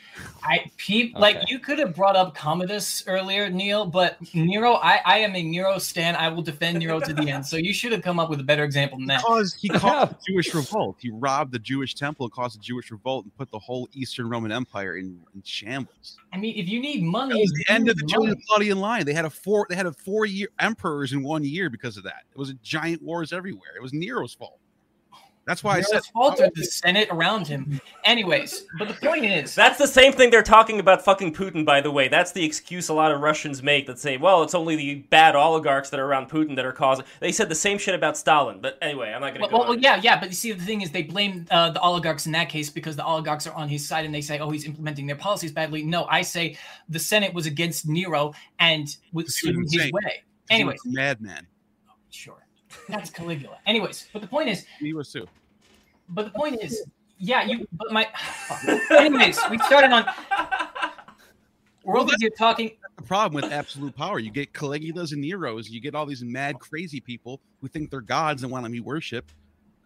I 0.42 0.66
peep, 0.78 1.14
okay. 1.14 1.22
like 1.22 1.48
you 1.48 1.60
could 1.60 1.78
have 1.78 1.96
brought 1.96 2.16
up 2.16 2.34
Commodus 2.34 3.04
earlier, 3.06 3.48
Neil, 3.48 3.86
but 3.86 4.18
Nero, 4.34 4.74
I, 4.74 5.02
I 5.06 5.18
am 5.20 5.36
a 5.36 5.44
Nero 5.44 5.78
stan. 5.78 6.16
I 6.16 6.30
will 6.30 6.42
defend 6.42 6.80
Nero 6.80 7.00
to 7.00 7.14
the 7.14 7.30
end. 7.30 7.46
So 7.46 7.56
you 7.56 7.72
should 7.72 7.92
have 7.92 8.02
come 8.02 8.20
up 8.20 8.32
with 8.32 8.40
a 8.40 8.44
better 8.44 8.64
example 8.64 8.98
than 8.98 9.06
that. 9.06 9.22
Because 9.22 9.54
he 9.54 9.70
caused 9.70 10.14
the 10.14 10.18
Jewish 10.28 10.56
revolt. 10.56 10.96
He 11.00 11.12
robbed 11.12 11.52
the 11.52 11.60
Jewish 11.60 11.94
temple, 11.94 12.28
caused 12.28 12.58
a 12.58 12.60
Jewish 12.60 12.90
revolt, 12.90 13.26
and 13.26 13.38
put 13.38 13.52
the 13.52 13.60
whole 13.60 13.88
Eastern 13.94 14.28
Roman 14.28 14.52
Empire 14.52 14.98
in, 14.98 15.22
in 15.36 15.44
shambles. 15.44 16.18
I 16.34 16.38
mean, 16.38 16.58
if 16.58 16.68
you 16.68 16.80
need 16.80 17.04
money, 17.04 17.36
that 17.36 17.40
was 17.42 17.52
the 17.52 17.72
end 17.72 17.90
of 17.90 17.98
the 17.98 18.06
Jewish 18.08 18.34
Claudian 18.48 18.80
line. 18.80 19.06
They 19.06 19.14
had 19.14 19.26
a 19.26 19.30
four, 19.30 19.68
they 19.70 19.76
had 19.76 19.86
a 19.86 19.94
four 19.94 20.26
year 20.26 20.48
emperors 20.58 21.14
in 21.14 21.22
one 21.22 21.44
year 21.44 21.70
because 21.70 21.96
of 21.96 22.04
that. 22.06 22.24
It 22.32 22.40
was 22.40 22.50
a 22.50 22.56
giant 22.56 23.04
wars 23.04 23.32
everywhere. 23.32 23.76
It 23.76 23.84
was 23.84 23.94
Nero's 23.94 24.34
fault. 24.34 24.58
That's 25.46 25.64
why 25.64 25.76
Nero's 25.76 25.86
I 25.92 25.94
said 25.96 26.06
faltered 26.06 26.52
the 26.56 26.64
Senate 26.64 27.08
around 27.12 27.48
him. 27.48 27.80
Anyways, 28.04 28.66
but 28.80 28.88
the 28.88 28.96
point 28.96 29.26
is 29.26 29.54
that's 29.54 29.78
the 29.78 29.88
same 29.88 30.12
thing 30.12 30.32
they're 30.32 30.42
talking 30.42 30.80
about 30.80 31.06
fucking 31.06 31.36
Putin. 31.36 31.64
By 31.64 31.82
the 31.82 31.92
way, 31.92 32.08
that's 32.08 32.32
the 32.32 32.44
excuse 32.44 32.90
a 32.90 32.94
lot 32.94 33.12
of 33.12 33.22
Russians 33.22 33.62
make 33.62 33.86
that 33.86 34.00
say, 34.00 34.18
"Well, 34.18 34.42
it's 34.42 34.56
only 34.56 34.76
the 34.76 34.96
bad 34.96 35.36
oligarchs 35.36 35.92
that 35.92 36.00
are 36.00 36.06
around 36.06 36.32
Putin 36.32 36.56
that 36.56 36.66
are 36.66 36.72
causing." 36.72 37.06
They 37.20 37.32
said 37.32 37.50
the 37.50 37.56
same 37.56 37.78
shit 37.78 37.94
about 37.94 38.18
Stalin. 38.18 38.60
But 38.60 38.80
anyway, 38.82 39.12
I'm 39.14 39.22
not 39.22 39.36
going 39.36 39.48
to. 39.48 39.56
Well, 39.56 39.68
well, 39.70 39.78
yeah, 39.78 40.00
yeah, 40.02 40.20
but 40.20 40.30
you 40.30 40.36
see, 40.36 40.52
the 40.52 40.64
thing 40.64 40.82
is, 40.82 40.90
they 40.90 41.04
blame 41.04 41.46
uh, 41.52 41.70
the 41.70 41.82
oligarchs 41.82 42.26
in 42.26 42.32
that 42.32 42.50
case 42.50 42.72
because 42.72 42.96
the 42.96 43.06
oligarchs 43.06 43.46
are 43.46 43.54
on 43.54 43.70
his 43.70 43.88
side, 43.88 44.04
and 44.04 44.14
they 44.14 44.22
say, 44.22 44.40
"Oh, 44.40 44.50
he's 44.50 44.66
implementing 44.66 45.06
their 45.06 45.16
policies 45.16 45.52
badly." 45.52 45.84
No, 45.84 46.06
I 46.06 46.24
say 46.24 46.58
the 46.90 47.00
Senate 47.00 47.34
was 47.36 47.46
against 47.46 47.88
Nero 47.88 48.34
and 48.58 48.96
was 49.14 49.38
his 49.38 49.92
way. 49.92 50.24
Anyways, 50.50 50.80
madman. 50.86 51.46
Sure. 52.10 52.45
That's 52.90 53.10
Caligula. 53.10 53.58
Anyways, 53.66 54.08
but 54.14 54.22
the 54.22 54.28
point 54.28 54.50
is, 54.50 54.66
he 54.80 54.94
was 54.94 55.12
too. 55.12 55.28
But 56.10 56.26
the 56.26 56.32
point 56.32 56.62
is, 56.62 56.86
yeah, 57.18 57.46
you. 57.46 57.68
But 57.74 57.92
my. 57.92 58.08
Anyways, 58.92 59.40
we 59.50 59.58
started 59.60 59.92
on. 59.92 60.06
We're 61.84 61.94
well, 61.94 62.10
here 62.20 62.32
talking. 62.32 62.72
The 62.98 63.04
problem 63.04 63.42
with 63.42 63.52
absolute 63.52 63.96
power, 63.96 64.18
you 64.18 64.32
get 64.32 64.54
Caligulas 64.54 65.12
and 65.12 65.24
Neros, 65.24 65.70
you 65.70 65.80
get 65.80 65.94
all 65.94 66.08
these 66.08 66.24
mad, 66.24 66.60
crazy 66.60 67.00
people 67.00 67.42
who 67.62 67.68
think 67.68 67.92
they're 67.92 68.02
gods 68.02 68.42
and 68.42 68.52
want 68.52 68.66
to 68.66 68.72
be 68.72 68.80
worshipped. 68.80 69.36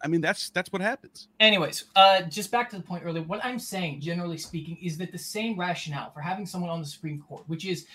I 0.02 0.08
mean, 0.08 0.22
that's 0.22 0.48
that's 0.50 0.72
what 0.72 0.80
happens. 0.80 1.28
Anyways, 1.40 1.84
uh, 1.94 2.22
just 2.22 2.50
back 2.50 2.70
to 2.70 2.76
the 2.76 2.82
point 2.82 3.02
earlier. 3.04 3.22
What 3.22 3.44
I'm 3.44 3.58
saying, 3.58 4.00
generally 4.00 4.38
speaking, 4.38 4.78
is 4.80 4.96
that 4.98 5.12
the 5.12 5.18
same 5.18 5.58
rationale 5.58 6.10
for 6.10 6.20
having 6.20 6.46
someone 6.46 6.70
on 6.70 6.80
the 6.80 6.86
Supreme 6.86 7.20
Court, 7.20 7.42
which 7.48 7.66
is, 7.66 7.86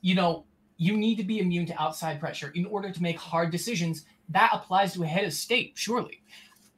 you 0.00 0.14
know, 0.14 0.44
you 0.78 0.96
need 0.96 1.16
to 1.16 1.24
be 1.24 1.40
immune 1.40 1.66
to 1.66 1.82
outside 1.82 2.20
pressure 2.20 2.52
in 2.54 2.64
order 2.64 2.90
to 2.90 3.02
make 3.02 3.18
hard 3.18 3.50
decisions. 3.50 4.06
That 4.30 4.50
applies 4.52 4.94
to 4.94 5.02
a 5.02 5.06
head 5.06 5.24
of 5.24 5.32
state, 5.32 5.72
surely. 5.74 6.22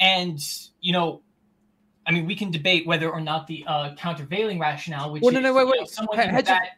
And, 0.00 0.40
you 0.80 0.92
know, 0.92 1.20
I 2.06 2.12
mean, 2.12 2.26
we 2.26 2.34
can 2.34 2.50
debate 2.50 2.86
whether 2.86 3.10
or 3.10 3.20
not 3.20 3.46
the 3.46 3.62
uh, 3.66 3.94
countervailing 3.94 4.58
rationale, 4.58 5.12
which 5.12 5.22
well, 5.22 5.32
no, 5.32 5.40
no, 5.40 5.52
wait, 5.52 5.66
wait. 5.66 5.88
Know, 6.00 6.16
heads 6.16 6.48
that, 6.48 6.62
of, 6.62 6.68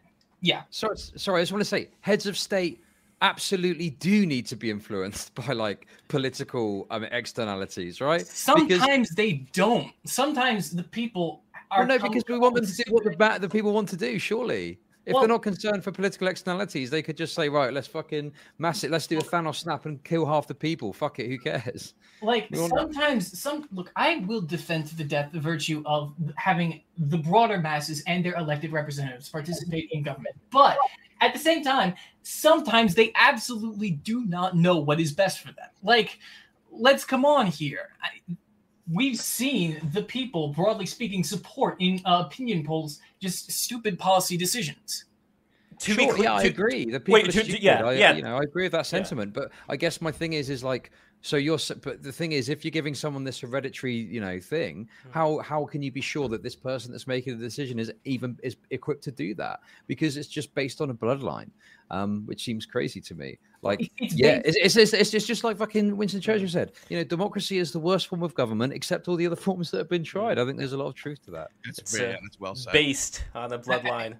yeah. 0.41 0.63
Sorry, 0.71 0.97
sorry. 0.97 1.41
I 1.41 1.43
just 1.43 1.53
want 1.53 1.63
to 1.63 1.69
say, 1.69 1.89
heads 2.01 2.27
of 2.27 2.37
state 2.37 2.83
absolutely 3.23 3.91
do 3.91 4.27
need 4.27 4.47
to 4.47 4.57
be 4.57 4.69
influenced 4.69 5.33
by 5.47 5.53
like 5.53 5.87
political 6.09 6.89
um, 6.91 7.05
externalities, 7.05 8.01
right? 8.01 8.27
Sometimes 8.27 8.69
because, 8.69 9.09
they 9.11 9.47
don't. 9.53 9.93
Sometimes 10.05 10.71
the 10.71 10.83
people 10.83 11.45
are. 11.71 11.87
Well, 11.87 11.99
no, 11.99 11.99
because 12.01 12.25
we 12.29 12.39
want 12.39 12.57
them 12.57 12.67
to 12.67 12.75
do 12.75 12.83
what 12.91 13.05
the, 13.05 13.39
the 13.41 13.49
people 13.49 13.73
want 13.73 13.89
to 13.91 13.97
do. 13.97 14.19
Surely. 14.19 14.81
If 15.05 15.15
well, 15.15 15.23
they're 15.23 15.29
not 15.29 15.43
concerned 15.43 15.83
for 15.83 15.91
political 15.91 16.29
externalities, 16.29 16.91
they 16.91 17.03
could 17.03 17.17
just 17.17 17.35
say, 17.35 17.49
right, 17.49 17.73
let's 17.73 17.88
fucking 17.88 18.33
mass 18.59 18.85
it. 18.85 18.91
Let's 18.91 19.09
do 19.09 19.19
a 19.19 19.23
Thanos 19.23 19.57
snap 19.57 19.85
and 19.85 20.03
kill 20.05 20.25
half 20.25 20.47
the 20.47 20.55
people. 20.55 20.93
Fuck 20.93 21.19
it. 21.19 21.27
Who 21.27 21.38
cares? 21.38 21.95
Like 22.23 22.49
sometimes, 22.55 23.37
some 23.38 23.69
look, 23.73 23.91
I 23.97 24.25
will 24.29 24.41
defend 24.41 24.87
to 24.88 24.97
the 24.97 25.03
death 25.03 25.33
the 25.33 25.41
virtue 25.41 25.83
of 25.87 26.15
having 26.37 26.83
the 26.97 27.19
broader 27.19 27.59
masses 27.59 28.03
and 28.07 28.25
their 28.25 28.35
elected 28.35 28.71
representatives 28.71 29.29
participate 29.29 29.88
in 29.91 30.05
government. 30.05 30.37
But 30.51 30.79
at 31.21 31.33
the 31.33 31.41
same 31.41 31.65
time, 31.65 31.95
sometimes 32.23 32.95
they 32.95 33.12
absolutely 33.17 33.91
do 33.91 34.25
not 34.25 34.57
know 34.57 34.79
what 34.79 35.01
is 35.01 35.12
best 35.12 35.41
for 35.41 35.49
them. 35.49 35.69
Like, 35.83 36.21
let's 36.71 37.05
come 37.05 37.25
on 37.25 37.47
here. 37.49 37.91
I, 38.03 38.37
we've 38.90 39.18
seen 39.18 39.81
the 39.92 40.03
people, 40.03 40.49
broadly 40.49 40.87
speaking, 40.87 41.23
support 41.23 41.77
in 41.81 42.01
uh, 42.05 42.25
opinion 42.27 42.64
polls 42.64 43.01
just 43.21 43.51
stupid 43.51 43.99
policy 43.99 44.37
decisions. 44.37 45.05
To 45.81 45.95
sure, 45.95 46.16
yeah, 46.16 46.25
to, 46.25 46.31
I 46.31 46.42
agree. 46.45 46.90
The 46.90 47.01
people 47.01 47.14
wait, 47.14 47.29
are 47.29 47.33
stupid. 47.33 47.57
To, 47.57 47.62
yeah, 47.62 47.85
I, 47.85 47.92
yeah. 47.95 48.12
You 48.12 48.23
know, 48.23 48.37
I 48.37 48.42
agree 48.42 48.64
with 48.64 48.73
that 48.73 48.87
sentiment. 48.87 49.33
Yeah. 49.35 49.42
But 49.42 49.53
I 49.68 49.77
guess 49.77 50.01
my 50.01 50.12
thing 50.12 50.33
is, 50.33 50.49
is 50.49 50.62
like, 50.62 50.92
so 51.23 51.37
you're, 51.37 51.59
but 51.83 52.03
the 52.03 52.11
thing 52.11 52.33
is, 52.33 52.49
if 52.49 52.65
you're 52.65 52.73
giving 52.73 52.95
someone 52.95 53.23
this 53.23 53.41
hereditary, 53.41 53.95
you 53.95 54.21
know, 54.21 54.41
thing, 54.41 54.89
mm. 55.07 55.13
how 55.13 55.39
how 55.39 55.65
can 55.65 55.81
you 55.81 55.93
be 55.93 56.01
sure 56.01 56.29
that 56.29 56.43
this 56.43 56.57
person 56.57 56.91
that's 56.91 57.07
making 57.07 57.39
the 57.39 57.45
decision 57.45 57.79
is 57.79 57.93
even 58.05 58.37
is 58.43 58.57
equipped 58.71 59.05
to 59.05 59.13
do 59.13 59.33
that? 59.37 59.61
Because 59.87 60.17
it's 60.17 60.29
just 60.29 60.53
based 60.55 60.81
on 60.81 60.91
a 60.91 60.95
bloodline, 60.95 61.49
um, 61.93 62.27
which 62.27 62.45
seems 62.45 62.67
crazy 62.67 63.01
to 63.01 63.15
me. 63.15 63.39
Like, 63.65 63.93
it's 63.99 64.19
yeah, 64.19 64.43
it's, 64.45 64.77
it's, 64.77 64.93
it's, 64.93 65.15
it's, 65.15 65.25
just 65.25 65.45
like 65.45 65.57
fucking 65.57 65.97
Winston 65.97 66.21
Churchill 66.21 66.49
said. 66.49 66.73
You 66.89 66.97
know, 66.97 67.05
democracy 67.05 67.59
is 67.59 67.71
the 67.71 67.79
worst 67.79 68.09
form 68.09 68.25
of 68.25 68.35
government, 68.35 68.73
except 68.73 69.07
all 69.07 69.15
the 69.15 69.25
other 69.25 69.37
forms 69.47 69.71
that 69.71 69.79
have 69.79 69.89
been 69.89 70.03
tried. 70.03 70.41
I 70.41 70.45
think 70.45 70.59
there's 70.59 70.73
a 70.73 70.77
lot 70.77 70.89
of 70.89 70.97
truth 70.97 71.25
to 71.27 71.31
that. 71.31 71.51
It's, 71.63 71.79
it's 71.79 71.97
very, 71.97 72.15
uh, 72.15 72.17
that's 72.21 72.41
well 72.41 72.57
said. 72.57 72.73
Based 72.73 73.23
on 73.37 73.53
a 73.53 73.61
bloodline. 73.61 74.17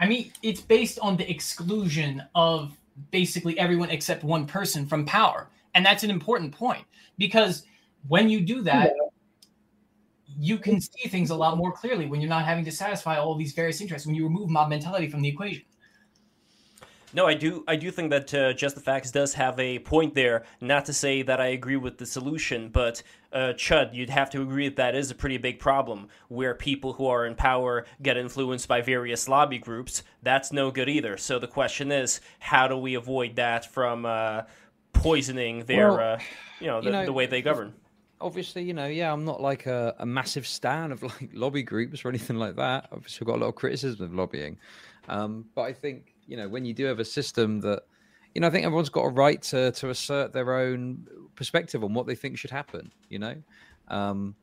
I 0.00 0.06
mean, 0.06 0.32
it's 0.42 0.62
based 0.62 0.98
on 1.00 1.18
the 1.18 1.30
exclusion 1.30 2.22
of 2.34 2.74
basically 3.10 3.58
everyone 3.58 3.90
except 3.90 4.24
one 4.24 4.46
person 4.46 4.86
from 4.86 5.04
power, 5.04 5.48
and 5.76 5.86
that's 5.86 6.02
an 6.02 6.10
important 6.10 6.52
point 6.52 6.84
because 7.18 7.62
when 8.08 8.28
you 8.28 8.40
do 8.40 8.62
that. 8.62 8.92
You 10.38 10.58
can 10.58 10.82
see 10.82 11.08
things 11.08 11.30
a 11.30 11.34
lot 11.34 11.56
more 11.56 11.72
clearly 11.72 12.04
when 12.04 12.20
you're 12.20 12.28
not 12.28 12.44
having 12.44 12.64
to 12.66 12.72
satisfy 12.72 13.16
all 13.16 13.36
these 13.36 13.54
various 13.54 13.80
interests. 13.80 14.06
When 14.06 14.14
you 14.14 14.24
remove 14.24 14.50
mob 14.50 14.68
mentality 14.68 15.08
from 15.08 15.22
the 15.22 15.28
equation. 15.28 15.62
No, 17.16 17.26
I 17.26 17.32
do. 17.32 17.64
I 17.66 17.76
do 17.76 17.90
think 17.90 18.10
that 18.10 18.34
uh, 18.34 18.52
Just 18.52 18.74
the 18.74 18.82
Facts 18.82 19.10
does 19.10 19.32
have 19.32 19.58
a 19.58 19.78
point 19.78 20.14
there. 20.14 20.44
Not 20.60 20.84
to 20.84 20.92
say 20.92 21.22
that 21.22 21.40
I 21.40 21.46
agree 21.46 21.76
with 21.76 21.96
the 21.96 22.04
solution, 22.04 22.68
but 22.68 23.02
uh, 23.32 23.54
Chud, 23.56 23.94
you'd 23.94 24.10
have 24.10 24.28
to 24.30 24.42
agree 24.42 24.68
that 24.68 24.76
that 24.76 24.94
is 24.94 25.10
a 25.10 25.14
pretty 25.14 25.38
big 25.38 25.58
problem. 25.58 26.08
Where 26.28 26.54
people 26.54 26.92
who 26.92 27.06
are 27.06 27.24
in 27.24 27.34
power 27.34 27.86
get 28.02 28.18
influenced 28.18 28.68
by 28.68 28.82
various 28.82 29.28
lobby 29.28 29.56
groups, 29.56 30.02
that's 30.22 30.52
no 30.52 30.70
good 30.70 30.90
either. 30.90 31.16
So 31.16 31.38
the 31.38 31.46
question 31.46 31.90
is, 31.90 32.20
how 32.40 32.68
do 32.68 32.76
we 32.76 32.94
avoid 32.94 33.36
that 33.36 33.64
from 33.72 34.04
uh, 34.04 34.42
poisoning 35.06 35.64
their, 35.64 35.92
well, 35.92 36.14
uh, 36.14 36.18
you 36.60 36.66
know, 36.66 36.80
the, 36.80 36.86
you 36.86 36.92
know, 36.92 37.04
the 37.04 37.12
way 37.12 37.26
they 37.26 37.42
govern? 37.42 37.72
obviously, 38.20 38.62
you 38.62 38.72
know, 38.72 38.86
yeah, 38.86 39.12
I'm 39.12 39.24
not 39.24 39.40
like 39.40 39.66
a, 39.66 39.94
a, 39.98 40.06
massive 40.06 40.46
stan 40.46 40.92
of 40.92 41.02
like 41.02 41.30
lobby 41.32 41.62
groups 41.62 42.04
or 42.04 42.08
anything 42.08 42.36
like 42.36 42.56
that. 42.56 42.88
Obviously, 42.92 43.24
I've 43.24 43.26
got 43.26 43.36
a 43.36 43.42
lot 43.42 43.48
of 43.48 43.54
criticism 43.54 44.04
of 44.04 44.14
lobbying, 44.14 44.58
um, 45.08 45.44
but 45.54 45.62
I 45.62 45.72
think 45.72 46.14
you 46.26 46.36
know, 46.36 46.48
when 46.48 46.64
you 46.64 46.74
do 46.74 46.84
have 46.86 46.98
a 46.98 47.04
system 47.04 47.60
that, 47.60 47.82
you 48.34 48.40
know, 48.40 48.48
I 48.48 48.50
think 48.50 48.64
everyone's 48.64 48.88
got 48.88 49.02
a 49.02 49.10
right 49.10 49.40
to 49.42 49.72
to 49.72 49.90
assert 49.90 50.32
their 50.32 50.54
own 50.54 51.06
perspective 51.34 51.84
on 51.84 51.94
what 51.94 52.06
they 52.06 52.14
think 52.14 52.38
should 52.38 52.50
happen. 52.50 52.92
You 53.08 53.18
know, 53.20 53.34
um, 53.88 54.34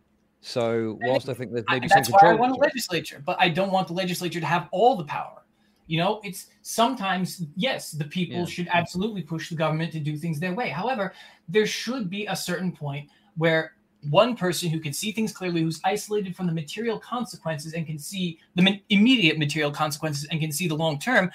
So 0.41 0.97
whilst 1.01 1.29
I 1.29 1.33
think 1.33 1.51
there's 1.51 1.65
maybe 1.69 1.87
that's 1.87 2.09
some 2.09 2.17
why 2.21 2.31
I 2.31 2.33
want 2.35 2.55
a 2.55 2.59
legislature, 2.59 3.21
but 3.25 3.37
I 3.39 3.49
don't 3.49 3.71
want 3.71 3.87
the 3.87 3.93
legislature 3.93 4.39
to 4.39 4.45
have 4.45 4.67
all 4.71 4.95
the 4.95 5.05
power. 5.05 5.42
You 5.87 5.97
know, 5.99 6.21
it's 6.23 6.47
sometimes 6.61 7.43
yes, 7.55 7.91
the 7.91 8.05
people 8.05 8.39
yeah. 8.39 8.45
should 8.45 8.67
absolutely 8.71 9.21
push 9.21 9.49
the 9.49 9.55
government 9.55 9.91
to 9.93 9.99
do 9.99 10.17
things 10.17 10.39
their 10.39 10.53
way. 10.53 10.69
However, 10.69 11.13
there 11.49 11.65
should 11.65 12.09
be 12.09 12.25
a 12.25 12.35
certain 12.35 12.71
point 12.71 13.09
where 13.37 13.73
one 14.09 14.35
person 14.35 14.69
who 14.69 14.79
can 14.79 14.93
see 14.93 15.11
things 15.11 15.31
clearly, 15.31 15.61
who's 15.61 15.79
isolated 15.83 16.35
from 16.35 16.47
the 16.47 16.53
material 16.53 16.99
consequences 16.99 17.73
and 17.73 17.85
can 17.85 17.97
see 17.97 18.39
the 18.55 18.81
immediate 18.89 19.37
material 19.37 19.71
consequences 19.71 20.27
and 20.29 20.39
can 20.39 20.51
see 20.51 20.67
the 20.67 20.75
long 20.75 20.99
term, 20.99 21.31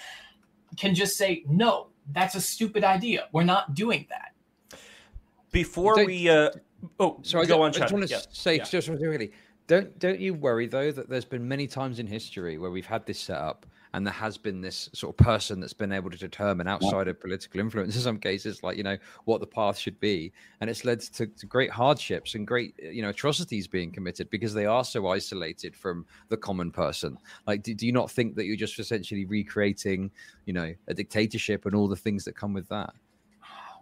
can 0.76 0.94
just 0.94 1.16
say, 1.16 1.44
no, 1.48 1.88
that's 2.12 2.34
a 2.34 2.40
stupid 2.40 2.84
idea. 2.84 3.28
We're 3.32 3.44
not 3.44 3.74
doing 3.74 4.06
that. 4.10 4.32
Before 5.50 6.04
we, 6.04 6.28
uh, 6.28 6.50
oh, 7.00 7.18
so 7.22 7.40
I 7.40 7.46
go 7.46 7.62
on. 7.62 7.70
I 7.70 7.78
just 7.78 7.92
want 7.92 8.06
to 8.06 8.10
yeah. 8.10 8.20
say 8.30 8.56
yeah. 8.56 8.64
just 8.64 8.88
really, 8.88 9.32
don't 9.66 9.98
don't 9.98 10.20
you 10.20 10.34
worry 10.34 10.66
though 10.66 10.92
that 10.92 11.08
there's 11.08 11.24
been 11.24 11.48
many 11.48 11.66
times 11.66 11.98
in 11.98 12.06
history 12.06 12.58
where 12.58 12.70
we've 12.70 12.86
had 12.86 13.06
this 13.06 13.18
set 13.18 13.38
up 13.38 13.66
and 13.98 14.06
there 14.06 14.14
has 14.14 14.38
been 14.38 14.60
this 14.60 14.88
sort 14.92 15.12
of 15.12 15.26
person 15.26 15.58
that's 15.58 15.72
been 15.72 15.90
able 15.90 16.08
to 16.08 16.16
determine 16.16 16.68
outside 16.68 17.08
yeah. 17.08 17.10
of 17.10 17.20
political 17.20 17.58
influence 17.58 17.96
in 17.96 18.00
some 18.00 18.16
cases 18.16 18.62
like 18.62 18.76
you 18.76 18.84
know 18.84 18.96
what 19.24 19.40
the 19.40 19.46
path 19.46 19.76
should 19.76 19.98
be. 19.98 20.32
And 20.60 20.70
it's 20.70 20.84
led 20.84 21.00
to, 21.00 21.26
to, 21.26 21.46
great 21.46 21.72
hardships 21.72 22.36
and 22.36 22.46
great 22.46 22.76
you 22.80 23.02
know 23.02 23.08
atrocities 23.08 23.66
being 23.66 23.90
committed 23.90 24.30
because 24.30 24.54
they 24.54 24.66
are 24.66 24.84
so 24.84 25.08
isolated 25.08 25.74
from 25.74 26.06
the 26.28 26.36
common 26.36 26.70
person. 26.70 27.18
Like 27.48 27.64
do, 27.64 27.74
do 27.74 27.86
you 27.86 27.92
not 27.92 28.08
think 28.08 28.36
that 28.36 28.44
you're 28.44 28.54
just 28.54 28.78
essentially 28.78 29.24
recreating 29.24 30.12
you 30.46 30.52
know 30.52 30.72
a 30.86 30.94
dictatorship 30.94 31.66
and 31.66 31.74
all 31.74 31.88
the 31.88 31.96
things 31.96 32.24
that 32.26 32.36
come 32.36 32.52
with 32.52 32.68
that? 32.68 32.94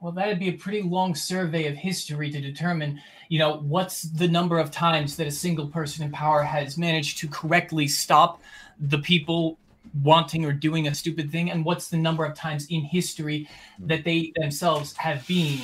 Well 0.01 0.13
that'd 0.13 0.39
be 0.39 0.49
a 0.49 0.55
pretty 0.55 0.81
long 0.81 1.15
survey 1.15 1.67
of 1.67 1.75
history 1.75 2.31
to 2.31 2.41
determine 2.41 3.03
you 3.29 3.39
know 3.39 3.59
what's 3.59 4.01
the 4.01 4.29
number 4.29 4.59
of 4.59 4.71
times 4.71 5.17
that 5.17 5.27
a 5.27 5.31
single 5.31 5.67
person 5.67 6.07
in 6.07 6.11
power 6.11 6.43
has 6.43 6.79
managed 6.79 7.19
to 7.19 7.29
correctly 7.29 7.87
stop 7.87 8.41
the 8.81 8.99
people 8.99 9.59
wanting 10.03 10.45
or 10.45 10.53
doing 10.53 10.89
a 10.89 10.95
stupid 10.95 11.31
thing 11.31 11.51
and 11.51 11.65
what's 11.65 11.89
the 11.89 11.97
number 11.97 12.25
of 12.25 12.35
times 12.35 12.67
in 12.71 12.83
history 12.83 13.49
hmm. 13.79 13.87
that 13.87 14.05
they 14.05 14.33
themselves 14.37 14.97
have 14.97 15.27
been 15.27 15.61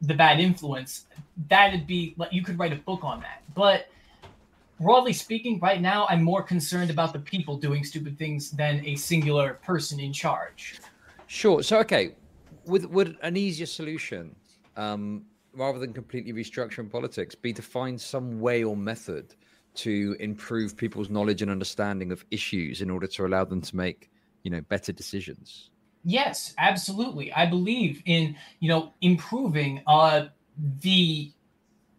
the 0.00 0.14
bad 0.14 0.40
influence? 0.40 1.06
That'd 1.48 1.86
be 1.86 2.14
like 2.16 2.32
you 2.32 2.42
could 2.42 2.58
write 2.58 2.72
a 2.72 2.76
book 2.76 3.04
on 3.04 3.20
that. 3.20 3.42
But 3.54 3.88
broadly 4.82 5.12
speaking 5.12 5.60
right 5.60 5.80
now 5.80 6.06
i'm 6.08 6.22
more 6.22 6.42
concerned 6.42 6.90
about 6.90 7.12
the 7.12 7.18
people 7.20 7.56
doing 7.56 7.84
stupid 7.84 8.18
things 8.18 8.50
than 8.50 8.84
a 8.84 8.96
singular 8.96 9.54
person 9.62 10.00
in 10.00 10.12
charge. 10.12 10.80
Sure. 11.28 11.62
So 11.62 11.78
okay 11.80 12.12
with 12.66 12.84
would 12.86 13.16
an 13.22 13.36
easier 13.36 13.66
solution 13.66 14.34
um 14.76 15.24
rather 15.54 15.78
than 15.78 15.92
completely 15.92 16.32
restructuring 16.32 16.90
politics 16.90 17.34
be 17.34 17.52
to 17.52 17.62
find 17.62 18.00
some 18.00 18.40
way 18.40 18.64
or 18.64 18.76
method 18.76 19.34
to 19.74 20.16
improve 20.20 20.76
people's 20.76 21.08
knowledge 21.08 21.42
and 21.42 21.50
understanding 21.50 22.12
of 22.12 22.24
issues 22.30 22.82
in 22.82 22.90
order 22.90 23.06
to 23.06 23.26
allow 23.26 23.44
them 23.44 23.60
to 23.60 23.76
make 23.76 24.10
you 24.42 24.50
know 24.50 24.60
better 24.62 24.92
decisions 24.92 25.70
yes 26.04 26.54
absolutely 26.58 27.32
i 27.32 27.46
believe 27.46 28.02
in 28.06 28.36
you 28.60 28.68
know 28.68 28.92
improving 29.00 29.82
uh 29.86 30.26
the 30.80 31.32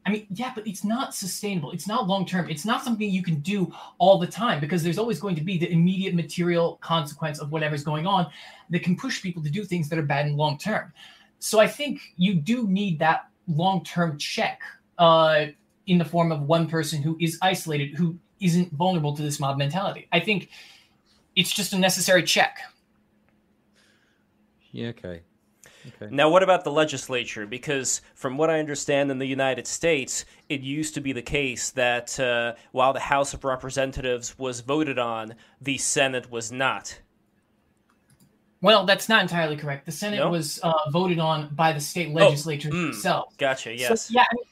I 0.05 0.11
mean, 0.11 0.27
yeah, 0.31 0.51
but 0.53 0.67
it's 0.67 0.83
not 0.83 1.15
sustainable. 1.15 1.71
It's 1.71 1.87
not 1.87 2.07
long 2.07 2.25
term. 2.25 2.49
It's 2.49 2.65
not 2.65 2.83
something 2.83 3.09
you 3.09 3.23
can 3.23 3.39
do 3.39 3.73
all 3.99 4.17
the 4.19 4.27
time 4.27 4.59
because 4.59 4.83
there's 4.83 4.97
always 4.97 5.19
going 5.19 5.35
to 5.35 5.41
be 5.41 5.57
the 5.57 5.71
immediate 5.71 6.13
material 6.13 6.77
consequence 6.81 7.39
of 7.39 7.51
whatever's 7.51 7.83
going 7.83 8.05
on 8.05 8.29
that 8.69 8.83
can 8.83 8.97
push 8.97 9.21
people 9.21 9.41
to 9.43 9.49
do 9.49 9.63
things 9.63 9.87
that 9.89 9.97
are 9.97 10.03
bad 10.03 10.25
in 10.25 10.35
long 10.35 10.57
term. 10.57 10.91
So 11.39 11.59
I 11.59 11.67
think 11.67 12.01
you 12.17 12.35
do 12.35 12.67
need 12.67 12.99
that 12.99 13.29
long 13.47 13.83
term 13.83 14.17
check 14.17 14.59
uh, 14.97 15.47
in 15.87 15.97
the 15.97 16.05
form 16.05 16.31
of 16.31 16.41
one 16.43 16.67
person 16.67 17.01
who 17.01 17.17
is 17.19 17.37
isolated, 17.41 17.95
who 17.95 18.17
isn't 18.39 18.71
vulnerable 18.73 19.15
to 19.15 19.21
this 19.21 19.39
mob 19.39 19.57
mentality. 19.57 20.07
I 20.11 20.19
think 20.19 20.49
it's 21.35 21.51
just 21.51 21.73
a 21.73 21.79
necessary 21.79 22.23
check. 22.23 22.59
Yeah, 24.71 24.89
okay. 24.89 25.21
Okay. 25.85 26.13
Now, 26.13 26.29
what 26.29 26.43
about 26.43 26.63
the 26.63 26.71
legislature? 26.71 27.45
Because 27.45 28.01
from 28.15 28.37
what 28.37 28.49
I 28.49 28.59
understand 28.59 29.11
in 29.11 29.19
the 29.19 29.25
United 29.25 29.67
States, 29.67 30.23
it 30.47 30.61
used 30.61 30.93
to 30.93 31.01
be 31.01 31.11
the 31.11 31.21
case 31.21 31.71
that 31.71 32.17
uh, 32.19 32.53
while 32.71 32.93
the 32.93 33.01
House 33.01 33.33
of 33.33 33.43
Representatives 33.43 34.37
was 34.37 34.61
voted 34.61 34.97
on, 34.97 35.35
the 35.61 35.77
Senate 35.77 36.31
was 36.31 36.51
not. 36.51 36.99
Well, 38.61 38.85
that's 38.85 39.09
not 39.09 39.21
entirely 39.21 39.57
correct. 39.57 39.85
The 39.85 39.91
Senate 39.91 40.19
no? 40.19 40.29
was 40.29 40.59
uh, 40.63 40.71
voted 40.89 41.19
on 41.19 41.53
by 41.53 41.73
the 41.73 41.81
state 41.81 42.09
oh, 42.11 42.13
legislature 42.13 42.69
oh, 42.71 42.75
mm, 42.75 42.89
itself. 42.89 43.37
Gotcha. 43.37 43.75
Yes. 43.75 44.03
So, 44.03 44.13
yeah, 44.13 44.21
I 44.21 44.35
mean, 44.35 44.45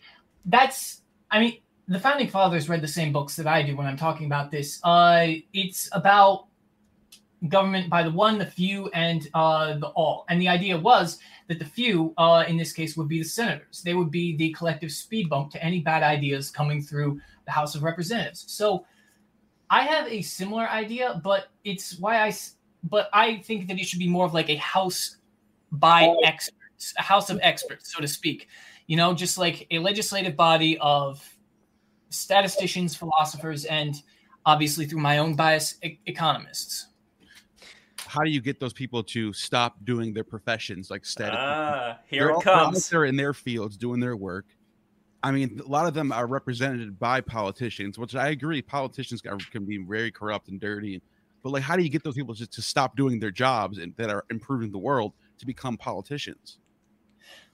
that's 0.45 1.00
I 1.31 1.39
mean, 1.39 1.57
the 1.87 1.99
founding 1.99 2.27
fathers 2.27 2.69
read 2.69 2.81
the 2.81 2.87
same 2.87 3.11
books 3.11 3.35
that 3.37 3.47
I 3.47 3.63
do 3.63 3.75
when 3.75 3.87
I'm 3.87 3.97
talking 3.97 4.25
about 4.25 4.51
this. 4.51 4.79
Uh, 4.83 5.27
it's 5.53 5.89
about 5.93 6.47
government 7.47 7.89
by 7.89 8.03
the 8.03 8.11
one, 8.11 8.37
the 8.37 8.45
few, 8.45 8.87
and 8.89 9.27
uh, 9.33 9.77
the 9.77 9.87
all. 9.87 10.25
And 10.29 10.39
the 10.39 10.47
idea 10.47 10.77
was 10.77 11.19
that 11.47 11.57
the 11.57 11.65
few, 11.65 12.13
uh, 12.17 12.43
in 12.47 12.57
this 12.57 12.71
case, 12.71 12.95
would 12.97 13.07
be 13.07 13.19
the 13.19 13.27
senators. 13.27 13.81
They 13.81 13.93
would 13.93 14.11
be 14.11 14.35
the 14.35 14.51
collective 14.53 14.91
speed 14.91 15.29
bump 15.29 15.51
to 15.51 15.63
any 15.63 15.79
bad 15.79 16.03
ideas 16.03 16.51
coming 16.51 16.81
through 16.81 17.19
the 17.45 17.51
House 17.51 17.75
of 17.75 17.83
Representatives. 17.83 18.45
So 18.47 18.85
I 19.69 19.83
have 19.83 20.07
a 20.07 20.21
similar 20.21 20.69
idea, 20.69 21.19
but 21.23 21.47
it's 21.63 21.97
why 21.97 22.21
I. 22.21 22.33
But 22.83 23.09
I 23.13 23.37
think 23.37 23.67
that 23.67 23.77
it 23.77 23.85
should 23.85 23.99
be 23.99 24.07
more 24.07 24.25
of 24.25 24.33
like 24.33 24.49
a 24.49 24.55
house 24.55 25.17
by 25.71 26.07
oh. 26.07 26.19
experts, 26.25 26.93
a 26.97 27.03
house 27.03 27.29
of 27.29 27.39
experts, 27.41 27.93
so 27.93 28.01
to 28.01 28.07
speak 28.07 28.47
you 28.87 28.97
know, 28.97 29.13
just 29.13 29.37
like 29.37 29.67
a 29.71 29.79
legislative 29.79 30.35
body 30.35 30.77
of 30.79 31.23
statisticians, 32.09 32.95
philosophers, 32.95 33.65
and 33.65 34.01
obviously 34.45 34.85
through 34.85 35.01
my 35.01 35.17
own 35.17 35.35
bias, 35.35 35.75
e- 35.83 35.99
economists. 36.05 36.87
How 37.99 38.21
do 38.23 38.29
you 38.29 38.41
get 38.41 38.59
those 38.59 38.73
people 38.73 39.03
to 39.05 39.31
stop 39.31 39.77
doing 39.85 40.13
their 40.13 40.23
professions 40.23 40.91
like 40.91 41.05
statisticians? 41.05 41.47
Ah, 41.47 41.99
here 42.07 42.27
they're 42.27 42.35
it 42.35 42.41
comes. 42.41 42.89
They're 42.89 43.05
in 43.05 43.15
their 43.15 43.33
fields 43.33 43.77
doing 43.77 43.99
their 43.99 44.17
work. 44.17 44.45
I 45.23 45.31
mean, 45.31 45.61
a 45.63 45.69
lot 45.69 45.85
of 45.85 45.93
them 45.93 46.11
are 46.11 46.25
represented 46.25 46.97
by 46.99 47.21
politicians, 47.21 47.97
which 47.99 48.15
I 48.15 48.29
agree. 48.29 48.61
Politicians 48.61 49.21
can 49.21 49.65
be 49.65 49.77
very 49.77 50.11
corrupt 50.11 50.49
and 50.49 50.59
dirty. 50.59 51.01
But 51.43 51.51
like, 51.51 51.63
how 51.63 51.75
do 51.75 51.83
you 51.83 51.89
get 51.89 52.03
those 52.03 52.15
people 52.15 52.33
just 52.33 52.51
to 52.53 52.61
stop 52.61 52.95
doing 52.95 53.19
their 53.19 53.31
jobs 53.31 53.77
and 53.77 53.95
that 53.97 54.09
are 54.09 54.25
improving 54.29 54.71
the 54.71 54.79
world 54.79 55.13
to 55.37 55.45
become 55.45 55.77
politicians? 55.77 56.57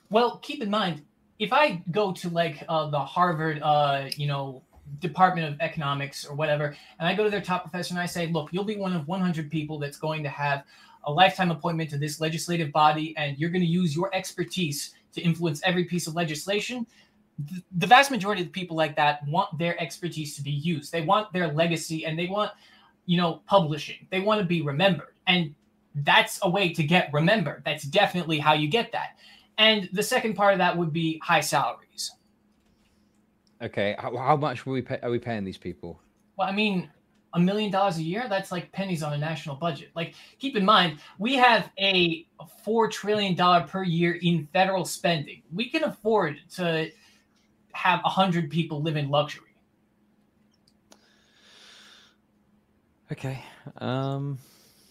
Well, 0.09 0.37
keep 0.37 0.63
in 0.63 0.69
mind, 0.69 1.03
if 1.39 1.53
I 1.53 1.83
go 1.91 2.11
to 2.13 2.29
like 2.29 2.63
uh, 2.67 2.89
the 2.89 2.99
Harvard, 2.99 3.61
uh, 3.61 4.09
you 4.15 4.27
know, 4.27 4.63
Department 4.99 5.53
of 5.53 5.59
Economics 5.59 6.25
or 6.25 6.35
whatever, 6.35 6.75
and 6.99 7.07
I 7.07 7.13
go 7.13 7.23
to 7.23 7.29
their 7.29 7.41
top 7.41 7.63
professor 7.63 7.93
and 7.93 8.01
I 8.01 8.05
say, 8.05 8.27
look, 8.27 8.49
you'll 8.51 8.63
be 8.63 8.77
one 8.77 8.93
of 8.93 9.07
100 9.07 9.51
people 9.51 9.77
that's 9.77 9.97
going 9.97 10.23
to 10.23 10.29
have 10.29 10.63
a 11.03 11.11
lifetime 11.11 11.51
appointment 11.51 11.89
to 11.91 11.97
this 11.97 12.19
legislative 12.19 12.71
body, 12.71 13.15
and 13.17 13.37
you're 13.37 13.49
going 13.49 13.61
to 13.61 13.67
use 13.67 13.95
your 13.95 14.13
expertise 14.13 14.93
to 15.13 15.21
influence 15.21 15.61
every 15.63 15.85
piece 15.85 16.07
of 16.07 16.15
legislation. 16.15 16.85
The 17.77 17.87
vast 17.87 18.11
majority 18.11 18.41
of 18.41 18.47
the 18.47 18.51
people 18.51 18.75
like 18.75 18.95
that 18.95 19.25
want 19.27 19.57
their 19.57 19.79
expertise 19.81 20.35
to 20.35 20.41
be 20.41 20.51
used. 20.51 20.91
They 20.91 21.01
want 21.01 21.31
their 21.33 21.47
legacy 21.53 22.05
and 22.05 22.17
they 22.17 22.27
want, 22.27 22.51
you 23.05 23.17
know, 23.17 23.41
publishing. 23.45 24.07
They 24.09 24.19
want 24.19 24.41
to 24.41 24.45
be 24.45 24.61
remembered. 24.61 25.13
And 25.27 25.53
that's 25.93 26.39
a 26.41 26.49
way 26.49 26.73
to 26.73 26.83
get 26.83 27.11
remembered. 27.13 27.61
That's 27.63 27.83
definitely 27.83 28.39
how 28.39 28.53
you 28.53 28.67
get 28.67 28.91
that. 28.91 29.17
And 29.57 29.89
the 29.93 30.03
second 30.03 30.35
part 30.35 30.53
of 30.53 30.59
that 30.59 30.77
would 30.77 30.93
be 30.93 31.19
high 31.23 31.41
salaries. 31.41 32.11
Okay, 33.61 33.95
how, 33.97 34.15
how 34.15 34.35
much 34.35 34.67
are 34.67 34.71
we 34.71 34.81
pay, 34.81 34.99
are 35.01 35.09
we 35.09 35.19
paying 35.19 35.43
these 35.43 35.57
people? 35.57 35.99
Well, 36.37 36.47
I 36.47 36.51
mean, 36.51 36.89
a 37.33 37.39
million 37.39 37.71
dollars 37.71 37.97
a 37.97 38.03
year 38.03 38.27
that's 38.29 38.51
like 38.51 38.71
pennies 38.71 39.01
on 39.01 39.13
a 39.13 39.17
national 39.17 39.55
budget. 39.55 39.89
Like, 39.95 40.13
keep 40.39 40.55
in 40.55 40.63
mind, 40.63 40.99
we 41.17 41.35
have 41.35 41.71
a 41.79 42.27
four 42.63 42.87
trillion 42.87 43.35
dollar 43.35 43.65
per 43.65 43.83
year 43.83 44.19
in 44.21 44.47
federal 44.53 44.85
spending. 44.85 45.41
We 45.51 45.69
can 45.69 45.83
afford 45.83 46.37
to 46.55 46.89
have 47.73 48.01
a 48.05 48.09
hundred 48.09 48.49
people 48.49 48.81
live 48.81 48.95
in 48.95 49.09
luxury. 49.09 49.43
Okay. 53.11 53.43
Um. 53.77 54.37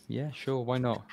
Yeah. 0.08 0.30
Sure. 0.32 0.60
Why 0.60 0.78
not? 0.78 1.04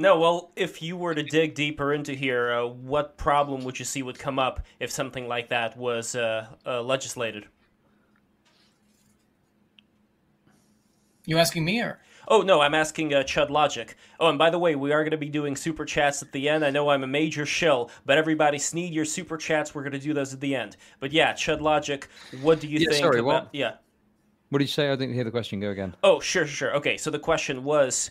No, 0.00 0.18
well, 0.18 0.50
if 0.56 0.80
you 0.80 0.96
were 0.96 1.14
to 1.14 1.22
dig 1.22 1.54
deeper 1.54 1.92
into 1.92 2.14
here, 2.14 2.52
uh, 2.52 2.64
what 2.64 3.18
problem 3.18 3.64
would 3.64 3.78
you 3.78 3.84
see 3.84 4.02
would 4.02 4.18
come 4.18 4.38
up 4.38 4.64
if 4.78 4.90
something 4.90 5.28
like 5.28 5.50
that 5.50 5.76
was 5.76 6.16
uh, 6.16 6.46
uh, 6.64 6.80
legislated? 6.80 7.44
You 11.26 11.36
asking 11.36 11.66
me 11.66 11.82
or? 11.82 12.00
Oh 12.28 12.40
no, 12.40 12.62
I'm 12.62 12.74
asking 12.74 13.12
uh, 13.12 13.18
Chud 13.18 13.50
Logic. 13.50 13.94
Oh, 14.18 14.30
and 14.30 14.38
by 14.38 14.48
the 14.48 14.58
way, 14.58 14.74
we 14.74 14.90
are 14.90 15.02
going 15.02 15.10
to 15.10 15.18
be 15.18 15.28
doing 15.28 15.54
super 15.54 15.84
chats 15.84 16.22
at 16.22 16.32
the 16.32 16.48
end. 16.48 16.64
I 16.64 16.70
know 16.70 16.88
I'm 16.88 17.04
a 17.04 17.06
major 17.06 17.44
shill, 17.44 17.90
but 18.06 18.16
everybody 18.16 18.58
sneed 18.58 18.94
your 18.94 19.04
super 19.04 19.36
chats. 19.36 19.74
We're 19.74 19.82
going 19.82 19.92
to 19.92 19.98
do 19.98 20.14
those 20.14 20.32
at 20.32 20.40
the 20.40 20.54
end. 20.54 20.78
But 20.98 21.12
yeah, 21.12 21.34
Chud 21.34 21.60
Logic, 21.60 22.08
what 22.40 22.58
do 22.58 22.68
you 22.68 22.78
yeah, 22.78 22.88
think? 22.88 23.04
Sorry, 23.04 23.20
about... 23.20 23.26
what? 23.26 23.48
Yeah. 23.52 23.74
What 24.48 24.60
did 24.60 24.64
you 24.64 24.72
say? 24.72 24.88
I 24.88 24.96
didn't 24.96 25.14
hear 25.14 25.24
the 25.24 25.30
question. 25.30 25.60
Go 25.60 25.68
again. 25.68 25.94
Oh, 26.02 26.20
sure, 26.20 26.46
sure, 26.46 26.70
sure. 26.70 26.76
Okay, 26.76 26.96
so 26.96 27.10
the 27.10 27.18
question 27.18 27.64
was 27.64 28.10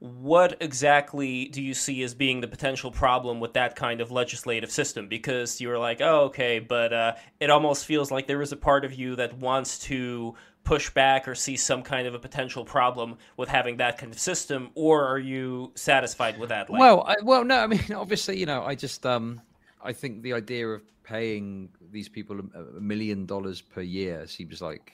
what 0.00 0.56
exactly 0.60 1.46
do 1.46 1.60
you 1.60 1.74
see 1.74 2.02
as 2.02 2.14
being 2.14 2.40
the 2.40 2.46
potential 2.46 2.90
problem 2.90 3.40
with 3.40 3.54
that 3.54 3.74
kind 3.74 4.00
of 4.00 4.12
legislative 4.12 4.70
system? 4.70 5.08
Because 5.08 5.60
you 5.60 5.68
were 5.68 5.78
like, 5.78 6.00
oh, 6.00 6.26
okay, 6.26 6.60
but 6.60 6.92
uh, 6.92 7.14
it 7.40 7.50
almost 7.50 7.84
feels 7.84 8.10
like 8.10 8.26
there 8.26 8.40
is 8.40 8.52
a 8.52 8.56
part 8.56 8.84
of 8.84 8.94
you 8.94 9.16
that 9.16 9.36
wants 9.38 9.78
to 9.80 10.34
push 10.62 10.90
back 10.90 11.26
or 11.26 11.34
see 11.34 11.56
some 11.56 11.82
kind 11.82 12.06
of 12.06 12.14
a 12.14 12.18
potential 12.18 12.64
problem 12.64 13.16
with 13.36 13.48
having 13.48 13.78
that 13.78 13.98
kind 13.98 14.12
of 14.12 14.18
system, 14.18 14.70
or 14.74 15.04
are 15.04 15.18
you 15.18 15.72
satisfied 15.74 16.38
with 16.38 16.50
that? 16.50 16.70
Well, 16.70 17.02
I, 17.06 17.16
well, 17.22 17.44
no, 17.44 17.58
I 17.58 17.66
mean, 17.66 17.92
obviously, 17.94 18.38
you 18.38 18.46
know, 18.46 18.62
I 18.62 18.76
just, 18.76 19.04
um, 19.04 19.40
I 19.82 19.92
think 19.92 20.22
the 20.22 20.34
idea 20.34 20.68
of 20.68 20.82
paying 21.02 21.70
these 21.90 22.08
people 22.08 22.38
a 22.38 22.80
million 22.80 23.26
dollars 23.26 23.62
per 23.62 23.80
year 23.80 24.26
seems 24.26 24.60
like 24.60 24.92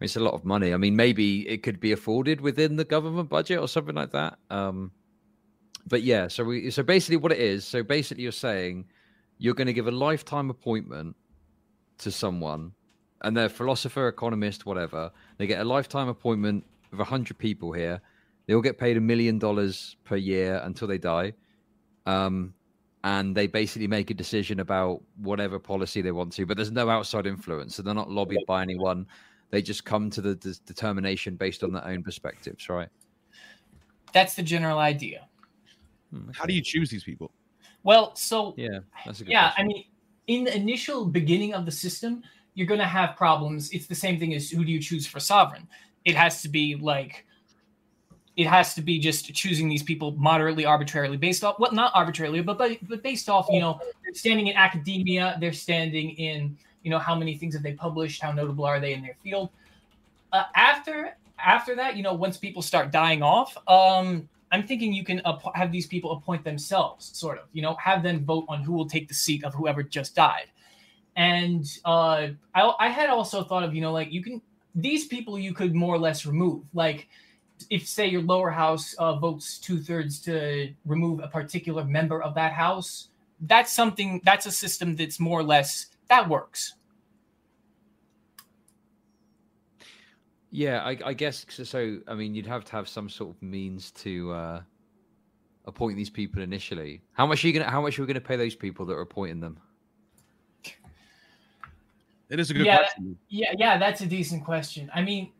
mean, 0.00 0.06
it's 0.06 0.16
a 0.16 0.20
lot 0.20 0.34
of 0.34 0.44
money. 0.44 0.72
I 0.74 0.76
mean, 0.76 0.96
maybe 0.96 1.48
it 1.48 1.62
could 1.62 1.80
be 1.80 1.92
afforded 1.92 2.40
within 2.40 2.76
the 2.76 2.84
government 2.84 3.28
budget 3.28 3.58
or 3.58 3.68
something 3.68 3.94
like 3.94 4.12
that. 4.12 4.38
Um, 4.50 4.90
but 5.86 6.02
yeah, 6.02 6.28
so 6.28 6.44
we 6.44 6.70
so 6.70 6.82
basically 6.82 7.16
what 7.16 7.32
it 7.32 7.38
is. 7.38 7.64
So 7.64 7.82
basically, 7.82 8.22
you're 8.22 8.32
saying 8.32 8.86
you're 9.38 9.54
going 9.54 9.66
to 9.66 9.72
give 9.72 9.86
a 9.86 9.92
lifetime 9.92 10.50
appointment 10.50 11.16
to 11.98 12.10
someone, 12.10 12.72
and 13.22 13.36
they're 13.36 13.48
philosopher, 13.48 14.08
economist, 14.08 14.66
whatever. 14.66 15.10
They 15.38 15.46
get 15.46 15.60
a 15.60 15.64
lifetime 15.64 16.08
appointment 16.08 16.64
of 16.92 17.06
hundred 17.06 17.38
people 17.38 17.72
here. 17.72 18.00
They 18.46 18.54
all 18.54 18.62
get 18.62 18.78
paid 18.78 18.96
a 18.96 19.00
million 19.00 19.38
dollars 19.38 19.96
per 20.04 20.16
year 20.16 20.60
until 20.64 20.88
they 20.88 20.98
die. 20.98 21.32
Um, 22.06 22.54
and 23.04 23.34
they 23.34 23.46
basically 23.46 23.86
make 23.86 24.10
a 24.10 24.14
decision 24.14 24.60
about 24.60 25.02
whatever 25.18 25.58
policy 25.58 26.00
they 26.00 26.10
want 26.10 26.32
to, 26.32 26.46
but 26.46 26.56
there's 26.56 26.72
no 26.72 26.88
outside 26.88 27.26
influence. 27.26 27.74
So 27.74 27.82
they're 27.82 27.94
not 27.94 28.10
lobbied 28.10 28.46
by 28.46 28.62
anyone. 28.62 29.06
They 29.50 29.62
just 29.62 29.84
come 29.84 30.10
to 30.10 30.20
the 30.20 30.34
d- 30.34 30.54
determination 30.66 31.36
based 31.36 31.62
on 31.62 31.72
their 31.72 31.86
own 31.86 32.02
perspectives, 32.02 32.68
right? 32.68 32.88
That's 34.12 34.34
the 34.34 34.42
general 34.42 34.78
idea. 34.78 35.28
Hmm, 36.10 36.30
How 36.34 36.44
do 36.44 36.54
you 36.54 36.62
choose 36.62 36.90
these 36.90 37.04
people? 37.04 37.32
Well, 37.82 38.14
so 38.16 38.54
yeah, 38.56 38.80
that's 39.04 39.20
a 39.20 39.24
good 39.24 39.32
yeah. 39.32 39.50
question. 39.50 39.64
I 39.64 39.68
mean, 39.68 39.84
in 40.26 40.44
the 40.44 40.56
initial 40.56 41.04
beginning 41.04 41.54
of 41.54 41.66
the 41.66 41.72
system, 41.72 42.22
you're 42.54 42.66
going 42.66 42.80
to 42.80 42.86
have 42.86 43.16
problems. 43.16 43.70
It's 43.70 43.86
the 43.86 43.94
same 43.94 44.18
thing 44.18 44.34
as 44.34 44.50
who 44.50 44.64
do 44.64 44.72
you 44.72 44.80
choose 44.80 45.06
for 45.06 45.20
sovereign? 45.20 45.68
It 46.04 46.14
has 46.14 46.42
to 46.42 46.48
be 46.48 46.76
like 46.76 47.26
it 48.36 48.46
has 48.46 48.74
to 48.74 48.82
be 48.82 48.98
just 48.98 49.32
choosing 49.32 49.68
these 49.68 49.82
people 49.82 50.12
moderately 50.12 50.64
arbitrarily 50.64 51.16
based 51.16 51.44
off 51.44 51.56
well 51.60 51.72
not 51.72 51.92
arbitrarily 51.94 52.40
but 52.40 52.58
but, 52.58 52.76
but 52.88 53.02
based 53.02 53.28
off 53.28 53.46
you 53.48 53.60
know 53.60 53.78
they're 54.02 54.14
standing 54.14 54.48
in 54.48 54.56
academia 54.56 55.36
they're 55.40 55.52
standing 55.52 56.10
in 56.10 56.56
you 56.84 56.90
know 56.90 56.98
how 56.98 57.16
many 57.16 57.36
things 57.36 57.54
have 57.54 57.64
they 57.64 57.72
published? 57.72 58.22
How 58.22 58.30
notable 58.30 58.64
are 58.64 58.78
they 58.78 58.92
in 58.94 59.02
their 59.02 59.16
field? 59.22 59.50
Uh, 60.32 60.44
after 60.54 61.16
after 61.44 61.74
that 61.74 61.96
you 61.96 62.02
know 62.02 62.14
once 62.14 62.36
people 62.36 62.62
start 62.62 62.90
dying 62.92 63.22
off 63.22 63.56
um 63.68 64.28
i'm 64.52 64.66
thinking 64.66 64.92
you 64.92 65.04
can 65.04 65.20
app- 65.26 65.54
have 65.54 65.72
these 65.72 65.86
people 65.86 66.12
appoint 66.12 66.44
themselves 66.44 67.10
sort 67.16 67.38
of 67.38 67.44
you 67.52 67.62
know 67.62 67.74
have 67.74 68.02
them 68.02 68.24
vote 68.24 68.44
on 68.48 68.62
who 68.62 68.72
will 68.72 68.86
take 68.86 69.08
the 69.08 69.14
seat 69.14 69.44
of 69.44 69.52
whoever 69.54 69.82
just 69.82 70.14
died. 70.14 70.46
And 71.16 71.66
uh 71.84 72.28
I, 72.54 72.74
I 72.80 72.88
had 72.88 73.10
also 73.10 73.44
thought 73.44 73.62
of 73.62 73.74
you 73.74 73.80
know 73.80 73.92
like 73.92 74.12
you 74.12 74.22
can 74.22 74.40
these 74.74 75.06
people 75.06 75.38
you 75.38 75.54
could 75.54 75.74
more 75.74 75.94
or 75.94 75.98
less 75.98 76.26
remove. 76.26 76.64
Like 76.74 77.08
if 77.70 77.86
say 77.86 78.06
your 78.06 78.22
lower 78.22 78.50
house 78.50 78.94
uh, 78.94 79.14
votes 79.14 79.58
two 79.58 79.78
thirds 79.78 80.18
to 80.20 80.72
remove 80.84 81.20
a 81.20 81.28
particular 81.28 81.84
member 81.84 82.22
of 82.22 82.34
that 82.34 82.52
house, 82.52 83.08
that's 83.42 83.72
something 83.72 84.20
that's 84.24 84.46
a 84.46 84.52
system 84.52 84.96
that's 84.96 85.20
more 85.20 85.40
or 85.40 85.44
less 85.44 85.86
that 86.08 86.28
works. 86.28 86.74
Yeah, 90.50 90.84
I, 90.84 90.96
I 91.04 91.12
guess 91.14 91.44
so, 91.48 91.64
so. 91.64 91.98
I 92.06 92.14
mean, 92.14 92.32
you'd 92.32 92.46
have 92.46 92.64
to 92.66 92.72
have 92.72 92.88
some 92.88 93.08
sort 93.08 93.34
of 93.34 93.42
means 93.42 93.90
to 93.90 94.32
uh, 94.32 94.62
appoint 95.64 95.96
these 95.96 96.10
people 96.10 96.42
initially. 96.42 97.02
How 97.12 97.26
much 97.26 97.44
are 97.44 97.48
you 97.48 97.52
gonna? 97.52 97.68
How 97.68 97.82
much 97.82 97.98
are 97.98 98.02
we 98.02 98.06
gonna 98.06 98.20
pay 98.20 98.36
those 98.36 98.54
people 98.54 98.86
that 98.86 98.94
are 98.94 99.00
appointing 99.00 99.40
them? 99.40 99.58
It 102.30 102.38
is 102.38 102.50
a 102.50 102.54
good 102.54 102.66
yeah, 102.66 102.76
question. 102.76 103.18
Yeah, 103.28 103.52
yeah, 103.58 103.78
that's 103.78 104.00
a 104.00 104.06
decent 104.06 104.44
question. 104.44 104.90
I 104.94 105.02
mean, 105.02 105.32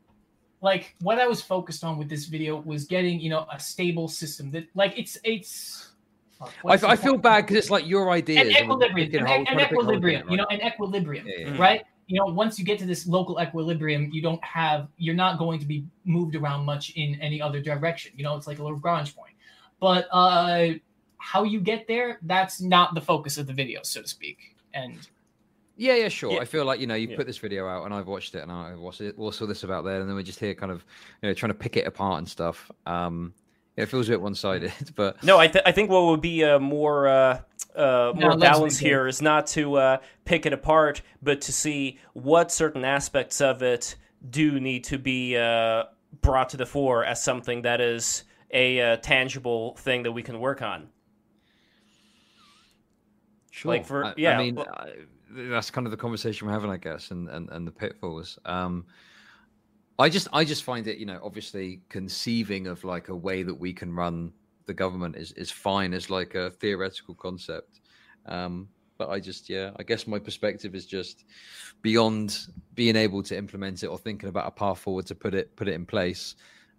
like 0.60 0.96
what 1.00 1.20
I 1.20 1.28
was 1.28 1.40
focused 1.40 1.84
on 1.84 1.96
with 1.96 2.08
this 2.08 2.24
video 2.26 2.60
was 2.62 2.84
getting 2.84 3.20
you 3.20 3.30
know 3.30 3.46
a 3.52 3.60
stable 3.60 4.08
system 4.08 4.50
that 4.50 4.66
like 4.74 4.98
it's 4.98 5.16
it's. 5.22 5.92
I, 6.41 6.74
I 6.74 6.97
feel 6.97 7.16
bad 7.16 7.43
because 7.43 7.57
it's 7.57 7.70
like 7.70 7.87
your 7.87 8.11
idea. 8.11 8.41
An 8.41 8.51
equilibrium, 8.51 9.26
an, 9.26 9.47
an 9.47 9.61
equilibrium, 9.61 10.28
you 10.28 10.37
know, 10.37 10.47
an 10.51 10.61
equilibrium, 10.61 11.26
yeah, 11.26 11.49
yeah. 11.49 11.59
right? 11.59 11.82
You 12.07 12.20
know, 12.20 12.26
once 12.26 12.59
you 12.59 12.64
get 12.64 12.78
to 12.80 12.87
this 12.87 13.07
local 13.07 13.41
equilibrium, 13.41 14.11
you 14.12 14.20
don't 14.20 14.43
have, 14.45 14.89
you're 14.99 15.14
not 15.14 15.39
going 15.39 15.59
to 15.61 15.66
be 15.66 15.87
moved 16.05 16.37
around 16.37 16.64
much 16.64 16.91
in 16.91 17.18
any 17.20 17.41
other 17.41 17.61
direction. 17.61 18.12
You 18.16 18.24
know, 18.24 18.37
it's 18.37 18.47
like 18.47 18.59
a 18.59 18.62
little 18.62 18.76
Lagrange 18.76 19.16
point. 19.16 19.35
But 19.80 20.07
uh, 20.12 20.74
how 21.18 21.45
you 21.45 21.61
get 21.61 21.87
there, 21.89 22.18
that's 22.22 22.61
not 22.61 22.95
the 22.95 23.01
focus 23.01 23.39
of 23.39 23.47
the 23.47 23.55
video, 23.55 23.80
so 23.82 24.03
to 24.03 24.09
speak. 24.09 24.57
And 24.74 24.99
yeah, 25.76 25.97
yeah, 25.97 26.09
sure. 26.09 26.32
Yeah. 26.32 26.41
I 26.41 26.45
feel 26.45 26.64
like 26.64 26.80
you 26.80 26.87
know 26.87 26.95
you 26.95 27.09
yeah. 27.09 27.16
put 27.16 27.26
this 27.26 27.39
video 27.39 27.66
out 27.66 27.85
and 27.85 27.95
I've 27.95 28.07
watched 28.07 28.35
it 28.35 28.43
and 28.43 28.53
I 28.53 28.74
watched 28.74 29.01
it. 29.01 29.18
We'll 29.18 29.32
saw 29.32 29.47
this 29.47 29.64
about 29.64 29.85
there, 29.85 30.01
and 30.01 30.09
then 30.09 30.14
we're 30.14 30.22
just 30.22 30.41
here, 30.41 30.55
kind 30.55 30.70
of, 30.70 30.85
you 31.22 31.28
know, 31.28 31.35
trying 31.35 31.51
to 31.51 31.59
pick 31.59 31.76
it 31.76 31.87
apart 31.87 32.18
and 32.18 32.28
stuff. 32.28 32.70
Um, 32.87 33.32
it 33.77 33.87
feels 33.87 34.09
a 34.09 34.12
bit 34.12 34.20
one-sided, 34.20 34.72
but 34.95 35.22
no, 35.22 35.39
I, 35.39 35.49
th- 35.49 35.64
I 35.66 35.72
think 35.72 35.91
what 35.91 36.07
would 36.07 36.20
be 36.20 36.45
uh, 36.45 36.59
more 36.59 37.09
uh, 37.09 37.41
uh, 37.75 38.12
more 38.14 38.31
no, 38.31 38.37
balance 38.37 38.79
here 38.79 39.07
is 39.07 39.20
not 39.20 39.47
to 39.49 39.77
uh, 39.77 39.99
pick 40.25 40.47
it 40.47 40.53
apart, 40.53 41.03
but 41.22 41.41
to 41.43 41.53
see 41.53 41.99
what 42.12 42.53
certain 42.53 42.85
aspects 42.85 43.41
of 43.41 43.62
it 43.62 43.97
do 44.31 44.61
need 44.61 44.85
to 44.85 44.99
be 44.99 45.37
uh, 45.37 45.85
brought 46.20 46.51
to 46.51 46.57
the 46.57 46.66
fore 46.66 47.05
as 47.05 47.22
something 47.22 47.62
that 47.62 47.81
is 47.81 48.25
a 48.51 48.81
uh, 48.81 48.97
tangible 48.99 49.75
thing 49.77 50.05
that 50.05 50.12
we 50.12 50.22
can 50.22 50.39
work 50.39 50.62
on. 50.62 50.89
Sure. 53.51 53.72
Like 53.72 53.87
for 53.87 54.05
I, 54.05 54.14
yeah, 54.16 54.39
I 54.39 54.43
mean. 54.43 54.55
Well, 54.57 54.66
that's 55.31 55.70
kind 55.70 55.87
of 55.87 55.91
the 55.91 55.97
conversation 55.97 56.47
we're 56.47 56.53
having, 56.53 56.70
I 56.70 56.77
guess, 56.77 57.11
and 57.11 57.29
and, 57.29 57.49
and 57.51 57.66
the 57.66 57.72
pitfalls. 57.72 58.39
Um, 58.45 58.87
I 59.99 60.09
just 60.09 60.28
I 60.32 60.45
just 60.45 60.64
find 60.64 60.86
it, 60.86 60.99
you 60.99 61.07
know, 61.07 61.20
obviously 61.22 61.80
conceiving 61.88 62.66
of 62.66 62.82
like 62.84 63.09
a 63.09 63.16
way 63.16 63.42
that 63.42 63.55
we 63.55 63.72
can 63.72 63.92
run 63.95 64.32
the 64.66 64.74
government 64.74 65.16
is 65.16 65.32
is 65.32 65.51
fine 65.51 65.95
as 65.95 66.11
like 66.11 66.34
a 66.34 66.51
theoretical 66.51 67.14
concept. 67.14 67.80
Um, 68.26 68.68
but 68.99 69.11
I 69.11 69.20
just 69.20 69.49
yeah, 69.49 69.70
I 69.76 69.82
guess 69.82 70.07
my 70.07 70.18
perspective 70.18 70.74
is 70.74 70.86
just 70.86 71.24
beyond 71.82 72.47
being 72.74 72.97
able 72.97 73.22
to 73.24 73.36
implement 73.36 73.82
it 73.82 73.88
or 73.88 73.99
thinking 73.99 74.28
about 74.28 74.47
a 74.47 74.51
path 74.51 74.78
forward 74.78 75.07
to 75.07 75.14
put 75.14 75.34
it 75.34 75.55
put 75.57 75.68
it 75.68 75.74
in 75.74 75.86
place. 75.86 76.34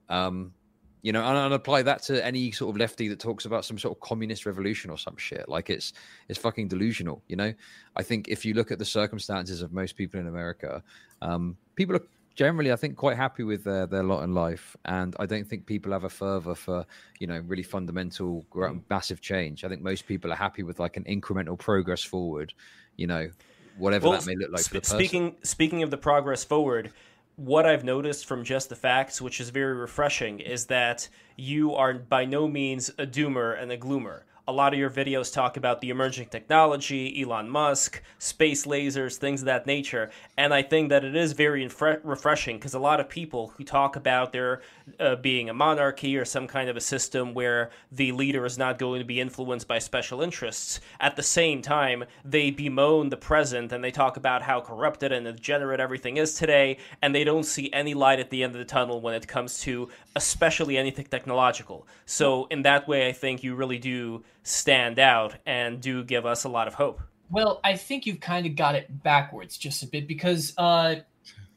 Um, 0.09 0.53
you 1.01 1.11
know, 1.11 1.23
and, 1.23 1.37
and, 1.37 1.53
apply 1.53 1.83
that 1.83 2.01
to 2.03 2.25
any 2.25 2.51
sort 2.51 2.73
of 2.73 2.79
lefty 2.79 3.07
that 3.09 3.19
talks 3.19 3.45
about 3.45 3.63
some 3.63 3.77
sort 3.77 3.95
of 3.95 4.01
communist 4.01 4.47
revolution 4.47 4.89
or 4.89 4.97
some 4.97 5.15
shit. 5.17 5.47
Like 5.47 5.69
it's 5.69 5.93
it's 6.29 6.39
fucking 6.39 6.67
delusional. 6.67 7.21
You 7.27 7.35
know, 7.35 7.53
I 7.95 8.01
think 8.01 8.27
if 8.27 8.43
you 8.43 8.55
look 8.55 8.71
at 8.71 8.79
the 8.79 8.85
circumstances 8.85 9.61
of 9.61 9.71
most 9.71 9.95
people 9.95 10.19
in 10.19 10.27
America, 10.27 10.81
um, 11.21 11.57
people 11.75 11.95
are 11.95 12.03
generally, 12.35 12.71
I 12.71 12.75
think, 12.75 12.95
quite 12.95 13.17
happy 13.17 13.43
with 13.43 13.63
their 13.63 13.87
their 13.87 14.03
lot 14.03 14.23
in 14.23 14.33
life, 14.33 14.75
and 14.85 15.15
I 15.19 15.25
don't 15.25 15.47
think 15.47 15.65
people 15.65 15.91
have 15.91 16.03
a 16.03 16.09
fervor 16.09 16.55
for 16.55 16.85
you 17.19 17.27
know 17.27 17.41
really 17.47 17.63
fundamental, 17.63 18.45
massive 18.89 19.21
change. 19.21 19.63
I 19.63 19.69
think 19.69 19.81
most 19.81 20.05
people 20.07 20.31
are 20.31 20.37
happy 20.37 20.63
with 20.63 20.79
like 20.79 20.97
an 20.97 21.03
incremental 21.05 21.57
progress 21.57 22.03
forward. 22.03 22.53
You 22.97 23.07
know, 23.07 23.29
whatever 23.77 24.09
well, 24.09 24.19
that 24.19 24.27
may 24.27 24.35
look 24.35 24.51
like. 24.51 24.61
Sp- 24.61 24.85
speaking 24.85 25.35
speaking 25.43 25.83
of 25.83 25.91
the 25.91 25.97
progress 25.97 26.43
forward 26.43 26.91
what 27.37 27.65
I've 27.65 27.83
noticed 27.83 28.25
from 28.25 28.43
just 28.43 28.69
the 28.69 28.75
facts, 28.75 29.21
which 29.21 29.41
is 29.41 29.49
very 29.49 29.73
refreshing, 29.73 30.39
is 30.39 30.67
that 30.67 31.07
you 31.35 31.73
are 31.75 31.93
by 31.93 32.25
no 32.25 32.47
means 32.47 32.89
a 32.97 33.05
doomer 33.05 33.61
and 33.61 33.71
a 33.71 33.77
gloomer 33.77 34.23
a 34.47 34.51
lot 34.51 34.73
of 34.73 34.79
your 34.79 34.91
videos 34.91 35.33
talk 35.33 35.57
about 35.57 35.81
the 35.81 35.89
emerging 35.89 36.27
technology, 36.27 37.21
Elon 37.21 37.49
Musk, 37.49 38.01
space 38.19 38.65
lasers, 38.65 39.17
things 39.17 39.41
of 39.41 39.45
that 39.47 39.65
nature. 39.65 40.11
And 40.37 40.53
I 40.53 40.61
think 40.61 40.89
that 40.89 41.03
it 41.03 41.15
is 41.15 41.33
very 41.33 41.65
infre- 41.65 41.99
refreshing 42.03 42.57
because 42.57 42.75
a 42.75 42.79
lot 42.79 42.99
of 42.99 43.09
people 43.09 43.47
who 43.57 43.63
talk 43.63 43.95
about 43.95 44.31
there 44.31 44.61
uh, 44.99 45.15
being 45.15 45.49
a 45.49 45.53
monarchy 45.53 46.15
or 46.15 46.25
some 46.25 46.47
kind 46.47 46.69
of 46.69 46.77
a 46.77 46.81
system 46.81 47.33
where 47.33 47.71
the 47.91 48.11
leader 48.11 48.45
is 48.45 48.57
not 48.57 48.77
going 48.77 48.99
to 48.99 49.05
be 49.05 49.19
influenced 49.19 49.67
by 49.67 49.79
special 49.79 50.21
interests, 50.21 50.79
at 50.99 51.15
the 51.15 51.23
same 51.23 51.61
time, 51.61 52.03
they 52.23 52.51
bemoan 52.51 53.09
the 53.09 53.17
present 53.17 53.71
and 53.71 53.83
they 53.83 53.91
talk 53.91 54.15
about 54.15 54.43
how 54.43 54.61
corrupted 54.61 55.11
and 55.11 55.25
degenerate 55.25 55.79
everything 55.79 56.17
is 56.17 56.35
today. 56.35 56.77
And 57.01 57.15
they 57.15 57.23
don't 57.23 57.45
see 57.45 57.71
any 57.73 57.95
light 57.95 58.19
at 58.19 58.29
the 58.29 58.43
end 58.43 58.53
of 58.53 58.59
the 58.59 58.65
tunnel 58.65 59.01
when 59.01 59.15
it 59.15 59.27
comes 59.27 59.59
to 59.61 59.89
especially 60.15 60.77
anything 60.77 61.05
technological. 61.05 61.87
So, 62.05 62.45
in 62.51 62.61
that 62.61 62.87
way, 62.87 63.07
I 63.07 63.11
think 63.11 63.43
you 63.43 63.55
really 63.55 63.79
do 63.79 64.23
stand 64.45 64.99
out 64.99 65.35
and 65.47 65.81
do 65.81 66.03
give 66.03 66.25
us 66.25 66.43
a 66.43 66.49
lot 66.49 66.67
of 66.67 66.75
hope. 66.75 67.01
Well, 67.31 67.59
I 67.63 67.75
think 67.75 68.05
you've 68.05 68.19
kind 68.19 68.45
of 68.45 68.55
got 68.55 68.75
it 68.75 69.03
backwards 69.03 69.57
just 69.57 69.81
a 69.81 69.87
bit 69.87 70.07
because 70.07 70.53
uh, 70.57 70.97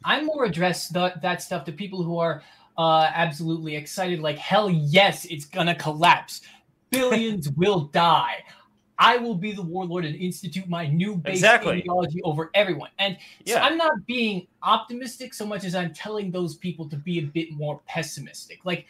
I'm 0.04 0.24
more 0.24 0.44
address 0.44 0.88
the, 0.88 1.12
that 1.20 1.42
stuff 1.42 1.64
to 1.66 1.72
people 1.72 2.02
who 2.02 2.18
are 2.18 2.42
uh, 2.78 3.10
absolutely 3.12 3.76
excited, 3.76 4.20
like, 4.20 4.38
hell 4.38 4.70
yes, 4.70 5.26
it's 5.26 5.44
gonna 5.44 5.74
collapse. 5.74 6.40
Billions 6.90 7.50
will 7.56 7.80
die. 7.80 8.42
I 8.98 9.18
will 9.18 9.34
be 9.34 9.52
the 9.52 9.62
warlord 9.62 10.06
and 10.06 10.16
institute 10.16 10.68
my 10.68 10.86
new 10.86 11.14
base 11.14 11.36
exactly. 11.36 11.74
ideology 11.74 12.22
over 12.22 12.50
everyone. 12.54 12.90
And 12.98 13.18
yeah. 13.44 13.54
so 13.54 13.60
I'm 13.60 13.76
not 13.76 13.92
being 14.06 14.46
optimistic 14.62 15.34
so 15.34 15.46
much 15.46 15.64
as 15.64 15.74
I'm 15.74 15.92
telling 15.92 16.30
those 16.32 16.56
people 16.56 16.88
to 16.88 16.96
be 16.96 17.18
a 17.18 17.22
bit 17.22 17.52
more 17.52 17.80
pessimistic. 17.86 18.64
Like 18.64 18.86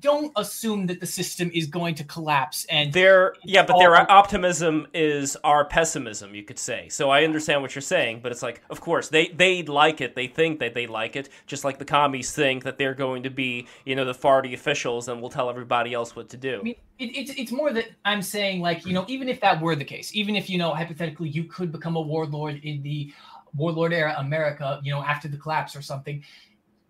don't 0.00 0.32
assume 0.36 0.86
that 0.86 1.00
the 1.00 1.06
system 1.06 1.50
is 1.54 1.66
going 1.66 1.94
to 1.94 2.04
collapse 2.04 2.66
and 2.68 2.92
their 2.92 3.34
yeah 3.44 3.64
but 3.64 3.78
their 3.78 4.10
optimism 4.10 4.86
is 4.92 5.36
our 5.44 5.64
pessimism 5.64 6.34
you 6.34 6.42
could 6.42 6.58
say. 6.58 6.88
So 6.88 7.10
i 7.10 7.24
understand 7.24 7.62
what 7.62 7.74
you're 7.74 7.82
saying 7.82 8.20
but 8.22 8.32
it's 8.32 8.42
like 8.42 8.62
of 8.70 8.80
course 8.80 9.08
they 9.08 9.28
they 9.28 9.62
like 9.62 10.00
it. 10.00 10.14
They 10.14 10.26
think 10.26 10.58
that 10.60 10.74
they 10.74 10.86
like 10.86 11.14
it 11.16 11.28
just 11.46 11.64
like 11.64 11.78
the 11.78 11.84
commies 11.84 12.32
think 12.32 12.64
that 12.64 12.78
they're 12.78 12.94
going 12.94 13.22
to 13.22 13.30
be 13.30 13.66
you 13.84 13.94
know 13.94 14.04
the 14.04 14.14
party 14.14 14.54
officials 14.54 15.08
and 15.08 15.22
will 15.22 15.30
tell 15.30 15.48
everybody 15.48 15.94
else 15.94 16.16
what 16.16 16.28
to 16.30 16.36
do. 16.36 16.60
I 16.60 16.62
mean, 16.62 16.74
it, 16.98 17.16
it's 17.16 17.30
it's 17.38 17.52
more 17.52 17.72
that 17.72 17.86
I'm 18.04 18.22
saying 18.22 18.60
like 18.60 18.84
you 18.84 18.92
know 18.92 19.04
even 19.08 19.28
if 19.28 19.40
that 19.40 19.60
were 19.60 19.76
the 19.76 19.84
case 19.84 20.14
even 20.14 20.34
if 20.34 20.50
you 20.50 20.58
know 20.58 20.74
hypothetically 20.74 21.28
you 21.28 21.44
could 21.44 21.70
become 21.70 21.96
a 21.96 22.00
warlord 22.00 22.60
in 22.64 22.82
the 22.82 23.12
warlord 23.54 23.92
era 23.92 24.14
America 24.18 24.80
you 24.82 24.92
know 24.92 25.02
after 25.02 25.28
the 25.28 25.36
collapse 25.36 25.74
or 25.74 25.82
something 25.82 26.22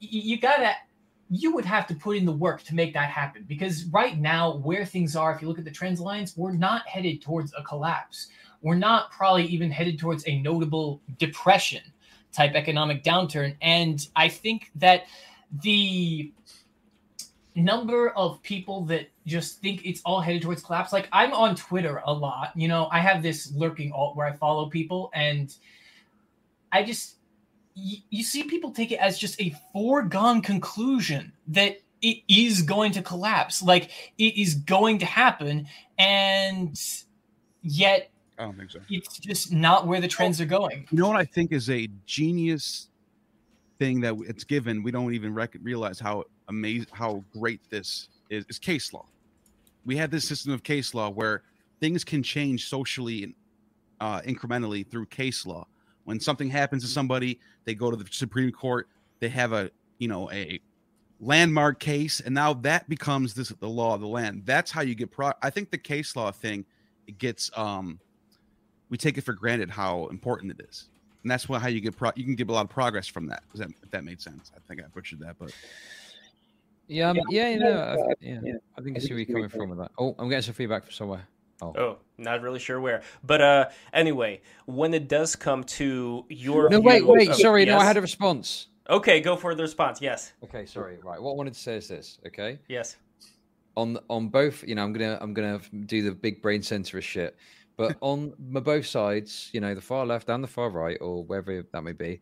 you, 0.00 0.20
you 0.20 0.40
gotta 0.40 0.74
you 1.30 1.54
would 1.54 1.64
have 1.64 1.86
to 1.86 1.94
put 1.94 2.16
in 2.16 2.24
the 2.24 2.32
work 2.32 2.62
to 2.64 2.74
make 2.74 2.94
that 2.94 3.10
happen. 3.10 3.44
Because 3.46 3.84
right 3.86 4.18
now 4.18 4.56
where 4.56 4.84
things 4.84 5.14
are 5.14 5.34
if 5.34 5.42
you 5.42 5.48
look 5.48 5.58
at 5.58 5.64
the 5.64 5.70
trends 5.70 6.00
lines 6.00 6.36
we're 6.36 6.52
not 6.52 6.86
headed 6.86 7.22
towards 7.22 7.52
a 7.56 7.62
collapse. 7.62 8.28
We're 8.60 8.74
not 8.74 9.10
probably 9.12 9.44
even 9.46 9.70
headed 9.70 9.98
towards 9.98 10.26
a 10.26 10.40
notable 10.40 11.00
depression 11.18 11.82
type 12.32 12.54
economic 12.54 13.02
downturn. 13.02 13.56
And 13.62 14.06
i 14.16 14.28
think 14.28 14.70
that 14.76 15.04
the 15.62 16.32
number 17.54 18.10
of 18.10 18.40
people 18.42 18.84
that 18.84 19.08
just 19.26 19.60
think 19.60 19.84
it's 19.84 20.00
all 20.04 20.20
headed 20.20 20.42
towards 20.42 20.62
collapse 20.62 20.92
like 20.92 21.08
i'm 21.12 21.32
on 21.32 21.56
twitter 21.56 22.02
a 22.06 22.12
lot. 22.12 22.52
You 22.54 22.68
know 22.68 22.88
i 22.92 23.00
have 23.00 23.22
this 23.22 23.52
lurking 23.52 23.90
alt 23.92 24.16
where 24.16 24.26
i 24.26 24.32
follow 24.32 24.68
people 24.68 25.10
and 25.12 25.54
i 26.70 26.82
just 26.82 27.16
you, 28.10 28.22
see 28.24 28.44
people 28.44 28.70
take 28.70 28.92
it 28.92 28.98
as 29.00 29.18
just 29.18 29.40
a 29.40 29.54
foregone 29.72 30.42
conclusion 30.42 31.32
that 31.48 31.78
it 32.02 32.18
is 32.28 32.62
going 32.62 32.92
to 32.92 33.02
collapse. 33.02 33.62
Like 33.62 33.90
it 34.18 34.36
is 34.36 34.54
going 34.54 34.98
to 34.98 35.06
happen 35.06 35.66
and 35.98 36.80
yet 37.62 38.10
i 38.38 38.44
don't 38.44 38.56
think 38.56 38.70
so. 38.70 38.78
it's 38.88 39.18
just 39.18 39.52
not 39.52 39.86
where 39.86 40.00
the 40.00 40.08
trends 40.08 40.40
are 40.40 40.46
going. 40.46 40.86
You 40.90 40.98
know 40.98 41.08
what 41.08 41.16
i 41.16 41.24
think 41.24 41.52
is 41.52 41.68
a 41.70 41.88
genius 42.06 42.88
thing 43.78 44.00
that 44.00 44.14
it's 44.26 44.44
given 44.44 44.82
we 44.82 44.90
don't 44.90 45.12
even 45.12 45.34
rec- 45.34 45.56
realize 45.62 45.98
how 45.98 46.24
amazing 46.48 46.88
how 46.92 47.24
great 47.32 47.60
this 47.70 48.08
is, 48.30 48.44
is 48.48 48.58
case 48.58 48.92
law. 48.92 49.06
We 49.84 49.96
had 49.96 50.10
this 50.10 50.26
system 50.26 50.52
of 50.52 50.62
case 50.62 50.94
law 50.94 51.10
where 51.10 51.42
things 51.80 52.04
can 52.04 52.22
change 52.22 52.68
socially 52.68 53.24
and 53.24 53.34
uh, 54.00 54.20
incrementally 54.20 54.88
through 54.88 55.06
case 55.06 55.46
law 55.46 55.66
when 56.08 56.18
something 56.18 56.48
happens 56.48 56.82
to 56.82 56.88
somebody, 56.88 57.38
they 57.66 57.74
go 57.74 57.90
to 57.90 57.96
the 57.96 58.06
Supreme 58.10 58.50
Court, 58.50 58.88
they 59.20 59.28
have 59.28 59.52
a, 59.52 59.70
you 59.98 60.08
know, 60.08 60.30
a 60.30 60.58
landmark 61.20 61.80
case, 61.80 62.20
and 62.20 62.34
now 62.34 62.54
that 62.54 62.88
becomes 62.88 63.34
this 63.34 63.50
the 63.50 63.68
law 63.68 63.94
of 63.94 64.00
the 64.00 64.08
land. 64.08 64.44
That's 64.46 64.70
how 64.70 64.80
you 64.80 64.94
get 64.94 65.10
pro 65.10 65.32
I 65.42 65.50
think 65.50 65.70
the 65.70 65.76
case 65.76 66.16
law 66.16 66.30
thing 66.30 66.64
it 67.06 67.18
gets 67.18 67.50
um 67.58 68.00
we 68.88 68.96
take 68.96 69.18
it 69.18 69.20
for 69.20 69.34
granted 69.34 69.68
how 69.68 70.06
important 70.06 70.58
it 70.58 70.66
is. 70.66 70.86
And 71.22 71.30
that's 71.30 71.46
why 71.46 71.58
how 71.58 71.68
you 71.68 71.82
get 71.82 71.94
pro 71.94 72.10
you 72.16 72.24
can 72.24 72.36
get 72.36 72.48
a 72.48 72.52
lot 72.52 72.64
of 72.64 72.70
progress 72.70 73.06
from 73.06 73.26
that. 73.26 73.42
Does 73.50 73.60
that 73.60 73.68
if 73.82 73.90
that 73.90 74.02
made 74.02 74.22
sense? 74.22 74.50
I 74.56 74.60
think 74.66 74.80
I 74.80 74.86
butchered 74.86 75.20
that, 75.20 75.36
but 75.38 75.52
yeah, 76.86 77.10
um, 77.10 77.18
yeah, 77.28 77.50
you 77.50 77.58
know, 77.58 77.80
I, 77.80 78.14
yeah, 78.22 78.40
I 78.78 78.80
think 78.80 78.96
I 78.96 79.00
see 79.00 79.10
where 79.10 79.18
you're 79.18 79.26
coming 79.26 79.50
from 79.50 79.68
with 79.68 79.78
that. 79.80 79.90
Oh, 79.98 80.16
I'm 80.18 80.30
getting 80.30 80.40
some 80.40 80.54
feedback 80.54 80.84
from 80.84 80.92
somewhere. 80.92 81.28
Oh. 81.60 81.74
oh. 81.76 81.98
not 82.18 82.42
really 82.42 82.58
sure 82.58 82.80
where. 82.80 83.02
But 83.24 83.40
uh 83.40 83.68
anyway, 83.92 84.40
when 84.66 84.94
it 84.94 85.08
does 85.08 85.36
come 85.36 85.64
to 85.64 86.24
your 86.28 86.68
No, 86.68 86.80
wait, 86.80 87.06
wait, 87.06 87.34
sorry, 87.34 87.64
yes? 87.64 87.72
no, 87.72 87.78
I 87.78 87.84
had 87.84 87.96
a 87.96 88.00
response. 88.00 88.68
Okay, 88.90 89.20
go 89.20 89.36
for 89.36 89.54
the 89.54 89.62
response. 89.62 90.00
Yes. 90.00 90.32
Okay, 90.44 90.64
sorry. 90.64 90.98
Right. 91.02 91.20
What 91.20 91.32
I 91.32 91.34
wanted 91.34 91.54
to 91.54 91.60
say 91.60 91.76
is 91.76 91.88
this, 91.88 92.18
okay? 92.26 92.58
Yes. 92.68 92.96
On 93.76 93.98
on 94.08 94.28
both, 94.28 94.64
you 94.66 94.74
know, 94.74 94.82
I'm 94.82 94.92
going 94.92 95.16
to 95.16 95.22
I'm 95.22 95.34
going 95.34 95.60
to 95.60 95.76
do 95.86 96.02
the 96.02 96.12
big 96.12 96.40
brain 96.40 96.62
center 96.62 96.98
of 96.98 97.04
shit. 97.04 97.36
But 97.76 97.96
on 98.00 98.32
both 98.38 98.86
sides, 98.86 99.50
you 99.52 99.60
know, 99.60 99.74
the 99.74 99.80
far 99.80 100.06
left 100.06 100.28
and 100.28 100.42
the 100.42 100.48
far 100.48 100.70
right 100.70 100.98
or 101.00 101.24
wherever 101.24 101.62
that 101.62 101.82
may 101.82 101.92
be, 101.92 102.20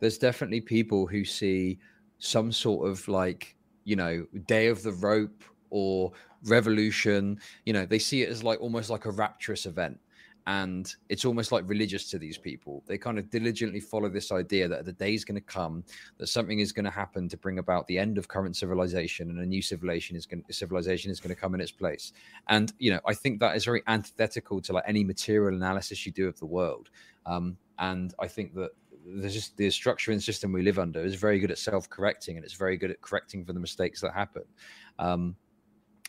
there's 0.00 0.18
definitely 0.18 0.60
people 0.60 1.06
who 1.06 1.24
see 1.24 1.78
some 2.18 2.52
sort 2.52 2.88
of 2.88 3.08
like, 3.08 3.56
you 3.84 3.96
know, 3.96 4.26
day 4.46 4.68
of 4.68 4.82
the 4.82 4.92
rope 4.92 5.44
or 5.70 6.12
revolution 6.44 7.38
you 7.64 7.72
know 7.72 7.86
they 7.86 7.98
see 7.98 8.22
it 8.22 8.28
as 8.28 8.42
like 8.42 8.60
almost 8.60 8.90
like 8.90 9.04
a 9.04 9.10
rapturous 9.10 9.66
event 9.66 9.98
and 10.46 10.96
it's 11.08 11.24
almost 11.24 11.52
like 11.52 11.68
religious 11.68 12.10
to 12.10 12.18
these 12.18 12.36
people. 12.36 12.82
They 12.86 12.98
kind 12.98 13.18
of 13.18 13.30
diligently 13.30 13.80
follow 13.80 14.08
this 14.08 14.32
idea 14.32 14.66
that 14.68 14.84
the 14.84 14.92
day 14.92 15.14
is 15.14 15.24
going 15.24 15.36
to 15.36 15.40
come 15.40 15.84
that 16.18 16.26
something 16.26 16.58
is 16.58 16.72
going 16.72 16.84
to 16.84 16.90
happen 16.90 17.28
to 17.28 17.36
bring 17.36 17.58
about 17.58 17.86
the 17.86 17.98
end 17.98 18.18
of 18.18 18.26
current 18.26 18.56
civilization 18.56 19.30
and 19.30 19.38
a 19.38 19.46
new 19.46 19.62
civilization 19.62 20.16
is 20.16 20.26
going 20.26 20.44
civilization 20.50 21.10
is 21.10 21.20
going 21.20 21.34
to 21.34 21.40
come 21.40 21.54
in 21.54 21.60
its 21.60 21.70
place. 21.70 22.12
And 22.48 22.72
you 22.78 22.92
know 22.92 23.00
i 23.06 23.14
think 23.14 23.40
that 23.40 23.56
is 23.56 23.64
very 23.64 23.82
antithetical 23.86 24.60
to 24.62 24.72
like 24.72 24.84
any 24.86 25.04
material 25.04 25.54
analysis 25.54 26.04
you 26.04 26.12
do 26.12 26.26
of 26.26 26.38
the 26.38 26.46
world. 26.46 26.90
Um, 27.26 27.56
and 27.78 28.14
i 28.18 28.26
think 28.26 28.54
that 28.54 28.70
there's 29.04 29.34
just 29.34 29.56
the 29.56 29.68
structure 29.70 30.12
and 30.12 30.22
system 30.22 30.52
we 30.52 30.62
live 30.62 30.78
under 30.78 31.00
is 31.00 31.16
very 31.16 31.38
good 31.40 31.50
at 31.50 31.58
self-correcting 31.58 32.36
and 32.36 32.44
it's 32.44 32.54
very 32.54 32.76
good 32.76 32.90
at 32.90 33.00
correcting 33.00 33.44
for 33.44 33.52
the 33.52 33.60
mistakes 33.60 34.00
that 34.00 34.12
happen. 34.12 34.44
Um, 34.98 35.36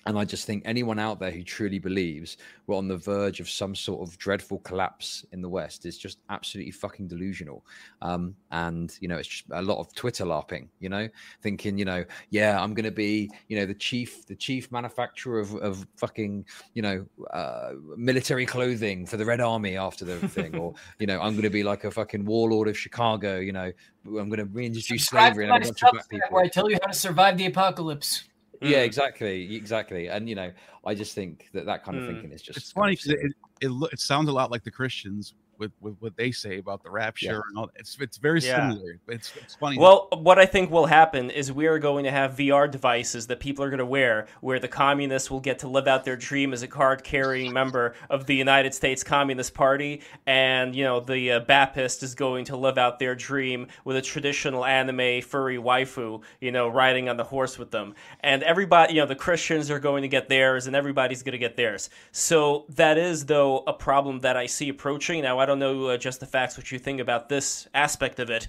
and 0.05 0.17
I 0.17 0.25
just 0.25 0.45
think 0.45 0.63
anyone 0.65 0.99
out 0.99 1.19
there 1.19 1.31
who 1.31 1.43
truly 1.43 1.79
believes 1.79 2.37
we're 2.67 2.77
on 2.77 2.87
the 2.87 2.97
verge 2.97 3.39
of 3.39 3.49
some 3.49 3.75
sort 3.75 4.07
of 4.07 4.17
dreadful 4.17 4.59
collapse 4.59 5.25
in 5.31 5.41
the 5.41 5.49
West 5.49 5.85
is 5.85 5.97
just 5.97 6.19
absolutely 6.29 6.71
fucking 6.71 7.07
delusional. 7.07 7.65
Um, 8.01 8.35
and, 8.51 8.95
you 8.99 9.07
know, 9.07 9.17
it's 9.17 9.27
just 9.27 9.45
a 9.51 9.61
lot 9.61 9.79
of 9.79 9.93
Twitter 9.93 10.25
larping, 10.25 10.67
you 10.79 10.89
know, 10.89 11.07
thinking, 11.41 11.77
you 11.77 11.85
know, 11.85 12.03
yeah, 12.29 12.61
I'm 12.61 12.73
going 12.73 12.85
to 12.85 12.91
be, 12.91 13.29
you 13.47 13.57
know, 13.57 13.65
the 13.65 13.73
chief, 13.73 14.25
the 14.25 14.35
chief 14.35 14.71
manufacturer 14.71 15.39
of, 15.39 15.55
of 15.55 15.85
fucking, 15.95 16.45
you 16.73 16.81
know, 16.81 17.05
uh, 17.31 17.73
military 17.97 18.45
clothing 18.45 19.05
for 19.05 19.17
the 19.17 19.25
Red 19.25 19.41
Army 19.41 19.77
after 19.77 20.05
the 20.05 20.27
thing. 20.27 20.55
or, 20.57 20.73
you 20.99 21.07
know, 21.07 21.19
I'm 21.21 21.33
going 21.33 21.43
to 21.43 21.49
be 21.49 21.63
like 21.63 21.83
a 21.83 21.91
fucking 21.91 22.25
warlord 22.25 22.67
of 22.67 22.77
Chicago, 22.77 23.39
you 23.39 23.51
know, 23.51 23.71
I'm 24.05 24.29
going 24.29 24.37
to 24.37 24.45
reintroduce 24.45 25.05
slavery 25.05 25.45
and 25.45 25.55
a 25.55 25.59
bunch 25.65 25.81
of 25.83 25.91
black 25.91 26.09
people. 26.09 26.27
Where 26.29 26.43
I 26.43 26.47
tell 26.49 26.69
you 26.69 26.77
how 26.81 26.87
to 26.87 26.93
survive 26.93 27.37
the 27.37 27.45
apocalypse. 27.45 28.25
Yeah, 28.63 28.79
mm. 28.79 28.85
exactly, 28.85 29.55
exactly. 29.55 30.07
And 30.07 30.27
you 30.29 30.35
know, 30.35 30.51
I 30.85 30.95
just 30.95 31.13
think 31.13 31.49
that 31.53 31.65
that 31.65 31.83
kind 31.83 31.97
of 31.97 32.03
mm. 32.03 32.07
thinking 32.07 32.31
is 32.31 32.41
just. 32.41 32.57
It's 32.57 32.71
funny 32.71 32.93
because 32.93 33.07
it, 33.07 33.19
it 33.61 33.71
it 33.91 33.99
sounds 33.99 34.29
a 34.29 34.31
lot 34.31 34.51
like 34.51 34.63
the 34.63 34.71
Christians 34.71 35.33
with, 35.57 35.71
with 35.81 35.95
what 35.99 36.15
they 36.17 36.31
say 36.31 36.57
about 36.57 36.83
the 36.83 36.89
rapture 36.89 37.25
yeah. 37.25 37.41
and 37.47 37.57
all 37.57 37.67
that. 37.67 37.75
It's 37.77 37.97
it's 37.99 38.17
very 38.17 38.39
yeah. 38.41 38.69
similar. 38.69 38.99
It's 39.07 39.31
it's 39.35 39.55
funny. 39.55 39.77
Well, 39.77 40.07
what 40.11 40.39
I 40.39 40.45
think 40.45 40.71
will 40.71 40.85
happen 40.85 41.29
is 41.29 41.51
we 41.51 41.67
are 41.67 41.79
going 41.79 42.03
to 42.05 42.11
have 42.11 42.35
VR 42.35 42.69
devices 42.69 43.27
that 43.27 43.39
people 43.39 43.63
are 43.63 43.69
going 43.69 43.79
to 43.79 43.85
wear, 43.85 44.27
where 44.41 44.59
the 44.59 44.67
communists 44.67 45.29
will 45.29 45.39
get 45.39 45.59
to 45.59 45.67
live 45.67 45.87
out 45.87 46.05
their 46.05 46.15
dream 46.15 46.53
as 46.53 46.63
a 46.63 46.67
card-carrying 46.67 47.53
member 47.53 47.95
of 48.09 48.25
the 48.25 48.35
United 48.35 48.73
States 48.73 49.03
Communist 49.03 49.53
Party, 49.53 50.01
and 50.25 50.75
you 50.75 50.83
know 50.83 50.99
the 50.99 51.33
uh, 51.33 51.39
Baptist 51.41 52.03
is 52.03 52.15
going 52.15 52.45
to 52.45 52.57
live 52.57 52.77
out 52.77 52.99
their 52.99 53.15
dream 53.15 53.67
with 53.85 53.97
a 53.97 54.01
traditional 54.01 54.65
anime 54.65 55.21
furry 55.21 55.57
waifu, 55.57 56.21
you 56.41 56.51
know, 56.51 56.67
riding 56.67 57.09
on 57.09 57.17
the 57.17 57.23
horse 57.23 57.57
with 57.57 57.71
them, 57.71 57.93
and 58.21 58.43
everybody, 58.43 58.93
you 58.93 59.01
know, 59.01 59.05
the 59.05 59.15
Christians 59.15 59.69
are 59.69 59.79
going 59.79 60.01
to 60.01 60.07
get 60.07 60.29
theirs, 60.29 60.67
and 60.67 60.75
everybody's 60.75 61.23
going 61.23 61.33
to 61.33 61.37
get 61.37 61.55
theirs. 61.55 61.89
So 62.11 62.65
that 62.69 62.97
is 62.97 63.25
though 63.25 63.63
a 63.67 63.73
problem 63.73 64.19
that 64.19 64.37
I 64.37 64.45
see 64.45 64.69
approaching 64.69 65.21
now. 65.21 65.42
I 65.43 65.45
don't 65.45 65.59
know 65.59 65.87
uh, 65.87 65.97
just 65.97 66.21
the 66.21 66.25
facts 66.25 66.55
what 66.55 66.71
you 66.71 66.79
think 66.79 67.01
about 67.01 67.27
this 67.27 67.67
aspect 67.73 68.21
of 68.21 68.29
it. 68.29 68.47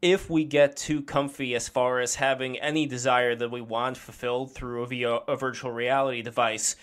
If 0.00 0.30
we 0.30 0.44
get 0.44 0.78
too 0.78 1.02
comfy 1.02 1.54
as 1.54 1.68
far 1.68 2.00
as 2.00 2.14
having 2.14 2.58
any 2.58 2.86
desire 2.86 3.36
that 3.36 3.50
we 3.50 3.60
want 3.60 3.98
fulfilled 3.98 4.54
through 4.54 4.84
a, 4.84 4.86
VR, 4.86 5.22
a 5.28 5.36
virtual 5.36 5.72
reality 5.72 6.22
device, 6.22 6.74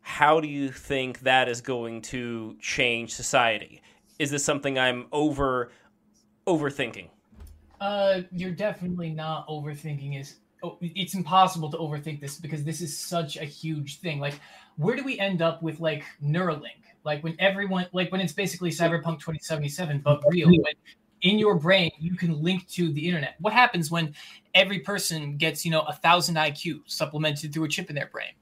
how 0.00 0.40
do 0.40 0.48
you 0.48 0.72
think 0.72 1.20
that 1.20 1.48
is 1.48 1.60
going 1.60 2.02
to 2.02 2.56
change 2.60 3.12
society? 3.12 3.80
Is 4.18 4.32
this 4.32 4.44
something 4.44 4.76
I'm 4.76 5.06
over 5.12 5.70
overthinking? 6.44 7.08
Uh, 7.80 8.22
you're 8.32 8.50
definitely 8.50 9.10
not 9.10 9.46
overthinking. 9.46 10.20
Is 10.20 10.34
oh, 10.64 10.78
it's 10.80 11.14
impossible 11.14 11.70
to 11.70 11.76
overthink 11.76 12.20
this 12.20 12.38
because 12.38 12.64
this 12.64 12.80
is 12.80 12.98
such 12.98 13.36
a 13.36 13.44
huge 13.44 14.00
thing. 14.00 14.18
Like, 14.18 14.40
where 14.74 14.96
do 14.96 15.04
we 15.04 15.16
end 15.20 15.42
up 15.42 15.62
with 15.62 15.78
like 15.78 16.02
Neuralink? 16.20 16.82
Like 17.06 17.22
when 17.22 17.36
everyone, 17.38 17.86
like 17.92 18.12
when 18.12 18.20
it's 18.20 18.32
basically 18.32 18.70
Cyberpunk 18.70 19.20
2077, 19.20 20.00
but 20.00 20.20
real. 20.28 20.48
When 20.48 20.64
in 21.22 21.38
your 21.38 21.54
brain 21.54 21.90
you 21.98 22.14
can 22.14 22.42
link 22.42 22.68
to 22.68 22.92
the 22.92 23.06
internet. 23.06 23.36
What 23.40 23.52
happens 23.52 23.90
when 23.90 24.14
every 24.54 24.80
person 24.80 25.36
gets, 25.36 25.64
you 25.64 25.70
know, 25.70 25.82
a 25.82 25.92
thousand 25.94 26.34
IQ 26.34 26.80
supplemented 26.86 27.54
through 27.54 27.64
a 27.64 27.68
chip 27.68 27.88
in 27.88 27.94
their 27.94 28.08
brain? 28.08 28.32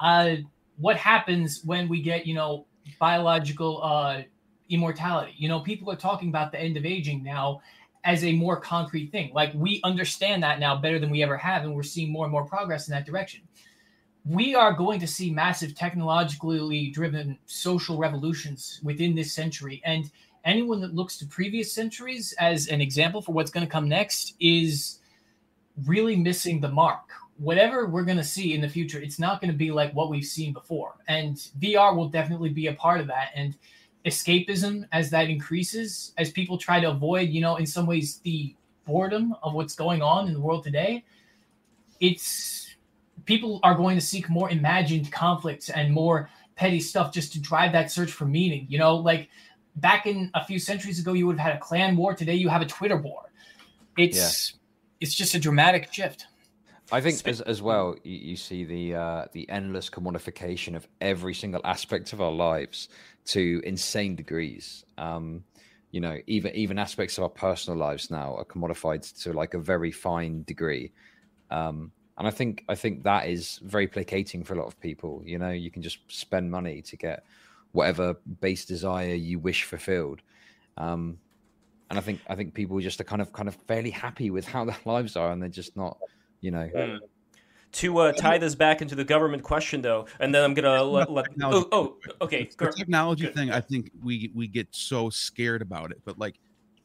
Uh, 0.00 0.36
what 0.78 0.96
happens 0.96 1.62
when 1.64 1.88
we 1.88 2.00
get, 2.00 2.26
you 2.26 2.34
know, 2.34 2.66
biological 2.98 3.82
uh, 3.82 4.22
immortality? 4.70 5.34
You 5.36 5.48
know, 5.48 5.60
people 5.60 5.90
are 5.92 5.96
talking 5.96 6.30
about 6.30 6.52
the 6.52 6.60
end 6.60 6.76
of 6.76 6.84
aging 6.84 7.22
now 7.22 7.60
as 8.04 8.24
a 8.24 8.32
more 8.32 8.58
concrete 8.58 9.12
thing. 9.12 9.30
Like 9.34 9.52
we 9.54 9.80
understand 9.84 10.42
that 10.42 10.58
now 10.58 10.74
better 10.76 10.98
than 10.98 11.10
we 11.10 11.22
ever 11.22 11.36
have, 11.36 11.62
and 11.62 11.74
we're 11.74 11.82
seeing 11.82 12.10
more 12.10 12.24
and 12.24 12.32
more 12.32 12.44
progress 12.44 12.88
in 12.88 12.92
that 12.92 13.06
direction 13.06 13.42
we 14.24 14.54
are 14.54 14.72
going 14.72 15.00
to 15.00 15.06
see 15.06 15.30
massive 15.30 15.74
technologically 15.74 16.90
driven 16.90 17.38
social 17.46 17.98
revolutions 17.98 18.80
within 18.82 19.14
this 19.14 19.32
century. 19.32 19.80
And 19.84 20.10
anyone 20.44 20.80
that 20.82 20.94
looks 20.94 21.16
to 21.18 21.26
previous 21.26 21.72
centuries 21.72 22.34
as 22.38 22.68
an 22.68 22.80
example 22.80 23.22
for 23.22 23.32
what's 23.32 23.50
going 23.50 23.66
to 23.66 23.70
come 23.70 23.88
next 23.88 24.34
is 24.40 24.98
really 25.86 26.16
missing 26.16 26.60
the 26.60 26.68
mark. 26.68 27.08
whatever 27.40 27.86
we're 27.86 28.04
going 28.04 28.18
to 28.18 28.24
see 28.24 28.52
in 28.52 28.60
the 28.60 28.68
future, 28.68 29.00
it's 29.00 29.18
not 29.18 29.40
going 29.40 29.50
to 29.50 29.56
be 29.56 29.70
like 29.70 29.92
what 29.94 30.10
we've 30.10 30.24
seen 30.24 30.52
before. 30.52 30.96
And 31.08 31.36
VR 31.58 31.96
will 31.96 32.08
definitely 32.08 32.50
be 32.50 32.66
a 32.66 32.74
part 32.74 33.00
of 33.00 33.06
that. 33.06 33.30
And 33.34 33.56
escapism, 34.04 34.86
as 34.92 35.08
that 35.10 35.30
increases, 35.30 36.12
as 36.18 36.30
people 36.30 36.58
try 36.58 36.80
to 36.80 36.90
avoid, 36.90 37.30
you 37.30 37.40
know, 37.40 37.56
in 37.56 37.66
some 37.66 37.86
ways, 37.86 38.20
the 38.24 38.54
boredom 38.86 39.34
of 39.42 39.54
what's 39.54 39.74
going 39.74 40.02
on 40.02 40.28
in 40.28 40.34
the 40.34 40.40
world 40.40 40.64
today, 40.64 41.02
it's 41.98 42.69
people 43.30 43.60
are 43.62 43.76
going 43.76 43.96
to 43.96 44.04
seek 44.04 44.28
more 44.28 44.50
imagined 44.50 45.12
conflicts 45.12 45.68
and 45.68 45.94
more 45.94 46.28
petty 46.56 46.80
stuff 46.80 47.12
just 47.12 47.32
to 47.32 47.40
drive 47.40 47.70
that 47.70 47.88
search 47.88 48.10
for 48.10 48.24
meaning. 48.24 48.66
You 48.68 48.80
know, 48.80 48.96
like 48.96 49.28
back 49.76 50.04
in 50.04 50.32
a 50.34 50.44
few 50.44 50.58
centuries 50.58 50.98
ago, 50.98 51.12
you 51.12 51.28
would 51.28 51.38
have 51.38 51.52
had 51.52 51.56
a 51.56 51.60
clan 51.60 51.96
war. 51.96 52.12
Today, 52.12 52.34
you 52.34 52.48
have 52.48 52.60
a 52.60 52.66
Twitter 52.66 52.96
war. 52.96 53.30
It's 53.96 54.18
yeah. 54.18 54.58
it's 55.00 55.14
just 55.14 55.36
a 55.36 55.38
dramatic 55.38 55.92
shift. 55.92 56.26
I 56.90 57.00
think 57.00 57.24
as, 57.24 57.40
as 57.42 57.62
well, 57.62 57.94
you, 58.02 58.16
you 58.30 58.36
see 58.36 58.64
the 58.64 58.96
uh, 58.96 59.24
the 59.32 59.48
endless 59.48 59.88
commodification 59.88 60.74
of 60.74 60.88
every 61.00 61.34
single 61.34 61.60
aspect 61.64 62.12
of 62.12 62.20
our 62.20 62.32
lives 62.32 62.88
to 63.26 63.62
insane 63.64 64.16
degrees. 64.16 64.84
Um, 64.98 65.44
you 65.92 66.00
know, 66.00 66.18
even 66.26 66.52
even 66.56 66.80
aspects 66.80 67.16
of 67.16 67.22
our 67.22 67.30
personal 67.30 67.78
lives 67.78 68.10
now 68.10 68.34
are 68.34 68.44
commodified 68.44 69.02
to 69.22 69.32
like 69.32 69.54
a 69.54 69.60
very 69.60 69.92
fine 69.92 70.42
degree. 70.42 70.90
Um, 71.48 71.92
and 72.20 72.28
I 72.28 72.30
think 72.30 72.64
I 72.68 72.74
think 72.74 73.02
that 73.04 73.28
is 73.28 73.60
very 73.62 73.86
placating 73.86 74.44
for 74.44 74.52
a 74.52 74.58
lot 74.58 74.66
of 74.66 74.78
people. 74.78 75.22
You 75.24 75.38
know, 75.38 75.52
you 75.52 75.70
can 75.70 75.80
just 75.80 76.00
spend 76.08 76.50
money 76.50 76.82
to 76.82 76.96
get 76.98 77.24
whatever 77.72 78.14
base 78.42 78.66
desire 78.66 79.14
you 79.14 79.38
wish 79.38 79.64
fulfilled. 79.64 80.20
Um, 80.76 81.16
and 81.88 81.98
I 81.98 82.02
think 82.02 82.20
I 82.28 82.34
think 82.34 82.52
people 82.52 82.78
just 82.80 83.00
are 83.00 83.04
kind 83.04 83.22
of 83.22 83.32
kind 83.32 83.48
of 83.48 83.54
fairly 83.66 83.88
happy 83.88 84.30
with 84.30 84.46
how 84.46 84.64
their 84.66 84.76
lives 84.84 85.16
are, 85.16 85.32
and 85.32 85.40
they're 85.40 85.48
just 85.48 85.74
not, 85.78 85.96
you 86.42 86.50
know. 86.50 86.68
Mm. 86.76 86.98
To 87.72 87.98
uh, 87.98 88.12
tie 88.12 88.36
this 88.36 88.54
back 88.54 88.82
into 88.82 88.94
the 88.94 89.04
government 89.04 89.42
question, 89.42 89.80
though, 89.80 90.06
and 90.18 90.34
then 90.34 90.44
I'm 90.44 90.52
gonna 90.52 90.82
let. 90.82 91.10
let 91.10 91.24
oh, 91.42 91.68
oh, 91.72 91.96
okay. 92.20 92.50
The 92.58 92.70
technology 92.70 93.24
Good. 93.24 93.34
thing, 93.34 93.50
I 93.50 93.62
think 93.62 93.92
we 94.02 94.30
we 94.34 94.46
get 94.46 94.68
so 94.72 95.08
scared 95.08 95.62
about 95.62 95.90
it, 95.90 96.02
but 96.04 96.18
like, 96.18 96.34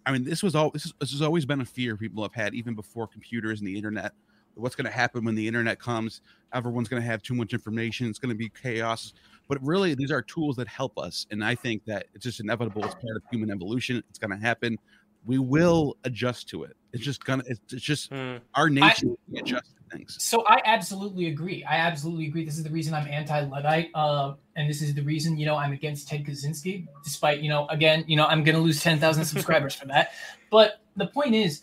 I 0.06 0.14
mean, 0.14 0.24
this 0.24 0.42
was 0.42 0.56
all 0.56 0.70
this, 0.70 0.86
is, 0.86 0.94
this 1.02 1.12
has 1.12 1.22
always 1.22 1.46
been 1.46 1.60
a 1.60 1.66
fear 1.66 1.98
people 1.98 2.24
have 2.24 2.34
had 2.34 2.54
even 2.54 2.74
before 2.74 3.06
computers 3.06 3.60
and 3.60 3.68
the 3.68 3.76
internet 3.76 4.14
what's 4.56 4.76
going 4.76 4.86
to 4.86 4.91
happen 4.91 5.24
when 5.24 5.36
the 5.36 5.47
internet 5.47 5.80
comes. 5.80 6.22
Everyone's 6.53 6.88
going 6.88 7.01
to 7.01 7.08
have 7.08 7.22
too 7.22 7.34
much 7.34 7.53
information. 7.53 8.08
It's 8.08 8.20
going 8.20 8.30
to 8.30 8.38
be 8.38 8.49
chaos. 8.49 9.14
But 9.47 9.62
really 9.62 9.93
these 9.93 10.12
are 10.12 10.22
tools 10.22 10.56
that 10.56 10.68
help 10.68 10.97
us 10.97 11.28
and 11.30 11.43
i 11.45 11.53
think 11.53 11.86
that 11.86 12.08
it's 12.14 12.24
just 12.24 12.39
inevitable. 12.39 12.84
It's 12.84 12.95
part 12.95 13.16
of 13.16 13.24
human 13.32 13.51
evolution. 13.51 14.03
It's 14.10 14.20
going 14.20 14.32
to 14.32 14.43
happen. 14.43 14.78
We 15.26 15.39
will 15.39 15.97
adjust 16.03 16.49
to 16.49 16.64
it. 16.64 16.76
It's 16.93 17.03
just 17.03 17.26
gonna 17.26 17.43
it's, 17.45 17.60
it's 17.74 17.84
just 17.84 18.12
mm. 18.12 18.39
our 18.53 18.70
nature 18.70 19.08
I, 19.36 19.39
adjust 19.39 19.74
to 19.76 19.97
things. 19.97 20.16
So 20.20 20.45
i 20.47 20.62
absolutely 20.66 21.28
agree. 21.28 21.64
I 21.64 21.78
absolutely 21.78 22.28
agree. 22.28 22.45
This 22.45 22.58
is 22.58 22.64
the 22.64 22.70
reason 22.70 22.93
i'm 22.93 23.08
anti-luddite 23.08 23.89
uh, 23.93 24.36
and 24.56 24.70
this 24.70 24.82
is 24.82 24.93
the 24.93 25.01
reason 25.01 25.38
you 25.38 25.45
know 25.45 25.58
i'm 25.58 25.74
against 25.74 26.08
ted 26.08 26.24
kaczynski 26.24 26.88
despite 27.03 27.41
you 27.41 27.49
know 27.49 27.68
again 27.68 28.06
you 28.08 28.16
know 28.16 28.26
i'm 28.28 28.43
gonna 28.43 28.60
lose 28.60 28.82
10000 28.82 29.26
subscribers 29.26 29.76
for 29.76 29.88
that. 29.88 30.12
But 30.51 30.80
the 30.95 31.08
point 31.08 31.36
is 31.36 31.62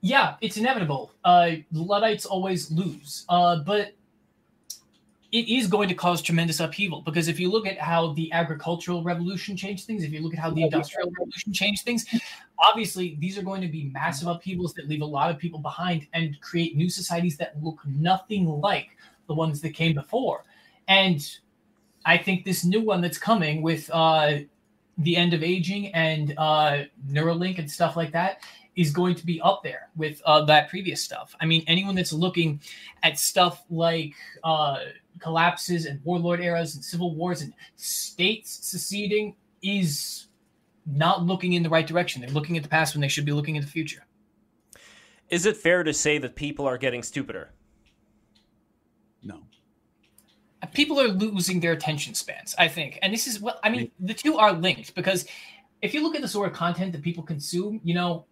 yeah, 0.00 0.36
it's 0.40 0.56
inevitable. 0.56 1.12
Uh, 1.24 1.52
Luddites 1.72 2.24
always 2.24 2.70
lose, 2.70 3.24
uh, 3.28 3.60
but 3.60 3.92
it 5.30 5.48
is 5.48 5.66
going 5.66 5.88
to 5.88 5.94
cause 5.94 6.22
tremendous 6.22 6.58
upheaval 6.60 7.02
because 7.02 7.28
if 7.28 7.38
you 7.38 7.50
look 7.50 7.66
at 7.66 7.78
how 7.78 8.14
the 8.14 8.32
agricultural 8.32 9.02
revolution 9.02 9.56
changed 9.56 9.84
things, 9.84 10.02
if 10.02 10.10
you 10.10 10.20
look 10.20 10.32
at 10.32 10.38
how 10.38 10.50
the 10.50 10.62
industrial 10.62 11.10
revolution 11.10 11.52
changed 11.52 11.84
things, 11.84 12.06
obviously 12.66 13.16
these 13.20 13.36
are 13.36 13.42
going 13.42 13.60
to 13.60 13.68
be 13.68 13.90
massive 13.92 14.28
upheavals 14.28 14.72
that 14.74 14.88
leave 14.88 15.02
a 15.02 15.06
lot 15.06 15.30
of 15.30 15.36
people 15.36 15.58
behind 15.60 16.06
and 16.14 16.40
create 16.40 16.76
new 16.76 16.88
societies 16.88 17.36
that 17.36 17.62
look 17.62 17.78
nothing 17.86 18.46
like 18.46 18.88
the 19.26 19.34
ones 19.34 19.60
that 19.60 19.74
came 19.74 19.94
before. 19.94 20.44
And 20.86 21.20
I 22.06 22.16
think 22.16 22.46
this 22.46 22.64
new 22.64 22.80
one 22.80 23.02
that's 23.02 23.18
coming 23.18 23.60
with 23.60 23.90
uh, 23.92 24.38
the 24.96 25.16
end 25.16 25.34
of 25.34 25.42
aging 25.42 25.94
and 25.94 26.32
uh, 26.38 26.84
Neuralink 27.06 27.58
and 27.58 27.70
stuff 27.70 27.96
like 27.96 28.12
that 28.12 28.40
is 28.78 28.92
going 28.92 29.16
to 29.16 29.26
be 29.26 29.40
up 29.40 29.64
there 29.64 29.88
with 29.96 30.22
uh, 30.24 30.44
that 30.44 30.68
previous 30.68 31.02
stuff. 31.02 31.34
I 31.40 31.46
mean, 31.46 31.64
anyone 31.66 31.96
that's 31.96 32.12
looking 32.12 32.60
at 33.02 33.18
stuff 33.18 33.64
like 33.68 34.14
uh, 34.44 34.78
collapses 35.18 35.84
and 35.84 36.00
warlord 36.04 36.40
eras 36.40 36.76
and 36.76 36.84
civil 36.84 37.12
wars 37.12 37.42
and 37.42 37.52
states 37.74 38.60
seceding 38.62 39.34
is 39.62 40.28
not 40.86 41.24
looking 41.24 41.54
in 41.54 41.64
the 41.64 41.68
right 41.68 41.88
direction. 41.88 42.22
They're 42.22 42.30
looking 42.30 42.56
at 42.56 42.62
the 42.62 42.68
past 42.68 42.94
when 42.94 43.00
they 43.00 43.08
should 43.08 43.24
be 43.24 43.32
looking 43.32 43.56
at 43.56 43.64
the 43.64 43.68
future. 43.68 44.06
Is 45.28 45.44
it 45.44 45.56
fair 45.56 45.82
to 45.82 45.92
say 45.92 46.18
that 46.18 46.36
people 46.36 46.64
are 46.64 46.78
getting 46.78 47.02
stupider? 47.02 47.50
No. 49.24 49.42
People 50.72 51.00
are 51.00 51.08
losing 51.08 51.58
their 51.58 51.72
attention 51.72 52.14
spans, 52.14 52.54
I 52.56 52.68
think. 52.68 53.00
And 53.02 53.12
this 53.12 53.26
is 53.26 53.40
what 53.40 53.58
I 53.64 53.70
mean, 53.70 53.90
the 53.98 54.14
two 54.14 54.38
are 54.38 54.52
linked 54.52 54.94
because 54.94 55.26
if 55.82 55.94
you 55.94 56.02
look 56.02 56.14
at 56.14 56.22
the 56.22 56.28
sort 56.28 56.48
of 56.48 56.54
content 56.54 56.92
that 56.92 57.02
people 57.02 57.24
consume, 57.24 57.80
you 57.82 57.94
know, 57.94 58.24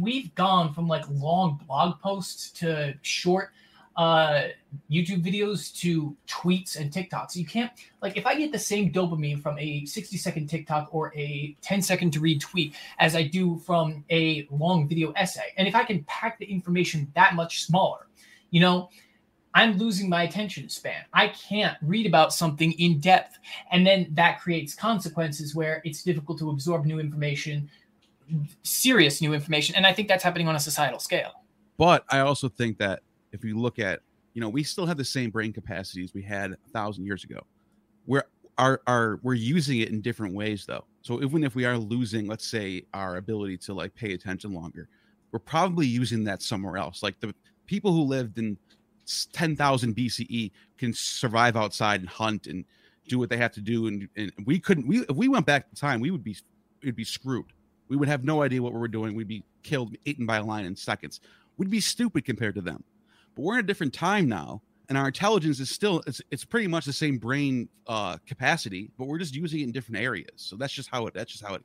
we've 0.00 0.34
gone 0.34 0.72
from 0.72 0.88
like 0.88 1.04
long 1.10 1.60
blog 1.66 2.00
posts 2.00 2.50
to 2.50 2.94
short 3.02 3.50
uh 3.96 4.44
YouTube 4.90 5.22
videos 5.22 5.74
to 5.80 6.16
tweets 6.26 6.76
and 6.80 6.90
TikToks. 6.90 7.36
You 7.36 7.44
can't 7.44 7.70
like 8.00 8.16
if 8.16 8.26
I 8.26 8.34
get 8.34 8.50
the 8.50 8.58
same 8.58 8.90
dopamine 8.90 9.42
from 9.42 9.58
a 9.58 9.84
60 9.84 10.16
second 10.16 10.46
TikTok 10.48 10.88
or 10.92 11.12
a 11.14 11.54
10 11.60 11.82
second 11.82 12.12
to 12.12 12.20
read 12.20 12.40
tweet 12.40 12.74
as 12.98 13.14
I 13.14 13.24
do 13.24 13.58
from 13.58 14.04
a 14.10 14.46
long 14.50 14.88
video 14.88 15.12
essay. 15.12 15.52
And 15.58 15.68
if 15.68 15.74
I 15.74 15.84
can 15.84 16.04
pack 16.04 16.38
the 16.38 16.46
information 16.46 17.10
that 17.14 17.34
much 17.34 17.64
smaller, 17.64 18.06
you 18.50 18.60
know, 18.60 18.88
I'm 19.54 19.76
losing 19.76 20.08
my 20.08 20.22
attention 20.22 20.68
span. 20.68 21.04
I 21.12 21.28
can't 21.28 21.76
read 21.82 22.06
about 22.06 22.32
something 22.32 22.72
in 22.72 23.00
depth. 23.00 23.38
And 23.70 23.86
then 23.86 24.08
that 24.12 24.40
creates 24.40 24.74
consequences 24.74 25.54
where 25.54 25.82
it's 25.84 26.02
difficult 26.02 26.38
to 26.38 26.50
absorb 26.50 26.86
new 26.86 26.98
information, 26.98 27.68
serious 28.62 29.20
new 29.20 29.34
information. 29.34 29.74
And 29.74 29.86
I 29.86 29.92
think 29.92 30.08
that's 30.08 30.24
happening 30.24 30.48
on 30.48 30.56
a 30.56 30.60
societal 30.60 30.98
scale. 30.98 31.32
But 31.78 32.04
I 32.08 32.20
also 32.20 32.48
think 32.48 32.78
that 32.78 33.00
if 33.32 33.44
you 33.44 33.58
look 33.58 33.78
at, 33.78 34.00
you 34.34 34.40
know, 34.40 34.48
we 34.48 34.62
still 34.62 34.86
have 34.86 34.96
the 34.96 35.04
same 35.04 35.30
brain 35.30 35.52
capacities 35.52 36.14
we 36.14 36.22
had 36.22 36.52
a 36.52 36.56
thousand 36.72 37.04
years 37.04 37.24
ago. 37.24 37.40
We're 38.06 38.24
are 38.58 38.82
are 38.86 39.18
we're 39.22 39.34
using 39.34 39.80
it 39.80 39.88
in 39.88 40.00
different 40.00 40.34
ways 40.34 40.66
though. 40.66 40.84
So 41.02 41.22
even 41.22 41.42
if 41.42 41.54
we 41.54 41.64
are 41.64 41.76
losing, 41.76 42.26
let's 42.26 42.46
say, 42.46 42.84
our 42.94 43.16
ability 43.16 43.58
to 43.58 43.74
like 43.74 43.94
pay 43.94 44.12
attention 44.12 44.52
longer, 44.52 44.88
we're 45.32 45.38
probably 45.38 45.86
using 45.86 46.24
that 46.24 46.42
somewhere 46.42 46.76
else. 46.76 47.02
Like 47.02 47.18
the 47.20 47.34
people 47.66 47.92
who 47.92 48.02
lived 48.02 48.38
in 48.38 48.56
10,000 49.32 49.96
BCE 49.96 50.50
can 50.78 50.92
survive 50.94 51.56
outside 51.56 52.00
and 52.00 52.08
hunt 52.08 52.46
and 52.46 52.64
do 53.08 53.18
what 53.18 53.30
they 53.30 53.36
have 53.36 53.52
to 53.52 53.60
do. 53.60 53.86
And, 53.88 54.08
and 54.16 54.32
we 54.44 54.60
couldn't, 54.60 54.86
we, 54.86 55.00
if 55.00 55.16
we 55.16 55.28
went 55.28 55.46
back 55.46 55.66
in 55.70 55.74
time, 55.74 56.00
we 56.00 56.10
would 56.10 56.22
be, 56.22 56.36
we'd 56.84 56.94
be 56.94 57.04
screwed 57.04 57.52
we 57.92 57.98
would 57.98 58.08
have 58.08 58.24
no 58.24 58.40
idea 58.40 58.62
what 58.62 58.72
we 58.72 58.78
were 58.78 58.88
doing. 58.88 59.14
We'd 59.14 59.28
be 59.28 59.44
killed, 59.62 59.94
eaten 60.06 60.24
by 60.24 60.38
a 60.38 60.42
lion 60.42 60.64
in 60.64 60.74
seconds. 60.74 61.20
We'd 61.58 61.68
be 61.68 61.78
stupid 61.78 62.24
compared 62.24 62.54
to 62.54 62.62
them. 62.62 62.82
But 63.34 63.42
we're 63.42 63.58
in 63.58 63.60
a 63.60 63.66
different 63.66 63.92
time 63.92 64.30
now, 64.30 64.62
and 64.88 64.96
our 64.96 65.08
intelligence 65.08 65.60
is 65.60 65.68
still 65.68 66.02
it's 66.06 66.22
it's 66.30 66.42
pretty 66.42 66.68
much 66.68 66.86
the 66.86 66.92
same 66.94 67.18
brain 67.18 67.68
uh, 67.86 68.16
capacity, 68.26 68.90
but 68.96 69.08
we're 69.08 69.18
just 69.18 69.34
using 69.34 69.60
it 69.60 69.64
in 69.64 69.72
different 69.72 70.02
areas. 70.02 70.30
So 70.36 70.56
that's 70.56 70.72
just 70.72 70.88
how 70.88 71.06
it 71.06 71.12
that's 71.12 71.30
just 71.30 71.44
how 71.44 71.52
it 71.52 71.62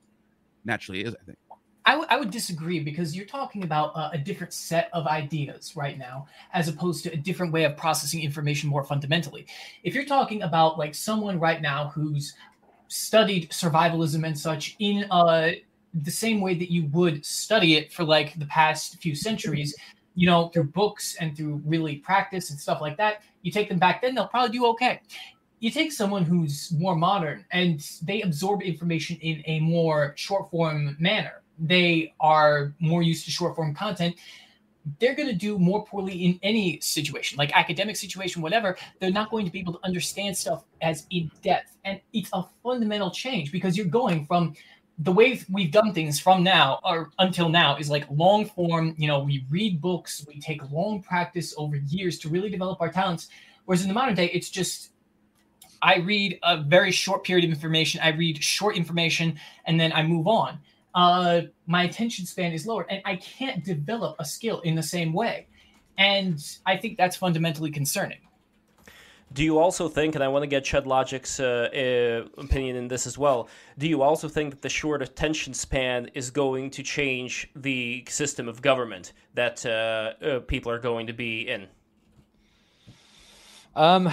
naturally 0.65 1.05
is. 1.05 1.15
I 1.15 1.23
think. 1.23 1.37
I, 1.85 1.91
w- 1.91 2.07
I 2.09 2.17
would 2.17 2.31
disagree 2.31 2.81
because 2.81 3.15
you're 3.15 3.25
talking 3.25 3.63
about 3.63 3.95
uh, 3.95 4.09
a 4.11 4.17
different 4.17 4.51
set 4.51 4.89
of 4.91 5.07
ideas 5.07 5.77
right 5.77 5.97
now, 5.97 6.27
as 6.51 6.67
opposed 6.67 7.05
to 7.05 7.13
a 7.13 7.15
different 7.15 7.53
way 7.53 7.63
of 7.63 7.77
processing 7.77 8.21
information 8.21 8.69
more 8.69 8.83
fundamentally. 8.83 9.47
If 9.83 9.95
you're 9.95 10.03
talking 10.03 10.41
about 10.41 10.77
like 10.77 10.93
someone 10.93 11.39
right 11.39 11.61
now 11.61 11.87
who's 11.87 12.33
studied 12.89 13.49
survivalism 13.51 14.25
and 14.25 14.37
such 14.37 14.75
in 14.79 15.05
a 15.11 15.61
the 16.03 16.11
same 16.11 16.41
way 16.41 16.53
that 16.55 16.71
you 16.71 16.87
would 16.87 17.25
study 17.25 17.75
it 17.75 17.91
for 17.91 18.03
like 18.03 18.37
the 18.39 18.45
past 18.45 19.01
few 19.01 19.15
centuries, 19.15 19.75
you 20.15 20.27
know, 20.27 20.49
through 20.49 20.65
books 20.65 21.15
and 21.19 21.35
through 21.35 21.61
really 21.65 21.97
practice 21.97 22.49
and 22.49 22.59
stuff 22.59 22.81
like 22.81 22.97
that. 22.97 23.21
You 23.41 23.51
take 23.51 23.69
them 23.69 23.79
back 23.79 24.01
then, 24.01 24.15
they'll 24.15 24.27
probably 24.27 24.57
do 24.57 24.65
okay. 24.67 25.01
You 25.59 25.71
take 25.71 25.91
someone 25.91 26.23
who's 26.23 26.71
more 26.77 26.95
modern 26.95 27.45
and 27.51 27.79
they 28.03 28.21
absorb 28.21 28.61
information 28.61 29.17
in 29.17 29.43
a 29.45 29.59
more 29.59 30.13
short 30.15 30.51
form 30.51 30.95
manner. 30.99 31.41
They 31.59 32.13
are 32.19 32.75
more 32.79 33.01
used 33.01 33.25
to 33.25 33.31
short 33.31 33.55
form 33.55 33.73
content. 33.73 34.15
They're 34.99 35.15
going 35.15 35.27
to 35.27 35.35
do 35.35 35.57
more 35.59 35.83
poorly 35.83 36.13
in 36.25 36.39
any 36.43 36.79
situation, 36.79 37.37
like 37.37 37.51
academic 37.53 37.95
situation, 37.95 38.41
whatever. 38.41 38.77
They're 38.99 39.11
not 39.11 39.31
going 39.31 39.45
to 39.45 39.51
be 39.51 39.59
able 39.59 39.73
to 39.73 39.79
understand 39.83 40.37
stuff 40.37 40.63
as 40.81 41.05
in 41.09 41.29
depth. 41.41 41.75
And 41.83 41.99
it's 42.13 42.29
a 42.33 42.45
fundamental 42.63 43.11
change 43.11 43.51
because 43.51 43.75
you're 43.75 43.87
going 43.87 44.25
from 44.27 44.53
the 44.99 45.11
way 45.11 45.39
we've 45.51 45.71
done 45.71 45.93
things 45.93 46.19
from 46.19 46.43
now 46.43 46.79
or 46.83 47.11
until 47.19 47.49
now 47.49 47.77
is 47.77 47.89
like 47.89 48.05
long 48.09 48.45
form 48.45 48.95
you 48.97 49.07
know 49.07 49.19
we 49.19 49.45
read 49.49 49.79
books 49.79 50.25
we 50.27 50.39
take 50.39 50.61
long 50.71 51.01
practice 51.01 51.53
over 51.57 51.75
years 51.75 52.17
to 52.19 52.29
really 52.29 52.49
develop 52.49 52.81
our 52.81 52.91
talents. 52.91 53.27
Whereas 53.65 53.81
in 53.81 53.89
the 53.89 53.93
modern 53.93 54.15
day 54.15 54.29
it's 54.33 54.49
just 54.49 54.91
i 55.81 55.97
read 55.97 56.39
a 56.43 56.57
very 56.63 56.91
short 56.91 57.23
period 57.23 57.45
of 57.45 57.51
information 57.51 58.01
i 58.03 58.09
read 58.09 58.43
short 58.43 58.75
information 58.75 59.39
and 59.65 59.79
then 59.79 59.93
i 59.93 60.03
move 60.03 60.27
on. 60.27 60.59
Uh, 60.95 61.41
my 61.67 61.83
attention 61.83 62.25
span 62.25 62.51
is 62.53 62.65
lower 62.65 62.87
and 62.89 63.01
i 63.05 63.15
can't 63.17 63.63
develop 63.63 64.15
a 64.19 64.25
skill 64.25 64.61
in 64.61 64.73
the 64.73 64.83
same 64.83 65.13
way. 65.13 65.47
And 65.99 66.43
I 66.65 66.77
think 66.77 66.97
that's 66.97 67.15
fundamentally 67.15 67.71
concerning. 67.71 68.19
Do 69.33 69.43
you 69.43 69.59
also 69.59 69.89
think, 69.89 70.15
and 70.15 70.23
I 70.23 70.29
want 70.29 70.43
to 70.43 70.47
get 70.47 70.63
Chud 70.63 70.85
Logic's 70.85 71.39
uh, 71.39 71.69
uh, 71.73 72.41
opinion 72.41 72.75
in 72.77 72.87
this 72.87 73.05
as 73.05 73.17
well, 73.17 73.49
do 73.77 73.87
you 73.87 74.01
also 74.01 74.29
think 74.29 74.51
that 74.51 74.61
the 74.61 74.69
short 74.69 75.01
attention 75.01 75.53
span 75.53 76.09
is 76.13 76.29
going 76.29 76.69
to 76.71 76.83
change 76.83 77.49
the 77.55 78.05
system 78.07 78.47
of 78.47 78.61
government 78.61 79.13
that 79.33 79.65
uh, 79.65 80.25
uh 80.25 80.39
people 80.39 80.71
are 80.71 80.79
going 80.79 81.07
to 81.07 81.13
be 81.13 81.41
in? 81.47 81.67
Um, 83.75 84.11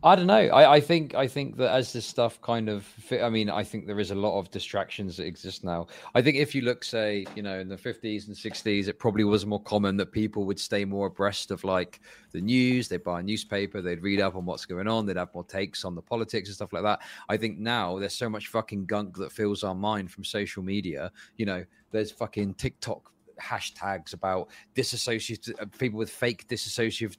I 0.00 0.14
don't 0.14 0.28
know. 0.28 0.34
I, 0.34 0.74
I 0.74 0.80
think 0.80 1.16
I 1.16 1.26
think 1.26 1.56
that 1.56 1.72
as 1.72 1.92
this 1.92 2.06
stuff 2.06 2.40
kind 2.40 2.68
of, 2.68 2.86
I 3.10 3.28
mean, 3.28 3.50
I 3.50 3.64
think 3.64 3.88
there 3.88 3.98
is 3.98 4.12
a 4.12 4.14
lot 4.14 4.38
of 4.38 4.48
distractions 4.52 5.16
that 5.16 5.26
exist 5.26 5.64
now. 5.64 5.88
I 6.14 6.22
think 6.22 6.36
if 6.36 6.54
you 6.54 6.62
look, 6.62 6.84
say, 6.84 7.26
you 7.34 7.42
know, 7.42 7.58
in 7.58 7.68
the 7.68 7.76
fifties 7.76 8.28
and 8.28 8.36
sixties, 8.36 8.86
it 8.86 9.00
probably 9.00 9.24
was 9.24 9.44
more 9.44 9.60
common 9.60 9.96
that 9.96 10.12
people 10.12 10.44
would 10.44 10.60
stay 10.60 10.84
more 10.84 11.08
abreast 11.08 11.50
of 11.50 11.64
like 11.64 12.00
the 12.30 12.40
news. 12.40 12.86
They'd 12.86 13.02
buy 13.02 13.18
a 13.18 13.22
newspaper, 13.24 13.82
they'd 13.82 14.00
read 14.00 14.20
up 14.20 14.36
on 14.36 14.46
what's 14.46 14.66
going 14.66 14.86
on, 14.86 15.04
they'd 15.04 15.16
have 15.16 15.34
more 15.34 15.42
takes 15.42 15.84
on 15.84 15.96
the 15.96 16.02
politics 16.02 16.48
and 16.48 16.54
stuff 16.54 16.72
like 16.72 16.84
that. 16.84 17.00
I 17.28 17.36
think 17.36 17.58
now 17.58 17.98
there's 17.98 18.14
so 18.14 18.28
much 18.28 18.46
fucking 18.46 18.86
gunk 18.86 19.16
that 19.16 19.32
fills 19.32 19.64
our 19.64 19.74
mind 19.74 20.12
from 20.12 20.22
social 20.22 20.62
media. 20.62 21.10
You 21.38 21.46
know, 21.46 21.64
there's 21.90 22.12
fucking 22.12 22.54
TikTok 22.54 23.10
hashtags 23.40 24.14
about 24.14 24.48
disassociated 24.74 25.58
uh, 25.60 25.66
people 25.78 25.98
with 25.98 26.10
fake 26.10 26.46
disassociative 26.48 27.16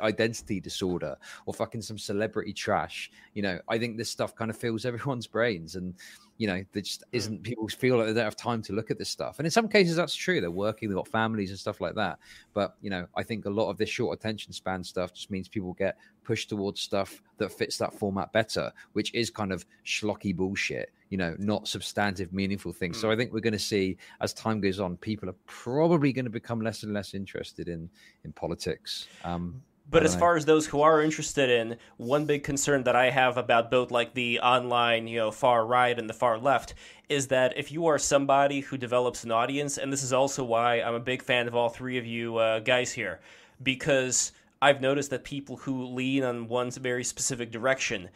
identity 0.00 0.60
disorder 0.60 1.16
or 1.46 1.54
fucking 1.54 1.82
some 1.82 1.98
celebrity 1.98 2.52
trash. 2.52 3.10
You 3.34 3.42
know, 3.42 3.58
I 3.68 3.78
think 3.78 3.96
this 3.96 4.10
stuff 4.10 4.34
kind 4.34 4.50
of 4.50 4.56
fills 4.56 4.84
everyone's 4.84 5.26
brains 5.26 5.76
and 5.76 5.94
you 6.40 6.46
know, 6.46 6.64
there 6.72 6.80
just 6.80 7.02
hmm. 7.02 7.16
isn't 7.16 7.42
people 7.42 7.68
feel 7.68 7.98
like 7.98 8.06
they 8.06 8.14
don't 8.14 8.24
have 8.24 8.34
time 8.34 8.62
to 8.62 8.72
look 8.72 8.90
at 8.90 8.96
this 8.96 9.10
stuff. 9.10 9.38
And 9.38 9.46
in 9.46 9.50
some 9.50 9.68
cases 9.68 9.94
that's 9.94 10.14
true. 10.14 10.40
They're 10.40 10.50
working, 10.50 10.88
they've 10.88 10.96
got 10.96 11.06
families 11.06 11.50
and 11.50 11.58
stuff 11.58 11.82
like 11.82 11.94
that. 11.96 12.18
But 12.54 12.76
you 12.80 12.88
know, 12.88 13.06
I 13.14 13.22
think 13.22 13.44
a 13.44 13.50
lot 13.50 13.68
of 13.68 13.76
this 13.76 13.90
short 13.90 14.18
attention 14.18 14.54
span 14.54 14.82
stuff 14.82 15.12
just 15.12 15.30
means 15.30 15.48
people 15.48 15.74
get 15.74 15.98
pushed 16.24 16.48
towards 16.48 16.80
stuff 16.80 17.22
that 17.36 17.52
fits 17.52 17.76
that 17.76 17.92
format 17.92 18.32
better, 18.32 18.72
which 18.94 19.12
is 19.12 19.28
kind 19.28 19.52
of 19.52 19.66
schlocky 19.84 20.34
bullshit 20.34 20.90
you 21.10 21.18
know, 21.18 21.34
not 21.40 21.66
substantive, 21.66 22.32
meaningful 22.32 22.72
things. 22.72 22.96
Mm. 22.96 23.00
So 23.00 23.10
I 23.10 23.16
think 23.16 23.32
we're 23.32 23.40
going 23.40 23.52
to 23.52 23.58
see 23.58 23.96
as 24.20 24.32
time 24.32 24.60
goes 24.60 24.78
on, 24.78 24.96
people 24.96 25.28
are 25.28 25.34
probably 25.46 26.12
going 26.12 26.24
to 26.24 26.30
become 26.30 26.60
less 26.60 26.84
and 26.84 26.94
less 26.94 27.14
interested 27.14 27.68
in 27.68 27.90
in 28.24 28.32
politics. 28.32 29.08
Um, 29.24 29.60
but 29.90 30.04
as 30.04 30.14
far 30.14 30.36
as 30.36 30.44
those 30.44 30.66
who 30.66 30.82
are 30.82 31.02
interested 31.02 31.50
in, 31.50 31.76
one 31.96 32.24
big 32.24 32.44
concern 32.44 32.84
that 32.84 32.94
I 32.94 33.10
have 33.10 33.36
about 33.36 33.70
both 33.70 33.90
like 33.90 34.14
the 34.14 34.38
online, 34.38 35.08
you 35.08 35.18
know, 35.18 35.32
far 35.32 35.66
right 35.66 35.98
and 35.98 36.08
the 36.08 36.14
far 36.14 36.38
left 36.38 36.74
is 37.08 37.26
that 37.26 37.58
if 37.58 37.72
you 37.72 37.86
are 37.86 37.98
somebody 37.98 38.60
who 38.60 38.76
develops 38.76 39.24
an 39.24 39.32
audience, 39.32 39.78
and 39.78 39.92
this 39.92 40.04
is 40.04 40.12
also 40.12 40.44
why 40.44 40.80
I'm 40.80 40.94
a 40.94 41.00
big 41.00 41.22
fan 41.22 41.48
of 41.48 41.56
all 41.56 41.68
three 41.68 41.98
of 41.98 42.06
you 42.06 42.36
uh, 42.36 42.60
guys 42.60 42.92
here, 42.92 43.18
because 43.62 44.30
I've 44.62 44.80
noticed 44.80 45.10
that 45.10 45.24
people 45.24 45.56
who 45.56 45.86
lean 45.86 46.22
on 46.22 46.46
one 46.46 46.70
very 46.70 47.02
specific 47.02 47.50
direction, 47.50 48.10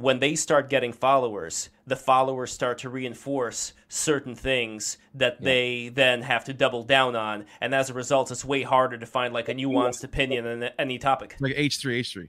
when 0.00 0.18
they 0.18 0.34
start 0.34 0.70
getting 0.70 0.92
followers, 0.92 1.70
the 1.86 1.96
followers 1.96 2.52
start 2.52 2.78
to 2.78 2.88
reinforce 2.88 3.72
certain 3.88 4.34
things 4.34 4.98
that 5.14 5.36
yeah. 5.40 5.44
they 5.44 5.88
then 5.88 6.22
have 6.22 6.44
to 6.44 6.52
double 6.52 6.82
down 6.82 7.16
on, 7.16 7.44
and 7.60 7.74
as 7.74 7.90
a 7.90 7.94
result, 7.94 8.30
it's 8.30 8.44
way 8.44 8.62
harder 8.62 8.98
to 8.98 9.06
find 9.06 9.34
like 9.34 9.48
a 9.48 9.54
nuanced 9.54 10.04
opinion 10.04 10.46
on 10.46 10.70
any 10.78 10.98
topic. 10.98 11.36
Like 11.40 11.54
H 11.56 11.78
three 11.78 11.98
H 11.98 12.12
three. 12.12 12.28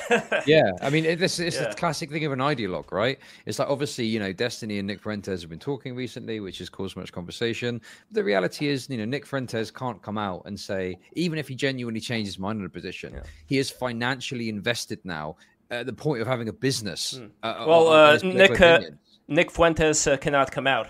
yeah, 0.46 0.72
I 0.80 0.88
mean, 0.88 1.04
it, 1.04 1.18
this 1.18 1.38
it's 1.38 1.56
yeah. 1.56 1.64
a 1.64 1.74
classic 1.74 2.10
thing 2.10 2.24
of 2.24 2.32
an 2.32 2.38
ideologue, 2.38 2.90
right? 2.92 3.18
It's 3.44 3.58
like 3.58 3.68
obviously, 3.68 4.06
you 4.06 4.18
know, 4.18 4.32
Destiny 4.32 4.78
and 4.78 4.86
Nick 4.86 5.02
Fuentes 5.02 5.42
have 5.42 5.50
been 5.50 5.58
talking 5.58 5.94
recently, 5.94 6.40
which 6.40 6.58
has 6.58 6.70
caused 6.70 6.96
much 6.96 7.12
conversation. 7.12 7.80
But 8.08 8.14
the 8.14 8.24
reality 8.24 8.68
is, 8.68 8.88
you 8.88 8.96
know, 8.96 9.04
Nick 9.04 9.26
Fuentes 9.26 9.70
can't 9.70 10.00
come 10.00 10.16
out 10.16 10.42
and 10.46 10.58
say, 10.58 10.98
even 11.12 11.38
if 11.38 11.48
he 11.48 11.54
genuinely 11.54 12.00
changes 12.00 12.34
his 12.34 12.38
mind 12.38 12.60
on 12.60 12.66
a 12.66 12.70
position, 12.70 13.12
yeah. 13.14 13.22
he 13.46 13.58
is 13.58 13.70
financially 13.70 14.48
invested 14.48 14.98
now 15.04 15.36
at 15.72 15.86
the 15.86 15.92
point 15.92 16.20
of 16.20 16.28
having 16.28 16.48
a 16.48 16.52
business. 16.52 17.16
Hmm. 17.18 17.26
Uh, 17.42 17.64
well, 17.66 17.88
uh, 17.88 18.18
Nick 18.22 18.60
uh, 18.60 18.80
Nick 19.26 19.50
Fuentes 19.50 20.06
uh, 20.06 20.16
cannot 20.18 20.52
come 20.52 20.66
out. 20.66 20.88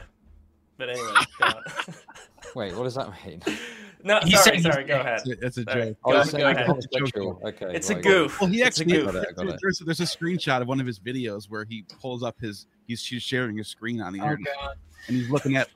But 0.77 0.91
anyway, 0.91 1.15
wait, 2.55 2.77
what 2.77 2.85
does 2.85 2.97
that 2.97 3.11
mean? 3.25 3.41
No, 4.05 4.19
he 4.25 4.37
sorry, 4.37 4.61
sorry. 4.61 4.85
Go 4.85 4.99
ahead. 4.99 5.21
It's 5.25 5.59
a, 5.59 5.65
joke. 5.65 5.97
Go, 6.03 6.25
go, 6.25 7.07
go. 7.13 7.41
Okay, 7.45 7.67
it's 7.73 7.91
a 7.91 7.95
goof. 7.95 8.41
Well, 8.41 8.51
he 8.51 8.63
actually 8.63 8.97
a 9.01 9.05
goof. 9.05 9.25
There's, 9.61 9.79
there's, 9.79 10.01
a 10.01 10.05
screenshot 10.05 10.61
of 10.61 10.67
one 10.67 10.81
of 10.81 10.87
his 10.87 10.99
videos 10.99 11.49
where 11.49 11.65
he 11.65 11.85
pulls 12.01 12.25
up 12.25 12.41
his 12.41 12.67
he's, 12.89 13.05
he's 13.07 13.23
sharing 13.23 13.61
a 13.61 13.65
screen 13.65 14.01
on 14.01 14.13
the 14.13 14.21
oh, 14.21 14.25
internet 14.25 14.55
God. 14.61 14.77
and 15.07 15.17
he's 15.17 15.31
looking 15.31 15.57
at 15.57 15.69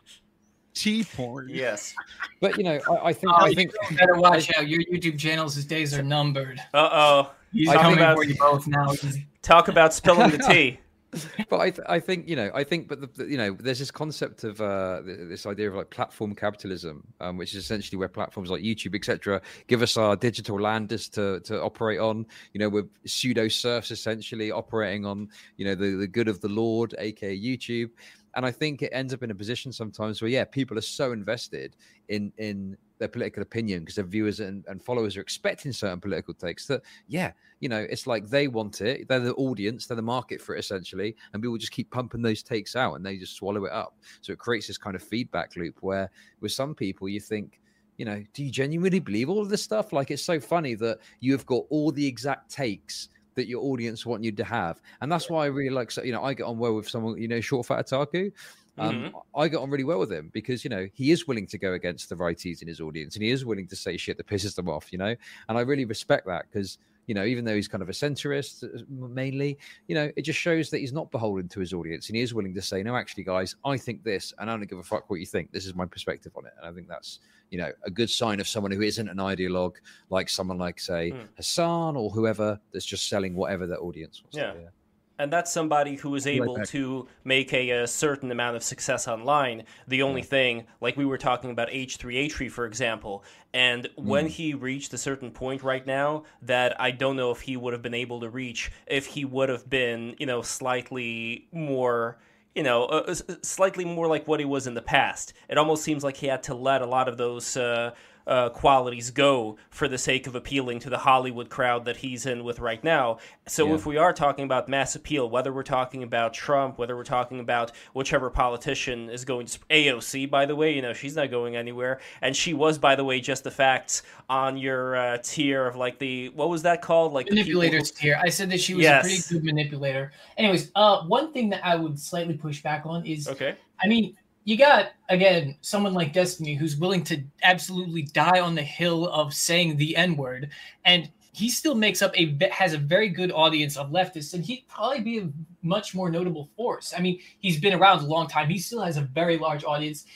T 0.77 1.05
porn. 1.05 1.49
Yes, 1.49 1.95
but 2.41 2.59
you 2.59 2.64
know, 2.64 2.79
I, 2.91 3.09
I 3.09 3.12
think 3.12 3.33
oh, 3.33 3.45
I 3.45 3.55
think 3.55 3.72
better 3.99 4.14
watch 4.16 4.51
out. 4.57 4.68
Your 4.68 4.81
YouTube 4.81 5.18
channels, 5.18 5.55
his 5.55 5.64
days 5.64 5.95
are 5.95 6.03
numbered. 6.03 6.61
Uh 6.74 6.89
oh. 6.93 7.31
He's 7.53 7.72
coming 7.72 7.99
about, 7.99 8.16
for 8.16 8.24
you 8.24 8.37
both 8.37 8.66
now. 8.66 8.93
Talk 9.41 9.68
about 9.68 9.95
spilling 9.95 10.31
the 10.31 10.39
tea. 10.39 10.79
but 11.49 11.61
I, 11.61 11.70
th- 11.70 11.87
I 11.89 12.01
think 12.01 12.29
you 12.29 12.37
know, 12.37 12.51
I 12.55 12.64
think, 12.64 12.89
but 12.89 13.01
the, 13.01 13.07
the, 13.07 13.31
you 13.31 13.39
know, 13.39 13.57
there's 13.59 13.79
this 13.79 13.91
concept 13.91 14.45
of 14.45 14.61
uh, 14.61 15.01
this 15.03 15.47
idea 15.47 15.70
of 15.70 15.77
like 15.77 15.89
platform 15.89 16.35
capitalism, 16.35 17.07
um, 17.20 17.37
which 17.37 17.55
is 17.55 17.64
essentially 17.64 17.97
where 17.97 18.09
platforms 18.09 18.51
like 18.51 18.62
YouTube, 18.62 18.95
etc., 18.95 19.41
give 19.66 19.83
us 19.83 19.97
our 19.97 20.16
digital 20.16 20.61
landers 20.61 21.09
to 21.11 21.41
to 21.41 21.62
operate 21.62 22.01
on. 22.01 22.27
You 22.53 22.61
know, 22.61 22.68
with 22.68 22.91
pseudo 23.07 23.49
serfs 23.49 23.91
essentially 23.91 24.51
operating 24.51 25.07
on 25.07 25.29
you 25.57 25.64
know 25.64 25.74
the 25.74 25.93
the 25.93 26.09
good 26.09 26.29
of 26.29 26.41
the 26.41 26.49
Lord, 26.49 26.95
aka 26.99 27.39
YouTube. 27.39 27.91
And 28.37 28.47
I 28.47 28.51
think 28.51 28.82
it 28.82 28.91
ends 28.93 29.12
up 29.14 29.22
in 29.22 29.30
a 29.30 29.34
position 29.34 29.72
sometimes 29.72 30.20
where 30.20 30.30
yeah, 30.30 30.45
people 30.45 30.78
are 30.78 30.82
so 30.82 31.12
invested 31.12 31.74
in 32.09 32.32
in 32.37 32.76
their 32.99 33.09
political 33.09 33.43
opinion 33.43 33.80
because 33.80 33.97
their 33.97 34.05
viewers 34.05 34.41
and, 34.41 34.64
and, 34.68 34.82
followers 34.82 35.16
are 35.16 35.20
expecting 35.20 35.70
certain 35.72 36.01
political 36.01 36.32
takes 36.32 36.66
that 36.66 36.80
yeah 37.09 37.30
you 37.61 37.68
know 37.68 37.87
it's 37.91 38.07
like 38.07 38.28
they 38.28 38.49
want 38.49 38.80
it. 38.80 39.09
They're 39.09 39.20
the 39.20 39.34
audience. 39.34 39.87
They're 39.87 39.97
the 39.97 40.03
market 40.03 40.41
for 40.41 40.55
it 40.55 40.61
essentially. 40.61 41.16
And 41.32 41.43
people 41.43 41.57
just 41.59 41.72
keep 41.72 41.91
pumping 41.91 42.22
those 42.22 42.43
takes 42.43 42.76
out 42.76 42.95
and 42.95 43.05
they 43.05 43.16
just 43.16 43.37
swallow 43.37 43.64
it 43.64 43.72
up. 43.72 43.97
So 44.20 44.32
it 44.32 44.39
creates 44.39 44.66
this 44.66 44.78
kind 44.78 44.97
of 44.97 45.03
feedback 45.03 45.57
loop 45.57 45.78
where 45.80 46.11
with 46.41 46.53
some 46.53 46.74
people 46.74 47.09
you 47.09 47.20
think 47.20 47.61
you 47.97 48.05
know 48.05 48.22
do 48.34 48.45
you 48.45 48.51
genuinely 48.51 49.01
believe 49.01 49.30
all 49.30 49.41
of 49.41 49.49
this 49.49 49.62
stuff? 49.62 49.93
Like 49.93 50.11
it's 50.11 50.22
so 50.22 50.39
funny 50.39 50.74
that 50.74 50.99
you 51.20 51.32
have 51.32 51.47
got 51.47 51.64
all 51.70 51.91
the 51.91 52.07
exact 52.07 52.51
takes 52.51 53.09
that 53.37 53.47
your 53.47 53.62
audience 53.62 54.05
want 54.05 54.24
you 54.24 54.32
to 54.32 54.45
have 54.45 54.80
and 55.01 55.11
that's 55.11 55.30
why 55.30 55.45
i 55.45 55.47
really 55.47 55.70
like 55.70 55.91
so 55.91 56.03
you 56.03 56.12
know 56.12 56.22
i 56.22 56.34
get 56.34 56.45
on 56.45 56.59
well 56.59 56.74
with 56.74 56.89
someone 56.89 57.16
you 57.16 57.28
know 57.28 57.41
short 57.41 57.66
fat 57.66 57.87
Otaku. 57.87 58.32
um, 58.78 58.95
mm-hmm. 58.95 59.16
I 59.34 59.49
get 59.49 59.59
on 59.59 59.70
really 59.70 59.84
well 59.84 59.99
with 59.99 60.12
him 60.12 60.30
because 60.32 60.64
you 60.64 60.70
know 60.70 60.89
he 60.93 61.11
is 61.11 61.26
willing 61.26 61.47
to 61.47 61.59
go 61.59 61.72
against 61.72 62.09
the 62.09 62.16
righties 62.16 62.61
in 62.61 62.68
his 62.68 62.80
audience, 62.80 63.16
and 63.16 63.22
he 63.22 63.30
is 63.30 63.45
willing 63.45 63.66
to 63.68 63.76
say 63.76 63.97
shit 63.97 64.16
that 64.18 64.26
pisses 64.26 64.55
them 64.55 64.68
off. 64.68 64.93
You 64.93 64.99
know, 64.99 65.16
and 65.49 65.59
I 65.59 65.62
really 65.62 65.84
respect 65.84 66.26
that 66.26 66.45
because 66.51 66.78
you 67.07 67.15
know, 67.15 67.25
even 67.25 67.45
though 67.45 67.55
he's 67.55 67.69
kind 67.69 67.83
of 67.83 67.89
a 67.89 67.93
centrist 67.93 68.65
uh, 68.65 68.83
mainly, 68.91 69.59
you 69.89 69.95
know, 69.95 70.11
it 70.17 70.23
just 70.23 70.39
shows 70.39 70.71
that 70.71 70.79
he's 70.79 70.93
not 70.93 71.11
beholden 71.11 71.49
to 71.49 71.61
his 71.61 71.73
audience 71.73 72.09
and 72.09 72.17
he 72.17 72.23
is 72.23 72.35
willing 72.35 72.55
to 72.55 72.63
say, 72.63 72.83
no, 72.83 72.97
actually, 72.97 73.25
guys, 73.25 73.57
I 73.65 73.77
think 73.77 74.03
this 74.03 74.33
and 74.39 74.51
I 74.51 74.57
don't 74.57 74.69
give 74.69 74.79
a 74.79 74.83
fuck 74.83 75.09
what 75.09 75.21
you 75.21 75.27
think. 75.27 75.53
This 75.53 75.67
is 75.67 75.75
my 75.75 75.87
perspective 75.87 76.33
on 76.37 76.47
it. 76.47 76.53
And 76.59 76.69
I 76.69 76.73
think 76.73 76.89
that's, 76.89 77.21
you 77.51 77.59
know, 77.59 77.71
a 77.85 77.91
good 77.91 78.11
sign 78.11 78.41
of 78.41 78.49
someone 78.49 78.73
who 78.73 78.83
isn't 78.83 79.09
an 79.09 79.19
ideologue 79.19 79.77
like 80.11 80.29
someone 80.29 80.59
like, 80.59 80.81
say, 80.81 81.13
mm. 81.13 81.27
Hasan 81.37 81.97
or 81.97 82.11
whoever 82.11 82.59
that's 82.73 82.87
just 82.87 83.09
selling 83.09 83.35
whatever 83.35 83.67
their 83.67 83.81
audience 83.81 84.23
wants 84.23 84.37
yeah. 84.37 84.53
to 84.53 84.59
hear 84.59 84.73
and 85.19 85.33
that's 85.33 85.53
somebody 85.53 85.97
who 85.97 86.14
is 86.14 86.27
able 86.27 86.57
to 86.67 87.09
make 87.25 87.53
a, 87.53 87.71
a, 87.71 87.87
certain 87.87 88.31
amount 88.31 88.57
of 88.57 88.62
success 88.62 89.09
online. 89.09 89.64
The 89.89 90.03
only 90.03 90.21
yeah. 90.21 90.27
thing, 90.27 90.67
like 90.81 90.97
we 90.97 91.05
were 91.05 91.19
talking 91.19 91.51
about 91.51 91.69
H3H3, 91.69 92.51
for 92.51 92.67
example, 92.67 93.25
and 93.55 93.85
mm. 93.85 94.05
when 94.05 94.27
he 94.27 94.55
reached 94.55 94.93
a 94.93 94.99
certain 94.99 95.31
point 95.31 95.62
right 95.62 95.87
now 95.87 96.25
that 96.43 96.79
I 96.81 96.91
don't 96.91 97.17
know 97.17 97.31
if 97.31 97.41
he 97.41 97.57
would 97.57 97.73
have 97.73 97.83
been 97.83 97.95
able 97.95 98.21
to 98.21 98.29
reach 98.29 98.71
if 98.87 99.07
he 99.07 99.25
would 99.25 99.49
have 99.49 99.69
been, 99.69 100.14
you 100.19 100.27
know, 100.27 100.43
slightly 100.43 101.49
more 101.53 102.19
you 102.55 102.62
know, 102.62 102.87
uh, 102.87 103.14
slightly 103.43 103.85
more 103.85 104.07
like 104.07 104.27
what 104.27 104.41
he 104.41 104.47
was 104.47 104.67
in 104.67 104.73
the 104.73 104.81
past. 104.81 105.35
It 105.47 105.59
almost 105.59 105.85
seems 105.85 106.03
like 106.03 106.17
he 106.17 106.27
had 106.27 106.43
to 106.45 106.55
let 106.55 106.81
a 106.81 106.87
lot 106.87 107.07
of 107.07 107.19
those 107.19 107.55
uh, 107.55 107.91
uh, 108.27 108.49
qualities 108.51 109.11
go 109.11 109.57
for 109.70 109.89
the 109.89 109.99
sake 109.99 110.27
of 110.27 110.35
appealing 110.35 110.81
to 110.81 110.91
the 110.91 110.99
Hollywood 110.99 111.49
crowd 111.49 111.85
that 111.85 111.99
he's 111.99 112.27
in 112.27 112.45
with 112.45 112.59
right 112.59 112.83
now. 112.83 113.18
So 113.47 113.68
yeah. 113.68 113.74
if 113.74 113.87
we 113.87 113.97
are 113.97 114.12
talking 114.12 114.45
about 114.45 114.68
mass 114.68 114.97
appeal, 114.97 115.31
whether 115.31 115.53
we're 115.53 115.62
talking 115.62 116.03
about 116.03 116.35
Trump, 116.35 116.79
whether 116.79 116.97
we're 116.97 117.05
talking 117.05 117.41
about 117.41 117.72
whichever 117.93 118.31
politician 118.31 119.09
is 119.11 119.24
going 119.24 119.47
to 119.47 119.59
AOC, 119.70 120.29
by 120.31 120.47
the 120.47 120.57
way, 120.57 120.74
you 120.74 120.83
know 120.83 120.93
she's 120.93 121.14
not 121.14 121.31
going 121.31 121.57
anywhere, 121.57 122.01
and 122.20 122.35
she 122.35 122.55
was, 122.55 122.79
by 122.79 122.97
the 122.97 123.05
way, 123.05 123.20
just 123.20 123.45
the 123.45 123.51
facts 123.51 124.03
on 124.29 124.57
your 124.57 124.97
uh, 124.97 125.18
tier 125.22 125.66
of 125.66 125.77
like 125.77 125.99
the 125.99 126.31
what 126.31 126.49
was 126.49 126.62
that 126.62 126.83
called, 126.83 127.12
like 127.12 127.29
manipulators 127.29 127.91
tier. 127.91 128.18
I 128.22 128.29
said 128.29 128.51
that 128.51 128.61
she 128.61 128.74
was 128.74 128.83
yes. 128.83 129.05
a 129.05 129.09
pretty 129.09 129.35
good 129.35 129.45
manipulator. 129.45 130.12
Anyways, 130.37 130.72
uh, 130.74 131.03
one 131.05 131.33
thing 131.33 131.51
that 131.51 131.64
I 131.64 131.77
would 131.77 131.99
slightly 131.99 132.35
push 132.35 132.62
back 132.62 132.83
on 132.87 133.07
is 133.07 133.29
okay. 133.29 133.57
I 133.81 133.89
mean, 133.89 134.16
you 134.47 134.57
got 134.57 134.92
again 135.11 135.57
someone 135.61 135.92
like 135.92 136.14
Destiny 136.14 136.55
who's 136.55 136.76
willing 136.76 137.03
to 137.05 137.22
absolutely 137.42 138.03
die 138.03 138.40
on 138.40 138.55
the 138.55 138.62
hill 138.62 139.09
of 139.09 139.34
saying 139.34 139.76
the 139.76 139.97
N 139.97 140.16
word, 140.16 140.51
and 140.84 141.11
he 141.32 141.51
still 141.51 141.74
makes 141.74 142.01
up 142.01 142.16
a 142.16 142.38
has 142.51 142.72
a 142.72 142.78
very 142.78 143.11
good 143.11 143.32
audience 143.32 143.76
of 143.76 143.90
leftists, 143.90 144.32
and 144.34 144.44
he'd 144.44 144.64
probably 144.68 145.01
be 145.01 145.18
a 145.18 145.28
much 145.62 145.94
more 145.94 146.09
notable 146.09 146.49
force. 146.57 146.94
I 146.97 147.01
mean, 147.01 147.18
he's 147.40 147.61
been 147.61 147.74
around 147.74 147.99
a 148.05 148.07
long 148.07 148.28
time. 148.28 148.49
He 148.49 148.59
still 148.59 148.80
has 148.80 148.97
a 148.97 149.03
very 149.03 149.36
large 149.36 149.64
audience. 149.64 150.07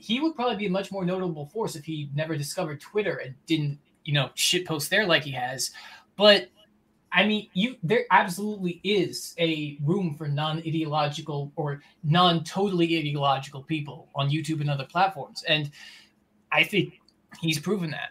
he 0.00 0.18
would 0.18 0.34
probably 0.34 0.56
be 0.56 0.66
a 0.66 0.70
much 0.70 0.90
more 0.90 1.04
notable 1.04 1.46
force 1.46 1.76
if 1.76 1.84
he 1.84 2.10
never 2.14 2.34
discovered 2.34 2.80
Twitter 2.80 3.16
and 3.16 3.34
didn't, 3.46 3.78
you 4.04 4.14
know, 4.14 4.30
shit 4.34 4.66
post 4.66 4.88
there 4.88 5.06
like 5.06 5.22
he 5.22 5.30
has. 5.30 5.70
But 6.16 6.48
I 7.12 7.26
mean, 7.26 7.48
you 7.54 7.76
there 7.82 8.04
absolutely 8.10 8.80
is 8.84 9.34
a 9.38 9.78
room 9.82 10.14
for 10.14 10.28
non-ideological 10.28 11.52
or 11.56 11.82
non-totally 12.04 12.98
ideological 12.98 13.62
people 13.62 14.08
on 14.14 14.30
YouTube 14.30 14.60
and 14.60 14.70
other 14.70 14.86
platforms, 14.86 15.42
and 15.48 15.70
I 16.52 16.64
think 16.64 17.00
he's 17.40 17.58
proven 17.58 17.90
that. 17.90 18.10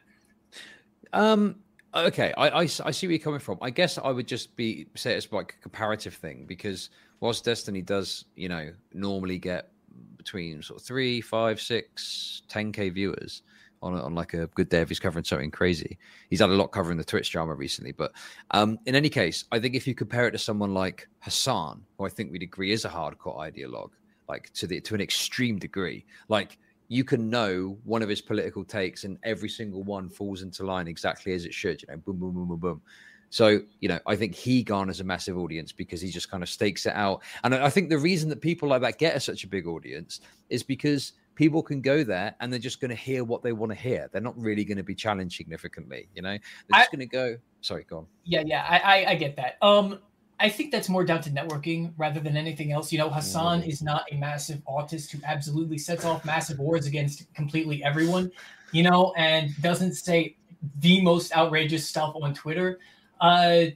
Um. 1.13 1.55
Okay, 1.95 2.31
I, 2.37 2.49
I, 2.49 2.61
I 2.61 2.65
see 2.67 3.07
where 3.07 3.13
you're 3.13 3.17
coming 3.17 3.39
from. 3.39 3.57
I 3.63 3.71
guess 3.71 3.97
I 3.97 4.11
would 4.11 4.27
just 4.27 4.55
be 4.55 4.85
say 4.95 5.15
it's 5.15 5.31
like 5.31 5.55
a 5.57 5.61
comparative 5.63 6.13
thing 6.13 6.45
because 6.45 6.91
whilst 7.19 7.43
Destiny 7.43 7.81
does, 7.81 8.25
you 8.35 8.47
know, 8.47 8.71
normally 8.93 9.39
get 9.39 9.71
between 10.15 10.61
sort 10.61 10.79
of 10.79 10.85
three, 10.85 11.19
five, 11.19 11.59
six, 11.59 12.43
10k 12.47 12.93
viewers 12.93 13.41
on 13.81 13.93
on 13.95 14.15
like 14.15 14.33
a 14.33 14.47
good 14.47 14.69
day 14.69 14.81
if 14.81 14.89
he's 14.89 14.99
covering 14.99 15.25
something 15.25 15.51
crazy. 15.51 15.97
He's 16.29 16.39
had 16.39 16.49
a 16.49 16.53
lot 16.53 16.67
covering 16.67 16.97
the 16.97 17.03
Twitch 17.03 17.31
drama 17.31 17.53
recently, 17.55 17.91
but 17.91 18.11
um, 18.51 18.79
in 18.85 18.95
any 18.95 19.09
case, 19.09 19.45
I 19.51 19.59
think 19.59 19.75
if 19.75 19.87
you 19.87 19.95
compare 19.95 20.27
it 20.27 20.31
to 20.31 20.37
someone 20.37 20.73
like 20.73 21.07
Hasan, 21.19 21.83
who 21.97 22.05
I 22.05 22.09
think 22.09 22.31
we'd 22.31 22.43
agree 22.43 22.71
is 22.71 22.85
a 22.85 22.89
hardcore 22.89 23.37
ideologue, 23.37 23.91
like 24.27 24.51
to 24.53 24.67
the 24.67 24.81
to 24.81 24.95
an 24.95 25.01
extreme 25.01 25.59
degree, 25.59 26.05
like 26.27 26.57
you 26.89 27.03
can 27.03 27.29
know 27.29 27.77
one 27.83 28.01
of 28.01 28.09
his 28.09 28.21
political 28.21 28.65
takes 28.65 29.03
and 29.03 29.17
every 29.23 29.49
single 29.49 29.83
one 29.83 30.09
falls 30.09 30.41
into 30.41 30.63
line 30.63 30.87
exactly 30.87 31.33
as 31.33 31.45
it 31.45 31.53
should. 31.53 31.81
You 31.81 31.87
know, 31.89 31.97
boom, 31.97 32.17
boom, 32.17 32.33
boom, 32.33 32.47
boom, 32.47 32.59
boom. 32.59 32.81
So, 33.29 33.61
you 33.79 33.87
know, 33.87 33.99
I 34.07 34.15
think 34.15 34.33
he 34.33 34.63
garners 34.63 34.99
a 34.99 35.03
massive 35.03 35.37
audience 35.37 35.71
because 35.71 36.01
he 36.01 36.09
just 36.09 36.31
kind 36.31 36.41
of 36.41 36.49
stakes 36.49 36.87
it 36.87 36.93
out. 36.93 37.21
And 37.43 37.53
I 37.53 37.69
think 37.69 37.89
the 37.89 37.97
reason 37.99 38.27
that 38.29 38.41
people 38.41 38.69
like 38.69 38.81
that 38.81 38.97
get 38.97 39.21
such 39.21 39.43
a 39.43 39.47
big 39.47 39.67
audience 39.67 40.21
is 40.49 40.63
because 40.63 41.13
people 41.39 41.63
can 41.63 41.79
go 41.79 42.03
there 42.03 42.35
and 42.41 42.51
they're 42.51 42.59
just 42.59 42.81
going 42.81 42.89
to 42.89 42.95
hear 42.95 43.23
what 43.23 43.41
they 43.41 43.53
want 43.53 43.71
to 43.71 43.75
hear. 43.75 44.09
They're 44.11 44.21
not 44.21 44.37
really 44.37 44.65
going 44.65 44.75
to 44.77 44.83
be 44.83 44.93
challenged 44.93 45.37
significantly, 45.37 46.09
you 46.13 46.21
know. 46.21 46.37
They're 46.67 46.81
just 46.81 46.91
going 46.91 46.99
to 46.99 47.05
go. 47.05 47.37
Sorry, 47.61 47.85
go 47.89 47.99
on. 47.99 48.07
Yeah, 48.25 48.43
yeah, 48.45 48.65
I, 48.67 48.79
I, 48.79 49.11
I, 49.11 49.15
get 49.15 49.37
that. 49.37 49.55
Um, 49.61 49.99
I 50.41 50.49
think 50.49 50.73
that's 50.73 50.89
more 50.89 51.05
down 51.05 51.21
to 51.21 51.29
networking 51.29 51.93
rather 51.95 52.19
than 52.19 52.35
anything 52.35 52.73
else. 52.73 52.91
You 52.91 52.97
know, 52.97 53.09
Hasan 53.09 53.61
mm. 53.61 53.67
is 53.69 53.81
not 53.81 54.03
a 54.11 54.17
massive 54.17 54.61
autist 54.67 55.11
who 55.11 55.19
absolutely 55.23 55.77
sets 55.77 56.03
off 56.03 56.25
massive 56.25 56.59
wars 56.59 56.85
against 56.85 57.33
completely 57.33 57.81
everyone, 57.85 58.33
you 58.73 58.83
know, 58.83 59.13
and 59.15 59.49
doesn't 59.61 59.93
say 59.93 60.35
the 60.81 60.99
most 61.01 61.33
outrageous 61.33 61.87
stuff 61.87 62.15
on 62.21 62.33
Twitter. 62.33 62.79
Uh, 63.21 63.67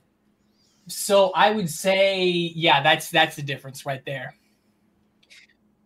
so 0.88 1.32
I 1.32 1.52
would 1.52 1.70
say, 1.70 2.26
yeah, 2.26 2.84
that's 2.84 3.10
that's 3.10 3.38
the 3.38 3.42
difference 3.42 3.86
right 3.86 4.04
there. 4.06 4.36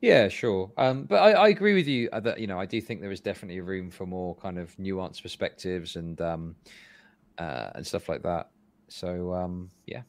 Yeah, 0.07 0.29
sure. 0.29 0.71
Um, 0.77 1.03
but 1.03 1.17
I, 1.17 1.31
I, 1.33 1.47
agree 1.49 1.73
with 1.73 1.85
you 1.85 2.07
uh, 2.13 2.21
that 2.21 2.39
you 2.39 2.47
know 2.47 2.57
I 2.57 2.65
do 2.65 2.79
think 2.79 3.01
there 3.01 3.11
is 3.11 3.19
definitely 3.19 3.59
room 3.59 3.91
for 3.91 4.05
more 4.05 4.35
kind 4.35 4.57
of 4.57 4.73
nuanced 4.77 5.21
perspectives 5.21 5.97
and 5.97 6.21
um, 6.21 6.55
uh, 7.37 7.71
and 7.75 7.85
stuff 7.85 8.07
like 8.07 8.23
that. 8.23 8.49
So 8.87 9.33
um, 9.33 9.69
yeah. 9.85 10.03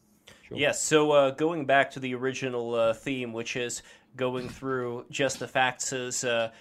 Sure. 0.47 0.57
Yes. 0.57 0.81
So 0.81 1.11
uh, 1.11 1.31
going 1.33 1.67
back 1.67 1.91
to 1.91 2.01
the 2.01 2.15
original 2.15 2.77
uh, 2.77 2.95
theme, 2.95 3.33
which 3.33 3.57
is 3.57 3.83
going 4.15 4.49
through 4.49 5.05
just 5.11 5.41
the 5.41 5.49
facts 5.49 5.93
as 5.93 6.23
uh, 6.23 6.53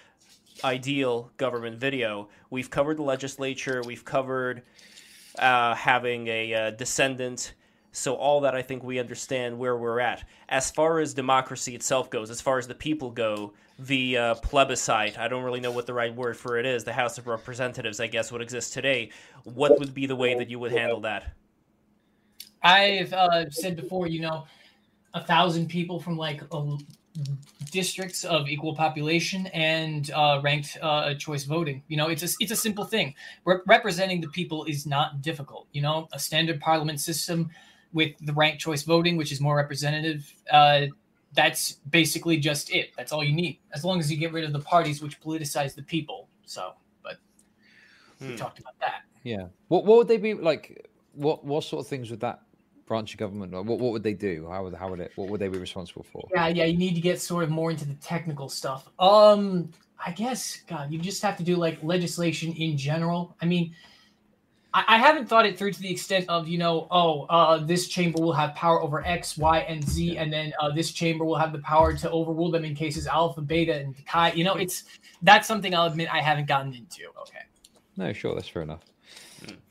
ideal 0.64 1.30
government 1.36 1.78
video, 1.78 2.28
we've 2.50 2.70
covered 2.70 2.96
the 2.96 3.04
legislature. 3.04 3.82
We've 3.86 4.04
covered 4.04 4.62
uh, 5.38 5.76
having 5.76 6.26
a 6.26 6.72
descendant 6.76 7.54
so 7.98 8.14
all 8.14 8.40
that 8.42 8.54
I 8.54 8.62
think 8.62 8.82
we 8.82 8.98
understand 8.98 9.58
where 9.58 9.76
we're 9.76 10.00
at. 10.00 10.24
As 10.48 10.70
far 10.70 11.00
as 11.00 11.14
democracy 11.14 11.74
itself 11.74 12.10
goes, 12.10 12.30
as 12.30 12.40
far 12.40 12.58
as 12.58 12.66
the 12.66 12.74
people 12.74 13.10
go, 13.10 13.52
the 13.78 14.16
uh, 14.16 14.34
plebiscite, 14.36 15.18
I 15.18 15.28
don't 15.28 15.44
really 15.44 15.60
know 15.60 15.70
what 15.70 15.86
the 15.86 15.94
right 15.94 16.14
word 16.14 16.36
for 16.36 16.58
it 16.58 16.66
is, 16.66 16.84
the 16.84 16.92
House 16.92 17.18
of 17.18 17.26
Representatives, 17.26 18.00
I 18.00 18.06
guess, 18.06 18.32
would 18.32 18.42
exist 18.42 18.72
today. 18.72 19.10
What 19.44 19.78
would 19.78 19.94
be 19.94 20.06
the 20.06 20.16
way 20.16 20.34
that 20.34 20.50
you 20.50 20.58
would 20.58 20.72
handle 20.72 21.00
that? 21.00 21.32
I've 22.62 23.12
uh, 23.12 23.50
said 23.50 23.76
before, 23.76 24.08
you 24.08 24.20
know, 24.20 24.46
a 25.14 25.22
thousand 25.22 25.68
people 25.68 26.00
from 26.00 26.16
like 26.16 26.42
districts 27.70 28.24
of 28.24 28.48
equal 28.48 28.74
population 28.74 29.46
and 29.48 30.10
uh, 30.10 30.40
ranked 30.42 30.78
uh, 30.82 31.14
choice 31.14 31.44
voting. 31.44 31.82
You 31.88 31.96
know, 31.96 32.08
it's 32.08 32.22
a 32.22 32.28
it's 32.40 32.52
a 32.52 32.56
simple 32.56 32.84
thing. 32.84 33.14
Re- 33.44 33.60
representing 33.66 34.20
the 34.20 34.28
people 34.28 34.64
is 34.64 34.86
not 34.86 35.22
difficult. 35.22 35.66
You 35.72 35.82
know, 35.82 36.08
a 36.12 36.18
standard 36.18 36.60
parliament 36.60 37.00
system 37.00 37.50
with 37.92 38.12
the 38.20 38.32
ranked 38.32 38.60
choice 38.60 38.82
voting, 38.82 39.16
which 39.16 39.32
is 39.32 39.40
more 39.40 39.56
representative. 39.56 40.32
Uh, 40.50 40.86
that's 41.34 41.72
basically 41.90 42.38
just 42.38 42.70
it. 42.72 42.90
That's 42.96 43.12
all 43.12 43.22
you 43.22 43.32
need, 43.32 43.58
as 43.74 43.84
long 43.84 44.00
as 44.00 44.10
you 44.10 44.16
get 44.16 44.32
rid 44.32 44.44
of 44.44 44.52
the 44.52 44.60
parties 44.60 45.02
which 45.02 45.20
politicize 45.20 45.74
the 45.74 45.82
people. 45.82 46.28
So, 46.44 46.72
but 47.02 47.16
hmm. 48.18 48.28
we 48.28 48.36
talked 48.36 48.58
about 48.58 48.74
that. 48.80 49.02
Yeah. 49.24 49.46
What 49.68 49.84
what 49.84 49.98
would 49.98 50.08
they 50.08 50.16
be 50.16 50.34
like? 50.34 50.88
What 51.12 51.44
what 51.44 51.64
sort 51.64 51.84
of 51.84 51.88
things 51.88 52.10
would 52.10 52.20
that 52.20 52.42
branch 52.86 53.12
of 53.12 53.18
government? 53.18 53.52
What 53.52 53.64
what 53.66 53.92
would 53.92 54.02
they 54.02 54.14
do? 54.14 54.48
How 54.50 54.64
would 54.64 54.74
how 54.74 54.90
would 54.90 55.00
it? 55.00 55.12
What 55.16 55.28
would 55.28 55.40
they 55.40 55.48
be 55.48 55.58
responsible 55.58 56.04
for? 56.10 56.26
Yeah, 56.34 56.48
yeah. 56.48 56.64
You 56.64 56.78
need 56.78 56.94
to 56.94 57.00
get 57.00 57.20
sort 57.20 57.44
of 57.44 57.50
more 57.50 57.70
into 57.70 57.84
the 57.84 57.94
technical 57.94 58.48
stuff. 58.48 58.88
Um, 58.98 59.70
I 60.04 60.12
guess 60.12 60.60
God, 60.66 60.90
you 60.90 60.98
just 60.98 61.22
have 61.22 61.36
to 61.36 61.42
do 61.42 61.56
like 61.56 61.78
legislation 61.82 62.52
in 62.54 62.76
general. 62.76 63.36
I 63.42 63.46
mean, 63.46 63.74
I, 64.86 64.98
haven't 64.98 65.26
thought 65.26 65.46
it 65.46 65.58
through 65.58 65.72
to 65.72 65.80
the 65.80 65.90
extent 65.90 66.26
of 66.28 66.46
you 66.46 66.58
know 66.58 66.86
oh 66.90 67.22
uh, 67.30 67.58
this 67.58 67.88
chamber 67.88 68.20
will 68.20 68.32
have 68.32 68.54
power 68.54 68.82
over 68.82 69.04
X, 69.06 69.36
Y, 69.36 69.58
and 69.60 69.82
Z, 69.88 70.18
and 70.18 70.32
then 70.32 70.52
uh, 70.60 70.70
this 70.70 70.92
chamber 70.92 71.24
will 71.24 71.38
have 71.38 71.52
the 71.52 71.60
power 71.60 71.94
to 71.94 72.10
overrule 72.10 72.50
them 72.50 72.64
in 72.64 72.74
cases 72.74 73.06
alpha, 73.06 73.40
beta, 73.40 73.74
and 73.74 73.94
chi. 74.06 74.32
You 74.32 74.44
know, 74.44 74.54
it's 74.54 74.84
that's 75.22 75.48
something 75.48 75.74
I'll 75.74 75.86
admit 75.86 76.12
I 76.12 76.20
haven't 76.20 76.46
gotten 76.46 76.74
into. 76.74 77.08
Okay. 77.22 77.40
No, 77.96 78.12
sure, 78.12 78.34
that's 78.34 78.48
fair 78.48 78.62
enough. 78.62 78.80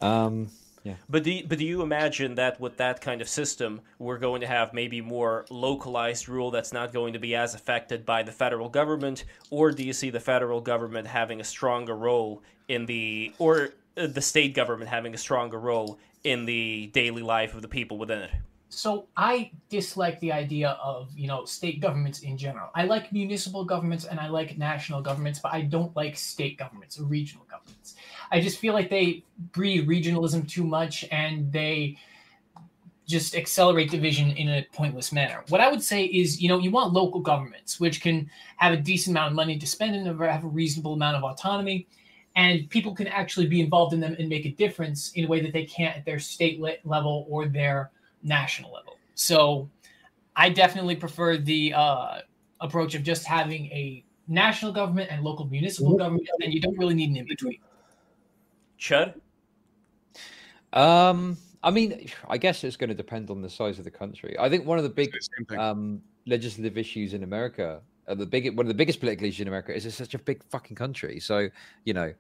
Um, 0.02 0.50
yeah. 0.84 0.96
But 1.10 1.24
do 1.24 1.32
you, 1.32 1.44
but 1.46 1.58
do 1.58 1.66
you 1.66 1.82
imagine 1.82 2.36
that 2.36 2.60
with 2.62 2.78
that 2.78 3.02
kind 3.02 3.22
of 3.22 3.28
system, 3.28 3.82
we're 4.00 4.18
going 4.18 4.42
to 4.42 4.48
have 4.48 4.74
maybe 4.74 5.02
more 5.02 5.46
localized 5.50 6.30
rule 6.30 6.50
that's 6.50 6.72
not 6.72 6.94
going 6.94 7.14
to 7.14 7.20
be 7.20 7.36
as 7.36 7.56
affected 7.56 8.06
by 8.06 8.24
the 8.24 8.32
federal 8.32 8.70
government, 8.70 9.26
or 9.50 9.72
do 9.72 9.84
you 9.84 9.92
see 9.92 10.10
the 10.10 10.20
federal 10.20 10.62
government 10.62 11.08
having 11.08 11.42
a 11.42 11.44
stronger 11.44 11.96
role 11.96 12.42
in 12.70 12.86
the 12.86 13.34
or 13.38 13.72
the 13.98 14.22
state 14.22 14.54
government 14.54 14.90
having 14.90 15.14
a 15.14 15.18
stronger 15.18 15.60
role 15.60 16.00
in 16.24 16.46
the 16.46 16.88
daily 16.94 17.22
life 17.22 17.56
of 17.56 17.62
the 17.62 17.68
people 17.68 17.98
within 17.98 18.20
it. 18.20 18.32
So 18.70 19.08
I 19.16 19.52
dislike 19.70 20.20
the 20.20 20.32
idea 20.32 20.72
of, 20.84 21.10
you 21.16 21.28
know, 21.28 21.46
state 21.46 21.80
governments 21.80 22.20
in 22.20 22.38
general. 22.38 22.70
I 22.76 22.84
like 22.84 23.14
municipal 23.14 23.64
governments 23.64 24.06
and 24.06 24.20
I 24.20 24.28
like 24.28 24.58
national 24.58 25.02
governments, 25.02 25.40
but 25.40 25.54
I 25.54 25.62
don't 25.62 25.96
like 25.96 26.18
state 26.18 26.58
governments 26.58 27.00
or 27.00 27.06
regional 27.06 27.46
governments. 27.50 27.96
I 28.30 28.42
just 28.42 28.60
feel 28.60 28.74
like 28.74 28.90
they 28.90 29.24
breed 29.54 29.88
regionalism 29.88 30.48
too 30.50 30.66
much 30.66 31.06
and 31.12 31.52
they 31.52 31.98
just 33.08 33.36
accelerate 33.36 33.90
division 33.90 34.32
in 34.32 34.50
a 34.50 34.68
pointless 34.74 35.14
manner. 35.14 35.46
What 35.48 35.62
I 35.62 35.72
would 35.72 35.82
say 35.82 36.04
is, 36.04 36.42
you 36.42 36.50
know, 36.50 36.60
you 36.60 36.70
want 36.70 36.92
local 36.92 37.22
governments 37.22 37.80
which 37.80 38.02
can 38.02 38.30
have 38.58 38.74
a 38.74 38.78
decent 38.78 39.14
amount 39.14 39.32
of 39.32 39.36
money 39.36 39.58
to 39.58 39.66
spend 39.66 39.96
and 39.96 40.06
have 40.06 40.44
a 40.44 40.48
reasonable 40.48 40.94
amount 40.94 41.16
of 41.16 41.24
autonomy 41.24 41.88
and 42.38 42.70
people 42.70 42.94
can 42.94 43.08
actually 43.08 43.48
be 43.48 43.60
involved 43.60 43.94
in 43.94 44.00
them 44.00 44.16
and 44.18 44.30
make 44.30 44.46
a 44.46 44.52
difference 44.52 45.12
in 45.14 45.26
a 45.26 45.28
way 45.28 45.42
that 45.42 45.52
they 45.52 45.66
can't 45.66 45.98
at 45.98 46.06
their 46.06 46.20
state 46.20 46.62
level 46.86 47.26
or 47.28 47.48
their 47.48 47.90
national 48.22 48.72
level. 48.72 48.96
So 49.16 49.68
I 50.36 50.50
definitely 50.50 50.96
prefer 50.96 51.38
the 51.38 51.74
uh, 51.74 52.20
approach 52.62 52.94
of 52.94 53.02
just 53.02 53.26
having 53.26 53.66
a 53.72 54.04
national 54.28 54.72
government 54.72 55.10
and 55.12 55.24
local 55.24 55.48
municipal 55.48 55.98
government, 55.98 56.30
and 56.44 56.54
you 56.54 56.62
don't 56.62 56.78
really 56.78 56.94
need 56.94 57.10
an 57.10 57.18
in 57.18 57.26
between. 57.26 57.58
Chud? 58.80 59.16
Um, 60.74 61.38
I 61.64 61.72
mean, 61.72 62.08
I 62.30 62.38
guess 62.38 62.64
it's 62.64 62.78
going 62.78 62.90
to 62.90 62.96
depend 62.96 63.32
on 63.32 63.42
the 63.42 63.50
size 63.50 63.80
of 63.80 63.84
the 63.84 63.92
country. 63.92 64.36
I 64.40 64.48
think 64.48 64.64
one 64.64 64.78
of 64.78 64.84
the 64.84 64.92
big 64.92 65.12
um, 65.58 66.04
legislative 66.28 66.78
issues 66.78 67.16
in 67.16 67.24
America 67.24 67.82
Uh, 68.08 68.16
the 68.16 68.26
big 68.26 68.56
one 68.56 68.66
of 68.66 68.70
the 68.70 68.74
biggest 68.74 69.00
political 69.00 69.28
issues 69.28 69.42
in 69.42 69.48
America 69.48 69.76
is 69.76 69.86
it's 69.86 69.96
such 69.96 70.14
a 70.14 70.20
big 70.20 70.44
fucking 70.50 70.76
country. 70.76 71.20
So 71.20 71.50
you 71.84 71.94
know, 71.94 72.14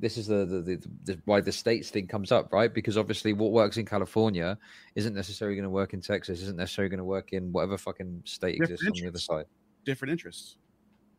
this 0.00 0.16
is 0.16 0.26
the, 0.26 0.44
the, 0.46 0.60
the, 0.60 0.82
the, 1.04 1.20
why 1.26 1.40
the 1.40 1.52
states 1.52 1.90
thing 1.90 2.06
comes 2.06 2.32
up, 2.32 2.52
right? 2.52 2.72
Because 2.72 2.96
obviously, 2.96 3.32
what 3.32 3.52
works 3.52 3.76
in 3.76 3.84
California 3.84 4.58
isn't 4.94 5.14
necessarily 5.14 5.56
going 5.56 5.64
to 5.64 5.70
work 5.70 5.92
in 5.94 6.00
Texas, 6.00 6.40
isn't 6.42 6.56
necessarily 6.56 6.88
going 6.88 6.98
to 6.98 7.04
work 7.04 7.32
in 7.32 7.52
whatever 7.52 7.76
fucking 7.76 8.22
state 8.24 8.58
Different 8.58 8.72
exists 8.72 8.86
interests. 8.86 9.00
on 9.00 9.04
the 9.04 9.08
other 9.10 9.44
side. 9.44 9.46
Different 9.84 10.12
interests. 10.12 10.56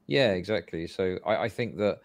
Yeah, 0.08 0.32
exactly. 0.32 0.88
So 0.88 1.20
I, 1.26 1.44
I 1.44 1.50
think 1.50 1.78
that 1.78 2.02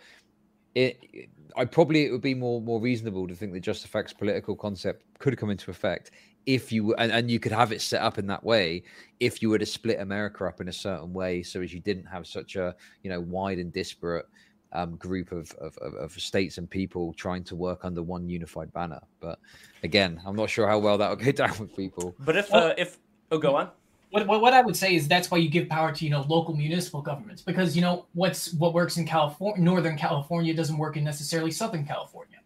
it, 0.75 0.99
it, 1.13 1.29
I 1.57 1.65
probably 1.65 2.05
it 2.05 2.13
would 2.13 2.21
be 2.21 2.35
more 2.35 2.61
more 2.61 2.81
reasonable 2.81 3.27
to 3.27 3.35
think 3.35 3.53
that 3.55 3.61
just 3.61 3.85
effects 3.85 4.13
political 4.13 4.55
concept 4.55 5.05
could 5.19 5.37
come 5.39 5.51
into 5.51 5.71
effect 5.71 6.11
if 6.47 6.71
you 6.71 6.95
and, 6.95 7.11
and 7.13 7.31
you 7.31 7.41
could 7.41 7.53
have 7.53 7.73
it 7.73 7.83
set 7.83 8.01
up 8.01 8.19
in 8.19 8.27
that 8.29 8.43
way 8.43 8.85
if 9.19 9.43
you 9.43 9.51
were 9.51 9.59
to 9.59 9.67
split 9.67 10.01
America 10.01 10.47
up 10.47 10.61
in 10.61 10.69
a 10.69 10.73
certain 10.73 11.13
way, 11.13 11.43
so 11.43 11.61
as 11.61 11.75
you 11.75 11.81
didn't 11.81 12.07
have 12.07 12.27
such 12.27 12.57
a 12.57 12.75
you 13.03 13.11
know 13.11 13.21
wide 13.21 13.59
and 13.59 13.73
disparate 13.73 14.27
um, 14.73 14.97
group 14.97 15.33
of, 15.33 15.51
of, 15.55 15.77
of, 15.79 16.13
states 16.13 16.59
and 16.59 16.69
people 16.69 17.13
trying 17.15 17.43
to 17.45 17.55
work 17.55 17.85
under 17.85 18.03
one 18.03 18.29
unified 18.29 18.73
banner. 18.73 19.01
But 19.21 19.39
again, 19.83 20.21
I'm 20.27 20.37
not 20.37 20.51
sure 20.51 20.69
how 20.69 20.79
well 20.79 20.99
that 20.99 21.09
would 21.09 21.25
go 21.25 21.33
down 21.47 21.59
with 21.59 21.75
people. 21.75 22.15
But 22.21 22.37
if 22.37 22.53
uh, 22.53 22.75
if 22.77 22.99
oh, 23.31 23.39
go 23.39 23.57
on. 23.57 23.71
what, 24.11 24.27
what, 24.27 24.41
what 24.41 24.55
I 24.55 24.63
would 24.63 24.77
say 24.77 24.95
is 24.95 25.09
that's 25.09 25.31
why 25.31 25.39
you 25.39 25.49
give 25.49 25.69
power 25.69 25.93
to 25.93 26.05
you 26.05 26.11
know 26.11 26.25
local 26.29 26.55
municipal 26.55 27.03
governments 27.03 27.43
because 27.43 27.75
you 27.75 27.83
know 27.83 28.07
what's 28.15 28.53
what 28.55 28.73
works 28.75 28.97
in 28.99 29.07
California, 29.07 29.63
Northern 29.63 29.97
California 29.97 30.55
doesn't 30.55 30.79
work 30.79 30.97
in 30.97 31.05
necessarily 31.05 31.51
Southern 31.51 31.85
California. 31.85 32.39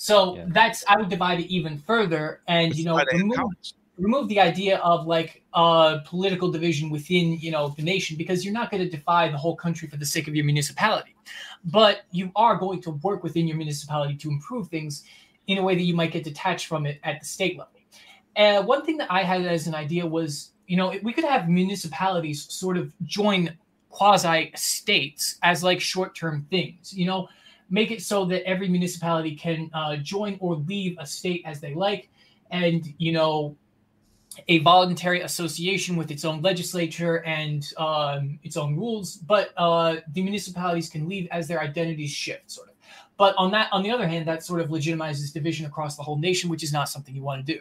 So 0.00 0.36
yeah. 0.36 0.46
that's 0.48 0.82
I 0.88 0.96
would 0.96 1.10
divide 1.10 1.40
it 1.40 1.48
even 1.48 1.76
further, 1.76 2.40
and 2.48 2.74
you 2.74 2.86
know 2.86 2.98
remove, 3.12 3.50
remove 3.98 4.28
the 4.28 4.40
idea 4.40 4.78
of 4.78 5.06
like 5.06 5.42
uh, 5.52 5.98
political 6.06 6.50
division 6.50 6.88
within 6.88 7.38
you 7.38 7.50
know 7.50 7.74
the 7.76 7.82
nation 7.82 8.16
because 8.16 8.42
you're 8.42 8.54
not 8.54 8.70
going 8.70 8.82
to 8.82 8.88
defy 8.88 9.28
the 9.28 9.36
whole 9.36 9.54
country 9.54 9.88
for 9.88 9.98
the 9.98 10.06
sake 10.06 10.26
of 10.26 10.34
your 10.34 10.46
municipality, 10.46 11.14
but 11.66 12.00
you 12.12 12.32
are 12.34 12.56
going 12.56 12.80
to 12.80 12.92
work 13.02 13.22
within 13.22 13.46
your 13.46 13.58
municipality 13.58 14.16
to 14.16 14.30
improve 14.30 14.68
things 14.68 15.04
in 15.48 15.58
a 15.58 15.62
way 15.62 15.74
that 15.74 15.82
you 15.82 15.94
might 15.94 16.12
get 16.12 16.24
detached 16.24 16.64
from 16.64 16.86
it 16.86 16.98
at 17.04 17.20
the 17.20 17.26
state 17.26 17.58
level. 17.58 17.74
And 18.36 18.66
one 18.66 18.86
thing 18.86 18.96
that 18.96 19.12
I 19.12 19.22
had 19.22 19.44
as 19.44 19.66
an 19.66 19.74
idea 19.74 20.06
was 20.06 20.52
you 20.66 20.78
know, 20.78 20.94
we 21.02 21.12
could 21.12 21.24
have 21.24 21.46
municipalities 21.46 22.50
sort 22.50 22.78
of 22.78 22.90
join 23.02 23.54
quasi 23.90 24.50
states 24.54 25.36
as 25.42 25.62
like 25.62 25.78
short 25.78 26.14
term 26.14 26.46
things, 26.48 26.94
you 26.94 27.04
know, 27.04 27.28
make 27.70 27.90
it 27.90 28.02
so 28.02 28.24
that 28.26 28.42
every 28.44 28.68
municipality 28.68 29.34
can 29.34 29.70
uh, 29.72 29.96
join 29.96 30.36
or 30.40 30.56
leave 30.56 30.96
a 30.98 31.06
state 31.06 31.42
as 31.46 31.60
they 31.60 31.74
like. 31.74 32.08
And, 32.50 32.92
you 32.98 33.12
know, 33.12 33.56
a 34.48 34.58
voluntary 34.58 35.22
association 35.22 35.96
with 35.96 36.10
its 36.10 36.24
own 36.24 36.40
legislature 36.42 37.24
and 37.24 37.72
um, 37.76 38.38
its 38.42 38.56
own 38.56 38.76
rules, 38.76 39.16
but 39.16 39.50
uh, 39.56 39.96
the 40.12 40.22
municipalities 40.22 40.88
can 40.88 41.08
leave 41.08 41.28
as 41.30 41.48
their 41.48 41.60
identities 41.60 42.10
shift, 42.10 42.50
sort 42.50 42.68
of. 42.68 42.74
But 43.16 43.34
on 43.36 43.50
that, 43.50 43.68
on 43.72 43.82
the 43.82 43.90
other 43.90 44.06
hand, 44.06 44.26
that 44.28 44.42
sort 44.42 44.60
of 44.60 44.68
legitimizes 44.68 45.32
division 45.32 45.66
across 45.66 45.96
the 45.96 46.02
whole 46.02 46.16
nation, 46.16 46.48
which 46.48 46.62
is 46.62 46.72
not 46.72 46.88
something 46.88 47.14
you 47.14 47.22
want 47.22 47.44
to 47.44 47.52
do. 47.52 47.60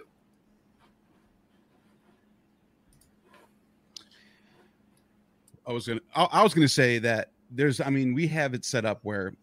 I 5.67 5.71
was 5.73 5.87
gonna 5.87 6.01
I, 6.15 6.23
I 6.23 6.43
was 6.43 6.53
gonna 6.53 6.67
say 6.67 6.97
that 6.99 7.31
there's 7.51 7.79
I 7.79 7.89
mean 7.89 8.15
we 8.15 8.25
have 8.27 8.55
it 8.55 8.65
set 8.65 8.85
up 8.85 8.99
where 9.03 9.33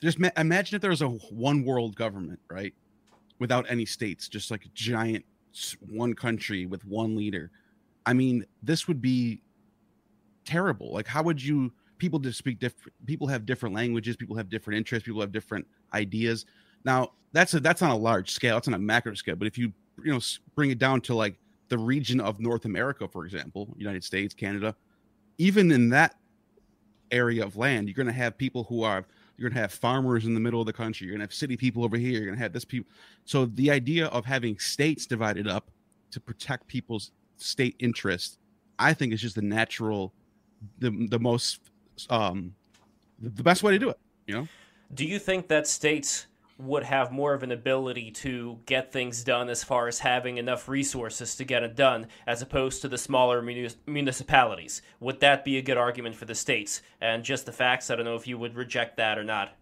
just 0.00 0.18
imagine 0.36 0.76
if 0.76 0.82
there 0.82 0.90
was 0.90 1.02
a 1.02 1.08
one 1.08 1.64
world 1.64 1.96
government 1.96 2.40
right? 2.48 2.74
Without 3.38 3.66
any 3.68 3.84
states 3.84 4.28
just 4.28 4.50
like 4.50 4.64
a 4.64 4.68
giant 4.74 5.24
one 5.88 6.14
country 6.14 6.66
with 6.66 6.84
one 6.84 7.16
leader. 7.16 7.50
I 8.06 8.12
mean 8.12 8.46
this 8.62 8.88
would 8.88 9.00
be 9.00 9.40
terrible. 10.44 10.92
Like 10.92 11.06
how 11.06 11.22
would 11.22 11.42
you 11.42 11.72
people 11.98 12.18
just 12.18 12.38
speak 12.38 12.58
different 12.58 12.92
people 13.06 13.26
have 13.26 13.46
different 13.46 13.74
languages 13.74 14.16
people 14.16 14.36
have 14.36 14.48
different 14.48 14.76
interests 14.78 15.06
people 15.06 15.20
have 15.20 15.32
different 15.32 15.66
ideas. 15.92 16.46
Now 16.84 17.12
that's 17.32 17.54
a 17.54 17.60
that's 17.60 17.82
on 17.82 17.90
a 17.90 17.96
large 17.96 18.30
scale 18.30 18.58
it's 18.58 18.68
on 18.68 18.74
a 18.74 18.78
macro 18.78 19.14
scale 19.14 19.36
but 19.36 19.46
if 19.46 19.58
you 19.58 19.72
you 20.04 20.12
know 20.12 20.20
bring 20.54 20.70
it 20.70 20.78
down 20.78 21.00
to 21.00 21.14
like 21.14 21.36
the 21.68 21.78
region 21.78 22.20
of 22.20 22.38
north 22.38 22.64
america 22.64 23.08
for 23.08 23.24
example 23.24 23.74
united 23.76 24.04
states 24.04 24.34
canada 24.34 24.74
even 25.38 25.72
in 25.72 25.88
that 25.90 26.16
area 27.10 27.44
of 27.44 27.56
land, 27.56 27.88
you're 27.88 27.94
going 27.94 28.06
to 28.06 28.12
have 28.12 28.36
people 28.36 28.64
who 28.64 28.82
are 28.82 29.04
you're 29.36 29.50
to 29.50 29.56
have 29.56 29.72
farmers 29.72 30.26
in 30.26 30.34
the 30.34 30.40
middle 30.40 30.60
of 30.60 30.66
the 30.66 30.72
country. 30.72 31.06
You're 31.06 31.16
to 31.16 31.22
have 31.22 31.34
city 31.34 31.56
people 31.56 31.84
over 31.84 31.96
here. 31.96 32.22
You're 32.22 32.34
to 32.34 32.40
have 32.40 32.52
this 32.52 32.64
people. 32.64 32.90
So 33.24 33.46
the 33.46 33.70
idea 33.70 34.06
of 34.06 34.24
having 34.24 34.58
states 34.58 35.06
divided 35.06 35.48
up 35.48 35.70
to 36.12 36.20
protect 36.20 36.66
people's 36.66 37.10
state 37.36 37.76
interest, 37.78 38.38
I 38.78 38.94
think 38.94 39.12
is 39.12 39.20
just 39.20 39.34
the 39.34 39.42
natural, 39.42 40.12
the 40.78 40.90
the 41.10 41.18
most, 41.18 41.60
um, 42.10 42.54
the 43.20 43.42
best 43.42 43.62
way 43.62 43.72
to 43.72 43.78
do 43.78 43.90
it. 43.90 43.98
You 44.26 44.34
know. 44.34 44.48
Do 44.94 45.04
you 45.04 45.18
think 45.18 45.48
that 45.48 45.66
states 45.66 46.26
would 46.56 46.84
have 46.84 47.10
more 47.10 47.34
of 47.34 47.42
an 47.42 47.50
ability 47.50 48.10
to 48.12 48.58
get 48.66 48.92
things 48.92 49.24
done 49.24 49.48
as 49.48 49.64
far 49.64 49.88
as 49.88 49.98
having 49.98 50.38
enough 50.38 50.68
resources 50.68 51.34
to 51.34 51.44
get 51.44 51.64
it 51.64 51.74
done 51.74 52.06
as 52.26 52.42
opposed 52.42 52.80
to 52.80 52.88
the 52.88 52.98
smaller 52.98 53.42
municipalities. 53.86 54.80
Would 55.00 55.20
that 55.20 55.44
be 55.44 55.58
a 55.58 55.62
good 55.62 55.76
argument 55.76 56.14
for 56.14 56.26
the 56.26 56.34
states? 56.34 56.80
And 57.00 57.24
just 57.24 57.46
the 57.46 57.52
facts, 57.52 57.90
I 57.90 57.96
don't 57.96 58.04
know 58.04 58.14
if 58.14 58.28
you 58.28 58.38
would 58.38 58.54
reject 58.54 58.96
that 58.98 59.18
or 59.18 59.24
not. 59.24 59.56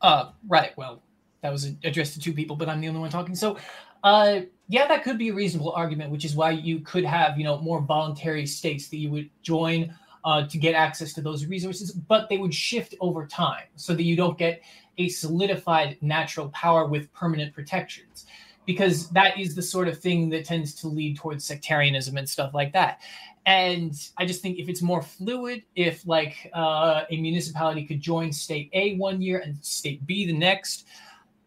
Uh, 0.00 0.30
right. 0.48 0.76
Well, 0.76 1.02
that 1.42 1.52
was 1.52 1.72
addressed 1.84 2.14
to 2.14 2.20
two 2.20 2.32
people, 2.32 2.56
but 2.56 2.68
I'm 2.68 2.80
the 2.80 2.88
only 2.88 3.00
one 3.00 3.10
talking. 3.10 3.34
So, 3.34 3.58
uh, 4.02 4.40
yeah, 4.68 4.86
that 4.88 5.02
could 5.02 5.18
be 5.18 5.28
a 5.28 5.34
reasonable 5.34 5.72
argument, 5.72 6.10
which 6.10 6.24
is 6.24 6.34
why 6.34 6.50
you 6.50 6.80
could 6.80 7.04
have, 7.04 7.36
you 7.36 7.44
know, 7.44 7.58
more 7.58 7.80
voluntary 7.80 8.46
states 8.46 8.88
that 8.88 8.96
you 8.96 9.10
would 9.10 9.28
join 9.42 9.94
uh, 10.24 10.46
to 10.46 10.58
get 10.58 10.74
access 10.74 11.12
to 11.12 11.20
those 11.20 11.46
resources, 11.46 11.92
but 11.92 12.28
they 12.28 12.38
would 12.38 12.54
shift 12.54 12.94
over 13.00 13.26
time 13.26 13.64
so 13.76 13.94
that 13.94 14.04
you 14.04 14.16
don't 14.16 14.38
get 14.38 14.62
a 14.98 15.08
solidified 15.08 15.98
natural 16.00 16.48
power 16.50 16.86
with 16.86 17.12
permanent 17.12 17.54
protections. 17.54 18.26
Because 18.66 19.10
that 19.10 19.38
is 19.38 19.54
the 19.54 19.60
sort 19.60 19.88
of 19.88 19.98
thing 19.98 20.30
that 20.30 20.46
tends 20.46 20.74
to 20.76 20.88
lead 20.88 21.18
towards 21.18 21.44
sectarianism 21.44 22.16
and 22.16 22.26
stuff 22.26 22.54
like 22.54 22.72
that. 22.72 23.00
And 23.44 23.92
I 24.16 24.24
just 24.24 24.40
think 24.40 24.58
if 24.58 24.70
it's 24.70 24.80
more 24.80 25.02
fluid, 25.02 25.64
if 25.76 26.06
like 26.06 26.50
uh, 26.54 27.02
a 27.10 27.20
municipality 27.20 27.84
could 27.84 28.00
join 28.00 28.32
state 28.32 28.70
A 28.72 28.96
one 28.96 29.20
year 29.20 29.40
and 29.40 29.62
state 29.62 30.06
B 30.06 30.26
the 30.26 30.32
next, 30.32 30.86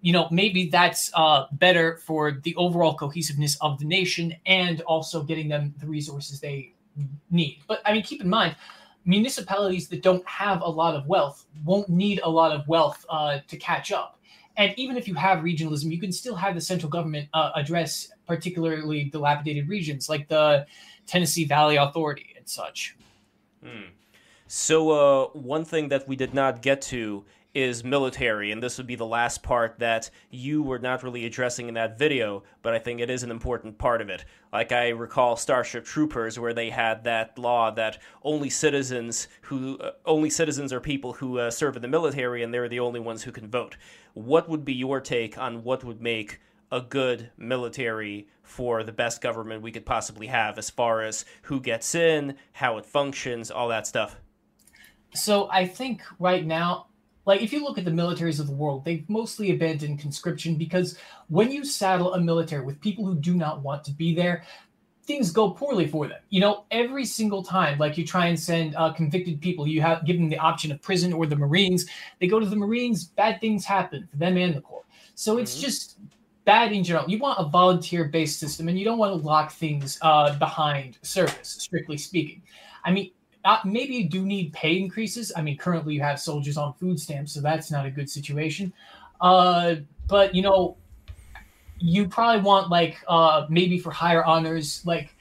you 0.01 0.13
know, 0.13 0.27
maybe 0.29 0.69
that's 0.69 1.09
uh, 1.15 1.45
better 1.53 1.97
for 1.97 2.33
the 2.43 2.55
overall 2.55 2.93
cohesiveness 2.93 3.57
of 3.61 3.79
the 3.79 3.85
nation 3.85 4.35
and 4.45 4.81
also 4.81 5.23
getting 5.23 5.47
them 5.49 5.73
the 5.79 5.87
resources 5.87 6.39
they 6.39 6.75
need. 7.29 7.59
But 7.67 7.81
I 7.85 7.93
mean, 7.93 8.03
keep 8.03 8.21
in 8.21 8.29
mind, 8.29 8.55
municipalities 9.05 9.87
that 9.89 10.03
don't 10.03 10.27
have 10.27 10.61
a 10.61 10.69
lot 10.69 10.95
of 10.95 11.07
wealth 11.07 11.45
won't 11.65 11.89
need 11.89 12.19
a 12.23 12.29
lot 12.29 12.51
of 12.51 12.67
wealth 12.67 13.05
uh, 13.09 13.39
to 13.47 13.57
catch 13.57 13.91
up. 13.91 14.19
And 14.57 14.73
even 14.75 14.97
if 14.97 15.07
you 15.07 15.13
have 15.13 15.39
regionalism, 15.39 15.91
you 15.91 15.99
can 15.99 16.11
still 16.11 16.35
have 16.35 16.55
the 16.55 16.61
central 16.61 16.89
government 16.89 17.29
uh, 17.33 17.51
address 17.55 18.11
particularly 18.25 19.05
dilapidated 19.05 19.69
regions 19.69 20.09
like 20.09 20.27
the 20.27 20.65
Tennessee 21.05 21.45
Valley 21.45 21.77
Authority 21.77 22.33
and 22.35 22.47
such. 22.47 22.95
Hmm. 23.63 23.91
So, 24.47 24.91
uh, 24.91 25.27
one 25.33 25.65
thing 25.65 25.89
that 25.89 26.07
we 26.07 26.15
did 26.15 26.33
not 26.33 26.61
get 26.61 26.81
to 26.83 27.25
is 27.57 27.83
military, 27.83 28.51
and 28.51 28.61
this 28.61 28.77
would 28.77 28.85
be 28.85 28.93
the 28.93 29.03
last 29.03 29.41
part 29.41 29.79
that 29.79 30.11
you 30.29 30.61
were 30.61 30.77
not 30.77 31.01
really 31.01 31.25
addressing 31.25 31.67
in 31.67 31.73
that 31.73 31.97
video, 31.97 32.43
but 32.61 32.75
I 32.75 32.77
think 32.77 32.99
it 32.99 33.09
is 33.09 33.23
an 33.23 33.31
important 33.31 33.79
part 33.79 33.99
of 33.99 34.09
it. 34.09 34.25
Like 34.53 34.71
I 34.71 34.89
recall 34.89 35.35
Starship 35.35 35.83
Troopers, 35.83 36.37
where 36.37 36.53
they 36.53 36.69
had 36.69 37.03
that 37.05 37.35
law 37.39 37.71
that 37.71 37.97
only 38.21 38.51
citizens 38.51 39.27
who 39.41 39.79
uh, 39.79 39.93
only 40.05 40.29
citizens 40.29 40.71
are 40.71 40.79
people 40.79 41.13
who 41.13 41.39
uh, 41.39 41.49
serve 41.49 41.75
in 41.75 41.81
the 41.81 41.87
military, 41.87 42.43
and 42.43 42.53
they're 42.53 42.69
the 42.69 42.79
only 42.79 42.99
ones 42.99 43.23
who 43.23 43.31
can 43.31 43.49
vote. 43.49 43.75
What 44.13 44.47
would 44.47 44.63
be 44.63 44.73
your 44.73 45.01
take 45.01 45.35
on 45.35 45.63
what 45.63 45.83
would 45.83 45.99
make 45.99 46.39
a 46.71 46.79
good 46.79 47.31
military 47.37 48.27
for 48.43 48.83
the 48.83 48.91
best 48.91 49.19
government 49.19 49.63
we 49.63 49.71
could 49.71 49.85
possibly 49.85 50.27
have, 50.27 50.59
as 50.59 50.69
far 50.69 51.01
as 51.01 51.25
who 51.41 51.59
gets 51.59 51.95
in, 51.95 52.35
how 52.51 52.77
it 52.77 52.85
functions, 52.85 53.49
all 53.49 53.69
that 53.69 53.87
stuff? 53.87 54.17
So 55.15 55.49
I 55.51 55.65
think 55.65 56.03
right 56.19 56.45
now 56.45 56.86
like 57.27 57.41
if 57.41 57.51
you 57.51 57.63
look 57.63 57.77
at 57.77 57.85
the 57.85 57.91
militaries 57.91 58.39
of 58.39 58.47
the 58.47 58.53
world, 58.53 58.85
they've 58.85 59.07
mostly 59.09 59.51
abandoned 59.51 59.99
conscription 59.99 60.55
because 60.55 60.97
when 61.27 61.51
you 61.51 61.65
saddle 61.65 62.13
a 62.13 62.19
military 62.19 62.63
with 62.65 62.79
people 62.79 63.05
who 63.05 63.15
do 63.15 63.35
not 63.35 63.61
want 63.61 63.83
to 63.83 63.91
be 63.91 64.15
there, 64.15 64.43
things 65.03 65.29
go 65.29 65.51
poorly 65.51 65.85
for 65.85 66.07
them. 66.07 66.21
You 66.29 66.39
know, 66.39 66.63
every 66.71 67.05
single 67.05 67.43
time, 67.43 67.77
like 67.79 67.97
you 67.97 68.05
try 68.05 68.27
and 68.27 68.39
send 68.39 68.75
uh, 68.77 68.93
convicted 68.93 69.41
people, 69.41 69.67
you 69.67 69.81
have 69.81 70.05
give 70.05 70.17
them 70.17 70.29
the 70.29 70.37
option 70.37 70.71
of 70.71 70.81
prison 70.81 71.11
or 71.11 71.25
the 71.25 71.35
Marines. 71.35 71.85
They 72.19 72.27
go 72.27 72.39
to 72.39 72.45
the 72.45 72.55
Marines, 72.55 73.03
bad 73.03 73.41
things 73.41 73.65
happen 73.65 74.07
for 74.09 74.15
them 74.15 74.37
and 74.37 74.55
the 74.55 74.61
Corps. 74.61 74.85
So 75.13 75.37
it's 75.37 75.53
mm-hmm. 75.53 75.65
just 75.65 75.97
bad 76.45 76.71
in 76.71 76.81
general. 76.81 77.09
You 77.09 77.19
want 77.19 77.39
a 77.39 77.49
volunteer-based 77.49 78.39
system, 78.39 78.69
and 78.69 78.79
you 78.79 78.85
don't 78.85 78.97
want 78.97 79.11
to 79.11 79.27
lock 79.27 79.51
things 79.51 79.99
uh, 80.01 80.37
behind 80.39 80.97
service, 81.01 81.57
strictly 81.59 81.97
speaking. 81.97 82.41
I 82.85 82.91
mean, 82.91 83.11
uh, 83.47 83.59
maybe 83.63 83.95
you 83.95 84.09
do 84.09 84.25
need 84.25 84.51
pay 84.51 84.77
increases. 84.77 85.31
I 85.33 85.41
mean, 85.41 85.57
currently 85.57 85.93
you 85.93 86.01
have 86.01 86.19
soldiers 86.19 86.57
on 86.57 86.73
food 86.73 86.99
stamps, 86.99 87.31
so 87.31 87.39
that's 87.39 87.71
not 87.71 87.85
a 87.85 87.89
good 87.89 88.09
situation. 88.09 88.73
Uh, 89.21 89.75
but 90.09 90.35
you 90.35 90.41
know, 90.41 90.75
you 91.79 92.09
probably 92.09 92.41
want 92.41 92.69
like 92.69 92.97
uh, 93.07 93.45
maybe 93.49 93.79
for 93.79 93.89
higher 93.89 94.21
honors, 94.25 94.85
like 94.85 95.15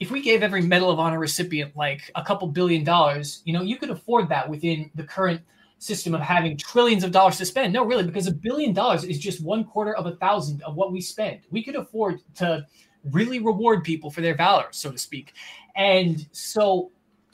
if 0.00 0.10
we 0.10 0.22
gave 0.22 0.42
every 0.42 0.62
Medal 0.62 0.90
of 0.90 0.98
Honor 0.98 1.18
recipient 1.18 1.76
like 1.76 2.10
a 2.14 2.24
couple 2.24 2.48
billion 2.48 2.82
dollars, 2.82 3.42
you 3.44 3.52
know, 3.52 3.60
you 3.60 3.76
could 3.76 3.90
afford 3.90 4.30
that 4.30 4.48
within 4.48 4.90
the 4.94 5.04
current 5.04 5.42
system 5.78 6.14
of 6.14 6.22
having 6.22 6.56
trillions 6.56 7.04
of 7.04 7.12
dollars 7.12 7.36
to 7.36 7.44
spend. 7.44 7.74
No, 7.74 7.84
really, 7.84 8.04
because 8.04 8.26
a 8.26 8.32
billion 8.32 8.72
dollars 8.72 9.04
is 9.04 9.18
just 9.18 9.42
one 9.42 9.64
quarter 9.64 9.94
of 9.94 10.06
a 10.06 10.16
thousand 10.16 10.62
of 10.62 10.76
what 10.76 10.92
we 10.92 11.02
spend. 11.02 11.40
We 11.50 11.62
could 11.62 11.76
afford 11.76 12.20
to 12.36 12.64
really 13.10 13.38
reward 13.38 13.84
people 13.84 14.10
for 14.10 14.22
their 14.22 14.34
valor, 14.34 14.68
so 14.70 14.90
to 14.90 14.96
speak. 14.96 15.34
And 15.76 16.26
so 16.32 16.90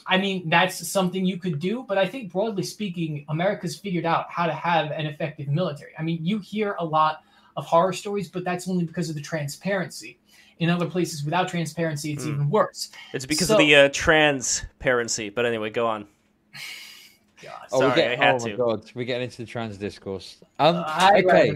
I 0.07 0.19
mean, 0.19 0.49
that's 0.49 0.87
something 0.89 1.25
you 1.25 1.39
could 1.39 1.59
do, 1.59 1.85
but 1.87 1.99
I 1.99 2.07
think 2.07 2.33
broadly 2.33 2.63
speaking, 2.63 3.25
America's 3.29 3.77
figured 3.79 4.05
out 4.05 4.31
how 4.31 4.47
to 4.47 4.53
have 4.53 4.91
an 4.91 5.07
effective 5.07 5.49
military. 5.49 5.93
I 5.99 6.03
mean, 6.03 6.19
you 6.23 6.39
hear 6.39 6.77
a 6.79 6.85
lot 6.85 7.23
of 7.57 7.67
horror 7.67 7.93
stories, 7.93 8.29
but 8.29 8.45
that's 8.45 8.69
only 8.69 8.85
because 8.85 9.09
of 9.09 9.15
the 9.15 9.21
transparency. 9.21 10.19
In 10.59 10.71
other 10.71 10.87
places 10.87 11.25
without 11.25 11.49
transparency, 11.49 12.13
it's 12.13 12.25
mm. 12.25 12.35
even 12.35 12.51
worse. 12.51 12.91
It's 13.13 13.27
because 13.27 13.49
so, 13.49 13.55
of 13.55 13.59
the 13.59 13.75
uh, 13.75 13.89
transparency. 13.93 15.29
But 15.29 15.47
anyway, 15.47 15.71
go 15.71 15.87
on. 15.87 16.07
God. 17.43 17.53
Oh, 17.73 17.79
Sorry, 17.81 17.91
we're 17.91 17.95
getting, 17.97 18.21
I 18.21 18.25
had 18.25 18.35
oh 18.35 18.39
my 18.45 18.51
to. 18.51 18.57
god, 18.57 18.91
we're 18.95 19.05
getting 19.05 19.25
into 19.25 19.39
the 19.39 19.47
trans 19.47 19.77
discourse. 19.77 20.39
Um, 20.59 20.77
Uh, 20.87 21.13
okay. 21.17 21.53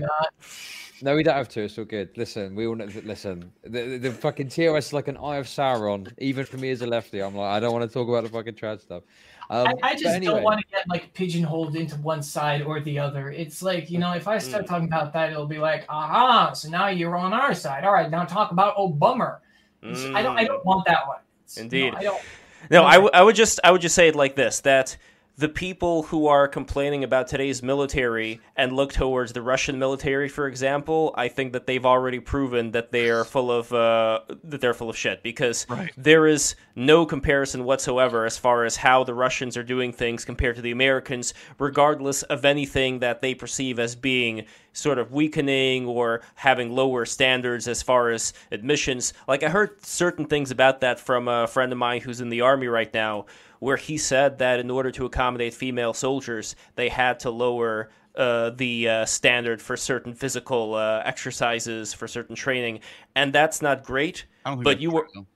No, 1.03 1.15
we 1.15 1.23
don't 1.23 1.35
have 1.37 1.49
to. 1.51 1.61
It's 1.63 1.77
all 1.79 1.85
good. 1.85 2.09
Listen, 2.17 2.55
we 2.55 2.67
all 2.67 2.75
know. 2.75 2.89
Listen, 3.05 3.53
the, 3.65 3.83
the, 3.83 3.99
the 3.99 4.13
fucking 4.13 4.49
TOS 4.49 4.87
is 4.87 4.93
like 4.95 5.09
an 5.09 5.19
eye 5.19 5.37
of 5.37 5.47
Sauron. 5.47 6.11
Even 6.17 6.47
for 6.47 6.57
me 6.57 6.71
as 6.71 6.81
a 6.81 6.87
lefty, 6.87 7.21
I'm 7.21 7.35
like, 7.35 7.51
I 7.55 7.61
don't 7.61 7.73
want 7.75 7.87
to 7.89 7.93
talk 7.93 8.09
about 8.09 8.23
the 8.25 8.31
fucking 8.31 8.55
trans 8.55 8.81
stuff. 8.83 9.03
Um, 9.51 9.69
I, 9.83 9.91
I 9.91 9.93
just 9.95 10.07
anyway, 10.07 10.37
don't 10.37 10.43
want 10.43 10.61
to 10.61 10.67
get 10.73 10.89
like 10.89 11.13
pigeonholed 11.13 11.77
into 11.77 11.97
one 11.97 12.23
side 12.23 12.63
or 12.63 12.81
the 12.81 12.99
other. 12.99 13.31
It's 13.31 13.61
like 13.63 13.91
you 13.91 13.99
know, 13.99 14.13
if 14.13 14.27
I 14.27 14.39
start 14.39 14.65
Mm. 14.65 14.69
talking 14.69 14.87
about 14.87 15.13
that, 15.13 15.31
it'll 15.31 15.47
be 15.47 15.59
like, 15.59 15.85
aha, 15.91 16.53
so 16.55 16.71
now 16.71 16.89
you're 16.89 17.15
on 17.15 17.35
our 17.35 17.53
side. 17.53 17.85
All 17.85 17.93
right, 17.93 18.11
now 18.11 18.25
talk 18.25 18.51
about 18.51 18.73
oh 18.79 18.89
bummer. 18.89 19.43
It's- 19.83 20.03
I 20.15 20.23
don't, 20.23 20.37
I 20.39 20.45
Mm. 20.45 20.49
don't 20.49 20.65
want 20.65 20.87
that 20.87 21.07
one. 21.07 21.19
Indeed. 21.59 21.93
no, 21.93 21.99
I 21.99 22.03
don't. 22.03 22.23
No, 22.71 22.81
No. 22.81 22.87
I, 22.87 22.95
w- 22.95 23.11
I 23.13 23.23
would 23.23 23.37
just 23.37 23.61
I 23.63 23.71
would 23.71 23.83
just 23.83 23.95
say 23.95 24.09
it 24.09 24.17
like 24.17 24.35
this: 24.35 24.61
that 24.61 24.97
the 25.39 25.49
people 25.49 26.05
who 26.05 26.27
are 26.29 26.49
complaining 26.49 27.05
about 27.05 27.29
today's 27.29 27.63
military 27.63 28.41
and 28.57 28.73
look 28.73 28.93
towards 28.93 29.35
the 29.35 29.43
Russian 29.43 29.79
military, 29.79 30.31
for 30.31 30.47
example, 30.47 31.15
I 31.15 31.29
think 31.29 31.53
that 31.53 31.67
they've 31.67 31.85
already 31.85 32.21
proven 32.21 32.71
that 32.71 32.91
they 32.91 33.11
are 33.11 33.23
full 33.23 33.51
of 33.53 33.71
uh, 33.71 34.21
that 34.45 34.63
they're 34.63 34.73
full 34.73 34.89
of 34.89 34.97
shit 34.97 35.23
because 35.23 35.67
Right. 35.69 35.93
there 35.97 36.27
is 36.27 36.55
no 36.75 37.05
comparison 37.05 37.65
whatsoever 37.65 38.25
as 38.25 38.39
far 38.39 38.65
as 38.65 38.77
how 38.77 39.05
the 39.05 39.13
Russians 39.15 39.57
are 39.59 39.63
doing 39.63 39.93
things 39.93 40.25
compared 40.25 40.57
to 40.57 40.63
the 40.63 40.71
Americans, 40.71 41.35
regardless 41.59 42.23
of 42.23 42.45
anything 42.47 43.01
that 43.01 43.21
they 43.21 43.35
perceive 43.35 43.79
as 43.79 43.95
being 43.95 44.47
sort 44.73 44.99
of 44.99 45.13
weakening 45.13 45.87
or 45.87 46.21
having 46.35 46.75
lower 46.75 47.05
standards 47.07 47.67
as 47.69 47.83
far 47.83 48.11
as 48.11 48.33
admissions. 48.53 49.13
Like 49.27 49.43
I 49.43 49.49
heard 49.49 49.85
certain 49.85 50.27
things 50.27 50.51
about 50.51 50.81
that 50.81 51.01
from 51.01 51.29
a 51.29 51.47
friend 51.47 51.73
of 51.73 51.79
mine 51.79 52.01
who's 52.03 52.21
in 52.21 52.29
the 52.29 52.43
army 52.43 52.67
right 52.69 52.93
now, 52.93 53.25
where 53.61 53.77
he 53.77 53.97
said 53.99 54.39
that 54.39 54.61
in 54.61 54.71
order 54.71 54.91
to 54.93 55.05
accommodate 55.07 55.55
female 55.55 55.93
soldiers, 55.95 56.57
they 56.75 56.89
had 56.89 57.21
to 57.21 57.31
lower 57.31 57.91
uh, 58.15 58.51
the 58.51 58.89
uh, 58.89 59.05
standard 59.05 59.61
for 59.61 59.77
certain 59.77 60.15
physical 60.15 60.75
uh, 60.75 61.03
exercises 61.05 61.93
for 61.93 62.09
certain 62.09 62.35
training, 62.35 62.81
and 63.15 63.33
that's 63.33 63.61
not 63.61 63.85
great. 63.85 64.25
I 64.45 64.51
don't 64.51 64.59
think 64.59 64.65
But 64.65 64.81
you 64.81 64.91
were- 64.91 65.09
though. 65.15 65.27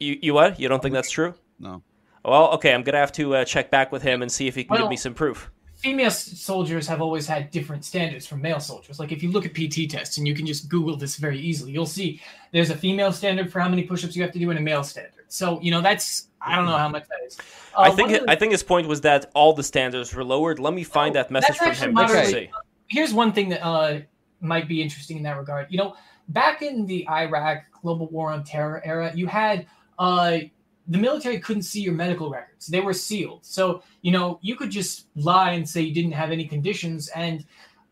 You 0.00 0.16
you 0.22 0.32
what? 0.34 0.60
You 0.60 0.68
don't 0.68 0.80
think 0.80 0.94
that's 0.94 1.10
true? 1.10 1.34
No. 1.58 1.82
Well, 2.24 2.52
okay, 2.52 2.72
I'm 2.72 2.82
gonna 2.84 2.98
have 2.98 3.10
to 3.12 3.34
uh, 3.36 3.44
check 3.44 3.70
back 3.70 3.90
with 3.90 4.02
him 4.02 4.22
and 4.22 4.30
see 4.30 4.46
if 4.46 4.54
he 4.54 4.62
can 4.62 4.76
give 4.76 4.88
me 4.88 4.96
some 4.96 5.12
proof. 5.14 5.50
Female 5.74 6.10
soldiers 6.10 6.86
have 6.86 7.00
always 7.00 7.26
had 7.26 7.50
different 7.50 7.84
standards 7.84 8.26
from 8.26 8.40
male 8.42 8.60
soldiers. 8.60 8.98
Like 9.00 9.10
if 9.12 9.22
you 9.22 9.30
look 9.32 9.44
at 9.46 9.54
PT 9.54 9.88
tests, 9.90 10.18
and 10.18 10.26
you 10.26 10.34
can 10.34 10.46
just 10.46 10.68
Google 10.68 10.96
this 10.96 11.16
very 11.16 11.38
easily, 11.40 11.72
you'll 11.72 11.86
see 11.86 12.20
there's 12.52 12.70
a 12.70 12.76
female 12.76 13.12
standard 13.12 13.50
for 13.50 13.58
how 13.60 13.68
many 13.68 13.82
push-ups 13.84 14.14
you 14.14 14.22
have 14.22 14.32
to 14.32 14.38
do 14.38 14.50
and 14.50 14.58
a 14.58 14.62
male 14.62 14.84
standard. 14.84 15.24
So 15.28 15.60
you 15.60 15.72
know 15.72 15.80
that's 15.80 16.27
I 16.40 16.56
don't 16.56 16.66
know 16.66 16.76
how 16.76 16.88
much 16.88 17.06
that 17.08 17.18
is. 17.26 17.38
Uh, 17.76 17.80
I 17.82 17.90
think 17.90 18.10
the- 18.10 18.24
I 18.30 18.36
think 18.36 18.52
his 18.52 18.62
point 18.62 18.86
was 18.86 19.00
that 19.02 19.30
all 19.34 19.52
the 19.52 19.62
standards 19.62 20.14
were 20.14 20.24
lowered. 20.24 20.58
Let 20.58 20.74
me 20.74 20.84
find 20.84 21.10
Oh, 21.16 21.20
that 21.20 21.30
message 21.30 21.56
from 21.56 21.72
him. 21.72 21.92
Moderately- 21.94 22.50
here's 22.88 23.12
one 23.12 23.32
thing 23.32 23.48
that 23.50 23.64
uh, 23.64 24.00
might 24.40 24.68
be 24.68 24.80
interesting 24.80 25.16
in 25.16 25.22
that 25.24 25.36
regard. 25.36 25.66
You 25.70 25.78
know, 25.78 25.96
back 26.28 26.62
in 26.62 26.86
the 26.86 27.06
Iraq 27.08 27.64
global 27.82 28.08
war 28.08 28.30
on 28.30 28.44
terror 28.44 28.80
era, 28.84 29.12
you 29.14 29.26
had 29.26 29.66
uh, 29.98 30.38
the 30.86 30.98
military 30.98 31.38
couldn't 31.38 31.62
see 31.62 31.80
your 31.80 31.92
medical 31.94 32.30
records; 32.30 32.66
they 32.66 32.80
were 32.80 32.94
sealed. 32.94 33.44
So 33.44 33.82
you 34.02 34.12
know, 34.12 34.38
you 34.42 34.56
could 34.56 34.70
just 34.70 35.06
lie 35.16 35.52
and 35.52 35.68
say 35.68 35.82
you 35.82 35.92
didn't 35.94 36.12
have 36.12 36.30
any 36.30 36.46
conditions, 36.46 37.08
and 37.08 37.44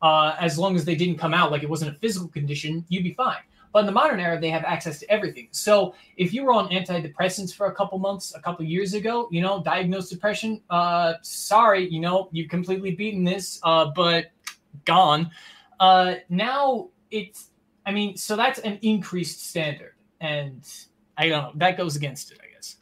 uh, 0.03 0.37
as 0.39 0.59
long 0.59 0.77
as 0.77 0.85
they 0.85 0.95
didn't 0.95 1.19
come 1.19 1.35
out 1.35 1.51
like 1.51 1.63
it 1.63 1.69
wasn't 1.69 1.91
a 1.91 1.99
physical 1.99 2.29
condition, 2.29 2.85
you'd 2.89 3.05
be 3.05 3.13
fine. 3.15 3.39
But 3.73 3.81
in 3.81 3.87
the 3.87 3.93
modern 3.93 4.21
era, 4.21 4.41
they 4.41 4.51
have 4.51 4.65
access 4.65 4.99
to 5.01 5.11
everything. 5.11 5.49
So 5.51 5.95
if 6.17 6.33
you 6.33 6.45
were 6.45 6.53
on 6.53 6.69
antidepressants 6.71 7.55
for 7.55 7.67
a 7.67 7.75
couple 7.75 7.99
months, 7.99 8.35
a 8.35 8.41
couple 8.41 8.65
years 8.65 8.95
ago, 8.95 9.29
you 9.31 9.43
know, 9.43 9.63
diagnosed 9.63 10.11
depression, 10.11 10.61
uh, 10.71 11.15
sorry, 11.23 11.89
you 11.89 12.01
know, 12.01 12.29
you've 12.33 12.49
completely 12.49 12.93
beaten 12.93 13.25
this, 13.25 13.61
uh, 13.63 13.87
but 13.95 14.27
gone. 14.85 15.31
Uh, 15.81 16.15
now 16.29 16.89
it's, 17.11 17.51
I 17.85 17.93
mean, 17.93 18.17
so 18.17 18.37
that's 18.37 18.59
an 18.61 18.79
increased 18.83 19.47
standard, 19.47 19.95
and 20.21 20.67
I 21.19 21.29
don't 21.29 21.43
know 21.43 21.53
that 21.57 21.77
goes 21.77 21.97
against 21.97 22.33
it, 22.33 22.39
I 22.43 22.53
guess. 22.53 22.77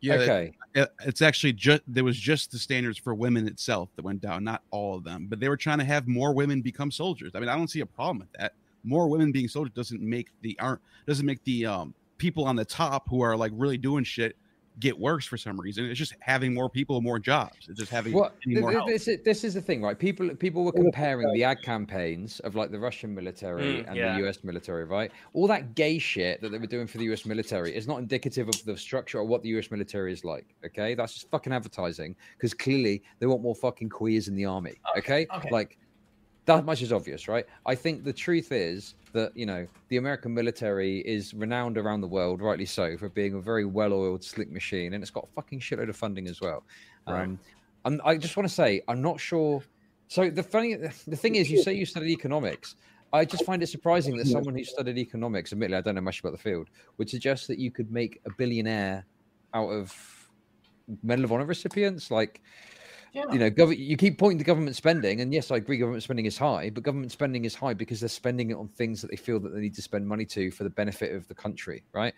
Yeah. 0.00 0.14
okay. 0.14 0.52
it- 0.74 0.92
it's 1.04 1.22
actually 1.22 1.52
just 1.54 1.82
there 1.86 2.04
was 2.04 2.18
just 2.18 2.52
the 2.52 2.58
standards 2.58 2.98
for 2.98 3.14
women 3.14 3.46
itself 3.48 3.88
that 3.96 4.04
went 4.04 4.20
down, 4.20 4.44
not 4.44 4.62
all 4.70 4.94
of 4.96 5.04
them. 5.04 5.26
But 5.28 5.40
they 5.40 5.48
were 5.48 5.56
trying 5.56 5.78
to 5.78 5.84
have 5.84 6.06
more 6.06 6.32
women 6.32 6.60
become 6.60 6.90
soldiers. 6.90 7.32
I 7.34 7.40
mean, 7.40 7.48
I 7.48 7.56
don't 7.56 7.68
see 7.68 7.80
a 7.80 7.86
problem 7.86 8.18
with 8.18 8.32
that. 8.38 8.52
More 8.84 9.08
women 9.08 9.32
being 9.32 9.48
soldiers 9.48 9.74
doesn't 9.74 10.00
make 10.00 10.30
the 10.42 10.58
aren't 10.60 10.80
doesn't 11.06 11.26
make 11.26 11.42
the 11.44 11.66
um 11.66 11.94
people 12.18 12.44
on 12.44 12.56
the 12.56 12.64
top 12.64 13.08
who 13.08 13.20
are 13.20 13.36
like 13.36 13.52
really 13.54 13.78
doing 13.78 14.04
shit 14.04 14.36
get 14.80 14.98
worse 14.98 15.26
for 15.26 15.36
some 15.36 15.58
reason. 15.58 15.84
It's 15.86 15.98
just 15.98 16.14
having 16.20 16.54
more 16.54 16.68
people, 16.68 17.00
more 17.00 17.18
jobs. 17.18 17.68
It's 17.68 17.78
just 17.78 17.90
having 17.90 18.12
What 18.12 18.34
any 18.46 18.60
more 18.60 18.72
this 18.86 19.08
is 19.08 19.22
this 19.24 19.44
is 19.44 19.54
the 19.54 19.60
thing, 19.60 19.82
right? 19.82 19.98
People 19.98 20.34
people 20.36 20.64
were 20.64 20.72
comparing 20.72 21.32
the 21.32 21.44
ad 21.44 21.62
campaigns 21.62 22.40
of 22.40 22.54
like 22.54 22.70
the 22.70 22.78
Russian 22.78 23.14
military 23.14 23.58
Mm, 23.58 23.88
and 23.88 23.96
yeah. 23.96 24.16
the 24.16 24.28
US 24.28 24.44
military, 24.44 24.84
right? 24.84 25.10
All 25.32 25.46
that 25.48 25.74
gay 25.74 25.98
shit 25.98 26.40
that 26.42 26.50
they 26.50 26.58
were 26.58 26.66
doing 26.66 26.86
for 26.86 26.98
the 26.98 27.04
US 27.12 27.26
military 27.26 27.74
is 27.74 27.88
not 27.88 27.98
indicative 27.98 28.48
of 28.48 28.64
the 28.64 28.76
structure 28.76 29.18
or 29.18 29.24
what 29.24 29.42
the 29.42 29.48
US 29.58 29.70
military 29.70 30.12
is 30.12 30.24
like. 30.24 30.54
Okay, 30.64 30.94
that's 30.94 31.14
just 31.14 31.30
fucking 31.30 31.52
advertising 31.52 32.14
because 32.36 32.54
clearly 32.54 33.02
they 33.18 33.26
want 33.26 33.42
more 33.42 33.54
fucking 33.54 33.88
queers 33.88 34.28
in 34.28 34.36
the 34.36 34.44
army. 34.44 34.76
Okay, 34.96 35.26
okay. 35.34 35.50
like 35.50 35.78
that 36.48 36.64
much 36.64 36.80
is 36.82 36.92
obvious, 36.92 37.28
right? 37.28 37.46
I 37.66 37.74
think 37.74 38.04
the 38.04 38.12
truth 38.12 38.52
is 38.52 38.94
that 39.12 39.36
you 39.36 39.46
know 39.46 39.66
the 39.88 39.98
American 39.98 40.32
military 40.34 41.00
is 41.00 41.34
renowned 41.34 41.76
around 41.78 42.00
the 42.00 42.08
world, 42.08 42.40
rightly 42.40 42.64
so, 42.64 42.96
for 42.96 43.08
being 43.10 43.34
a 43.34 43.40
very 43.40 43.66
well-oiled, 43.66 44.24
slick 44.24 44.50
machine, 44.50 44.94
and 44.94 45.02
it's 45.02 45.10
got 45.10 45.24
a 45.24 45.32
fucking 45.34 45.60
shitload 45.60 45.90
of 45.90 45.96
funding 45.96 46.26
as 46.26 46.40
well. 46.40 46.64
Right. 47.06 47.22
Um, 47.22 47.38
I'm, 47.84 48.00
I 48.04 48.16
just 48.16 48.36
want 48.36 48.48
to 48.48 48.54
say, 48.54 48.82
I'm 48.88 49.02
not 49.02 49.20
sure. 49.20 49.62
So 50.08 50.30
the 50.30 50.42
funny, 50.42 50.74
the 50.74 51.16
thing 51.16 51.36
is, 51.36 51.50
you 51.50 51.62
say 51.62 51.74
you 51.74 51.86
studied 51.86 52.10
economics. 52.10 52.76
I 53.12 53.24
just 53.24 53.44
find 53.44 53.62
it 53.62 53.68
surprising 53.68 54.16
that 54.16 54.26
someone 54.26 54.54
who 54.54 54.64
studied 54.64 54.98
economics, 54.98 55.52
admittedly, 55.52 55.78
I 55.78 55.80
don't 55.82 55.94
know 55.94 56.00
much 56.00 56.20
about 56.20 56.32
the 56.32 56.38
field, 56.38 56.68
would 56.96 57.08
suggest 57.08 57.46
that 57.48 57.58
you 57.58 57.70
could 57.70 57.92
make 57.92 58.20
a 58.26 58.30
billionaire 58.30 59.04
out 59.54 59.68
of 59.68 59.94
Medal 61.02 61.24
of 61.24 61.32
Honor 61.32 61.46
recipients. 61.46 62.10
Like, 62.10 62.42
Yeah. 63.12 63.24
you 63.32 63.38
know, 63.38 63.50
gov- 63.50 63.78
you 63.78 63.96
keep 63.96 64.18
pointing 64.18 64.38
to 64.38 64.44
government 64.44 64.76
spending, 64.76 65.20
and 65.20 65.32
yes, 65.32 65.50
I 65.50 65.56
agree, 65.56 65.78
government 65.78 66.02
spending 66.02 66.26
is 66.26 66.36
high, 66.36 66.70
but 66.70 66.82
government 66.82 67.12
spending 67.12 67.44
is 67.44 67.54
high 67.54 67.74
because 67.74 68.00
they're 68.00 68.08
spending 68.08 68.50
it 68.50 68.54
on 68.54 68.68
things 68.68 69.00
that 69.00 69.10
they 69.10 69.16
feel 69.16 69.40
that 69.40 69.50
they 69.50 69.60
need 69.60 69.74
to 69.74 69.82
spend 69.82 70.06
money 70.06 70.24
to 70.26 70.50
for 70.50 70.64
the 70.64 70.70
benefit 70.70 71.14
of 71.14 71.26
the 71.28 71.34
country, 71.34 71.84
right? 71.92 72.14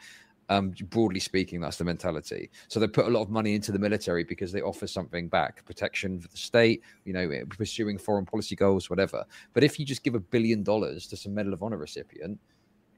Um, 0.48 0.74
broadly 0.88 1.20
speaking, 1.20 1.60
that's 1.60 1.76
the 1.76 1.84
mentality. 1.84 2.50
So 2.66 2.80
they 2.80 2.88
put 2.88 3.06
a 3.06 3.08
lot 3.10 3.22
of 3.22 3.30
money 3.30 3.54
into 3.54 3.70
the 3.70 3.78
military 3.78 4.24
because 4.24 4.50
they 4.50 4.62
offer 4.62 4.88
something 4.88 5.28
back, 5.28 5.64
protection 5.64 6.18
for 6.20 6.26
the 6.26 6.36
state, 6.36 6.82
you 7.04 7.12
know, 7.12 7.30
eh, 7.30 7.44
pursuing 7.48 7.98
foreign 7.98 8.26
policy 8.26 8.56
goals, 8.56 8.90
whatever. 8.90 9.24
But 9.52 9.62
if 9.62 9.78
you 9.78 9.86
just 9.86 10.02
give 10.02 10.16
a 10.16 10.20
billion 10.20 10.64
dollars 10.64 11.06
to 11.06 11.16
some 11.16 11.34
Medal 11.34 11.52
of 11.52 11.62
Honor 11.62 11.76
recipient, 11.76 12.40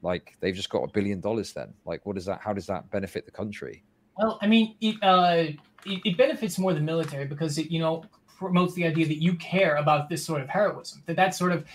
like 0.01 0.35
they've 0.39 0.55
just 0.55 0.71
got 0.71 0.83
a 0.83 0.91
billion 0.91 1.21
dollars, 1.21 1.53
then 1.53 1.73
like, 1.85 2.07
what 2.07 2.15
does 2.15 2.25
that? 2.25 2.41
How 2.41 2.53
does 2.53 2.65
that 2.65 2.89
benefit 2.89 3.25
the 3.25 3.31
country? 3.31 3.83
Well, 4.17 4.37
I 4.41 4.47
mean, 4.47 4.75
it, 4.81 4.95
uh, 5.01 5.45
it, 5.85 6.01
it 6.05 6.17
benefits 6.17 6.59
more 6.59 6.73
the 6.73 6.79
military 6.79 7.25
because 7.25 7.57
it, 7.57 7.71
you 7.71 7.79
know, 7.79 8.03
promotes 8.37 8.73
the 8.73 8.85
idea 8.85 9.07
that 9.07 9.21
you 9.21 9.35
care 9.35 9.77
about 9.77 10.09
this 10.09 10.25
sort 10.25 10.41
of 10.41 10.49
heroism, 10.49 11.01
that 11.05 11.15
that 11.15 11.35
sort 11.35 11.51
of, 11.51 11.65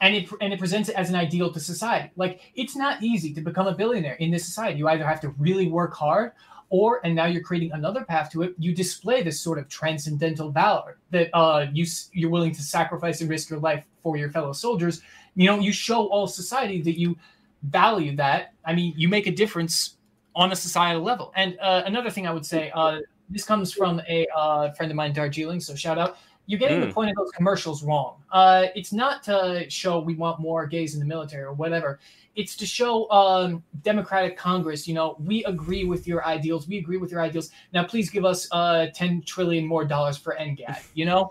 and 0.00 0.14
it 0.14 0.28
and 0.40 0.52
it 0.52 0.58
presents 0.58 0.88
it 0.88 0.96
as 0.96 1.08
an 1.08 1.16
ideal 1.16 1.50
to 1.52 1.60
society. 1.60 2.10
Like 2.16 2.40
it's 2.54 2.76
not 2.76 3.02
easy 3.02 3.32
to 3.34 3.40
become 3.40 3.66
a 3.66 3.74
billionaire 3.74 4.14
in 4.14 4.30
this 4.30 4.44
society. 4.44 4.78
You 4.78 4.88
either 4.88 5.06
have 5.06 5.20
to 5.22 5.30
really 5.38 5.68
work 5.68 5.94
hard, 5.94 6.32
or 6.68 7.00
and 7.04 7.14
now 7.14 7.26
you're 7.26 7.42
creating 7.42 7.72
another 7.72 8.04
path 8.04 8.30
to 8.32 8.42
it. 8.42 8.54
You 8.58 8.74
display 8.74 9.22
this 9.22 9.40
sort 9.40 9.58
of 9.58 9.68
transcendental 9.68 10.50
valor 10.50 10.98
that 11.12 11.30
uh, 11.34 11.66
you 11.72 11.86
you're 12.12 12.30
willing 12.30 12.52
to 12.52 12.62
sacrifice 12.62 13.20
and 13.22 13.30
risk 13.30 13.48
your 13.48 13.60
life 13.60 13.86
for 14.02 14.16
your 14.16 14.30
fellow 14.30 14.52
soldiers. 14.52 15.00
You 15.34 15.46
know, 15.46 15.60
you 15.60 15.72
show 15.72 16.06
all 16.08 16.26
society 16.26 16.82
that 16.82 16.98
you 16.98 17.16
value 17.62 18.14
that. 18.16 18.52
I 18.64 18.74
mean, 18.74 18.92
you 18.96 19.08
make 19.08 19.26
a 19.26 19.32
difference 19.32 19.95
on 20.36 20.52
a 20.52 20.56
societal 20.56 21.02
level. 21.02 21.32
And 21.34 21.58
uh, 21.60 21.82
another 21.86 22.10
thing 22.10 22.26
I 22.26 22.30
would 22.32 22.46
say, 22.46 22.70
uh, 22.74 23.00
this 23.30 23.44
comes 23.44 23.72
from 23.72 24.00
a 24.08 24.26
uh, 24.36 24.70
friend 24.72 24.92
of 24.92 24.96
mine, 24.96 25.12
Darjeeling. 25.12 25.58
So 25.60 25.74
shout 25.74 25.98
out. 25.98 26.18
You're 26.48 26.60
getting 26.60 26.80
the 26.80 26.86
Mm. 26.86 26.92
point 26.92 27.10
of 27.10 27.16
those 27.16 27.32
commercials 27.32 27.82
wrong. 27.82 28.22
Uh, 28.30 28.66
it's 28.76 28.92
not 28.92 29.24
to 29.24 29.68
show 29.68 29.98
we 29.98 30.14
want 30.14 30.38
more 30.38 30.64
gays 30.66 30.94
in 30.94 31.00
the 31.00 31.06
military 31.06 31.42
or 31.42 31.52
whatever. 31.54 31.98
It's 32.36 32.54
to 32.56 32.66
show 32.66 33.10
um, 33.10 33.64
Democratic 33.82 34.36
Congress, 34.36 34.86
you 34.86 34.94
know, 34.94 35.16
we 35.18 35.42
agree 35.44 35.84
with 35.84 36.06
your 36.06 36.24
ideals. 36.24 36.68
We 36.68 36.76
agree 36.78 36.98
with 36.98 37.10
your 37.10 37.20
ideals. 37.22 37.50
Now, 37.72 37.82
please 37.84 38.10
give 38.10 38.24
us 38.24 38.46
uh, 38.52 38.86
10 38.94 39.22
trillion 39.22 39.66
more 39.66 39.84
dollars 39.84 40.16
for 40.18 40.36
NGAD, 40.38 40.84
you 40.94 41.04
know? 41.06 41.30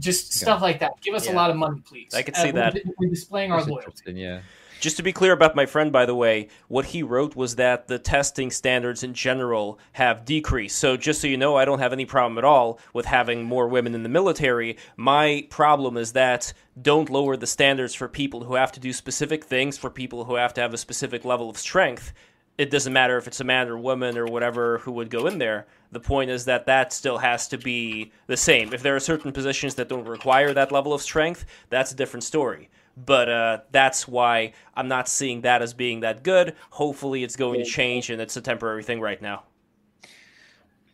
Just 0.00 0.32
stuff 0.32 0.62
like 0.62 0.78
that. 0.80 0.92
Give 1.02 1.14
us 1.14 1.28
a 1.28 1.32
lot 1.32 1.50
of 1.50 1.56
money, 1.56 1.80
please. 1.84 2.14
I 2.14 2.22
could 2.22 2.34
Uh, 2.36 2.42
see 2.42 2.50
that. 2.52 2.74
We're 2.98 3.10
displaying 3.10 3.52
our 3.52 3.62
loyalty. 3.64 4.12
yeah. 4.14 4.40
Just 4.84 4.98
to 4.98 5.02
be 5.02 5.14
clear 5.14 5.32
about 5.32 5.56
my 5.56 5.64
friend, 5.64 5.90
by 5.90 6.04
the 6.04 6.14
way, 6.14 6.48
what 6.68 6.84
he 6.84 7.02
wrote 7.02 7.34
was 7.34 7.56
that 7.56 7.88
the 7.88 7.98
testing 7.98 8.50
standards 8.50 9.02
in 9.02 9.14
general 9.14 9.78
have 9.92 10.26
decreased. 10.26 10.76
So, 10.76 10.98
just 10.98 11.22
so 11.22 11.26
you 11.26 11.38
know, 11.38 11.56
I 11.56 11.64
don't 11.64 11.78
have 11.78 11.94
any 11.94 12.04
problem 12.04 12.36
at 12.36 12.44
all 12.44 12.78
with 12.92 13.06
having 13.06 13.44
more 13.44 13.66
women 13.66 13.94
in 13.94 14.02
the 14.02 14.10
military. 14.10 14.76
My 14.98 15.46
problem 15.48 15.96
is 15.96 16.12
that 16.12 16.52
don't 16.82 17.08
lower 17.08 17.34
the 17.34 17.46
standards 17.46 17.94
for 17.94 18.08
people 18.08 18.44
who 18.44 18.56
have 18.56 18.72
to 18.72 18.80
do 18.80 18.92
specific 18.92 19.46
things, 19.46 19.78
for 19.78 19.88
people 19.88 20.24
who 20.26 20.34
have 20.34 20.52
to 20.52 20.60
have 20.60 20.74
a 20.74 20.76
specific 20.76 21.24
level 21.24 21.48
of 21.48 21.56
strength. 21.56 22.12
it 22.58 22.70
doesn't 22.70 22.92
matter 22.92 23.16
if 23.16 23.26
it's 23.26 23.40
a 23.40 23.44
man 23.44 23.70
or 23.70 23.78
woman 23.78 24.18
or 24.18 24.26
whatever 24.26 24.78
who 24.80 24.92
would 24.92 25.08
go 25.08 25.26
in 25.26 25.38
there. 25.38 25.66
The 25.92 26.00
point 26.00 26.28
is 26.28 26.44
that 26.44 26.66
that 26.66 26.92
still 26.92 27.16
has 27.16 27.48
to 27.48 27.56
be 27.56 28.12
the 28.26 28.36
same. 28.36 28.74
If 28.74 28.82
there 28.82 28.94
are 28.94 29.00
certain 29.00 29.32
positions 29.32 29.76
that 29.76 29.88
don't 29.88 30.06
require 30.06 30.52
that 30.52 30.72
level 30.72 30.92
of 30.92 31.00
strength, 31.00 31.46
that's 31.70 31.90
a 31.90 31.96
different 31.96 32.24
story. 32.24 32.68
But 32.96 33.28
uh, 33.28 33.58
that's 33.72 34.06
why 34.06 34.52
I'm 34.74 34.88
not 34.88 35.08
seeing 35.08 35.40
that 35.40 35.62
as 35.62 35.74
being 35.74 36.00
that 36.00 36.22
good. 36.22 36.54
Hopefully, 36.70 37.24
it's 37.24 37.36
going 37.36 37.58
to 37.58 37.66
change, 37.66 38.10
and 38.10 38.20
it's 38.20 38.36
a 38.36 38.40
temporary 38.40 38.84
thing 38.84 39.00
right 39.00 39.20
now. 39.20 39.44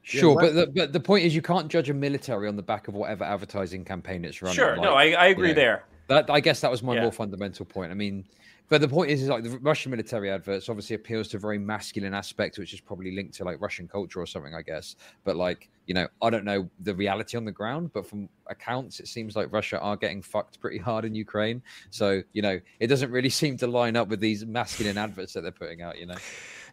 Sure, 0.03 0.35
but 0.41 0.55
the, 0.55 0.67
but 0.67 0.93
the 0.93 1.01
point 1.01 1.25
is, 1.25 1.35
you 1.35 1.43
can't 1.43 1.69
judge 1.69 1.91
a 1.91 1.95
military 1.95 2.49
on 2.49 2.57
the 2.57 2.63
back 2.63 2.89
of 2.89 2.95
whatever 2.95 3.23
advertising 3.23 3.85
campaign 3.85 4.25
it's 4.25 4.43
running. 4.43 4.57
Sure, 4.57 4.77
like, 4.77 4.83
no, 4.83 4.95
I, 4.95 5.11
I 5.11 5.27
agree 5.27 5.49
you 5.49 5.55
know, 5.55 5.61
there. 5.61 5.85
That 6.09 6.31
I 6.31 6.41
guess 6.41 6.61
that 6.63 6.71
was 6.71 6.83
my 6.83 6.95
yeah. 6.95 7.03
more 7.03 7.13
fundamental 7.13 7.65
point. 7.67 7.93
I 7.93 7.95
mean, 7.95 8.25
but 8.71 8.81
the 8.81 8.89
point 8.89 9.11
is, 9.11 9.21
is 9.21 9.29
like 9.29 9.43
the 9.43 9.59
Russian 9.59 9.91
military 9.91 10.31
adverts 10.31 10.69
obviously 10.69 10.95
appeals 10.95 11.27
to 11.29 11.39
a 11.39 11.41
very 11.41 11.59
masculine 11.59 12.15
aspect, 12.15 12.57
which 12.57 12.73
is 12.73 12.81
probably 12.81 13.11
linked 13.11 13.35
to 13.35 13.45
like 13.45 13.61
Russian 13.61 13.89
culture 13.89 14.21
or 14.21 14.27
something, 14.27 14.55
I 14.55 14.63
guess. 14.63 14.95
But 15.25 15.35
like, 15.35 15.69
you 15.87 15.95
know, 15.95 16.07
I 16.23 16.31
don't 16.31 16.45
know 16.45 16.71
the 16.79 16.95
reality 16.95 17.37
on 17.37 17.45
the 17.45 17.51
ground, 17.51 17.93
but 17.93 18.07
from 18.07 18.29
accounts, 18.47 19.01
it 19.01 19.09
seems 19.09 19.35
like 19.35 19.53
Russia 19.53 19.81
are 19.81 19.97
getting 19.97 20.23
fucked 20.23 20.61
pretty 20.61 20.79
hard 20.79 21.05
in 21.05 21.17
Ukraine. 21.17 21.61
So, 21.91 22.23
you 22.33 22.43
know, 22.43 22.61
it 22.79 22.87
doesn't 22.87 23.11
really 23.11 23.29
seem 23.43 23.57
to 23.57 23.67
line 23.67 23.97
up 23.97 24.07
with 24.07 24.21
these 24.21 24.47
masculine 24.47 24.97
adverts 24.97 25.33
that 25.33 25.41
they're 25.41 25.51
putting 25.51 25.83
out, 25.83 25.99
you 25.99 26.07
know. 26.07 26.17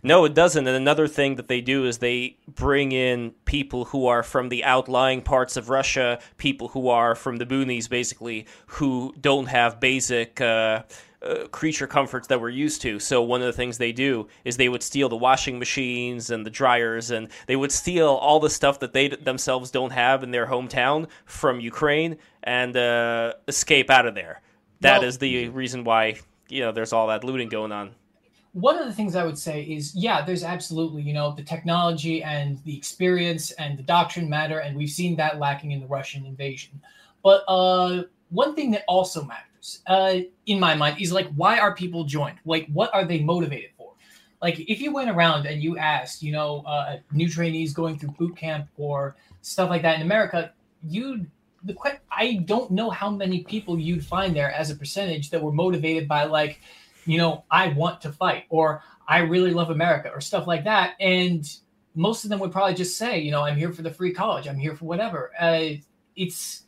No, 0.04 0.24
it 0.26 0.36
doesn't. 0.36 0.68
And 0.68 0.78
another 0.78 1.08
thing 1.08 1.36
that 1.38 1.48
they 1.48 1.62
do 1.62 1.86
is 1.86 1.98
they 1.98 2.38
bring 2.48 2.92
in 2.92 3.32
people 3.46 3.86
who 3.86 4.06
are 4.06 4.22
from 4.22 4.50
the 4.50 4.64
outlying 4.64 5.24
parts 5.24 5.58
of 5.58 5.70
Russia, 5.70 6.20
people 6.38 6.68
who 6.68 6.90
are 6.90 7.16
from 7.16 7.38
the 7.38 7.46
boonies, 7.48 7.90
basically, 7.90 8.46
who 8.68 9.16
don't 9.20 9.48
have 9.48 9.80
basic. 9.80 10.40
Uh, 10.40 10.84
uh, 11.28 11.48
creature 11.48 11.88
comforts 11.88 12.28
that 12.28 12.40
we're 12.40 12.50
used 12.50 12.82
to. 12.82 13.00
So 13.00 13.22
one 13.22 13.42
of 13.42 13.48
the 13.48 13.54
things 13.54 13.78
they 13.78 13.92
do 13.92 14.28
is 14.46 14.58
they 14.58 14.70
would 14.70 14.84
steal 14.84 15.10
the 15.10 15.18
washing 15.18 15.60
machines 15.60 16.30
and 16.30 16.46
the 16.46 16.50
dryers, 16.50 17.12
and 17.12 17.28
they 17.48 17.56
would 17.56 17.72
steal 17.72 18.08
all 18.08 18.40
the 18.40 18.50
stuff 18.50 18.80
that 18.80 18.94
they 18.94 19.10
themselves 19.10 19.72
don't 19.72 19.92
have 19.92 20.24
in 20.24 20.32
their 20.32 20.48
hometown 20.48 21.08
from 21.26 21.60
Ukraine 21.60 22.18
and 22.44 22.78
uh, 22.78 23.34
escape 23.48 23.90
out 23.90 24.06
of 24.06 24.16
there. 24.16 24.42
That 24.82 25.00
well, 25.00 25.08
is 25.08 25.18
the 25.18 25.50
reason 25.50 25.84
why 25.84 26.20
you 26.50 26.62
know 26.62 26.72
there's 26.72 26.94
all 26.94 27.08
that 27.08 27.24
looting 27.24 27.50
going 27.50 27.72
on. 27.72 27.92
One 28.54 28.80
of 28.80 28.88
the 28.88 28.94
things 28.94 29.16
I 29.16 29.24
would 29.24 29.38
say 29.38 29.62
is, 29.64 29.94
yeah, 29.94 30.26
there's 30.26 30.44
absolutely, 30.44 31.04
you 31.04 31.14
know, 31.14 31.36
the 31.36 31.44
technology 31.44 32.24
and 32.24 32.58
the 32.64 32.76
experience 32.76 33.52
and 33.52 33.78
the 33.78 33.84
doctrine 33.84 34.28
matter, 34.28 34.60
and 34.60 34.76
we've 34.76 34.90
seen 34.90 35.16
that 35.18 35.38
lacking 35.38 35.72
in 35.72 35.80
the 35.80 35.86
Russian 35.86 36.26
invasion. 36.26 36.82
But 37.22 37.44
uh, 37.48 38.04
one 38.30 38.56
thing 38.56 38.72
that 38.72 38.84
also 38.88 39.24
matters 39.24 39.47
uh, 39.88 40.20
in 40.46 40.60
my 40.60 40.76
mind 40.76 41.02
is 41.02 41.12
like, 41.12 41.28
why 41.36 41.60
are 41.60 41.76
people 41.76 42.04
joined? 42.04 42.38
Like, 42.46 42.68
what 42.74 42.94
are 42.94 43.06
they 43.06 43.20
motivated 43.20 43.72
for? 43.78 43.94
Like, 44.42 44.60
if 44.60 44.82
you 44.82 44.94
went 44.94 45.10
around 45.10 45.48
and 45.48 45.64
you 45.64 45.78
asked, 45.78 46.22
you 46.22 46.32
know, 46.32 46.64
uh, 46.66 46.98
new 47.12 47.28
trainees 47.30 47.74
going 47.74 47.98
through 47.98 48.12
boot 48.12 48.36
camp 48.38 48.68
or 48.78 49.16
stuff 49.42 49.70
like 49.70 49.82
that 49.82 49.96
in 49.96 50.02
America, 50.02 50.52
you 50.88 51.26
the 51.64 51.74
que- 51.74 52.00
I 52.12 52.44
don't 52.46 52.72
know 52.72 52.90
how 52.90 53.10
many 53.10 53.44
people 53.44 53.80
you'd 53.80 54.06
find 54.06 54.36
there 54.36 54.52
as 54.52 54.70
a 54.70 54.76
percentage 54.76 55.30
that 55.32 55.42
were 55.42 55.52
motivated 55.52 56.08
by 56.08 56.26
like, 56.26 56.62
you 57.06 57.18
know, 57.18 57.44
I 57.50 57.70
want 57.70 58.02
to 58.02 58.12
fight 58.12 58.46
or 58.50 58.84
I 59.08 59.20
really 59.20 59.52
love 59.52 59.70
America 59.70 60.10
or 60.14 60.22
stuff 60.22 60.48
like 60.48 60.64
that. 60.66 60.96
And 61.00 61.50
most 61.96 62.24
of 62.24 62.30
them 62.30 62.40
would 62.40 62.52
probably 62.52 62.76
just 62.76 62.98
say, 62.98 63.20
you 63.20 63.32
know, 63.32 63.44
I'm 63.44 63.58
here 63.58 63.72
for 63.72 63.82
the 63.82 63.92
free 63.92 64.14
college. 64.14 64.48
I'm 64.48 64.58
here 64.58 64.76
for 64.76 64.86
whatever. 64.86 65.32
Uh, 65.40 65.70
it's 66.16 66.64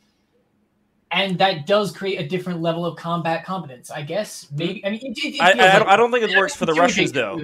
and 1.12 1.38
that 1.38 1.66
does 1.66 1.90
create 1.92 2.20
a 2.20 2.28
different 2.28 2.60
level 2.60 2.86
of 2.86 2.96
combat 2.96 3.44
competence. 3.44 3.90
I 3.90 4.02
guess 4.02 4.44
mm-hmm. 4.44 4.56
maybe. 4.56 4.86
I 4.86 4.90
mean, 4.90 5.00
it, 5.02 5.18
it, 5.18 5.34
it 5.34 5.40
I, 5.40 5.50
I, 5.50 5.78
like, 5.78 5.86
I, 5.88 5.96
don't 5.96 6.10
think 6.12 6.30
it 6.30 6.36
works 6.36 6.54
for 6.54 6.66
the 6.66 6.74
Russians 6.74 7.12
though. 7.12 7.40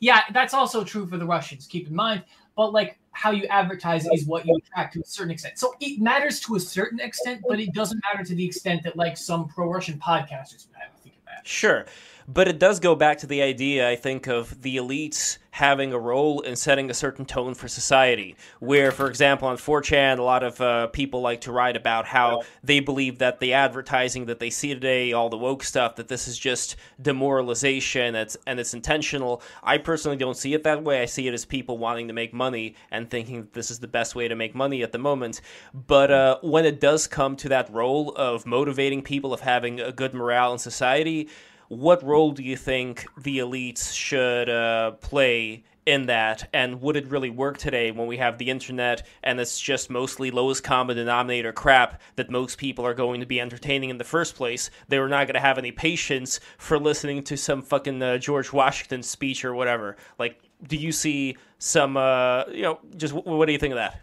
Yeah, 0.00 0.22
that's 0.32 0.54
also 0.54 0.84
true 0.84 1.06
for 1.06 1.16
the 1.16 1.26
Russians. 1.26 1.66
Keep 1.66 1.88
in 1.88 1.94
mind, 1.94 2.24
but 2.56 2.72
like 2.72 2.98
how 3.12 3.30
you 3.30 3.44
advertise 3.46 4.06
is 4.12 4.24
what 4.24 4.46
you 4.46 4.56
attract 4.56 4.94
to 4.94 5.00
a 5.00 5.04
certain 5.04 5.32
extent. 5.32 5.58
So 5.58 5.74
it 5.80 6.00
matters 6.00 6.40
to 6.40 6.56
a 6.56 6.60
certain 6.60 7.00
extent, 7.00 7.42
but 7.48 7.60
it 7.60 7.72
doesn't 7.74 8.00
matter 8.10 8.24
to 8.24 8.34
the 8.34 8.44
extent 8.44 8.82
that 8.84 8.96
like 8.96 9.16
some 9.16 9.48
pro-Russian 9.48 9.98
podcasters 9.98 10.68
would 10.68 10.76
have. 10.76 10.92
Think 11.02 11.16
about. 11.22 11.46
Sure, 11.46 11.86
but 12.32 12.46
it 12.46 12.60
does 12.60 12.78
go 12.78 12.94
back 12.94 13.18
to 13.18 13.26
the 13.26 13.42
idea, 13.42 13.88
I 13.88 13.96
think, 13.96 14.28
of 14.28 14.62
the 14.62 14.76
elites 14.76 15.38
having 15.52 15.92
a 15.92 15.98
role 15.98 16.40
in 16.40 16.54
setting 16.54 16.88
a 16.90 16.94
certain 16.94 17.24
tone 17.24 17.54
for 17.54 17.66
society. 17.66 18.36
Where, 18.60 18.92
for 18.92 19.08
example, 19.08 19.48
on 19.48 19.56
4chan, 19.56 20.18
a 20.18 20.22
lot 20.22 20.44
of 20.44 20.60
uh, 20.60 20.86
people 20.88 21.22
like 21.22 21.40
to 21.42 21.52
write 21.52 21.76
about 21.76 22.06
how 22.06 22.42
they 22.62 22.78
believe 22.78 23.18
that 23.18 23.40
the 23.40 23.52
advertising 23.54 24.26
that 24.26 24.38
they 24.38 24.50
see 24.50 24.72
today, 24.72 25.12
all 25.12 25.28
the 25.28 25.36
woke 25.36 25.64
stuff, 25.64 25.96
that 25.96 26.06
this 26.06 26.28
is 26.28 26.38
just 26.38 26.76
demoralization 27.02 28.14
it's, 28.14 28.36
and 28.46 28.60
it's 28.60 28.74
intentional. 28.74 29.42
I 29.62 29.78
personally 29.78 30.16
don't 30.16 30.36
see 30.36 30.54
it 30.54 30.62
that 30.62 30.84
way. 30.84 31.02
I 31.02 31.06
see 31.06 31.26
it 31.26 31.34
as 31.34 31.44
people 31.44 31.78
wanting 31.78 32.06
to 32.08 32.14
make 32.14 32.32
money 32.32 32.76
and 32.92 33.10
thinking 33.10 33.40
that 33.40 33.52
this 33.52 33.72
is 33.72 33.80
the 33.80 33.88
best 33.88 34.14
way 34.14 34.28
to 34.28 34.36
make 34.36 34.54
money 34.54 34.84
at 34.84 34.92
the 34.92 34.98
moment. 34.98 35.40
But 35.74 36.12
uh, 36.12 36.38
when 36.42 36.64
it 36.64 36.80
does 36.80 37.08
come 37.08 37.34
to 37.36 37.48
that 37.48 37.72
role 37.72 38.14
of 38.14 38.46
motivating 38.46 39.02
people, 39.02 39.34
of 39.34 39.40
having 39.40 39.80
a 39.80 39.90
good 39.90 40.14
morale 40.14 40.52
in 40.52 40.58
society, 40.58 41.28
what 41.70 42.02
role 42.02 42.32
do 42.32 42.42
you 42.42 42.56
think 42.56 43.06
the 43.16 43.38
elites 43.38 43.94
should 43.94 44.48
uh, 44.48 44.90
play 45.00 45.62
in 45.86 46.06
that? 46.06 46.48
And 46.52 46.82
would 46.82 46.96
it 46.96 47.06
really 47.06 47.30
work 47.30 47.58
today 47.58 47.92
when 47.92 48.08
we 48.08 48.16
have 48.16 48.38
the 48.38 48.50
internet 48.50 49.06
and 49.22 49.38
it's 49.38 49.58
just 49.58 49.88
mostly 49.88 50.32
lowest 50.32 50.64
common 50.64 50.96
denominator 50.96 51.52
crap 51.52 52.00
that 52.16 52.28
most 52.28 52.58
people 52.58 52.84
are 52.84 52.92
going 52.92 53.20
to 53.20 53.26
be 53.26 53.40
entertaining 53.40 53.88
in 53.88 53.98
the 53.98 54.04
first 54.04 54.34
place? 54.34 54.68
They 54.88 54.98
were 54.98 55.08
not 55.08 55.28
going 55.28 55.34
to 55.34 55.40
have 55.40 55.58
any 55.58 55.70
patience 55.70 56.40
for 56.58 56.76
listening 56.76 57.22
to 57.22 57.36
some 57.36 57.62
fucking 57.62 58.02
uh, 58.02 58.18
George 58.18 58.52
Washington 58.52 59.04
speech 59.04 59.44
or 59.44 59.54
whatever. 59.54 59.96
Like, 60.18 60.40
do 60.66 60.76
you 60.76 60.90
see 60.90 61.36
some, 61.60 61.96
uh, 61.96 62.46
you 62.50 62.62
know, 62.62 62.80
just 62.96 63.14
what 63.14 63.46
do 63.46 63.52
you 63.52 63.60
think 63.60 63.74
of 63.74 63.78
that? 63.78 64.00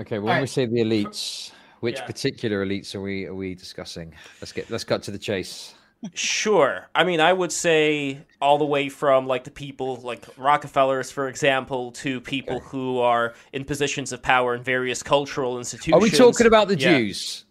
Okay, 0.00 0.18
when 0.18 0.34
right. 0.34 0.40
we 0.42 0.46
say 0.46 0.66
the 0.66 0.80
elites, 0.80 1.52
which 1.80 1.96
yeah. 1.96 2.04
particular 2.04 2.66
elites 2.66 2.94
are 2.94 3.00
we 3.00 3.24
are 3.24 3.34
we 3.34 3.54
discussing? 3.54 4.12
Let's 4.42 4.52
get 4.52 4.68
let's 4.68 4.84
cut 4.84 5.02
to 5.04 5.10
the 5.10 5.18
chase 5.18 5.75
sure. 6.14 6.88
I 6.94 7.04
mean, 7.04 7.20
I 7.20 7.32
would 7.32 7.52
say 7.52 8.20
all 8.40 8.58
the 8.58 8.64
way 8.64 8.88
from 8.88 9.26
like 9.26 9.44
the 9.44 9.50
people 9.50 9.96
like 9.96 10.24
Rockefellers, 10.36 11.10
for 11.10 11.28
example, 11.28 11.92
to 11.92 12.20
people 12.20 12.56
okay. 12.56 12.66
who 12.66 12.98
are 12.98 13.34
in 13.52 13.64
positions 13.64 14.12
of 14.12 14.22
power 14.22 14.54
in 14.54 14.62
various 14.62 15.02
cultural 15.02 15.58
institutions. 15.58 15.94
Are 15.94 16.02
we 16.02 16.10
talking 16.10 16.46
about 16.46 16.68
the 16.68 16.78
yeah. 16.78 16.98
Jews? 16.98 17.44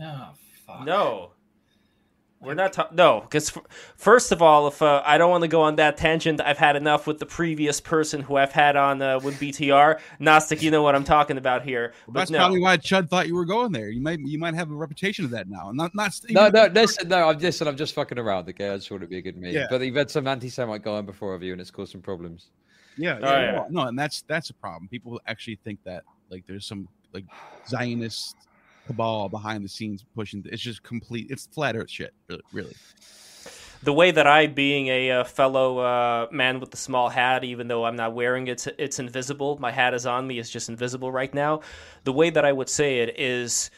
Oh, 0.00 0.30
fuck. 0.66 0.84
No. 0.84 1.32
We're 2.46 2.54
not 2.54 2.72
talking. 2.72 2.96
No, 2.96 3.22
because 3.22 3.56
f- 3.56 3.64
first 3.96 4.30
of 4.30 4.40
all, 4.40 4.68
if 4.68 4.80
uh, 4.80 5.02
I 5.04 5.18
don't 5.18 5.30
want 5.30 5.42
to 5.42 5.48
go 5.48 5.62
on 5.62 5.76
that 5.76 5.96
tangent, 5.96 6.40
I've 6.40 6.58
had 6.58 6.76
enough 6.76 7.06
with 7.06 7.18
the 7.18 7.26
previous 7.26 7.80
person 7.80 8.20
who 8.22 8.36
I've 8.36 8.52
had 8.52 8.76
on 8.76 9.02
uh, 9.02 9.18
with 9.18 9.40
BTR. 9.40 9.98
Gnostic, 10.20 10.62
you 10.62 10.70
know 10.70 10.82
what 10.82 10.94
I'm 10.94 11.02
talking 11.02 11.38
about 11.38 11.64
here. 11.64 11.92
Well, 12.06 12.14
that's 12.14 12.30
no. 12.30 12.38
probably 12.38 12.60
why 12.60 12.76
Chud 12.76 13.08
thought 13.08 13.26
you 13.26 13.34
were 13.34 13.44
going 13.44 13.72
there. 13.72 13.88
You 13.88 14.00
might 14.00 14.20
you 14.20 14.38
might 14.38 14.54
have 14.54 14.70
a 14.70 14.74
reputation 14.74 15.24
of 15.24 15.32
that 15.32 15.48
now. 15.48 15.72
Not 15.72 15.94
not. 15.94 16.12
No, 16.30 16.48
no, 16.48 16.66
listen, 16.66 17.08
no. 17.08 17.28
I'm 17.28 17.40
just 17.40 17.60
I'm 17.60 17.76
just 17.76 17.94
fucking 17.94 18.18
around. 18.18 18.48
Okay, 18.48 18.70
I 18.70 18.76
just 18.76 18.90
want 18.92 19.00
to 19.00 19.08
be 19.08 19.18
a 19.18 19.22
good 19.22 19.36
meme. 19.36 19.52
Yeah. 19.52 19.66
But 19.68 19.80
you've 19.80 19.96
had 19.96 20.10
some 20.10 20.28
anti-Semite 20.28 20.84
go 20.84 20.94
on 20.94 21.04
before 21.04 21.34
of 21.34 21.42
you, 21.42 21.50
and 21.50 21.60
it's 21.60 21.72
caused 21.72 21.90
some 21.90 22.02
problems. 22.02 22.50
Yeah, 22.96 23.18
yeah, 23.18 23.26
oh, 23.28 23.40
yeah. 23.40 23.64
No, 23.70 23.88
and 23.88 23.98
that's 23.98 24.22
that's 24.22 24.50
a 24.50 24.54
problem. 24.54 24.88
People 24.88 25.20
actually 25.26 25.58
think 25.64 25.80
that 25.82 26.04
like 26.30 26.46
there's 26.46 26.64
some 26.64 26.88
like 27.12 27.24
Zionist 27.68 28.36
cabal 28.86 29.28
behind 29.28 29.64
the 29.64 29.68
scenes 29.68 30.04
pushing. 30.14 30.44
It's 30.46 30.62
just 30.62 30.82
complete. 30.82 31.26
It's 31.30 31.46
flat 31.46 31.76
Earth 31.76 31.90
shit, 31.90 32.14
really. 32.52 32.74
The 33.82 33.92
way 33.92 34.10
that 34.10 34.26
I, 34.26 34.46
being 34.46 34.88
a, 34.88 35.10
uh, 35.10 35.24
fellow 35.24 35.78
uh, 35.78 36.28
man 36.30 36.60
with 36.60 36.70
the 36.70 36.76
small 36.76 37.08
hat, 37.08 37.44
even 37.44 37.68
though 37.68 37.84
I'm 37.84 37.96
not 37.96 38.14
wearing 38.14 38.46
it, 38.48 38.66
it's 38.78 38.98
invisible. 38.98 39.58
My 39.60 39.70
hat 39.70 39.94
is 39.94 40.06
on 40.06 40.26
me; 40.26 40.38
it's 40.38 40.50
just 40.50 40.68
invisible 40.68 41.12
right 41.12 41.32
now. 41.32 41.60
The 42.04 42.12
way 42.12 42.30
that 42.30 42.44
I 42.44 42.52
would 42.52 42.68
say 42.68 43.00
it 43.00 43.18
is. 43.18 43.70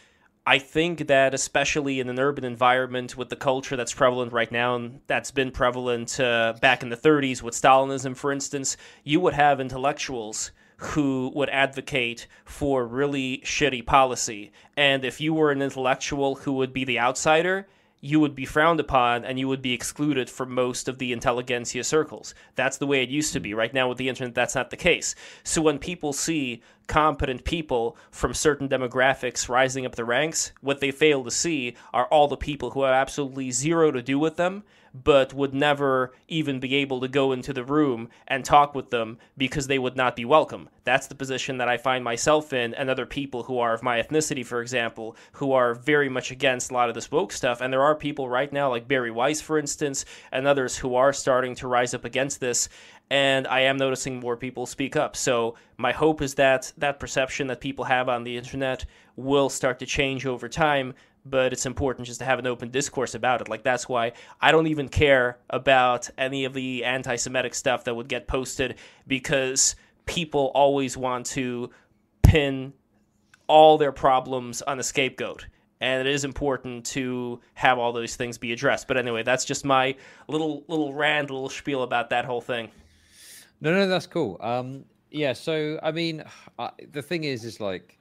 I 0.46 0.58
think 0.58 1.08
that 1.08 1.34
especially 1.34 2.00
in 2.00 2.08
an 2.08 2.18
urban 2.18 2.42
environment 2.42 3.18
with 3.18 3.28
the 3.28 3.36
culture 3.36 3.76
that's 3.76 3.92
prevalent 3.92 4.32
right 4.32 4.50
now 4.50 4.76
and 4.76 5.00
that's 5.06 5.30
been 5.30 5.50
prevalent 5.50 6.18
uh, 6.18 6.54
back 6.62 6.82
in 6.82 6.88
the 6.88 6.96
30s 6.96 7.42
with 7.42 7.52
Stalinism, 7.52 8.16
for 8.16 8.32
instance, 8.32 8.78
you 9.04 9.20
would 9.20 9.34
have 9.34 9.60
intellectuals 9.60 10.52
who 10.78 11.32
would 11.34 11.48
advocate 11.50 12.26
for 12.44 12.86
really 12.86 13.38
shitty 13.44 13.84
policy. 13.84 14.52
And 14.76 15.04
if 15.04 15.20
you 15.20 15.34
were 15.34 15.50
an 15.50 15.60
intellectual 15.60 16.36
who 16.36 16.52
would 16.54 16.72
be 16.72 16.84
the 16.84 17.00
outsider, 17.00 17.66
you 18.00 18.20
would 18.20 18.36
be 18.36 18.44
frowned 18.44 18.78
upon 18.78 19.24
and 19.24 19.40
you 19.40 19.48
would 19.48 19.60
be 19.60 19.72
excluded 19.72 20.30
from 20.30 20.54
most 20.54 20.86
of 20.88 20.98
the 20.98 21.12
intelligentsia 21.12 21.82
circles. 21.82 22.32
That's 22.54 22.78
the 22.78 22.86
way 22.86 23.02
it 23.02 23.08
used 23.08 23.32
to 23.32 23.40
be. 23.40 23.54
Right 23.54 23.74
now, 23.74 23.88
with 23.88 23.98
the 23.98 24.08
internet, 24.08 24.36
that's 24.36 24.54
not 24.54 24.70
the 24.70 24.76
case. 24.76 25.16
So 25.42 25.60
when 25.60 25.80
people 25.80 26.12
see 26.12 26.62
competent 26.86 27.44
people 27.44 27.96
from 28.12 28.32
certain 28.34 28.68
demographics 28.68 29.48
rising 29.48 29.84
up 29.84 29.96
the 29.96 30.04
ranks, 30.04 30.52
what 30.60 30.80
they 30.80 30.92
fail 30.92 31.24
to 31.24 31.30
see 31.30 31.76
are 31.92 32.06
all 32.06 32.28
the 32.28 32.36
people 32.36 32.70
who 32.70 32.84
have 32.84 32.94
absolutely 32.94 33.50
zero 33.50 33.90
to 33.90 34.00
do 34.00 34.18
with 34.18 34.36
them 34.36 34.62
but 34.94 35.34
would 35.34 35.54
never 35.54 36.12
even 36.28 36.60
be 36.60 36.74
able 36.76 37.00
to 37.00 37.08
go 37.08 37.32
into 37.32 37.52
the 37.52 37.64
room 37.64 38.08
and 38.26 38.44
talk 38.44 38.74
with 38.74 38.90
them 38.90 39.18
because 39.36 39.66
they 39.66 39.78
would 39.78 39.96
not 39.96 40.16
be 40.16 40.24
welcome. 40.24 40.68
That's 40.84 41.06
the 41.06 41.14
position 41.14 41.58
that 41.58 41.68
I 41.68 41.76
find 41.76 42.02
myself 42.02 42.52
in, 42.52 42.74
and 42.74 42.88
other 42.88 43.06
people 43.06 43.42
who 43.42 43.58
are 43.58 43.74
of 43.74 43.82
my 43.82 44.00
ethnicity, 44.00 44.44
for 44.44 44.62
example, 44.62 45.16
who 45.32 45.52
are 45.52 45.74
very 45.74 46.08
much 46.08 46.30
against 46.30 46.70
a 46.70 46.74
lot 46.74 46.88
of 46.88 46.94
this 46.94 47.10
woke 47.10 47.32
stuff. 47.32 47.60
And 47.60 47.72
there 47.72 47.82
are 47.82 47.94
people 47.94 48.28
right 48.28 48.52
now, 48.52 48.70
like 48.70 48.88
Bari 48.88 49.10
Weiss, 49.10 49.40
for 49.40 49.58
instance, 49.58 50.04
and 50.32 50.46
others 50.46 50.76
who 50.76 50.94
are 50.94 51.12
starting 51.12 51.54
to 51.56 51.68
rise 51.68 51.94
up 51.94 52.04
against 52.04 52.40
this 52.40 52.68
and 53.10 53.46
I 53.46 53.60
am 53.60 53.76
noticing 53.78 54.20
more 54.20 54.36
people 54.36 54.66
speak 54.66 54.96
up. 54.96 55.16
So 55.16 55.54
my 55.76 55.92
hope 55.92 56.20
is 56.20 56.34
that 56.34 56.72
that 56.76 57.00
perception 57.00 57.46
that 57.46 57.60
people 57.60 57.84
have 57.86 58.08
on 58.08 58.24
the 58.24 58.36
internet 58.36 58.84
will 59.16 59.48
start 59.48 59.78
to 59.78 59.86
change 59.86 60.26
over 60.26 60.48
time. 60.48 60.94
But 61.24 61.52
it's 61.52 61.66
important 61.66 62.06
just 62.06 62.20
to 62.20 62.24
have 62.24 62.38
an 62.38 62.46
open 62.46 62.70
discourse 62.70 63.14
about 63.14 63.40
it. 63.40 63.48
Like 63.48 63.62
that's 63.62 63.88
why 63.88 64.12
I 64.40 64.52
don't 64.52 64.66
even 64.68 64.88
care 64.88 65.38
about 65.50 66.08
any 66.16 66.44
of 66.44 66.54
the 66.54 66.84
anti-Semitic 66.84 67.54
stuff 67.54 67.84
that 67.84 67.94
would 67.94 68.08
get 68.08 68.26
posted 68.26 68.76
because 69.06 69.76
people 70.06 70.50
always 70.54 70.96
want 70.96 71.26
to 71.26 71.70
pin 72.22 72.72
all 73.46 73.78
their 73.78 73.92
problems 73.92 74.62
on 74.62 74.78
a 74.78 74.82
scapegoat 74.82 75.46
and 75.80 76.06
it 76.06 76.12
is 76.12 76.24
important 76.24 76.84
to 76.84 77.40
have 77.54 77.78
all 77.78 77.92
those 77.92 78.16
things 78.16 78.38
be 78.38 78.52
addressed. 78.52 78.88
But 78.88 78.96
anyway, 78.96 79.22
that's 79.22 79.44
just 79.44 79.64
my 79.64 79.94
little 80.26 80.64
little 80.68 80.92
rant, 80.92 81.30
little 81.30 81.48
spiel 81.48 81.82
about 81.82 82.10
that 82.10 82.24
whole 82.24 82.40
thing. 82.40 82.70
No, 83.60 83.72
no, 83.72 83.86
that's 83.88 84.06
cool. 84.06 84.38
Um, 84.40 84.84
yeah. 85.10 85.32
So, 85.32 85.78
I 85.82 85.92
mean, 85.92 86.24
uh, 86.58 86.70
the 86.92 87.02
thing 87.02 87.24
is, 87.24 87.44
is 87.44 87.60
like 87.60 87.97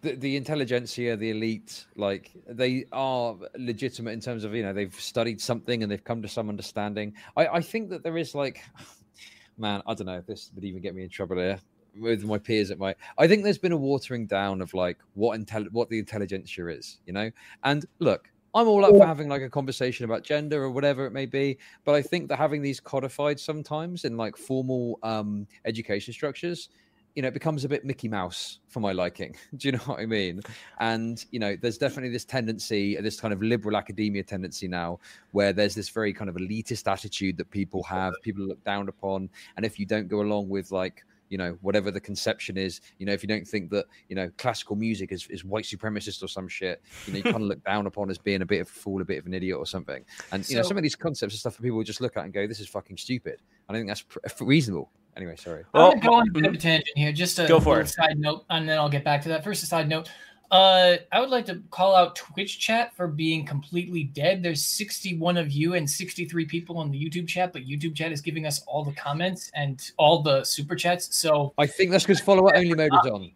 the, 0.00 0.14
the 0.14 0.36
intelligentsia, 0.36 1.16
the 1.16 1.30
elite, 1.30 1.86
like 1.96 2.30
they 2.46 2.84
are 2.92 3.36
legitimate 3.56 4.12
in 4.12 4.20
terms 4.20 4.44
of 4.44 4.54
you 4.54 4.62
know 4.62 4.72
they've 4.72 4.94
studied 4.94 5.40
something 5.40 5.82
and 5.82 5.90
they've 5.90 6.04
come 6.04 6.22
to 6.22 6.28
some 6.28 6.48
understanding. 6.48 7.14
I, 7.36 7.48
I 7.48 7.60
think 7.60 7.90
that 7.90 8.02
there 8.02 8.16
is 8.16 8.34
like, 8.34 8.62
man, 9.58 9.82
I 9.86 9.94
don't 9.94 10.06
know 10.06 10.18
if 10.18 10.26
this 10.26 10.50
would 10.54 10.64
even 10.64 10.80
get 10.80 10.94
me 10.94 11.02
in 11.02 11.08
trouble 11.08 11.36
here 11.36 11.58
with 11.98 12.24
my 12.24 12.38
peers 12.38 12.70
at 12.70 12.78
my 12.78 12.94
I 13.16 13.26
think 13.26 13.42
there's 13.42 13.58
been 13.58 13.72
a 13.72 13.76
watering 13.76 14.26
down 14.26 14.60
of 14.60 14.72
like 14.72 14.98
what 15.14 15.38
intel 15.38 15.70
what 15.72 15.88
the 15.88 15.98
intelligentsia 15.98 16.68
is, 16.68 16.98
you 17.06 17.12
know? 17.12 17.30
And 17.64 17.84
look, 17.98 18.30
I'm 18.54 18.68
all 18.68 18.84
up 18.84 18.96
for 18.96 19.06
having 19.06 19.28
like 19.28 19.42
a 19.42 19.50
conversation 19.50 20.04
about 20.04 20.22
gender 20.22 20.62
or 20.62 20.70
whatever 20.70 21.06
it 21.06 21.12
may 21.12 21.26
be, 21.26 21.58
but 21.84 21.94
I 21.94 22.02
think 22.02 22.28
that 22.28 22.36
having 22.36 22.62
these 22.62 22.80
codified 22.80 23.38
sometimes 23.38 24.04
in 24.04 24.16
like 24.16 24.36
formal 24.36 24.98
um, 25.02 25.46
education 25.64 26.14
structures, 26.14 26.70
you 27.18 27.22
know, 27.22 27.26
it 27.26 27.34
becomes 27.34 27.64
a 27.64 27.68
bit 27.68 27.84
Mickey 27.84 28.06
Mouse 28.06 28.60
for 28.68 28.78
my 28.78 28.92
liking. 28.92 29.34
Do 29.56 29.66
you 29.66 29.72
know 29.72 29.78
what 29.86 29.98
I 29.98 30.06
mean? 30.06 30.40
And 30.78 31.24
you 31.32 31.40
know, 31.40 31.56
there's 31.60 31.76
definitely 31.76 32.10
this 32.10 32.24
tendency, 32.24 32.94
this 32.94 33.20
kind 33.20 33.34
of 33.34 33.42
liberal 33.42 33.76
academia 33.76 34.22
tendency 34.22 34.68
now, 34.68 35.00
where 35.32 35.52
there's 35.52 35.74
this 35.74 35.88
very 35.88 36.12
kind 36.12 36.30
of 36.30 36.36
elitist 36.36 36.88
attitude 36.88 37.36
that 37.38 37.50
people 37.50 37.82
have, 37.82 38.14
people 38.22 38.44
look 38.44 38.62
down 38.62 38.88
upon, 38.88 39.30
and 39.56 39.66
if 39.66 39.80
you 39.80 39.84
don't 39.84 40.06
go 40.06 40.20
along 40.20 40.48
with 40.48 40.70
like 40.70 41.04
you 41.28 41.36
know 41.36 41.58
whatever 41.60 41.90
the 41.90 42.00
conception 42.00 42.56
is 42.56 42.80
you 42.96 43.04
know 43.04 43.12
if 43.12 43.22
you 43.22 43.28
don't 43.28 43.46
think 43.46 43.68
that 43.68 43.84
you 44.08 44.16
know 44.16 44.30
classical 44.38 44.76
music 44.76 45.12
is, 45.12 45.26
is 45.28 45.44
white 45.44 45.64
supremacist 45.64 46.22
or 46.22 46.26
some 46.26 46.48
shit 46.48 46.80
you 47.04 47.12
know 47.12 47.16
you 47.18 47.22
kind 47.22 47.36
of 47.36 47.42
look 47.42 47.62
down 47.64 47.86
upon 47.86 48.08
as 48.08 48.16
being 48.16 48.40
a 48.40 48.46
bit 48.46 48.62
of 48.62 48.66
a 48.66 48.70
fool 48.70 49.02
a 49.02 49.04
bit 49.04 49.18
of 49.18 49.26
an 49.26 49.34
idiot 49.34 49.58
or 49.58 49.66
something 49.66 50.02
and 50.32 50.48
you 50.48 50.54
so, 50.54 50.62
know 50.62 50.62
some 50.62 50.78
of 50.78 50.82
these 50.82 50.96
concepts 50.96 51.34
and 51.34 51.40
stuff 51.40 51.54
that 51.54 51.62
people 51.62 51.82
just 51.82 52.00
look 52.00 52.16
at 52.16 52.24
and 52.24 52.32
go 52.32 52.46
this 52.46 52.60
is 52.60 52.66
fucking 52.66 52.96
stupid 52.96 53.42
i 53.68 53.74
don't 53.74 53.80
think 53.80 53.90
that's 53.90 54.02
pr- 54.02 54.44
reasonable 54.44 54.90
anyway 55.18 55.36
sorry 55.36 55.64
well, 55.74 55.92
i'm 55.92 55.98
going 55.98 56.00
to 56.00 56.06
go 56.06 56.14
on 56.14 56.28
a 56.28 56.32
bit 56.32 56.46
of 56.46 56.54
a 56.54 56.56
tangent 56.56 56.96
here 56.96 57.12
just 57.12 57.38
a 57.38 57.46
go 57.46 57.60
for 57.60 57.80
it. 57.80 57.88
side 57.88 58.18
note 58.18 58.44
and 58.50 58.68
then 58.68 58.78
i'll 58.78 58.88
get 58.88 59.04
back 59.04 59.20
to 59.20 59.28
that 59.28 59.44
first 59.44 59.62
a 59.62 59.66
side 59.66 59.88
note 59.88 60.08
uh, 60.50 60.96
I 61.12 61.20
would 61.20 61.28
like 61.28 61.44
to 61.46 61.60
call 61.70 61.94
out 61.94 62.16
Twitch 62.16 62.58
chat 62.58 62.96
for 62.96 63.06
being 63.06 63.44
completely 63.44 64.04
dead. 64.04 64.42
There's 64.42 64.64
61 64.64 65.36
of 65.36 65.50
you 65.50 65.74
and 65.74 65.88
63 65.88 66.46
people 66.46 66.78
on 66.78 66.90
the 66.90 66.98
YouTube 66.98 67.28
chat, 67.28 67.52
but 67.52 67.66
YouTube 67.66 67.94
chat 67.94 68.12
is 68.12 68.22
giving 68.22 68.46
us 68.46 68.62
all 68.66 68.82
the 68.82 68.92
comments 68.92 69.50
and 69.54 69.90
all 69.98 70.22
the 70.22 70.44
super 70.44 70.74
chats. 70.74 71.14
So 71.14 71.52
I 71.58 71.66
think 71.66 71.90
that's 71.90 72.04
because 72.04 72.20
follower 72.20 72.56
only 72.56 72.74
mode 72.74 72.92
is 72.92 73.10
on. 73.10 73.30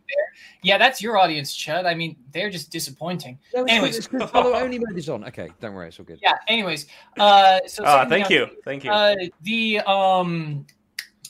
Yeah, 0.62 0.78
that's 0.78 1.02
your 1.02 1.18
audience, 1.18 1.54
Chud. 1.54 1.84
I 1.84 1.94
mean, 1.94 2.16
they're 2.32 2.50
just 2.50 2.70
disappointing. 2.70 3.38
No, 3.54 3.64
anyways, 3.64 4.06
follow 4.06 4.54
only 4.54 4.78
mode 4.78 4.96
is 4.96 5.08
on. 5.08 5.24
Okay, 5.24 5.50
don't 5.60 5.74
worry, 5.74 5.88
it's 5.88 5.98
all 5.98 6.06
good. 6.06 6.20
Yeah. 6.22 6.36
Anyways, 6.48 6.86
uh, 7.18 7.60
so 7.66 7.84
uh, 7.84 8.08
thank 8.08 8.30
you, 8.30 8.46
thank 8.64 8.84
you. 8.84 8.90
Uh, 8.90 9.16
the 9.42 9.80
um, 9.80 10.64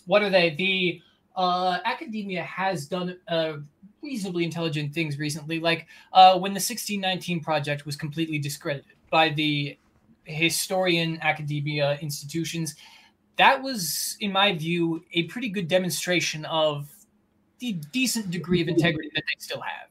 what 0.06 0.22
are 0.22 0.30
they? 0.30 0.50
The 0.50 1.02
uh, 1.34 1.78
academia 1.84 2.42
has 2.42 2.86
done 2.86 3.16
uh 3.28 3.54
reasonably 4.02 4.44
intelligent 4.44 4.92
things 4.92 5.18
recently, 5.18 5.60
like 5.60 5.86
uh, 6.12 6.32
when 6.34 6.52
the 6.52 6.56
1619 6.56 7.40
project 7.40 7.86
was 7.86 7.96
completely 7.96 8.38
discredited 8.38 8.96
by 9.10 9.28
the 9.30 9.78
historian 10.24 11.18
academia 11.22 11.98
institutions. 12.00 12.74
That 13.36 13.62
was, 13.62 14.16
in 14.20 14.32
my 14.32 14.54
view, 14.54 15.04
a 15.12 15.22
pretty 15.24 15.48
good 15.48 15.68
demonstration 15.68 16.44
of 16.46 16.90
the 17.60 17.72
decent 17.92 18.30
degree 18.30 18.60
of 18.60 18.68
integrity 18.68 19.10
that 19.14 19.22
they 19.26 19.34
still 19.38 19.60
have. 19.60 19.88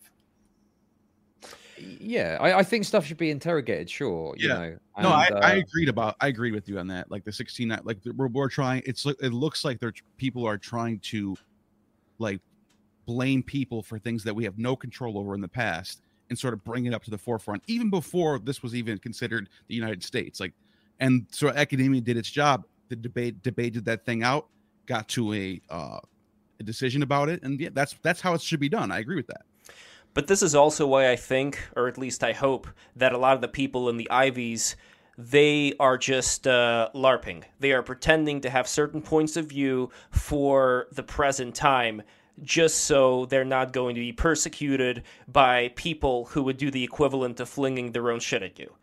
Yeah, 1.81 2.37
I, 2.39 2.59
I 2.59 2.63
think 2.63 2.85
stuff 2.85 3.05
should 3.05 3.17
be 3.17 3.31
interrogated. 3.31 3.89
Sure, 3.89 4.33
yeah. 4.37 4.47
you 4.47 4.53
know. 4.53 4.77
And, 4.97 5.03
no, 5.03 5.09
I, 5.09 5.27
uh, 5.27 5.39
I 5.41 5.51
agreed 5.55 5.89
about. 5.89 6.15
I 6.21 6.27
agree 6.27 6.51
with 6.51 6.67
you 6.67 6.79
on 6.79 6.87
that. 6.87 7.09
Like 7.09 7.23
the 7.23 7.31
16, 7.31 7.79
like 7.83 7.97
we're, 8.15 8.27
we're 8.27 8.49
trying. 8.49 8.83
It's 8.85 9.05
it 9.05 9.33
looks 9.33 9.63
like 9.65 9.79
they're 9.79 9.93
people 10.17 10.45
are 10.45 10.57
trying 10.57 10.99
to, 10.99 11.35
like, 12.19 12.41
blame 13.05 13.43
people 13.43 13.81
for 13.81 13.99
things 13.99 14.23
that 14.23 14.33
we 14.33 14.43
have 14.43 14.57
no 14.57 14.75
control 14.75 15.17
over 15.17 15.33
in 15.33 15.41
the 15.41 15.47
past 15.47 16.01
and 16.29 16.39
sort 16.39 16.53
of 16.53 16.63
bring 16.63 16.85
it 16.85 16.93
up 16.93 17.03
to 17.03 17.11
the 17.11 17.17
forefront, 17.17 17.61
even 17.67 17.89
before 17.89 18.39
this 18.39 18.63
was 18.63 18.73
even 18.73 18.97
considered 18.97 19.49
the 19.67 19.75
United 19.75 20.01
States. 20.03 20.39
Like, 20.39 20.53
and 20.99 21.25
so 21.29 21.49
academia 21.49 21.99
did 21.99 22.15
its 22.15 22.29
job. 22.29 22.65
The 22.89 22.95
debate 22.95 23.41
debated 23.43 23.85
that 23.85 24.05
thing 24.05 24.23
out, 24.23 24.47
got 24.85 25.07
to 25.09 25.33
a 25.33 25.61
uh, 25.69 25.99
a 26.59 26.63
decision 26.63 27.03
about 27.03 27.27
it, 27.29 27.43
and 27.43 27.59
yeah, 27.59 27.69
that's 27.73 27.95
that's 28.01 28.21
how 28.21 28.33
it 28.33 28.41
should 28.41 28.59
be 28.59 28.69
done. 28.69 28.91
I 28.91 28.99
agree 28.99 29.15
with 29.15 29.27
that. 29.27 29.43
But 30.13 30.27
this 30.27 30.41
is 30.41 30.55
also 30.55 30.85
why 30.87 31.09
I 31.09 31.15
think, 31.15 31.59
or 31.75 31.87
at 31.87 31.97
least 31.97 32.23
I 32.23 32.33
hope, 32.33 32.67
that 32.95 33.13
a 33.13 33.17
lot 33.17 33.35
of 33.35 33.41
the 33.41 33.47
people 33.47 33.89
in 33.89 33.97
the 33.97 34.09
Ivies 34.09 34.75
they 35.17 35.73
are 35.79 35.97
just 35.97 36.47
uh, 36.47 36.89
LARPing. 36.95 37.43
They 37.59 37.73
are 37.73 37.83
pretending 37.83 38.41
to 38.41 38.49
have 38.49 38.67
certain 38.67 39.01
points 39.01 39.37
of 39.37 39.47
view 39.47 39.91
for 40.09 40.87
the 40.91 41.03
present 41.03 41.53
time 41.53 42.01
just 42.41 42.85
so 42.85 43.25
they're 43.25 43.45
not 43.45 43.73
going 43.73 43.93
to 43.95 44.01
be 44.01 44.13
persecuted 44.13 45.03
by 45.27 45.71
people 45.75 46.25
who 46.25 46.43
would 46.43 46.57
do 46.57 46.71
the 46.71 46.83
equivalent 46.83 47.39
of 47.39 47.49
flinging 47.49 47.91
their 47.91 48.09
own 48.09 48.19
shit 48.19 48.41
at 48.41 48.57
you. 48.57 48.73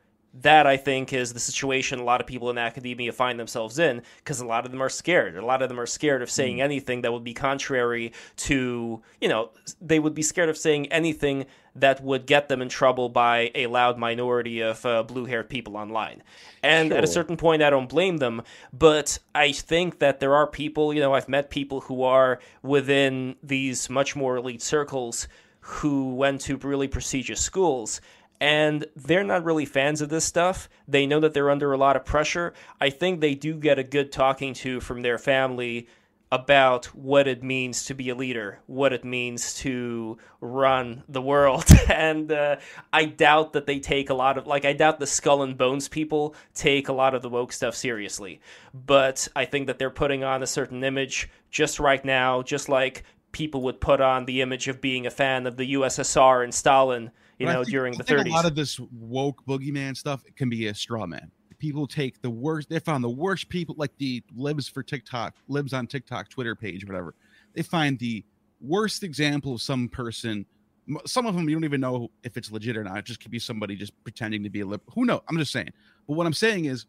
That, 0.43 0.67
I 0.67 0.77
think, 0.77 1.13
is 1.13 1.33
the 1.33 1.41
situation 1.41 1.99
a 1.99 2.05
lot 2.05 2.21
of 2.21 2.27
people 2.27 2.51
in 2.51 2.59
academia 2.59 3.13
find 3.13 3.41
themselves 3.41 3.79
in 3.79 4.03
because 4.19 4.41
a 4.41 4.47
lot 4.47 4.65
of 4.65 4.71
them 4.71 4.83
are 4.83 4.89
scared. 4.89 5.37
A 5.37 5.45
lot 5.45 5.63
of 5.63 5.69
them 5.69 5.81
are 5.81 5.87
scared 5.87 6.23
of 6.23 6.31
saying 6.31 6.59
mm. 6.59 6.63
anything 6.63 7.03
that 7.03 7.13
would 7.13 7.25
be 7.25 7.35
contrary 7.35 8.13
to, 8.37 9.03
you 9.21 9.29
know, 9.29 9.51
they 9.81 9.99
would 9.99 10.15
be 10.15 10.23
scared 10.23 10.49
of 10.49 10.57
saying 10.57 10.93
anything 10.93 11.47
that 11.75 12.03
would 12.03 12.27
get 12.27 12.49
them 12.49 12.63
in 12.63 12.69
trouble 12.69 13.09
by 13.09 13.51
a 13.55 13.67
loud 13.67 13.99
minority 13.99 14.61
of 14.61 14.85
uh, 14.85 15.03
blue 15.03 15.25
haired 15.25 15.49
people 15.49 15.77
online. 15.77 16.23
And 16.63 16.91
sure. 16.91 16.99
at 16.99 17.05
a 17.05 17.09
certain 17.09 17.37
point, 17.37 17.63
I 17.63 17.71
don't 17.71 17.89
blame 17.89 18.19
them, 18.19 18.43
but 18.73 19.19
I 19.35 19.53
think 19.53 19.99
that 20.01 20.21
there 20.21 20.35
are 20.35 20.47
people, 20.47 20.93
you 20.93 21.01
know, 21.01 21.15
I've 21.15 21.29
met 21.29 21.51
people 21.51 21.83
who 21.83 22.03
are 22.03 22.41
within 22.63 23.37
these 23.43 23.89
much 23.89 24.17
more 24.17 24.37
elite 24.37 24.63
circles 24.63 25.29
who 25.61 26.15
went 26.15 26.41
to 26.41 26.57
really 26.57 26.89
prestigious 26.89 27.41
schools 27.41 28.01
and 28.41 28.87
they're 28.95 29.25
not 29.25 29.45
really 29.45 29.65
fans 29.65 30.01
of 30.01 30.09
this 30.09 30.25
stuff. 30.25 30.69
They 30.87 31.07
know 31.07 31.21
that 31.21 31.35
they're 31.35 31.51
under 31.51 31.73
a 31.73 31.79
lot 31.79 31.97
of 31.97 32.05
pressure. 32.05 32.55
I 32.81 32.91
think 32.91 33.21
they 33.21 33.35
do 33.35 33.55
get 33.55 33.79
a 33.79 33.85
good 33.85 34.13
talking 34.13 34.55
to 34.55 34.81
from 34.81 35.03
their 35.03 35.19
family 35.19 35.89
about 36.31 36.87
what 36.87 37.27
it 37.27 37.43
means 37.43 37.87
to 37.87 37.95
be 37.95 38.11
a 38.11 38.15
leader, 38.15 38.61
what 38.67 38.93
it 38.93 39.03
means 39.03 39.55
to 39.55 40.19
run 40.41 41.03
the 41.09 41.23
world. 41.23 41.65
and 41.89 42.31
uh, 42.31 42.57
I 42.93 43.07
doubt 43.07 43.55
that 43.55 43.67
they 43.67 43.81
take 43.81 44.11
a 44.11 44.15
lot 44.15 44.37
of, 44.37 44.47
like, 44.47 44.67
I 44.67 44.75
doubt 44.75 45.01
the 45.01 45.07
skull 45.07 45.43
and 45.43 45.57
bones 45.57 45.89
people 45.89 46.35
take 46.55 46.89
a 46.89 46.93
lot 46.93 47.15
of 47.15 47.23
the 47.23 47.31
woke 47.31 47.53
stuff 47.53 47.75
seriously. 47.75 48.41
But 48.75 49.27
I 49.35 49.47
think 49.47 49.69
that 49.69 49.79
they're 49.79 49.91
putting 49.91 50.23
on 50.23 50.43
a 50.43 50.47
certain 50.47 50.85
image 50.85 51.31
just 51.51 51.81
right 51.81 52.05
now, 52.05 52.43
just 52.43 52.69
like 52.69 53.05
people 53.33 53.63
would 53.63 53.81
put 53.81 54.01
on 54.01 54.27
the 54.27 54.43
image 54.43 54.69
of 54.69 54.83
being 54.83 55.07
a 55.07 55.11
fan 55.11 55.47
of 55.47 55.57
the 55.57 55.75
USSR 55.75 56.45
and 56.45 56.55
Stalin, 56.55 57.11
you 57.39 57.47
but 57.47 57.53
know, 57.53 57.65
think, 57.65 57.73
during 57.73 57.97
the 57.97 58.05
30s. 58.05 58.27
A 58.27 58.31
lot 58.31 58.45
of 58.45 58.55
this 58.55 58.81
woke 58.93 59.45
boogeyman 59.47 59.97
stuff 59.97 60.23
can 60.37 60.49
be 60.49 60.67
a 60.67 60.75
straw 60.75 61.07
man 61.07 61.31
people 61.59 61.87
take 61.87 62.21
the 62.23 62.31
worst. 62.31 62.69
They 62.69 62.79
found 62.79 63.05
the 63.05 63.11
worst 63.11 63.49
people, 63.49 63.75
like 63.79 63.97
the 63.99 64.23
libs 64.35 64.69
for 64.69 64.83
TikTok, 64.83 65.35
libs 65.49 65.73
on 65.73 65.87
TikTok, 65.87 66.29
Twitter 66.29 66.55
page, 66.55 66.87
whatever. 66.87 67.15
They 67.55 67.63
find 67.63 67.99
the 67.99 68.25
worst 68.61 69.03
example 69.03 69.55
of 69.55 69.63
some 69.63 69.89
person. 69.89 70.47
Some 71.05 71.27
of 71.27 71.35
them 71.35 71.49
you 71.49 71.55
don't 71.55 71.65
even 71.65 71.81
know 71.81 72.11
if 72.23 72.37
it's 72.37 72.51
legit 72.51 72.77
or 72.77 72.85
not. 72.85 72.99
It 72.99 73.05
just 73.05 73.21
could 73.21 73.31
be 73.31 73.39
somebody 73.39 73.77
just 73.77 73.93
pretending 74.05 74.43
to 74.45 74.51
be 74.51 74.61
a 74.61 74.67
lib. 74.67 74.81
Who 74.95 75.05
knows? 75.05 75.21
I'm 75.29 75.37
just 75.39 75.53
saying. 75.53 75.73
But 76.07 76.15
what 76.15 76.27
I'm 76.27 76.33
saying 76.33 76.65
is, 76.65 76.87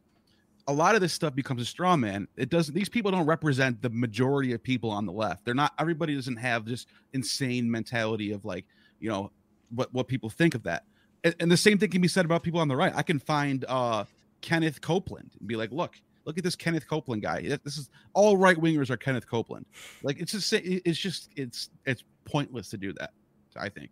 a 0.67 0.73
lot 0.73 0.93
of 0.93 1.01
this 1.01 1.13
stuff 1.13 1.33
becomes 1.33 1.63
a 1.63 1.65
straw 1.65 1.95
man. 1.97 2.27
It 2.37 2.49
doesn't. 2.49 2.75
These 2.75 2.89
people 2.89 3.09
don't 3.09 3.25
represent 3.25 3.81
the 3.81 3.89
majority 3.89 4.53
of 4.53 4.61
people 4.61 4.91
on 4.91 5.05
the 5.05 5.11
left. 5.11 5.43
They're 5.43 5.55
not. 5.55 5.73
Everybody 5.79 6.13
doesn't 6.15 6.37
have 6.37 6.63
this 6.63 6.85
insane 7.13 7.69
mentality 7.69 8.31
of 8.31 8.45
like, 8.45 8.65
you 8.99 9.09
know, 9.09 9.31
what 9.69 9.93
what 9.93 10.07
people 10.07 10.29
think 10.29 10.55
of 10.55 10.63
that. 10.63 10.85
And, 11.23 11.35
and 11.39 11.51
the 11.51 11.57
same 11.57 11.77
thing 11.77 11.89
can 11.89 12.01
be 12.01 12.07
said 12.07 12.25
about 12.25 12.43
people 12.43 12.59
on 12.59 12.67
the 12.67 12.75
right. 12.75 12.93
I 12.95 13.03
can 13.03 13.19
find 13.19 13.65
uh 13.67 14.05
Kenneth 14.41 14.81
Copeland 14.81 15.31
and 15.39 15.47
be 15.47 15.55
like, 15.55 15.71
look, 15.71 15.95
look 16.25 16.37
at 16.37 16.43
this 16.43 16.55
Kenneth 16.55 16.87
Copeland 16.87 17.21
guy. 17.21 17.41
This 17.41 17.77
is 17.77 17.89
all 18.13 18.37
right 18.37 18.57
wingers 18.57 18.89
are 18.89 18.97
Kenneth 18.97 19.27
Copeland. 19.27 19.65
Like 20.03 20.19
it's 20.19 20.31
just 20.31 20.53
it's 20.53 20.99
just 20.99 21.29
it's 21.35 21.69
it's 21.85 22.03
pointless 22.25 22.69
to 22.69 22.77
do 22.77 22.93
that. 22.93 23.11
I 23.55 23.69
think. 23.69 23.91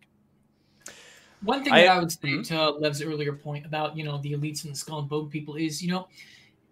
One 1.42 1.62
thing 1.62 1.72
I, 1.72 1.82
that 1.82 1.90
I 1.90 1.98
would 2.00 2.10
say 2.10 2.28
mm-hmm. 2.28 2.42
to 2.54 2.70
Lev's 2.70 3.02
earlier 3.02 3.32
point 3.32 3.66
about 3.66 3.96
you 3.96 4.04
know 4.04 4.18
the 4.18 4.32
elites 4.32 4.64
and 4.64 4.72
the 4.72 4.78
skull 4.78 5.00
and 5.00 5.08
bone 5.08 5.28
people 5.28 5.56
is 5.56 5.82
you 5.82 5.90
know 5.90 6.08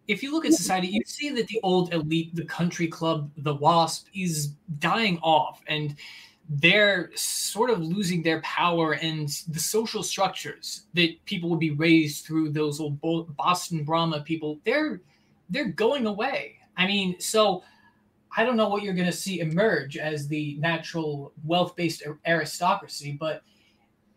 if 0.09 0.23
you 0.23 0.33
look 0.33 0.45
at 0.45 0.53
society, 0.53 0.87
you 0.89 1.03
see 1.05 1.31
that 1.31 1.49
the 1.49 1.61
old 1.63 1.93
elite, 1.93 2.35
the 2.35 2.45
country 2.45 2.87
club, 2.87 3.31
the 3.39 3.55
WASP 3.55 4.07
is 4.15 4.53
dying 4.79 5.19
off, 5.19 5.63
and 5.67 5.97
they're 6.49 7.11
sort 7.15 7.71
of 7.71 7.81
losing 7.81 8.23
their 8.23 8.41
power 8.43 8.93
and 8.93 9.29
the 9.49 9.59
social 9.59 10.03
structures 10.03 10.83
that 10.95 11.25
people 11.25 11.51
would 11.51 11.59
be 11.59 11.73
raised 11.73 12.25
through 12.25 12.51
those 12.51 12.81
old 12.81 13.37
Boston 13.37 13.85
Brahma 13.85 14.21
people. 14.21 14.61
They're 14.65 15.01
they're 15.51 15.69
going 15.69 16.07
away. 16.07 16.57
I 16.77 16.87
mean, 16.87 17.19
so 17.21 17.63
I 18.37 18.45
don't 18.45 18.57
know 18.57 18.69
what 18.69 18.83
you're 18.83 18.95
going 18.95 19.07
to 19.07 19.13
see 19.13 19.41
emerge 19.41 19.97
as 19.97 20.29
the 20.29 20.57
natural 20.59 21.33
wealth-based 21.45 22.03
aristocracy, 22.27 23.17
but 23.19 23.43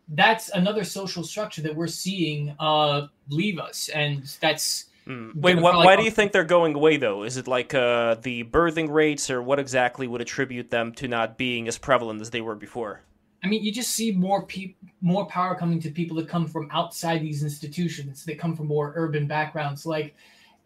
that's 0.10 0.50
another 0.50 0.84
social 0.84 1.24
structure 1.24 1.62
that 1.62 1.76
we're 1.76 1.88
seeing 1.88 2.56
uh, 2.60 3.08
leave 3.30 3.60
us, 3.60 3.90
and 3.90 4.24
that's. 4.42 4.86
Mm. 5.10 5.36
Wait, 5.36 5.58
wh- 5.58 5.62
why 5.62 5.96
do 5.96 6.04
you 6.04 6.12
think 6.12 6.32
they're 6.32 6.44
going 6.44 6.76
away 6.76 6.98
though? 6.98 7.24
Is 7.24 7.36
it 7.38 7.48
like 7.48 7.74
uh, 7.74 8.16
the 8.22 8.44
birthing 8.44 8.90
rates, 8.90 9.32
or 9.32 9.42
what 9.42 9.58
exactly 9.58 10.08
would 10.08 10.22
attribute 10.22 10.70
them 10.70 10.94
to 10.94 11.08
not 11.08 11.36
being 11.36 11.68
as 11.68 11.80
prevalent 11.80 12.22
as 12.22 12.30
they 12.30 12.42
were 12.42 12.56
before? 12.56 13.02
I 13.44 13.48
mean, 13.48 13.64
you 13.64 13.72
just 13.72 13.92
see 13.92 14.12
more 14.12 14.44
people, 14.44 14.88
more 15.02 15.26
power 15.26 15.56
coming 15.56 15.80
to 15.82 15.90
people 15.90 16.18
that 16.18 16.28
come 16.28 16.46
from 16.46 16.70
outside 16.72 17.22
these 17.22 17.42
institutions. 17.42 18.24
That 18.26 18.38
come 18.38 18.56
from 18.56 18.68
more 18.68 18.94
urban 18.96 19.26
backgrounds, 19.26 19.84
like, 19.84 20.16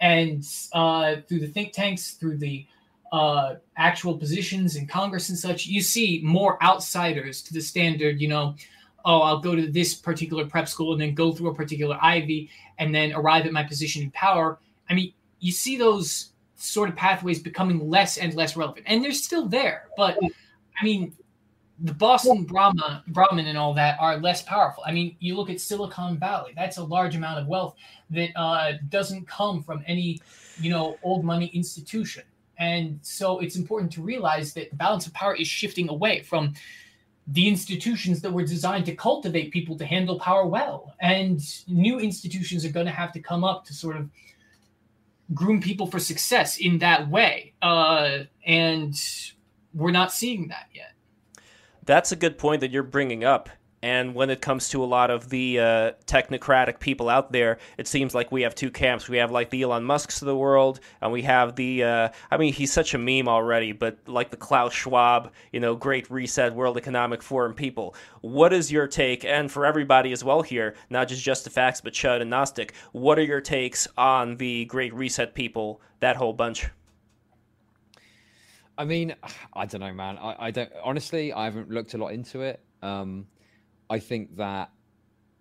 and 0.02 0.46
uh, 0.74 1.18
through 1.30 1.40
the 1.40 1.48
think 1.48 1.72
tanks, 1.72 2.12
through 2.12 2.38
the 2.40 2.66
uh, 3.14 3.56
actual 3.78 4.18
positions 4.18 4.76
in 4.76 4.88
Congress 4.88 5.30
and 5.30 5.38
such, 5.38 5.68
you 5.68 5.82
see 5.82 6.20
more 6.22 6.62
outsiders 6.62 7.44
to 7.44 7.54
the 7.54 7.62
standard. 7.62 8.20
You 8.20 8.28
know, 8.28 8.56
oh, 9.06 9.22
I'll 9.22 9.40
go 9.40 9.56
to 9.56 9.68
this 9.68 9.94
particular 9.94 10.46
prep 10.46 10.68
school 10.68 10.94
and 10.94 11.02
then 11.02 11.14
go 11.14 11.32
through 11.32 11.50
a 11.50 11.56
particular 11.56 11.98
Ivy 12.02 12.50
and 12.78 12.94
then 12.94 13.14
arrive 13.14 13.46
at 13.46 13.52
my 13.52 13.64
position 13.64 14.04
in 14.04 14.12
power. 14.12 14.60
I 14.90 14.94
mean, 14.94 15.14
you 15.40 15.52
see 15.52 15.78
those 15.78 16.32
sort 16.56 16.90
of 16.90 16.96
pathways 16.96 17.40
becoming 17.40 17.90
less 17.90 18.18
and 18.18 18.34
less 18.34 18.56
relevant, 18.56 18.86
and 18.88 19.04
they're 19.04 19.12
still 19.12 19.48
there. 19.48 19.90
But 19.98 20.18
I 20.80 20.84
mean, 20.84 21.14
the 21.80 21.94
Boston 21.94 22.44
Brahma, 22.44 23.04
Brahmin 23.08 23.48
and 23.48 23.58
all 23.58 23.74
that 23.74 24.00
are 24.00 24.18
less 24.18 24.42
powerful. 24.42 24.84
I 24.86 24.94
mean, 24.94 25.18
you 25.20 25.36
look 25.36 25.50
at 25.50 25.60
Silicon 25.60 26.18
Valley; 26.18 26.54
that's 26.56 26.78
a 26.78 26.84
large 26.84 27.16
amount 27.16 27.40
of 27.40 27.48
wealth 27.48 27.76
that 28.12 28.30
uh, 28.36 28.74
doesn't 28.90 29.28
come 29.28 29.64
from 29.64 29.84
any, 29.86 30.20
you 30.62 30.70
know, 30.70 30.98
old 31.04 31.26
money 31.26 31.48
institution. 31.48 32.24
And 32.58 33.00
so 33.02 33.40
it's 33.40 33.56
important 33.56 33.92
to 33.94 34.02
realize 34.02 34.54
that 34.54 34.70
the 34.70 34.76
balance 34.76 35.08
of 35.08 35.14
power 35.14 35.36
is 35.36 35.48
shifting 35.48 35.90
away 35.90 36.22
from 36.22 36.54
the 37.28 37.48
institutions 37.48 38.22
that 38.22 38.32
were 38.32 38.44
designed 38.44 38.86
to 38.86 38.96
cultivate 38.96 39.52
people 39.52 39.78
to 39.78 39.86
handle 39.86 40.20
power 40.20 40.46
well. 40.46 40.94
And 41.00 41.42
new 41.68 42.00
institutions 42.00 42.66
are 42.66 42.72
going 42.72 42.86
to 42.86 42.92
have 42.92 43.14
to 43.14 43.20
come 43.20 43.44
up 43.44 43.66
to 43.66 43.74
sort 43.74 43.96
of 43.96 44.10
groom 45.34 45.62
people 45.62 45.88
for 45.88 46.00
success 46.00 46.58
in 46.58 46.80
that 46.80 47.10
way. 47.10 47.54
Uh, 47.62 48.20
and 48.46 48.96
we're 49.74 49.92
not 49.92 50.12
seeing 50.12 50.50
that 50.50 50.68
yet. 50.74 50.92
That's 51.86 52.12
a 52.12 52.16
good 52.16 52.38
point 52.38 52.62
that 52.62 52.72
you're 52.72 52.84
bringing 52.84 53.24
up. 53.24 53.50
And 53.84 54.16
when 54.16 54.30
it 54.30 54.40
comes 54.40 54.70
to 54.70 54.82
a 54.82 54.86
lot 54.86 55.12
of 55.12 55.28
the 55.30 55.60
uh, 55.60 55.92
technocratic 56.08 56.80
people 56.80 57.10
out 57.10 57.34
there, 57.34 57.58
it 57.78 57.86
seems 57.86 58.16
like 58.16 58.32
we 58.32 58.44
have 58.44 58.56
two 58.56 58.72
camps. 58.72 59.10
We 59.10 59.18
have 59.18 59.30
like 59.30 59.50
the 59.50 59.62
Elon 59.62 59.84
Musks 59.84 60.22
of 60.22 60.26
the 60.26 60.38
world, 60.38 60.80
and 61.02 61.12
we 61.12 61.24
have 61.24 61.58
the, 61.58 61.84
uh, 61.84 62.10
I 62.32 62.38
mean, 62.38 62.54
he's 62.54 62.72
such 62.72 62.94
a 62.94 62.98
meme 62.98 63.28
already, 63.28 63.74
but 63.74 63.98
like 64.08 64.32
the 64.32 64.38
Klaus 64.38 64.72
Schwab, 64.72 65.34
you 65.52 65.60
know, 65.60 65.76
Great 65.76 66.10
Reset, 66.10 66.56
World 66.56 66.78
Economic 66.78 67.22
Forum 67.22 67.54
people. 67.54 67.94
What 68.22 68.54
is 68.54 68.72
your 68.72 68.88
take? 68.88 69.26
And 69.26 69.52
for 69.52 69.66
everybody 69.66 70.14
as 70.14 70.24
well 70.24 70.44
here, 70.44 70.76
not 70.90 71.10
just 71.10 71.22
Just 71.22 71.44
the 71.44 71.50
Facts, 71.50 71.82
but 71.82 71.92
Chud 71.92 72.22
and 72.22 72.30
Gnostic, 72.30 72.74
what 72.94 73.20
are 73.20 73.24
your 73.24 73.42
takes 73.42 73.86
on 73.98 74.38
the 74.38 74.64
Great 74.64 74.94
Reset 74.94 75.36
people, 75.36 75.82
that 76.00 76.16
whole 76.16 76.32
bunch? 76.32 76.68
I 78.78 78.86
mean, 78.86 79.14
I 79.54 79.66
don't 79.66 79.82
know, 79.82 79.94
man. 79.94 80.18
I, 80.18 80.36
I 80.40 80.52
don't 80.52 80.72
honestly. 80.82 81.34
I 81.34 81.44
haven't 81.44 81.70
looked 81.70 81.94
a 81.94 81.98
lot 81.98 82.14
into 82.14 82.44
it. 82.44 82.62
Um, 82.82 83.28
I 83.94 84.00
think 84.00 84.36
that 84.38 84.72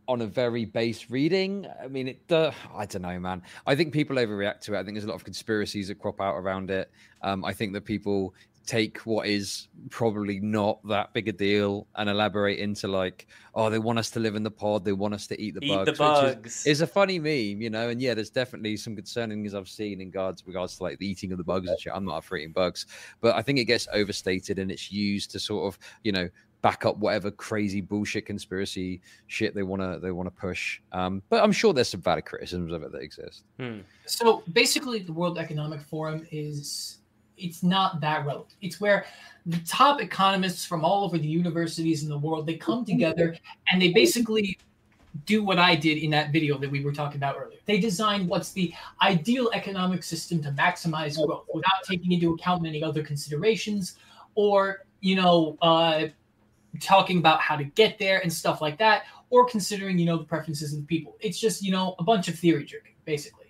on 0.09 0.20
a 0.20 0.27
very 0.27 0.66
base 0.66 1.09
reading, 1.09 1.66
I 1.83 1.89
mean, 1.89 2.09
it. 2.09 2.31
Uh, 2.31 2.51
I 2.77 2.85
don't 2.85 3.01
know, 3.01 3.19
man. 3.19 3.43
I 3.66 3.74
think 3.74 3.95
people 3.95 4.16
overreact 4.16 4.61
to 4.62 4.74
it. 4.74 4.81
I 4.81 4.85
think 4.85 4.95
there's 4.95 5.05
a 5.05 5.09
lot 5.09 5.15
of 5.15 5.24
conspiracies 5.24 5.89
that 5.89 5.99
crop 5.99 6.20
out 6.20 6.37
around 6.37 6.70
it. 6.70 6.91
Um, 7.23 7.47
I 7.47 7.55
think 7.55 7.73
that 7.73 7.87
people 7.87 8.35
take 8.66 8.99
what 9.07 9.27
is 9.27 9.69
probably 9.89 10.39
not 10.39 10.87
that 10.87 11.15
big 11.15 11.29
a 11.29 11.33
deal 11.33 11.87
and 11.97 12.11
elaborate 12.11 12.59
into 12.59 12.89
like, 12.89 13.27
oh, 13.55 13.70
they 13.70 13.79
want 13.79 13.99
us 13.99 14.11
to 14.11 14.20
live 14.20 14.37
in 14.37 14.43
the 14.43 14.51
pod, 14.51 14.85
they 14.85 14.93
want 14.93 15.15
us 15.15 15.27
to 15.29 15.41
eat 15.41 15.55
the 15.55 15.65
eat 15.65 15.69
bugs. 15.69 15.87
The 15.87 15.97
bugs. 15.97 16.57
Is, 16.61 16.66
is, 16.66 16.81
a 16.83 16.87
funny 16.87 17.19
meme, 17.19 17.62
you 17.62 17.70
know. 17.70 17.89
And 17.89 18.03
yeah, 18.03 18.12
there's 18.12 18.29
definitely 18.29 18.77
some 18.77 18.95
concerning 18.95 19.43
things 19.43 19.55
I've 19.55 19.66
seen 19.66 19.99
in 20.03 20.09
regards 20.09 20.47
regards 20.47 20.77
to 20.77 20.83
like 20.83 20.99
the 20.99 21.07
eating 21.07 21.33
of 21.33 21.39
the 21.39 21.45
bugs 21.45 21.70
and 21.70 21.81
shit. 21.81 21.95
I'm 21.97 22.05
not 22.05 22.23
for 22.23 22.37
eating 22.37 22.53
bugs, 22.53 22.85
but 23.23 23.35
I 23.35 23.41
think 23.41 23.59
it 23.59 23.65
gets 23.65 23.89
overstated 23.95 24.59
and 24.59 24.70
it's 24.70 24.93
used 24.93 25.31
to 25.31 25.41
sort 25.41 25.73
of, 25.73 25.79
you 26.05 26.12
know, 26.12 26.29
back 26.63 26.87
up 26.87 26.97
whatever 26.99 27.31
crazy 27.31 27.81
bullshit 27.81 28.25
conspiracy 28.25 29.01
shit 29.27 29.55
they 29.55 29.65
want 29.65 29.83
to 29.83 29.99
they 30.01 30.13
want 30.13 30.27
to 30.27 30.31
push. 30.31 30.81
Um, 30.93 31.23
but 31.29 31.43
I'm 31.43 31.53
sure 31.53 31.73
there's 31.73 31.89
some 31.89 32.01
valid 32.01 32.25
criticisms 32.25 32.73
of 32.73 32.83
it 32.83 32.93
that 32.93 33.03
exist. 33.03 33.45
Hmm. 33.59 33.81
So 34.07 34.43
basically, 34.53 35.01
the 35.01 35.13
World 35.13 35.39
Economic 35.39 35.81
Forum 35.83 36.27
is 36.31 36.99
it's 37.37 37.63
not 37.63 38.01
that 38.01 38.25
relevant. 38.25 38.55
It's 38.61 38.81
where 38.81 39.05
the 39.47 39.59
top 39.67 40.01
economists 40.01 40.65
from 40.65 40.85
all 40.85 41.05
over 41.05 41.19
the 41.19 41.27
universities 41.27 42.05
in 42.05 42.09
the 42.09 42.19
world 42.19 42.47
they 42.47 42.57
come 42.57 42.85
together 42.85 43.37
and 43.71 43.83
they 43.83 43.93
basically 43.93 44.57
do 45.27 45.43
what 45.45 45.59
I 45.59 45.75
did 45.75 45.99
in 45.99 46.11
that 46.11 46.33
video 46.33 46.57
that 46.59 46.71
we 46.71 46.85
were 46.85 46.93
talking 46.93 47.17
about 47.17 47.37
earlier. 47.37 47.59
They 47.67 47.79
design 47.79 48.27
what's 48.27 48.53
the 48.53 48.73
ideal 49.03 49.51
economic 49.53 50.03
system 50.03 50.43
to 50.43 50.51
maximize 50.51 51.17
growth 51.17 51.47
without 51.53 51.83
taking 51.87 52.13
into 52.13 52.33
account 52.33 52.63
many 52.63 52.83
other 52.83 53.03
considerations 53.03 53.97
or 54.35 54.87
you 55.01 55.17
know 55.17 55.59
uh, 55.61 56.07
talking 56.81 57.19
about 57.19 57.40
how 57.40 57.57
to 57.57 57.65
get 57.65 57.99
there 57.99 58.20
and 58.20 58.32
stuff 58.32 58.61
like 58.61 58.78
that, 58.78 59.05
or 59.31 59.47
considering, 59.47 59.99
you 59.99 60.07
know, 60.07 60.19
the 60.19 60.24
preferences 60.24 60.73
of 60.73 60.81
the 60.81 60.86
people. 60.86 61.16
It's 61.20 61.39
just, 61.39 61.62
you 61.62 61.73
know, 61.73 61.94
a 61.99 62.03
bunch 62.03 62.28
of 62.28 62.39
theory 62.39 62.65
jerking, 62.65 62.94
basically. 63.05 63.47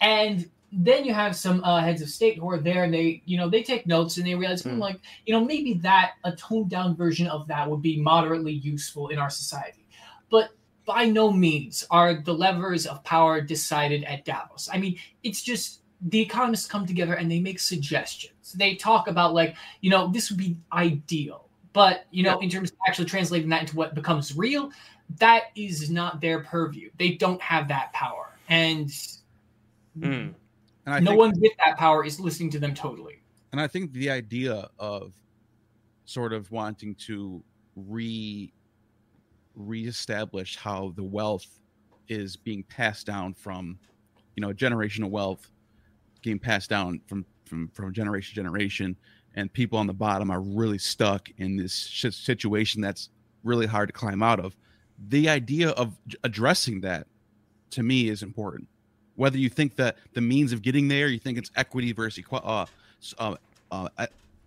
And 0.00 0.50
then 0.72 1.04
you 1.04 1.12
have 1.12 1.36
some 1.36 1.62
uh, 1.64 1.80
heads 1.80 2.00
of 2.00 2.08
state 2.08 2.38
who 2.38 2.50
are 2.50 2.58
there 2.58 2.84
and 2.84 2.94
they, 2.94 3.22
you 3.26 3.36
know, 3.36 3.48
they 3.48 3.62
take 3.62 3.86
notes 3.86 4.16
and 4.16 4.26
they 4.26 4.34
realize, 4.34 4.62
mm. 4.62 4.78
like, 4.78 4.98
you 5.26 5.34
know, 5.34 5.44
maybe 5.44 5.74
that, 5.74 6.12
a 6.24 6.32
toned 6.32 6.70
down 6.70 6.96
version 6.96 7.26
of 7.26 7.46
that 7.48 7.68
would 7.68 7.82
be 7.82 8.00
moderately 8.00 8.52
useful 8.52 9.08
in 9.08 9.18
our 9.18 9.30
society. 9.30 9.86
But 10.30 10.50
by 10.86 11.04
no 11.04 11.30
means 11.30 11.86
are 11.90 12.14
the 12.14 12.32
levers 12.32 12.86
of 12.86 13.04
power 13.04 13.40
decided 13.40 14.02
at 14.04 14.24
Davos. 14.24 14.68
I 14.72 14.78
mean, 14.78 14.98
it's 15.22 15.42
just 15.42 15.82
the 16.00 16.20
economists 16.20 16.66
come 16.66 16.86
together 16.86 17.14
and 17.14 17.30
they 17.30 17.38
make 17.38 17.60
suggestions. 17.60 18.52
They 18.54 18.74
talk 18.74 19.08
about, 19.08 19.34
like, 19.34 19.54
you 19.82 19.90
know, 19.90 20.08
this 20.08 20.30
would 20.30 20.38
be 20.38 20.56
ideal 20.72 21.48
but 21.72 22.06
you 22.10 22.22
know, 22.22 22.38
in 22.40 22.48
terms 22.48 22.70
of 22.70 22.76
actually 22.86 23.06
translating 23.06 23.48
that 23.50 23.62
into 23.62 23.76
what 23.76 23.94
becomes 23.94 24.36
real, 24.36 24.70
that 25.18 25.44
is 25.54 25.90
not 25.90 26.20
their 26.20 26.40
purview. 26.40 26.90
They 26.98 27.12
don't 27.12 27.40
have 27.40 27.68
that 27.68 27.92
power, 27.92 28.36
and, 28.48 28.88
mm. 29.98 30.34
and 30.86 31.04
no 31.04 31.10
think, 31.10 31.18
one 31.18 31.32
with 31.40 31.52
that 31.64 31.76
power 31.76 32.04
is 32.04 32.20
listening 32.20 32.50
to 32.50 32.58
them 32.58 32.74
totally. 32.74 33.22
And 33.52 33.60
I 33.60 33.66
think 33.66 33.92
the 33.92 34.10
idea 34.10 34.68
of 34.78 35.12
sort 36.04 36.32
of 36.32 36.50
wanting 36.50 36.94
to 37.06 37.42
re 37.76 38.52
reestablish 39.54 40.56
how 40.56 40.92
the 40.96 41.02
wealth 41.02 41.58
is 42.08 42.36
being 42.36 42.62
passed 42.64 43.06
down 43.06 43.34
from 43.34 43.78
you 44.36 44.40
know 44.40 44.52
generational 44.52 45.10
wealth 45.10 45.50
being 46.22 46.38
passed 46.38 46.70
down 46.70 47.00
from 47.06 47.24
from 47.44 47.68
from 47.68 47.92
generation 47.92 48.30
to 48.30 48.34
generation 48.34 48.96
and 49.34 49.52
people 49.52 49.78
on 49.78 49.86
the 49.86 49.92
bottom 49.92 50.30
are 50.30 50.40
really 50.40 50.78
stuck 50.78 51.28
in 51.38 51.56
this 51.56 51.72
situation 51.72 52.80
that's 52.80 53.10
really 53.44 53.66
hard 53.66 53.88
to 53.88 53.92
climb 53.92 54.22
out 54.22 54.40
of. 54.40 54.56
The 55.08 55.28
idea 55.28 55.70
of 55.70 55.96
addressing 56.22 56.80
that 56.82 57.06
to 57.70 57.82
me 57.82 58.08
is 58.08 58.22
important. 58.22 58.68
Whether 59.16 59.38
you 59.38 59.48
think 59.48 59.76
that 59.76 59.96
the 60.12 60.20
means 60.20 60.52
of 60.52 60.62
getting 60.62 60.88
there, 60.88 61.08
you 61.08 61.18
think 61.18 61.38
it's 61.38 61.50
equity 61.56 61.92
versus 61.92 62.24
uh, 62.32 62.66
uh, 63.18 63.36
uh, 63.70 64.06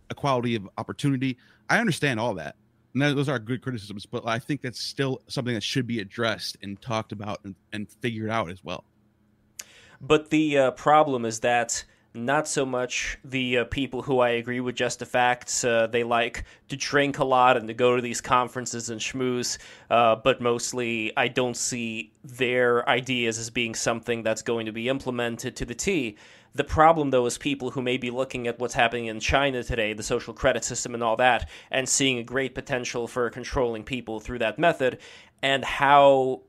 equality 0.09 0.55
of 0.55 0.69
opportunity. 0.77 1.37
I 1.69 1.79
understand 1.79 2.19
all 2.19 2.33
that. 2.35 2.55
And 2.93 3.01
those 3.01 3.27
are 3.27 3.37
good 3.39 3.61
criticisms, 3.61 4.05
but 4.05 4.25
I 4.25 4.39
think 4.39 4.61
that's 4.61 4.79
still 4.79 5.21
something 5.27 5.53
that 5.53 5.63
should 5.63 5.85
be 5.85 5.99
addressed 5.99 6.57
and 6.63 6.81
talked 6.81 7.11
about 7.11 7.41
and, 7.43 7.53
and 7.73 7.89
figured 8.01 8.29
out 8.29 8.49
as 8.49 8.63
well. 8.63 8.85
But 9.99 10.29
the 10.29 10.57
uh, 10.57 10.71
problem 10.71 11.25
is 11.25 11.41
that 11.41 11.83
not 12.15 12.47
so 12.47 12.65
much 12.65 13.17
the 13.23 13.59
uh, 13.59 13.63
people 13.65 14.01
who 14.01 14.19
I 14.19 14.29
agree 14.29 14.59
with 14.59 14.75
just 14.75 14.99
the 14.99 15.05
facts. 15.05 15.63
Uh, 15.63 15.87
they 15.87 16.03
like 16.03 16.45
to 16.69 16.75
drink 16.75 17.19
a 17.19 17.25
lot 17.25 17.57
and 17.57 17.67
to 17.67 17.73
go 17.73 17.95
to 17.95 18.01
these 18.01 18.21
conferences 18.21 18.89
and 18.89 18.99
schmooze, 18.99 19.57
uh, 19.89 20.15
but 20.15 20.41
mostly 20.41 21.11
I 21.15 21.27
don't 21.27 21.57
see 21.57 22.11
their 22.23 22.87
ideas 22.89 23.37
as 23.37 23.49
being 23.49 23.75
something 23.75 24.23
that's 24.23 24.41
going 24.41 24.65
to 24.65 24.71
be 24.71 24.89
implemented 24.89 25.55
to 25.57 25.65
the 25.65 25.75
T. 25.75 26.17
The 26.55 26.63
problem, 26.63 27.09
though, 27.09 27.25
is 27.25 27.37
people 27.37 27.71
who 27.71 27.81
may 27.81 27.97
be 27.97 28.09
looking 28.09 28.47
at 28.47 28.59
what's 28.59 28.73
happening 28.73 29.07
in 29.07 29.19
China 29.19 29.61
today, 29.61 29.91
the 29.91 30.03
social 30.03 30.33
credit 30.33 30.63
system 30.63 30.93
and 30.93 31.03
all 31.03 31.17
that, 31.17 31.49
and 31.69 31.87
seeing 31.87 32.17
a 32.17 32.23
great 32.23 32.55
potential 32.55 33.07
for 33.07 33.29
controlling 33.29 33.83
people 33.83 34.21
through 34.21 34.39
that 34.39 34.57
method, 34.57 34.99
and 35.41 35.65
how 35.65 36.43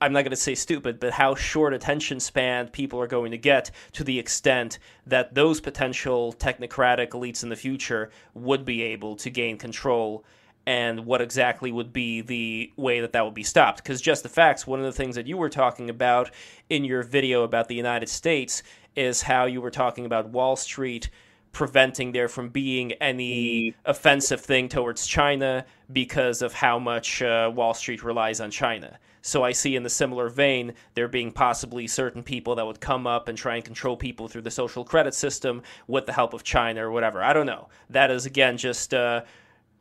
I'm 0.00 0.12
not 0.12 0.22
going 0.22 0.30
to 0.30 0.36
say 0.36 0.54
stupid, 0.54 1.00
but 1.00 1.12
how 1.12 1.34
short 1.34 1.74
attention 1.74 2.20
span 2.20 2.68
people 2.68 3.00
are 3.00 3.08
going 3.08 3.32
to 3.32 3.38
get 3.38 3.70
to 3.92 4.04
the 4.04 4.18
extent 4.18 4.78
that 5.06 5.34
those 5.34 5.60
potential 5.60 6.32
technocratic 6.32 7.10
elites 7.10 7.42
in 7.42 7.48
the 7.48 7.56
future 7.56 8.10
would 8.34 8.64
be 8.64 8.82
able 8.82 9.16
to 9.16 9.30
gain 9.30 9.58
control 9.58 10.24
and 10.66 11.04
what 11.04 11.20
exactly 11.20 11.72
would 11.72 11.92
be 11.92 12.20
the 12.20 12.72
way 12.76 13.00
that 13.00 13.12
that 13.12 13.24
would 13.24 13.34
be 13.34 13.42
stopped. 13.42 13.82
Because 13.82 14.00
just 14.00 14.22
the 14.22 14.28
facts, 14.28 14.66
one 14.66 14.78
of 14.78 14.86
the 14.86 14.92
things 14.92 15.16
that 15.16 15.26
you 15.26 15.36
were 15.36 15.50
talking 15.50 15.90
about 15.90 16.30
in 16.70 16.84
your 16.84 17.02
video 17.02 17.42
about 17.42 17.68
the 17.68 17.74
United 17.74 18.08
States 18.08 18.62
is 18.96 19.22
how 19.22 19.44
you 19.44 19.60
were 19.60 19.70
talking 19.70 20.06
about 20.06 20.30
Wall 20.30 20.56
Street 20.56 21.10
preventing 21.52 22.12
there 22.12 22.28
from 22.28 22.48
being 22.48 22.92
any 22.94 23.70
mm. 23.70 23.74
offensive 23.84 24.40
thing 24.40 24.68
towards 24.68 25.06
China 25.06 25.64
because 25.92 26.42
of 26.42 26.52
how 26.52 26.78
much 26.78 27.22
uh, 27.22 27.50
Wall 27.54 27.74
Street 27.74 28.02
relies 28.02 28.40
on 28.40 28.50
China. 28.50 28.98
So 29.26 29.42
I 29.42 29.52
see 29.52 29.74
in 29.74 29.84
the 29.84 29.90
similar 29.90 30.28
vein 30.28 30.74
there 30.92 31.08
being 31.08 31.32
possibly 31.32 31.86
certain 31.86 32.22
people 32.22 32.56
that 32.56 32.66
would 32.66 32.78
come 32.78 33.06
up 33.06 33.26
and 33.26 33.38
try 33.38 33.56
and 33.56 33.64
control 33.64 33.96
people 33.96 34.28
through 34.28 34.42
the 34.42 34.50
social 34.50 34.84
credit 34.84 35.14
system 35.14 35.62
with 35.86 36.04
the 36.04 36.12
help 36.12 36.34
of 36.34 36.44
China 36.44 36.86
or 36.86 36.90
whatever. 36.90 37.22
I 37.22 37.32
don't 37.32 37.46
know. 37.46 37.70
That 37.88 38.10
is 38.10 38.26
again 38.26 38.58
just 38.58 38.92
uh, 38.92 39.22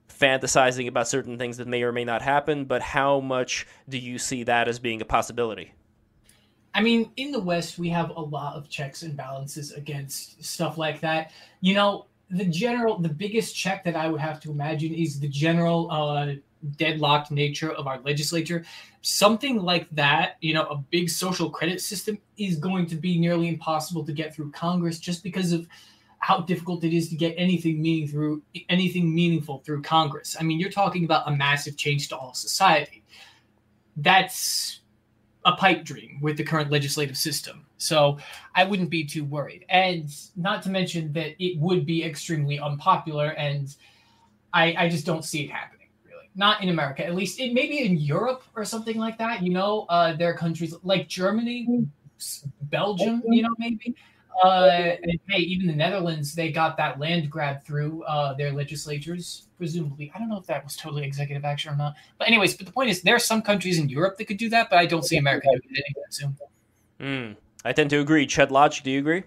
fantasizing 0.07 0.87
about 0.87 1.09
certain 1.09 1.37
things 1.37 1.57
that 1.57 1.67
may 1.67 1.83
or 1.83 1.91
may 1.91 2.05
not 2.05 2.21
happen. 2.21 2.63
But 2.63 2.81
how 2.81 3.19
much 3.19 3.67
do 3.89 3.97
you 3.97 4.17
see 4.17 4.43
that 4.43 4.69
as 4.69 4.79
being 4.79 5.01
a 5.01 5.05
possibility? 5.05 5.73
I 6.73 6.81
mean, 6.81 7.11
in 7.17 7.33
the 7.33 7.41
West, 7.41 7.77
we 7.77 7.89
have 7.89 8.11
a 8.11 8.21
lot 8.21 8.55
of 8.55 8.69
checks 8.69 9.03
and 9.03 9.17
balances 9.17 9.73
against 9.73 10.41
stuff 10.41 10.77
like 10.77 11.01
that. 11.01 11.33
You 11.59 11.73
know, 11.73 12.05
the 12.29 12.45
general, 12.45 12.97
the 12.97 13.09
biggest 13.09 13.57
check 13.57 13.83
that 13.83 13.97
I 13.97 14.07
would 14.07 14.21
have 14.21 14.39
to 14.39 14.51
imagine 14.51 14.93
is 14.93 15.19
the 15.19 15.27
general 15.27 15.91
uh, 15.91 16.35
deadlocked 16.77 17.31
nature 17.31 17.71
of 17.71 17.87
our 17.87 17.99
legislature, 18.01 18.63
something 19.01 19.57
like 19.61 19.89
that, 19.91 20.37
you 20.41 20.53
know, 20.53 20.65
a 20.67 20.77
big 20.77 21.09
social 21.09 21.49
credit 21.49 21.81
system 21.81 22.17
is 22.37 22.57
going 22.57 22.85
to 22.87 22.95
be 22.95 23.19
nearly 23.19 23.47
impossible 23.47 24.05
to 24.05 24.13
get 24.13 24.33
through 24.33 24.51
Congress 24.51 24.99
just 24.99 25.23
because 25.23 25.51
of 25.51 25.67
how 26.19 26.39
difficult 26.39 26.83
it 26.85 26.95
is 26.95 27.09
to 27.09 27.15
get 27.15 27.35
anything 27.37 27.81
meaning 27.81 28.07
through 28.07 28.41
anything 28.69 29.13
meaningful 29.13 29.59
through 29.59 29.81
Congress. 29.81 30.37
I 30.39 30.43
mean, 30.43 30.57
you're 30.57 30.71
talking 30.71 31.03
about 31.03 31.27
a 31.27 31.35
massive 31.35 31.75
change 31.75 32.07
to 32.09 32.17
all 32.17 32.33
society. 32.33 33.03
That's 33.97 34.79
a 35.45 35.51
pipe 35.51 35.83
dream 35.83 36.19
with 36.21 36.37
the 36.37 36.43
current 36.43 36.71
legislative 36.71 37.17
system. 37.17 37.65
So 37.77 38.17
I 38.55 38.63
wouldn't 38.63 38.89
be 38.89 39.03
too 39.03 39.25
worried. 39.25 39.65
And 39.67 40.09
not 40.37 40.63
to 40.63 40.69
mention 40.69 41.11
that 41.11 41.35
it 41.43 41.59
would 41.59 41.85
be 41.85 42.05
extremely 42.05 42.57
unpopular 42.57 43.31
and 43.31 43.75
I, 44.53 44.75
I 44.77 44.89
just 44.89 45.05
don't 45.05 45.25
see 45.25 45.43
it 45.43 45.51
happen 45.51 45.79
not 46.35 46.63
in 46.63 46.69
America, 46.69 47.05
at 47.05 47.15
least 47.15 47.39
it 47.39 47.53
maybe 47.53 47.79
in 47.85 47.97
Europe 47.97 48.43
or 48.55 48.65
something 48.65 48.97
like 48.97 49.17
that. 49.17 49.43
You 49.43 49.51
know, 49.51 49.85
uh, 49.89 50.13
there 50.13 50.29
are 50.29 50.37
countries 50.37 50.73
like 50.83 51.07
Germany, 51.07 51.87
Belgium, 52.63 53.21
you 53.27 53.43
know, 53.43 53.53
maybe. 53.57 53.95
Uh, 54.43 54.95
and 55.03 55.19
hey, 55.29 55.39
even 55.39 55.67
the 55.67 55.75
Netherlands, 55.75 56.33
they 56.33 56.51
got 56.51 56.75
that 56.77 56.99
land 56.99 57.29
grab 57.29 57.63
through 57.63 58.03
uh, 58.03 58.33
their 58.33 58.51
legislatures, 58.51 59.47
presumably. 59.57 60.11
I 60.15 60.19
don't 60.19 60.27
know 60.27 60.37
if 60.37 60.47
that 60.47 60.63
was 60.63 60.75
totally 60.75 61.03
executive 61.03 61.45
action 61.45 61.71
or 61.71 61.75
not. 61.75 61.93
But 62.17 62.27
anyways, 62.27 62.55
but 62.55 62.65
the 62.65 62.71
point 62.71 62.89
is, 62.89 63.03
there 63.03 63.15
are 63.15 63.19
some 63.19 63.43
countries 63.43 63.77
in 63.77 63.89
Europe 63.89 64.17
that 64.17 64.25
could 64.25 64.37
do 64.37 64.49
that, 64.49 64.69
but 64.71 64.79
I 64.79 64.87
don't 64.87 65.05
see 65.05 65.17
America 65.17 65.47
doing 65.49 65.61
it 65.69 65.83
anytime 65.85 66.11
soon. 66.11 66.37
Mm, 66.99 67.37
I 67.63 67.73
tend 67.73 67.91
to 67.91 67.99
agree. 67.99 68.25
Chud 68.25 68.49
Logic, 68.49 68.83
do 68.83 68.89
you 68.89 68.99
agree? 68.99 69.23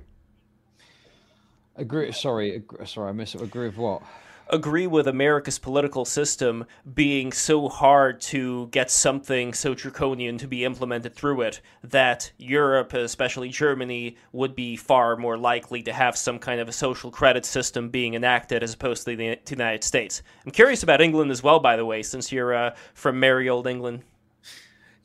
Agree. 1.77 2.11
Sorry, 2.11 2.62
sorry, 2.85 3.11
I 3.11 3.12
missed 3.12 3.37
it. 3.37 3.43
Agree 3.43 3.69
with 3.69 3.77
what? 3.77 4.03
Agree 4.48 4.86
with 4.86 5.09
America's 5.09 5.59
political 5.59 6.05
system 6.05 6.64
being 6.94 7.32
so 7.32 7.68
hard 7.68 8.20
to 8.20 8.68
get 8.68 8.90
something 8.90 9.52
so 9.52 9.74
draconian 9.74 10.39
to 10.39 10.47
be 10.47 10.64
implemented 10.64 11.14
through 11.14 11.43
it 11.43 11.60
that 11.82 12.31
Europe, 12.39 12.93
especially 12.93 13.48
Germany, 13.48 14.16
would 14.32 14.55
be 14.55 14.77
far 14.77 15.16
more 15.16 15.36
likely 15.36 15.82
to 15.82 15.93
have 15.93 16.16
some 16.16 16.39
kind 16.39 16.60
of 16.60 16.68
a 16.68 16.73
social 16.73 17.10
credit 17.10 17.44
system 17.44 17.89
being 17.89 18.14
enacted 18.14 18.62
as 18.62 18.74
opposed 18.74 19.05
to 19.05 19.16
the, 19.16 19.36
to 19.36 19.55
the 19.55 19.62
United 19.62 19.85
States. 19.85 20.23
I'm 20.44 20.52
curious 20.52 20.82
about 20.82 21.01
England 21.01 21.31
as 21.31 21.43
well, 21.43 21.59
by 21.59 21.77
the 21.77 21.85
way, 21.85 22.02
since 22.02 22.31
you're 22.31 22.55
uh, 22.55 22.74
from 22.94 23.18
merry 23.18 23.48
old 23.48 23.66
England. 23.66 24.02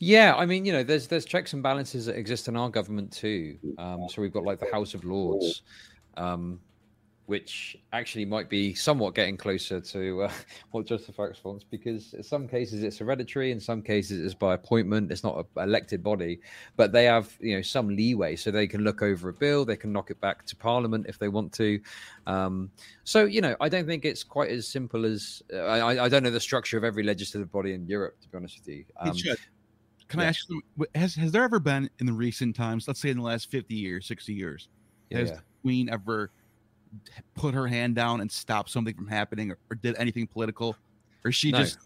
Yeah, 0.03 0.33
I 0.35 0.47
mean, 0.47 0.65
you 0.65 0.71
know, 0.71 0.81
there's 0.81 1.07
there's 1.07 1.25
checks 1.25 1.53
and 1.53 1.61
balances 1.61 2.07
that 2.07 2.15
exist 2.15 2.47
in 2.47 2.57
our 2.57 2.69
government 2.69 3.11
too. 3.11 3.57
Um, 3.77 4.07
so 4.09 4.23
we've 4.23 4.33
got 4.33 4.43
like 4.43 4.59
the 4.59 4.69
House 4.71 4.95
of 4.95 5.05
Lords, 5.05 5.61
um, 6.17 6.59
which 7.31 7.77
actually 7.93 8.25
might 8.25 8.49
be 8.49 8.73
somewhat 8.73 9.15
getting 9.15 9.37
closer 9.37 9.79
to 9.79 10.23
uh, 10.23 10.31
what 10.71 10.85
Just 10.85 11.07
the 11.07 11.33
wants, 11.45 11.63
because 11.63 12.13
in 12.13 12.23
some 12.23 12.45
cases 12.45 12.83
it's 12.83 12.97
hereditary, 12.97 13.53
in 13.53 13.59
some 13.61 13.81
cases 13.81 14.19
it's 14.25 14.33
by 14.33 14.53
appointment. 14.53 15.09
It's 15.13 15.23
not 15.23 15.37
an 15.37 15.45
elected 15.63 16.03
body, 16.03 16.41
but 16.75 16.91
they 16.91 17.05
have 17.05 17.33
you 17.39 17.55
know 17.55 17.61
some 17.61 17.87
leeway, 17.87 18.35
so 18.35 18.51
they 18.51 18.67
can 18.67 18.83
look 18.83 19.01
over 19.01 19.29
a 19.29 19.33
bill, 19.33 19.63
they 19.63 19.77
can 19.77 19.93
knock 19.93 20.11
it 20.11 20.19
back 20.19 20.45
to 20.47 20.57
Parliament 20.57 21.05
if 21.07 21.19
they 21.19 21.29
want 21.29 21.53
to. 21.53 21.79
Um, 22.27 22.69
so 23.05 23.23
you 23.23 23.39
know, 23.39 23.55
I 23.61 23.69
don't 23.69 23.87
think 23.87 24.03
it's 24.03 24.25
quite 24.25 24.51
as 24.51 24.67
simple 24.67 25.05
as 25.05 25.41
uh, 25.53 25.59
I, 25.59 26.03
I, 26.03 26.09
don't 26.09 26.23
know 26.23 26.31
the 26.31 26.39
structure 26.41 26.77
of 26.77 26.83
every 26.83 27.03
legislative 27.03 27.49
body 27.49 27.71
in 27.71 27.87
Europe, 27.87 28.19
to 28.23 28.27
be 28.27 28.35
honest 28.35 28.59
with 28.59 28.67
you. 28.67 28.83
Um, 28.99 29.13
can 30.09 30.19
yeah. 30.19 30.25
I 30.25 30.27
ask 30.27 30.49
you, 30.49 30.61
has 30.95 31.15
has 31.15 31.31
there 31.31 31.43
ever 31.43 31.61
been 31.61 31.89
in 31.99 32.07
the 32.07 32.13
recent 32.13 32.57
times, 32.57 32.89
let's 32.89 32.99
say 32.99 33.09
in 33.09 33.15
the 33.15 33.23
last 33.23 33.49
fifty 33.49 33.75
years, 33.75 34.05
sixty 34.05 34.33
years, 34.33 34.67
yeah, 35.09 35.19
has 35.19 35.29
yeah. 35.29 35.35
the 35.35 35.41
Queen 35.61 35.89
ever 35.89 36.29
put 37.35 37.53
her 37.53 37.67
hand 37.67 37.95
down 37.95 38.21
and 38.21 38.31
stop 38.31 38.69
something 38.69 38.93
from 38.93 39.07
happening 39.07 39.51
or, 39.51 39.57
or 39.69 39.75
did 39.75 39.95
anything 39.97 40.27
political? 40.27 40.75
Or 41.23 41.31
she 41.31 41.51
no. 41.51 41.59
just 41.59 41.77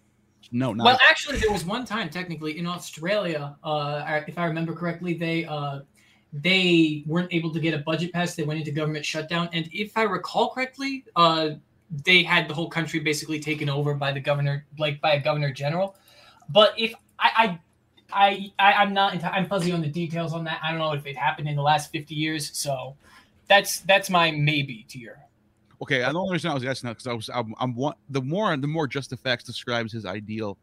no 0.52 0.74
not 0.74 0.86
well 0.86 1.00
actually 1.10 1.38
there 1.38 1.52
was 1.52 1.66
one 1.66 1.84
time 1.86 2.08
technically 2.08 2.60
in 2.60 2.68
australia 2.68 3.58
uh 3.64 4.22
if 4.28 4.38
i 4.38 4.46
remember 4.46 4.74
correctly 4.74 5.16
they 5.16 5.44
uh 5.46 5.80
they 6.42 7.04
weren't 7.06 7.34
able 7.34 7.52
to 7.52 7.60
get 7.60 7.74
a 7.74 7.78
budget 7.80 8.12
passed 8.12 8.36
they 8.36 8.44
went 8.44 8.60
into 8.60 8.72
government 8.72 9.06
shutdown. 9.06 9.50
And 9.54 9.70
if 9.72 9.98
i 9.98 10.04
recall 10.04 10.50
correctly 10.50 11.06
uh 11.16 11.52
they 12.04 12.24
had 12.24 12.50
the 12.50 12.54
whole 12.54 12.70
country 12.70 13.00
basically 13.00 13.40
taken 13.40 13.70
over 13.70 13.94
by 13.94 14.12
the 14.12 14.20
governor 14.20 14.66
like 14.78 15.00
by 15.02 15.14
a 15.14 15.22
governor 15.22 15.52
general. 15.52 15.96
But 16.50 16.74
if 16.78 16.94
i 17.20 17.60
i 18.12 18.52
i, 18.60 18.74
I 18.74 18.84
am 18.84 18.94
not 18.94 19.24
i'm 19.24 19.46
fuzzy 19.46 19.72
on 19.72 19.82
the 19.82 19.88
details 19.88 20.34
on 20.34 20.44
that. 20.46 20.60
I 20.64 20.72
don't 20.72 20.80
know 20.80 20.94
if 20.94 21.06
it 21.06 21.16
happened 21.16 21.48
in 21.48 21.56
the 21.56 21.62
last 21.62 21.92
50 21.92 22.14
years 22.14 22.52
so 22.58 22.96
that's 23.48 23.80
that's 23.82 24.10
my 24.10 24.32
maybe 24.32 24.86
to 24.90 25.00
your. 25.00 25.18
Okay, 25.82 26.04
I 26.04 26.12
don't 26.12 26.28
understand. 26.28 26.52
I 26.52 26.56
was 26.56 26.66
asking 26.66 26.88
that 26.88 26.94
because 26.94 27.08
I 27.08 27.14
was 27.14 27.30
I'm, 27.34 27.54
I'm 27.60 27.76
one, 27.76 27.96
the 28.10 28.22
more 28.22 28.56
the 28.56 28.68
more 28.68 28.88
Just 28.88 29.10
the 29.10 29.18
Facts 29.18 29.44
describes 29.44 29.92
his 29.92 30.06
ideal 30.06 30.58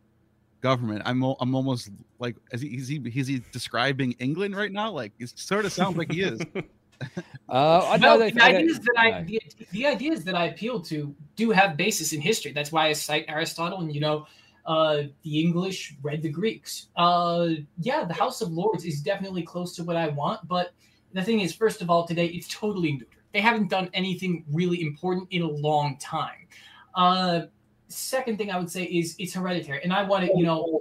government. 0.63 1.03
I'm 1.05 1.23
I'm 1.23 1.55
almost 1.55 1.91
like 2.19 2.37
is 2.53 2.63
he 2.63 2.69
is 2.69 2.89
he 2.89 2.97
is 3.15 3.27
he 3.27 3.43
describing 3.53 4.13
England 4.13 4.57
right 4.57 4.73
now? 4.73 4.91
Like 4.91 5.13
it 5.19 5.33
sort 5.39 5.65
of 5.65 5.73
sounds 5.73 5.97
like 5.97 6.11
he 6.11 6.23
is. 6.23 6.41
uh, 7.49 7.89
I 7.89 7.97
know 7.97 8.19
the 8.19 8.43
ideas 8.43 8.79
that 8.79 8.95
I 8.97 9.23
the, 9.23 9.43
the, 9.73 9.87
ideas 9.87 10.25
that 10.25 10.35
I 10.37 10.47
appeal 10.47 10.81
to 10.83 11.15
do 11.37 11.51
have 11.51 11.77
basis 11.77 12.13
in 12.13 12.21
history. 12.21 12.53
That's 12.53 12.71
why 12.71 12.89
I 12.89 12.93
cite 12.93 13.25
Aristotle 13.29 13.81
and 13.81 13.93
you 13.95 14.01
know 14.01 14.27
uh, 14.67 15.03
the 15.23 15.41
English 15.41 15.97
read 16.03 16.23
the 16.23 16.29
Greeks. 16.29 16.89
Uh, 16.97 17.49
yeah, 17.81 18.05
the 18.05 18.15
House 18.15 18.41
of 18.41 18.53
Lords 18.53 18.85
is 18.85 19.01
definitely 19.01 19.43
close 19.43 19.75
to 19.77 19.85
what 19.85 19.97
I 19.97 20.09
want, 20.09 20.47
but 20.47 20.73
the 21.13 21.23
thing 21.23 21.41
is, 21.41 21.55
first 21.55 21.83
of 21.83 21.91
all, 21.91 22.07
today 22.07 22.27
it's 22.27 22.49
totally 22.49 22.93
neuter. 22.93 23.07
They 23.33 23.41
haven't 23.41 23.71
done 23.71 23.89
anything 23.95 24.45
really 24.51 24.83
important 24.83 25.29
in 25.31 25.43
a 25.43 25.49
long 25.49 25.97
time. 25.99 26.47
Uh, 26.95 27.43
second 27.89 28.39
thing 28.39 28.51
I 28.51 28.59
would 28.59 28.71
say 28.71 28.85
is 28.85 29.15
it's 29.19 29.35
hereditary, 29.35 29.83
and 29.83 29.93
I 29.93 30.03
want 30.03 30.27
to, 30.27 30.37
you 30.37 30.45
know, 30.45 30.81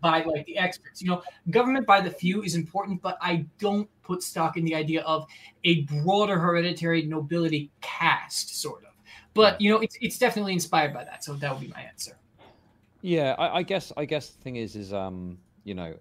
by 0.00 0.22
like 0.22 0.46
the 0.46 0.58
experts. 0.58 1.02
You 1.02 1.10
know, 1.10 1.22
government 1.50 1.86
by 1.86 2.00
the 2.00 2.10
few 2.10 2.42
is 2.42 2.54
important, 2.54 3.02
but 3.02 3.18
I 3.20 3.46
don't 3.58 3.88
put 4.02 4.22
stock 4.22 4.56
in 4.56 4.64
the 4.64 4.74
idea 4.74 5.02
of 5.02 5.26
a 5.64 5.82
broader 5.82 6.38
hereditary 6.38 7.02
nobility 7.02 7.70
caste, 7.80 8.60
sort 8.60 8.84
of. 8.84 8.90
But 9.34 9.60
you 9.60 9.70
know, 9.70 9.80
it's 9.80 9.96
it's 10.00 10.18
definitely 10.18 10.52
inspired 10.52 10.92
by 10.92 11.04
that, 11.04 11.24
so 11.24 11.34
that 11.34 11.52
would 11.52 11.60
be 11.60 11.68
my 11.68 11.82
answer. 11.82 12.16
Yeah, 13.00 13.34
I, 13.38 13.58
I 13.58 13.62
guess 13.62 13.92
I 13.96 14.04
guess 14.04 14.30
the 14.30 14.42
thing 14.42 14.56
is 14.56 14.76
is 14.76 14.92
um 14.92 15.38
you 15.64 15.74
know 15.74 15.94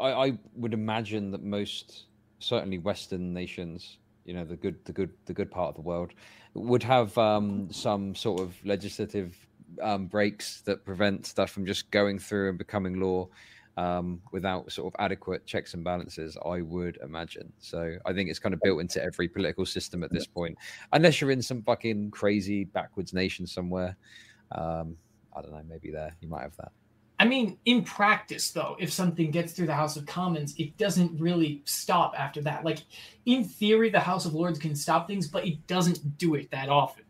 I, 0.00 0.12
I 0.12 0.38
would 0.54 0.74
imagine 0.74 1.30
that 1.30 1.42
most 1.42 2.06
certainly 2.42 2.78
Western 2.78 3.32
nations, 3.32 3.98
you 4.24 4.34
know, 4.34 4.44
the 4.44 4.56
good, 4.56 4.76
the 4.84 4.92
good, 4.92 5.10
the 5.26 5.32
good 5.32 5.50
part 5.50 5.68
of 5.70 5.74
the 5.74 5.80
world, 5.80 6.12
would 6.54 6.82
have 6.82 7.16
um, 7.16 7.72
some 7.72 8.14
sort 8.14 8.40
of 8.40 8.54
legislative 8.64 9.36
um, 9.80 10.06
breaks 10.06 10.60
that 10.62 10.84
prevent 10.84 11.26
stuff 11.26 11.50
from 11.50 11.64
just 11.64 11.90
going 11.90 12.18
through 12.18 12.50
and 12.50 12.58
becoming 12.58 13.00
law. 13.00 13.28
um, 13.76 14.20
without 14.32 14.70
sort 14.70 14.92
of 14.92 15.00
adequate 15.00 15.46
checks 15.46 15.74
and 15.74 15.82
balances, 15.84 16.36
I 16.44 16.60
would 16.60 16.98
imagine. 17.02 17.52
So 17.58 17.96
I 18.04 18.12
think 18.12 18.28
it's 18.28 18.38
kind 18.38 18.54
of 18.54 18.60
built 18.60 18.80
into 18.80 19.02
every 19.02 19.28
political 19.28 19.64
system 19.64 20.02
at 20.02 20.12
this 20.12 20.26
point, 20.26 20.58
unless 20.92 21.20
you're 21.20 21.30
in 21.30 21.42
some 21.42 21.62
fucking 21.62 22.10
crazy 22.10 22.64
backwards 22.64 23.12
nation 23.12 23.46
somewhere. 23.46 23.96
Um, 24.52 24.96
I 25.34 25.40
don't 25.40 25.52
know, 25.52 25.62
maybe 25.66 25.90
there 25.90 26.14
you 26.20 26.28
might 26.28 26.42
have 26.42 26.56
that. 26.56 26.72
I 27.22 27.24
mean, 27.24 27.56
in 27.66 27.84
practice, 27.84 28.50
though, 28.50 28.76
if 28.80 28.92
something 28.92 29.30
gets 29.30 29.52
through 29.52 29.68
the 29.68 29.74
House 29.74 29.96
of 29.96 30.06
Commons, 30.06 30.56
it 30.58 30.76
doesn't 30.76 31.20
really 31.20 31.62
stop 31.66 32.14
after 32.18 32.40
that. 32.40 32.64
Like, 32.64 32.78
in 33.26 33.44
theory, 33.44 33.90
the 33.90 34.00
House 34.00 34.26
of 34.26 34.34
Lords 34.34 34.58
can 34.58 34.74
stop 34.74 35.06
things, 35.06 35.28
but 35.28 35.46
it 35.46 35.64
doesn't 35.68 36.18
do 36.18 36.34
it 36.34 36.50
that 36.50 36.68
often. 36.68 37.04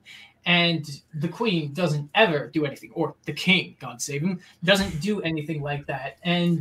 And 0.45 0.87
the 1.15 1.29
Queen 1.29 1.73
doesn't 1.73 2.11
ever 2.15 2.49
do 2.49 2.67
anything, 2.67 2.91
or 2.93 3.15
the 3.25 3.33
King, 3.33 3.75
God 3.81 4.03
save 4.03 4.21
him, 4.21 4.39
doesn't 4.63 5.01
do 5.01 5.23
anything 5.23 5.63
like 5.63 5.87
that. 5.87 6.19
And 6.25 6.59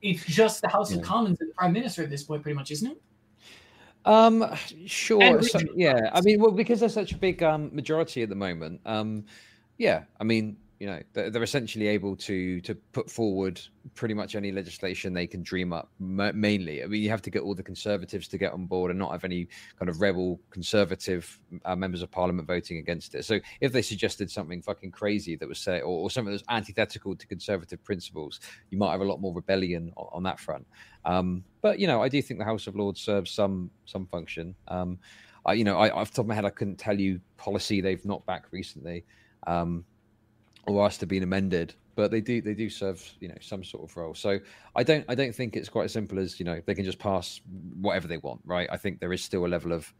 it's 0.00 0.24
just 0.24 0.62
the 0.62 0.68
House 0.68 0.90
yeah. 0.90 1.00
of 1.00 1.04
Commons 1.04 1.38
and 1.42 1.50
the 1.50 1.54
Prime 1.54 1.74
Minister 1.74 2.02
at 2.02 2.08
this 2.08 2.22
point, 2.22 2.42
pretty 2.42 2.56
much, 2.56 2.70
isn't 2.70 2.92
it? 2.92 3.02
Um, 4.06 4.56
sure. 4.86 5.42
So, 5.42 5.60
yeah, 5.76 6.08
I 6.14 6.22
mean, 6.22 6.40
well, 6.40 6.50
because 6.50 6.80
there's 6.80 6.94
such 6.94 7.12
a 7.12 7.18
big 7.18 7.42
um, 7.42 7.68
majority 7.74 8.22
at 8.22 8.30
the 8.30 8.36
moment. 8.36 8.80
Um, 8.86 9.26
yeah, 9.76 10.04
I 10.18 10.24
mean, 10.24 10.56
you 10.80 10.86
know 10.86 10.98
they're, 11.12 11.42
essentially 11.42 11.88
able 11.88 12.16
to 12.16 12.58
to 12.62 12.74
put 12.92 13.10
forward 13.10 13.60
pretty 13.94 14.14
much 14.14 14.34
any 14.34 14.50
legislation 14.50 15.12
they 15.12 15.26
can 15.26 15.42
dream 15.42 15.74
up 15.74 15.90
mainly. 15.98 16.82
I 16.82 16.86
mean 16.86 17.02
you 17.02 17.10
have 17.10 17.20
to 17.22 17.30
get 17.30 17.42
all 17.42 17.54
the 17.54 17.62
conservatives 17.62 18.26
to 18.28 18.38
get 18.38 18.52
on 18.54 18.64
board 18.64 18.90
and 18.90 18.98
not 18.98 19.12
have 19.12 19.24
any 19.24 19.46
kind 19.78 19.90
of 19.90 20.00
rebel 20.00 20.40
conservative 20.48 21.38
uh, 21.66 21.76
members 21.76 22.00
of 22.00 22.10
parliament 22.10 22.48
voting 22.48 22.78
against 22.78 23.14
it. 23.14 23.26
So 23.26 23.40
if 23.60 23.72
they 23.72 23.82
suggested 23.82 24.30
something 24.30 24.62
fucking 24.62 24.90
crazy 24.90 25.36
that 25.36 25.46
was 25.46 25.58
say 25.58 25.82
or, 25.82 26.00
or 26.00 26.10
something 26.10 26.32
that's 26.32 26.44
antithetical 26.48 27.14
to 27.14 27.26
conservative 27.26 27.84
principles 27.84 28.40
you 28.70 28.78
might 28.78 28.92
have 28.92 29.02
a 29.02 29.04
lot 29.04 29.20
more 29.20 29.34
rebellion 29.34 29.92
on, 29.98 30.08
on 30.12 30.22
that 30.22 30.40
front. 30.40 30.66
Um, 31.04 31.44
but 31.60 31.78
you 31.78 31.86
know 31.86 32.02
i 32.02 32.08
do 32.08 32.22
think 32.22 32.40
the 32.40 32.46
house 32.46 32.66
of 32.66 32.74
lords 32.74 33.02
serves 33.02 33.30
some 33.30 33.70
some 33.84 34.06
function. 34.06 34.54
Um, 34.68 34.98
I, 35.44 35.52
you 35.52 35.64
know 35.64 35.76
I, 35.76 35.90
off 35.90 36.10
the 36.10 36.16
top 36.16 36.24
of 36.24 36.28
my 36.28 36.34
head 36.34 36.46
i 36.46 36.50
couldn't 36.50 36.76
tell 36.76 36.98
you 36.98 37.20
policy 37.36 37.82
they've 37.82 38.04
not 38.06 38.24
back 38.24 38.46
recently. 38.50 39.04
Um, 39.46 39.84
or 40.66 40.84
asked 40.84 41.00
to 41.00 41.06
be 41.06 41.18
amended 41.18 41.74
but 41.96 42.10
they 42.10 42.20
do 42.20 42.40
they 42.40 42.54
do 42.54 42.70
serve 42.70 43.12
you 43.20 43.28
know 43.28 43.34
some 43.40 43.62
sort 43.62 43.88
of 43.88 43.96
role. 43.96 44.14
So 44.14 44.38
i 44.74 44.82
don't 44.82 45.04
i 45.08 45.14
don't 45.14 45.34
think 45.34 45.56
it's 45.56 45.68
quite 45.68 45.84
as 45.84 45.92
simple 45.92 46.18
as 46.18 46.38
you 46.38 46.46
know 46.46 46.60
they 46.64 46.74
can 46.74 46.84
just 46.84 46.98
pass 46.98 47.40
whatever 47.80 48.08
they 48.08 48.18
want 48.18 48.40
right? 48.44 48.68
I 48.72 48.76
think 48.76 49.00
there 49.00 49.12
is 49.12 49.22
still 49.22 49.44
a 49.44 49.48
level 49.48 49.72
of 49.72 49.92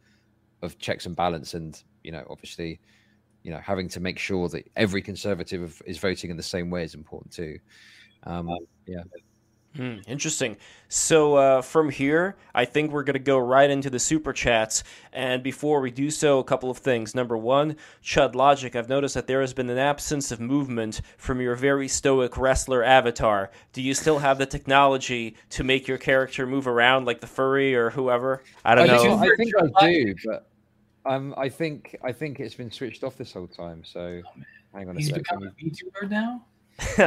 of 0.61 0.77
checks 0.79 1.05
and 1.05 1.15
balance 1.15 1.53
and 1.53 1.81
you 2.03 2.11
know 2.11 2.25
obviously 2.29 2.79
you 3.43 3.51
know 3.51 3.59
having 3.59 3.89
to 3.89 3.99
make 3.99 4.19
sure 4.19 4.47
that 4.49 4.69
every 4.75 5.01
conservative 5.01 5.81
is 5.85 5.97
voting 5.97 6.29
in 6.29 6.37
the 6.37 6.43
same 6.43 6.69
way 6.69 6.83
is 6.83 6.95
important 6.95 7.33
too. 7.33 7.57
Um 8.23 8.49
yeah 8.87 9.03
Hmm, 9.75 9.97
interesting. 10.05 10.57
So 10.89 11.35
uh, 11.35 11.61
from 11.61 11.89
here, 11.89 12.35
I 12.53 12.65
think 12.65 12.91
we're 12.91 13.03
going 13.03 13.13
to 13.13 13.19
go 13.19 13.37
right 13.37 13.69
into 13.69 13.89
the 13.89 13.99
super 13.99 14.33
chats. 14.33 14.83
And 15.13 15.41
before 15.41 15.79
we 15.79 15.91
do 15.91 16.11
so, 16.11 16.39
a 16.39 16.43
couple 16.43 16.69
of 16.69 16.77
things. 16.77 17.15
Number 17.15 17.37
one, 17.37 17.77
Chud 18.03 18.35
Logic. 18.35 18.75
I've 18.75 18.89
noticed 18.89 19.15
that 19.15 19.27
there 19.27 19.39
has 19.39 19.53
been 19.53 19.69
an 19.69 19.77
absence 19.77 20.29
of 20.29 20.41
movement 20.41 20.99
from 21.17 21.39
your 21.39 21.55
very 21.55 21.87
stoic 21.87 22.37
wrestler 22.37 22.83
avatar. 22.83 23.49
Do 23.71 23.81
you 23.81 23.93
still 23.93 24.19
have 24.19 24.37
the 24.37 24.45
technology 24.45 25.37
to 25.51 25.63
make 25.63 25.87
your 25.87 25.97
character 25.97 26.45
move 26.45 26.67
around 26.67 27.05
like 27.05 27.21
the 27.21 27.27
furry 27.27 27.73
or 27.73 27.91
whoever? 27.91 28.43
I 28.65 28.75
don't 28.75 28.89
I 28.89 28.97
know. 28.97 29.15
I 29.19 29.35
think 29.37 29.53
I 29.77 29.93
do, 29.93 30.15
but 30.25 30.47
um, 31.05 31.33
I 31.37 31.47
think 31.47 31.95
I 32.03 32.11
think 32.11 32.41
it's 32.41 32.55
been 32.55 32.71
switched 32.71 33.05
off 33.05 33.17
this 33.17 33.31
whole 33.31 33.47
time. 33.47 33.83
So 33.85 34.21
oh, 34.25 34.41
hang 34.73 34.89
on 34.89 34.97
a 34.97 34.99
He's 34.99 35.13
become 35.13 35.43
a 35.43 35.51
VTuber 35.51 36.09
now. 36.09 36.43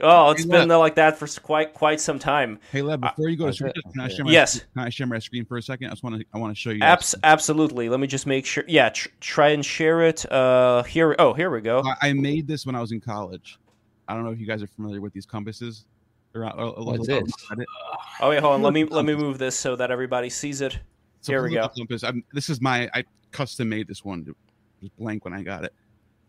oh, 0.00 0.30
it's 0.30 0.44
hey, 0.44 0.50
been 0.50 0.68
like 0.68 0.94
that 0.96 1.18
for 1.18 1.26
quite 1.40 1.74
quite 1.74 2.00
some 2.00 2.18
time. 2.18 2.58
Hey, 2.72 2.82
Lev, 2.82 3.00
before 3.00 3.28
you 3.28 3.36
go 3.36 3.50
to 3.50 3.72
can 3.72 4.00
I 4.00 4.08
share 4.08 4.24
my 4.24 4.32
yes? 4.32 4.60
Can 4.74 4.82
I 4.84 4.88
share 4.90 5.06
my 5.06 5.18
screen 5.18 5.44
for 5.44 5.56
a 5.56 5.62
second? 5.62 5.86
I 5.86 5.90
just 5.90 6.02
want 6.02 6.20
to 6.20 6.26
I 6.34 6.38
want 6.38 6.54
to 6.54 6.60
show 6.60 6.70
you. 6.70 6.82
Abs- 6.82 7.14
absolutely. 7.22 7.88
Let 7.88 8.00
me 8.00 8.06
just 8.06 8.26
make 8.26 8.44
sure. 8.44 8.64
Yeah, 8.68 8.90
tr- 8.90 9.08
try 9.20 9.48
and 9.50 9.64
share 9.64 10.02
it. 10.02 10.30
Uh, 10.30 10.82
here. 10.82 11.16
Oh, 11.18 11.32
here 11.32 11.50
we 11.50 11.60
go. 11.60 11.82
I, 12.02 12.08
I, 12.08 12.12
made 12.12 12.46
this 12.46 12.66
when 12.66 12.74
I 12.74 12.80
was 12.80 12.92
in 12.92 13.00
college. 13.00 13.58
I 14.08 14.14
don't 14.14 14.24
know 14.24 14.30
if 14.30 14.38
you 14.38 14.46
guys 14.46 14.62
are 14.62 14.66
familiar 14.66 15.00
with 15.00 15.12
these 15.12 15.26
compasses. 15.26 15.86
What's 16.32 17.06
this? 17.06 17.32
Oh 18.20 18.28
wait, 18.28 18.40
hold 18.40 18.54
on. 18.54 18.62
Let 18.62 18.72
me 18.72 18.84
let 18.84 19.04
me 19.04 19.14
move 19.14 19.38
this 19.38 19.56
so 19.56 19.74
that 19.76 19.90
everybody 19.90 20.28
sees 20.28 20.60
it. 20.60 20.78
So 21.22 21.32
here 21.32 21.42
we 21.42 21.54
go. 21.54 21.68
Compass. 21.68 22.04
I'm, 22.04 22.22
this 22.32 22.48
is 22.48 22.60
my 22.60 22.88
I 22.94 23.04
custom 23.32 23.68
made 23.68 23.88
this 23.88 24.04
one. 24.04 24.24
It 24.28 24.34
was 24.82 24.90
blank 24.98 25.24
when 25.24 25.34
I 25.34 25.42
got 25.42 25.64
it 25.64 25.72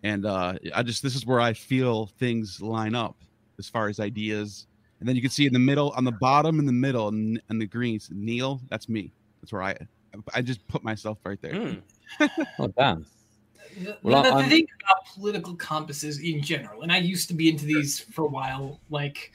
and 0.04 0.26
uh, 0.26 0.54
I 0.74 0.84
just 0.84 1.04
this 1.04 1.16
is 1.16 1.26
where 1.26 1.40
I 1.40 1.54
feel 1.54 2.08
things 2.20 2.62
line 2.62 2.96
up 2.96 3.18
as 3.58 3.68
far 3.68 3.90
as 3.90 4.00
ideas. 4.00 4.68
And 5.00 5.08
then 5.08 5.16
you 5.16 5.22
can 5.22 5.32
see 5.32 5.46
in 5.46 5.54
the 5.54 5.60
middle, 5.60 5.92
on 5.92 6.04
the 6.04 6.12
bottom, 6.12 6.60
in 6.60 6.66
the 6.66 6.74
middle, 6.74 7.08
and, 7.08 7.42
and 7.50 7.62
the 7.62 7.66
greens, 7.66 8.10
Neil. 8.12 8.60
That's 8.70 8.90
me. 8.90 9.12
That's 9.42 9.54
where 9.54 9.64
I 9.64 9.78
I 10.34 10.42
just 10.42 10.66
put 10.68 10.84
myself 10.84 11.20
right 11.24 11.42
there. 11.42 11.54
Mm. 11.54 11.82
oh 12.60 12.68
damn. 12.78 13.06
Well, 14.02 14.24
the, 14.24 14.44
the 14.44 14.50
thing 14.50 14.68
about 14.84 15.06
political 15.14 15.56
compasses 15.56 16.20
in 16.20 16.42
general, 16.42 16.82
and 16.82 16.92
I 16.92 16.98
used 16.98 17.28
to 17.30 17.34
be 17.34 17.50
into 17.50 17.66
these 17.66 18.00
for 18.00 18.26
a 18.26 18.28
while, 18.28 18.80
like 18.90 19.32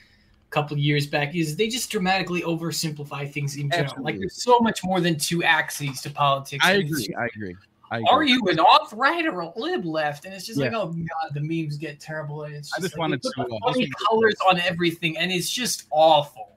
a 0.48 0.50
couple 0.50 0.76
years 0.76 1.06
back, 1.06 1.34
is 1.34 1.56
they 1.56 1.68
just 1.68 1.88
dramatically 1.88 2.42
oversimplify 2.42 3.32
things 3.32 3.56
in 3.56 3.70
general. 3.70 3.84
Absolutely. 3.84 4.12
Like 4.12 4.20
there's 4.20 4.42
so 4.42 4.58
much 4.58 4.82
more 4.82 5.00
than 5.00 5.16
two 5.16 5.44
axes 5.44 6.02
to 6.02 6.10
politics. 6.10 6.64
I 6.66 6.72
agree. 6.72 7.14
I 7.16 7.26
agree 7.26 7.56
are 7.90 8.24
you 8.24 8.40
an 8.48 8.56
auth 8.56 8.96
right 8.96 9.26
or 9.26 9.40
a 9.40 9.58
lib 9.58 9.84
left? 9.84 10.24
And 10.24 10.34
it's 10.34 10.46
just 10.46 10.58
yeah. 10.58 10.66
like, 10.66 10.74
oh 10.74 10.86
god, 10.86 11.34
the 11.34 11.40
memes 11.40 11.76
get 11.76 12.00
terrible, 12.00 12.44
and 12.44 12.54
it's 12.54 12.68
just, 12.70 12.80
I 12.80 12.82
just 12.82 12.94
like, 12.94 13.00
wanted 13.00 13.22
to 13.22 13.32
uh, 13.38 13.58
funny 13.64 13.88
colors 14.08 14.36
on 14.48 14.58
everything, 14.60 15.16
and 15.18 15.30
it's 15.30 15.50
just 15.50 15.84
awful. 15.90 16.56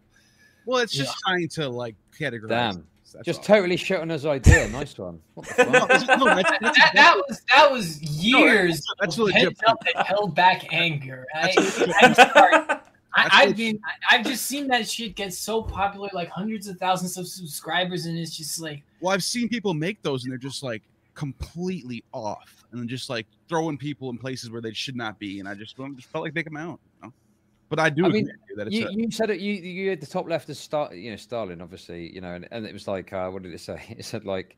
Well, 0.65 0.79
it's 0.79 0.93
just 0.93 1.15
yeah. 1.15 1.31
trying 1.31 1.47
to 1.49 1.69
like 1.69 1.95
categorize. 2.17 2.49
Damn. 2.49 2.87
That's 3.13 3.25
just 3.25 3.39
all. 3.39 3.45
totally 3.45 3.77
shit 3.77 4.01
on 4.01 4.09
his 4.09 4.25
idea. 4.25 4.67
Nice 4.67 4.97
one. 4.97 5.21
that, 5.57 6.91
that, 6.93 7.23
was 7.27 7.41
that 7.55 7.71
was 7.71 8.01
years. 8.01 8.83
No, 8.85 8.93
that's, 8.99 9.15
that's 9.15 9.31
heads 9.31 9.59
up 9.65 9.83
that 9.93 10.05
held 10.05 10.35
back 10.35 10.73
anger. 10.73 11.25
I, 11.33 11.53
I'm 12.01 12.13
sorry. 12.13 12.79
I, 13.15 13.45
have 13.45 13.57
been 13.57 13.79
I've 14.11 14.25
just 14.25 14.45
seen 14.45 14.67
that 14.67 14.87
shit 14.87 15.15
get 15.15 15.33
so 15.33 15.63
popular, 15.63 16.09
like 16.13 16.29
hundreds 16.29 16.67
of 16.67 16.77
thousands 16.77 17.17
of 17.17 17.27
subscribers, 17.27 18.05
and 18.05 18.17
it's 18.17 18.35
just 18.35 18.59
like. 18.59 18.83
Well, 18.99 19.13
I've 19.13 19.23
seen 19.23 19.49
people 19.49 19.73
make 19.73 20.01
those, 20.03 20.23
and 20.23 20.31
they're 20.31 20.37
just 20.37 20.61
like, 20.61 20.83
completely 21.17 22.03
off 22.13 22.63
and 22.71 22.87
just 22.87 23.09
like 23.09 23.25
throwing 23.49 23.77
people 23.77 24.09
in 24.11 24.17
places 24.17 24.51
where 24.51 24.61
they 24.61 24.71
should 24.71 24.95
not 24.95 25.17
be. 25.19 25.39
And 25.39 25.49
I 25.49 25.55
just, 25.55 25.75
just 25.75 26.09
felt 26.09 26.23
like 26.23 26.33
they 26.35 26.43
come 26.43 26.55
out. 26.55 26.79
You 27.01 27.07
know? 27.07 27.13
But 27.69 27.79
I 27.79 27.89
do. 27.89 28.05
I 28.05 28.09
mean, 28.09 28.31
you, 28.69 28.87
you, 28.91 29.11
said 29.11 29.29
it. 29.29 29.41
You 29.41 29.53
you 29.53 29.89
had 29.89 29.99
the 29.99 30.05
top 30.05 30.29
left 30.29 30.47
as 30.49 30.57
Star, 30.57 30.93
you 30.93 31.11
know, 31.11 31.17
Stalin, 31.17 31.61
obviously, 31.61 32.13
you 32.13 32.21
know, 32.21 32.33
and, 32.33 32.47
and 32.51 32.65
it 32.65 32.71
was 32.71 32.87
like, 32.87 33.11
uh, 33.11 33.29
what 33.29 33.43
did 33.43 33.53
it 33.53 33.59
say? 33.59 33.81
It 33.97 34.05
said 34.05 34.23
like, 34.23 34.55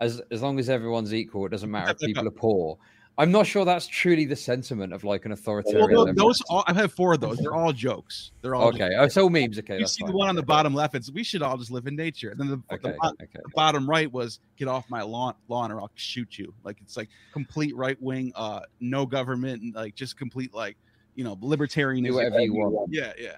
as 0.00 0.20
as 0.30 0.42
long 0.42 0.58
as 0.58 0.68
everyone's 0.68 1.14
equal, 1.14 1.46
it 1.46 1.50
doesn't 1.50 1.70
matter 1.70 1.92
if 1.92 1.98
people 1.98 2.28
are 2.28 2.32
poor. 2.32 2.76
I'm 3.20 3.30
not 3.30 3.46
sure 3.46 3.66
that's 3.66 3.86
truly 3.86 4.24
the 4.24 4.34
sentiment 4.34 4.94
of 4.94 5.04
like 5.04 5.26
an 5.26 5.32
authoritarian. 5.32 5.90
Well, 5.92 6.10
those 6.14 6.40
all, 6.48 6.64
I've 6.66 6.74
had 6.74 6.90
four 6.90 7.12
of 7.12 7.20
those. 7.20 7.36
They're 7.36 7.54
all 7.54 7.70
jokes. 7.70 8.32
They're 8.40 8.54
all 8.54 8.68
okay. 8.68 8.88
Jokes. 8.88 8.94
Oh, 8.98 9.08
so 9.08 9.28
memes. 9.28 9.58
Okay, 9.58 9.78
you 9.78 9.86
see 9.86 10.00
fine. 10.00 10.12
the 10.12 10.16
one 10.16 10.30
on 10.30 10.36
the 10.36 10.42
bottom 10.42 10.72
left. 10.72 10.94
It's 10.94 11.12
we 11.12 11.22
should 11.22 11.42
all 11.42 11.58
just 11.58 11.70
live 11.70 11.86
in 11.86 11.94
nature. 11.94 12.30
And 12.30 12.40
then 12.40 12.48
the, 12.48 12.74
okay, 12.74 12.96
the, 12.98 13.08
okay. 13.22 13.26
the, 13.34 13.50
bottom 13.54 13.86
right 13.86 14.10
was 14.10 14.40
get 14.56 14.68
off 14.68 14.88
my 14.88 15.02
lawn, 15.02 15.34
lawn, 15.48 15.70
or 15.70 15.82
I'll 15.82 15.90
shoot 15.96 16.38
you. 16.38 16.54
Like 16.64 16.78
it's 16.80 16.96
like 16.96 17.10
complete 17.30 17.76
right 17.76 18.00
wing, 18.00 18.32
uh, 18.36 18.60
no 18.80 19.04
government, 19.04 19.60
and 19.60 19.74
like 19.74 19.94
just 19.94 20.16
complete 20.16 20.54
like 20.54 20.78
you 21.14 21.22
know 21.22 21.36
libertarian. 21.42 22.02
Do 22.02 22.14
whatever 22.14 22.40
you 22.40 22.54
want. 22.54 22.88
Yeah, 22.90 23.12
yeah. 23.18 23.36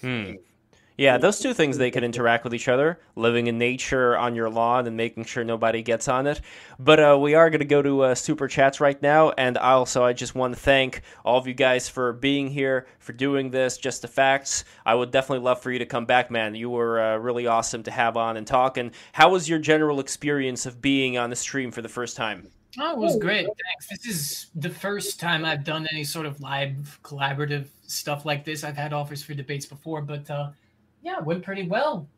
Hmm. 0.00 0.36
Yeah, 0.96 1.16
those 1.18 1.38
two 1.38 1.54
things 1.54 1.78
they 1.78 1.90
can 1.90 2.04
interact 2.04 2.44
with 2.44 2.54
each 2.54 2.68
other, 2.68 3.00
living 3.16 3.46
in 3.46 3.58
nature 3.58 4.16
on 4.16 4.34
your 4.34 4.50
lawn 4.50 4.86
and 4.86 4.96
making 4.96 5.24
sure 5.24 5.42
nobody 5.42 5.82
gets 5.82 6.06
on 6.06 6.26
it. 6.26 6.40
But 6.78 7.00
uh, 7.00 7.18
we 7.18 7.34
are 7.34 7.48
going 7.48 7.60
to 7.60 7.64
go 7.64 7.82
to 7.82 8.02
uh, 8.02 8.14
super 8.14 8.46
chats 8.46 8.80
right 8.80 9.00
now, 9.00 9.30
and 9.30 9.56
also 9.56 10.04
I 10.04 10.12
just 10.12 10.34
want 10.34 10.54
to 10.54 10.60
thank 10.60 11.02
all 11.24 11.38
of 11.38 11.46
you 11.46 11.54
guys 11.54 11.88
for 11.88 12.12
being 12.12 12.48
here, 12.48 12.86
for 12.98 13.12
doing 13.12 13.50
this. 13.50 13.78
Just 13.78 14.02
the 14.02 14.08
facts. 14.08 14.64
I 14.84 14.94
would 14.94 15.10
definitely 15.10 15.44
love 15.44 15.62
for 15.62 15.70
you 15.70 15.78
to 15.78 15.86
come 15.86 16.04
back, 16.04 16.30
man. 16.30 16.54
You 16.54 16.70
were 16.70 17.00
uh, 17.00 17.16
really 17.16 17.46
awesome 17.46 17.82
to 17.84 17.90
have 17.90 18.16
on 18.16 18.36
and 18.36 18.46
talk. 18.46 18.76
And 18.76 18.90
how 19.12 19.30
was 19.30 19.48
your 19.48 19.58
general 19.58 19.98
experience 20.00 20.66
of 20.66 20.82
being 20.82 21.16
on 21.16 21.30
the 21.30 21.36
stream 21.36 21.70
for 21.70 21.82
the 21.82 21.88
first 21.88 22.16
time? 22.16 22.48
Oh, 22.78 22.92
it 22.92 22.98
was 22.98 23.18
great. 23.18 23.44
Thanks. 23.44 23.88
This 23.90 24.06
is 24.06 24.46
the 24.54 24.70
first 24.70 25.20
time 25.20 25.44
I've 25.44 25.64
done 25.64 25.86
any 25.92 26.04
sort 26.04 26.24
of 26.24 26.40
live 26.40 26.98
collaborative 27.02 27.66
stuff 27.86 28.24
like 28.24 28.44
this. 28.44 28.64
I've 28.64 28.76
had 28.76 28.94
offers 28.94 29.22
for 29.22 29.34
debates 29.34 29.66
before, 29.66 30.00
but 30.00 30.30
uh, 30.30 30.50
yeah, 31.02 31.18
it 31.18 31.24
went 31.24 31.44
pretty 31.44 31.68
well. 31.68 32.08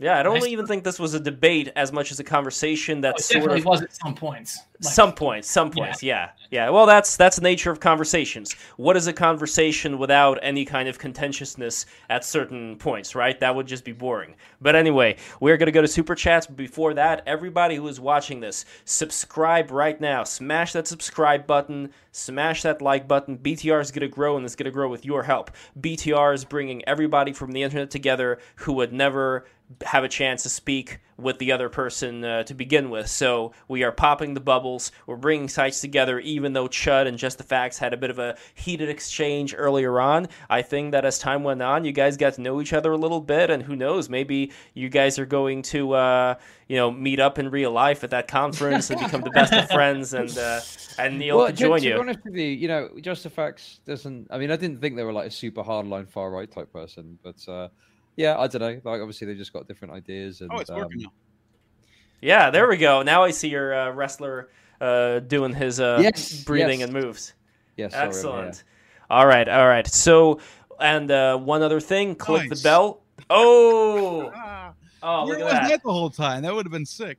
Yeah, 0.00 0.18
I 0.18 0.22
don't 0.22 0.34
nice. 0.34 0.46
even 0.46 0.66
think 0.66 0.84
this 0.84 1.00
was 1.00 1.14
a 1.14 1.20
debate 1.20 1.72
as 1.74 1.92
much 1.92 2.12
as 2.12 2.20
a 2.20 2.24
conversation 2.24 3.00
that 3.00 3.16
oh, 3.18 3.20
sort 3.20 3.50
of 3.50 3.64
was 3.64 3.82
at 3.82 3.94
some 3.94 4.14
points. 4.14 4.60
Like, 4.80 4.92
some 4.92 5.12
points, 5.12 5.50
some 5.50 5.72
points, 5.72 6.02
yeah. 6.02 6.30
yeah. 6.47 6.47
Yeah. 6.50 6.70
Well, 6.70 6.86
that's 6.86 7.16
that's 7.16 7.36
the 7.36 7.42
nature 7.42 7.70
of 7.70 7.80
conversations. 7.80 8.54
What 8.76 8.96
is 8.96 9.06
a 9.06 9.12
conversation 9.12 9.98
without 9.98 10.38
any 10.42 10.64
kind 10.64 10.88
of 10.88 10.98
contentiousness 10.98 11.86
at 12.08 12.24
certain 12.24 12.76
points, 12.76 13.14
right? 13.14 13.38
That 13.40 13.54
would 13.54 13.66
just 13.66 13.84
be 13.84 13.92
boring. 13.92 14.34
But 14.60 14.74
anyway, 14.74 15.16
we're 15.40 15.56
to 15.66 15.72
go 15.72 15.82
to 15.82 15.88
super 15.88 16.14
chats, 16.14 16.46
before 16.46 16.94
that, 16.94 17.22
everybody 17.26 17.76
who 17.76 17.86
is 17.88 18.00
watching 18.00 18.40
this, 18.40 18.64
subscribe 18.84 19.70
right 19.70 20.00
now. 20.00 20.24
Smash 20.24 20.72
that 20.72 20.86
subscribe 20.86 21.46
button 21.46 21.90
smash 22.18 22.62
that 22.62 22.82
like 22.82 23.08
button. 23.08 23.38
BTR 23.38 23.80
is 23.80 23.90
to 24.02 24.08
grow 24.08 24.36
and 24.36 24.44
it's 24.44 24.56
to 24.66 24.70
grow 24.70 24.88
with 24.88 25.04
your 25.04 25.22
help. 25.22 25.50
BTR 25.80 26.34
is 26.34 26.44
bringing 26.44 26.86
everybody 26.86 27.32
from 27.32 27.52
the 27.52 27.62
internet 27.62 27.90
together 27.90 28.38
who 28.56 28.72
would 28.74 28.92
never 28.92 29.46
have 29.84 30.04
a 30.04 30.08
chance 30.08 30.42
to 30.42 30.48
speak 30.48 31.00
with 31.18 31.38
the 31.38 31.50
other 31.50 31.68
person 31.68 32.24
uh, 32.24 32.44
to 32.44 32.54
begin 32.54 32.90
with. 32.90 33.08
So 33.08 33.52
we 33.66 33.82
are 33.82 33.90
popping 33.90 34.34
the 34.34 34.40
bubbles. 34.40 34.92
We're 35.06 35.16
bringing 35.16 35.48
sites 35.48 35.80
together, 35.80 36.20
even 36.20 36.52
though 36.52 36.68
Chud 36.68 37.08
and 37.08 37.18
Just 37.18 37.38
the 37.38 37.44
Facts 37.44 37.78
had 37.78 37.92
a 37.92 37.96
bit 37.96 38.10
of 38.10 38.18
a 38.18 38.36
heated 38.54 38.88
exchange 38.88 39.54
earlier 39.56 40.00
on. 40.00 40.28
I 40.48 40.62
think 40.62 40.92
that 40.92 41.04
as 41.04 41.18
time 41.18 41.42
went 41.42 41.60
on, 41.60 41.84
you 41.84 41.92
guys 41.92 42.16
got 42.16 42.34
to 42.34 42.40
know 42.40 42.60
each 42.60 42.72
other 42.72 42.92
a 42.92 42.96
little 42.96 43.20
bit, 43.20 43.50
and 43.50 43.62
who 43.62 43.74
knows, 43.74 44.08
maybe 44.08 44.52
you 44.74 44.88
guys 44.88 45.18
are 45.18 45.26
going 45.26 45.62
to, 45.62 45.92
uh, 45.92 46.34
you 46.68 46.76
know, 46.76 46.90
meet 46.90 47.18
up 47.18 47.38
in 47.38 47.50
real 47.50 47.72
life 47.72 48.04
at 48.04 48.10
that 48.10 48.28
conference 48.28 48.90
and 48.90 49.00
become 49.00 49.22
the 49.22 49.30
best 49.30 49.52
of 49.52 49.68
friends, 49.70 50.14
and 50.14 50.38
uh, 50.38 50.60
and 50.98 51.18
Neil 51.18 51.38
well, 51.38 51.46
could 51.48 51.56
join 51.56 51.80
to 51.80 51.84
you. 51.84 51.92
To 51.94 51.96
be 51.96 52.00
honest 52.00 52.24
with 52.24 52.34
you, 52.34 52.46
you 52.46 52.68
know, 52.68 52.90
Just 53.00 53.24
the 53.24 53.30
Facts 53.30 53.80
doesn't. 53.84 54.28
I 54.30 54.38
mean, 54.38 54.52
I 54.52 54.56
didn't 54.56 54.80
think 54.80 54.94
they 54.94 55.02
were 55.02 55.12
like 55.12 55.26
a 55.26 55.32
super 55.32 55.64
hardline 55.64 56.08
far 56.08 56.30
right 56.30 56.50
type 56.50 56.72
person, 56.72 57.18
but. 57.24 57.70
Yeah, 58.18 58.36
I 58.36 58.48
don't 58.48 58.60
know. 58.60 58.90
Like 58.90 59.00
obviously 59.00 59.28
they've 59.28 59.36
just 59.36 59.52
got 59.52 59.68
different 59.68 59.94
ideas. 59.94 60.40
And, 60.40 60.50
oh, 60.52 60.58
it's 60.58 60.70
working 60.70 60.98
um, 60.98 61.02
now. 61.04 61.12
Yeah, 62.20 62.50
there 62.50 62.68
we 62.68 62.76
go. 62.76 63.02
Now 63.02 63.22
I 63.22 63.30
see 63.30 63.48
your 63.48 63.72
uh, 63.72 63.92
wrestler 63.92 64.50
uh, 64.80 65.20
doing 65.20 65.54
his 65.54 65.78
uh, 65.78 66.00
yes, 66.02 66.42
breathing 66.42 66.80
yes. 66.80 66.88
and 66.88 67.00
moves. 67.00 67.34
Yes, 67.76 67.94
excellent. 67.94 68.64
All 69.08 69.24
right, 69.24 69.48
all 69.48 69.68
right. 69.68 69.86
So, 69.86 70.40
and 70.80 71.08
uh, 71.12 71.38
one 71.38 71.62
other 71.62 71.78
thing, 71.78 72.16
click 72.16 72.50
nice. 72.50 72.60
the 72.60 72.68
bell. 72.68 73.02
Oh, 73.30 74.32
oh, 75.04 75.26
Where 75.26 75.38
was 75.38 75.52
that. 75.52 75.68
that 75.68 75.82
the 75.84 75.92
whole 75.92 76.10
time? 76.10 76.42
That 76.42 76.52
would 76.52 76.66
have 76.66 76.72
been 76.72 76.86
sick. 76.86 77.18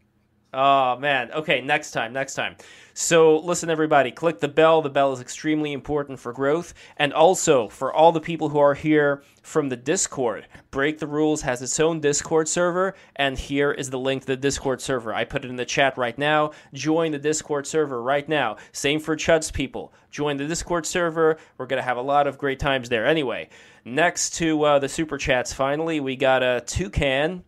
Oh 0.51 0.97
man. 0.97 1.31
Okay, 1.31 1.61
next 1.61 1.91
time, 1.91 2.11
next 2.11 2.33
time. 2.33 2.55
So 2.95 3.37
listen 3.37 3.69
everybody, 3.69 4.11
click 4.11 4.39
the 4.39 4.47
bell. 4.47 4.81
The 4.81 4.89
bell 4.89 5.13
is 5.13 5.21
extremely 5.21 5.73
important 5.73 6.19
for 6.19 6.33
growth 6.33 6.73
and 6.97 7.13
also 7.13 7.69
for 7.69 7.93
all 7.93 8.11
the 8.11 8.19
people 8.19 8.49
who 8.49 8.57
are 8.57 8.73
here 8.73 9.21
from 9.43 9.69
the 9.69 9.75
Discord. 9.75 10.47
Break 10.71 10.97
the 10.97 11.07
Rules 11.07 11.43
has 11.43 11.61
its 11.61 11.79
own 11.79 11.99
Discord 11.99 12.49
server 12.49 12.95
and 13.15 13.37
here 13.37 13.71
is 13.71 13.91
the 13.91 13.99
link 13.99 14.23
to 14.23 14.27
the 14.27 14.37
Discord 14.37 14.81
server. 14.81 15.13
I 15.13 15.23
put 15.23 15.45
it 15.45 15.49
in 15.49 15.55
the 15.55 15.65
chat 15.65 15.97
right 15.99 16.17
now. 16.17 16.51
Join 16.73 17.11
the 17.11 17.19
Discord 17.19 17.67
server 17.67 18.01
right 18.01 18.27
now. 18.27 18.57
Same 18.71 18.99
for 18.99 19.15
Chud's 19.15 19.51
people. 19.51 19.93
Join 20.09 20.37
the 20.37 20.47
Discord 20.47 20.87
server. 20.87 21.37
We're 21.59 21.67
going 21.67 21.81
to 21.81 21.87
have 21.87 21.97
a 21.97 22.01
lot 22.01 22.25
of 22.25 22.39
great 22.39 22.59
times 22.59 22.89
there. 22.89 23.05
Anyway, 23.05 23.49
next 23.85 24.31
to 24.35 24.63
uh, 24.63 24.79
the 24.79 24.89
super 24.89 25.19
chats 25.19 25.53
finally, 25.53 25.99
we 25.99 26.15
got 26.15 26.41
a 26.41 26.63
toucan 26.65 27.43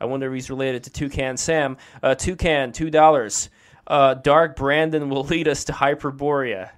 I 0.00 0.04
wonder 0.04 0.28
if 0.28 0.34
he's 0.34 0.50
related 0.50 0.84
to 0.84 0.90
Toucan 0.90 1.36
Sam. 1.36 1.76
Uh, 2.02 2.14
Toucan, 2.14 2.72
two 2.72 2.90
dollars. 2.90 3.50
Uh, 3.86 4.14
Dark 4.14 4.56
Brandon 4.56 5.08
will 5.08 5.24
lead 5.24 5.48
us 5.48 5.64
to 5.64 5.72
Hyperborea. 5.72 6.70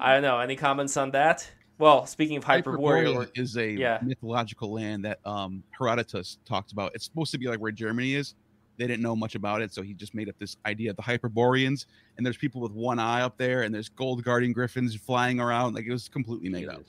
I 0.00 0.14
don't 0.14 0.22
know. 0.22 0.38
Any 0.38 0.56
comments 0.56 0.96
on 0.96 1.10
that? 1.12 1.48
Well, 1.78 2.06
speaking 2.06 2.36
of 2.36 2.44
Hyperborea, 2.44 3.14
Hyperborea 3.14 3.38
is 3.38 3.56
a 3.56 3.70
yeah. 3.70 3.98
mythological 4.02 4.72
land 4.72 5.04
that 5.04 5.18
um, 5.24 5.62
Herodotus 5.78 6.38
talks 6.44 6.72
about. 6.72 6.92
It's 6.94 7.04
supposed 7.04 7.32
to 7.32 7.38
be 7.38 7.48
like 7.48 7.60
where 7.60 7.72
Germany 7.72 8.14
is. 8.14 8.34
They 8.76 8.86
didn't 8.86 9.02
know 9.02 9.14
much 9.14 9.34
about 9.34 9.62
it, 9.62 9.72
so 9.72 9.82
he 9.82 9.94
just 9.94 10.14
made 10.14 10.28
up 10.28 10.36
this 10.38 10.56
idea 10.66 10.90
of 10.90 10.96
the 10.96 11.02
Hyperboreans. 11.02 11.86
And 12.16 12.26
there's 12.26 12.36
people 12.36 12.60
with 12.60 12.72
one 12.72 12.98
eye 12.98 13.22
up 13.22 13.36
there, 13.36 13.62
and 13.62 13.74
there's 13.74 13.88
gold 13.88 14.24
guarding 14.24 14.52
griffins 14.52 14.94
flying 14.94 15.40
around. 15.40 15.74
Like 15.74 15.86
it 15.86 15.92
was 15.92 16.08
completely 16.08 16.48
made 16.48 16.68
up. 16.68 16.82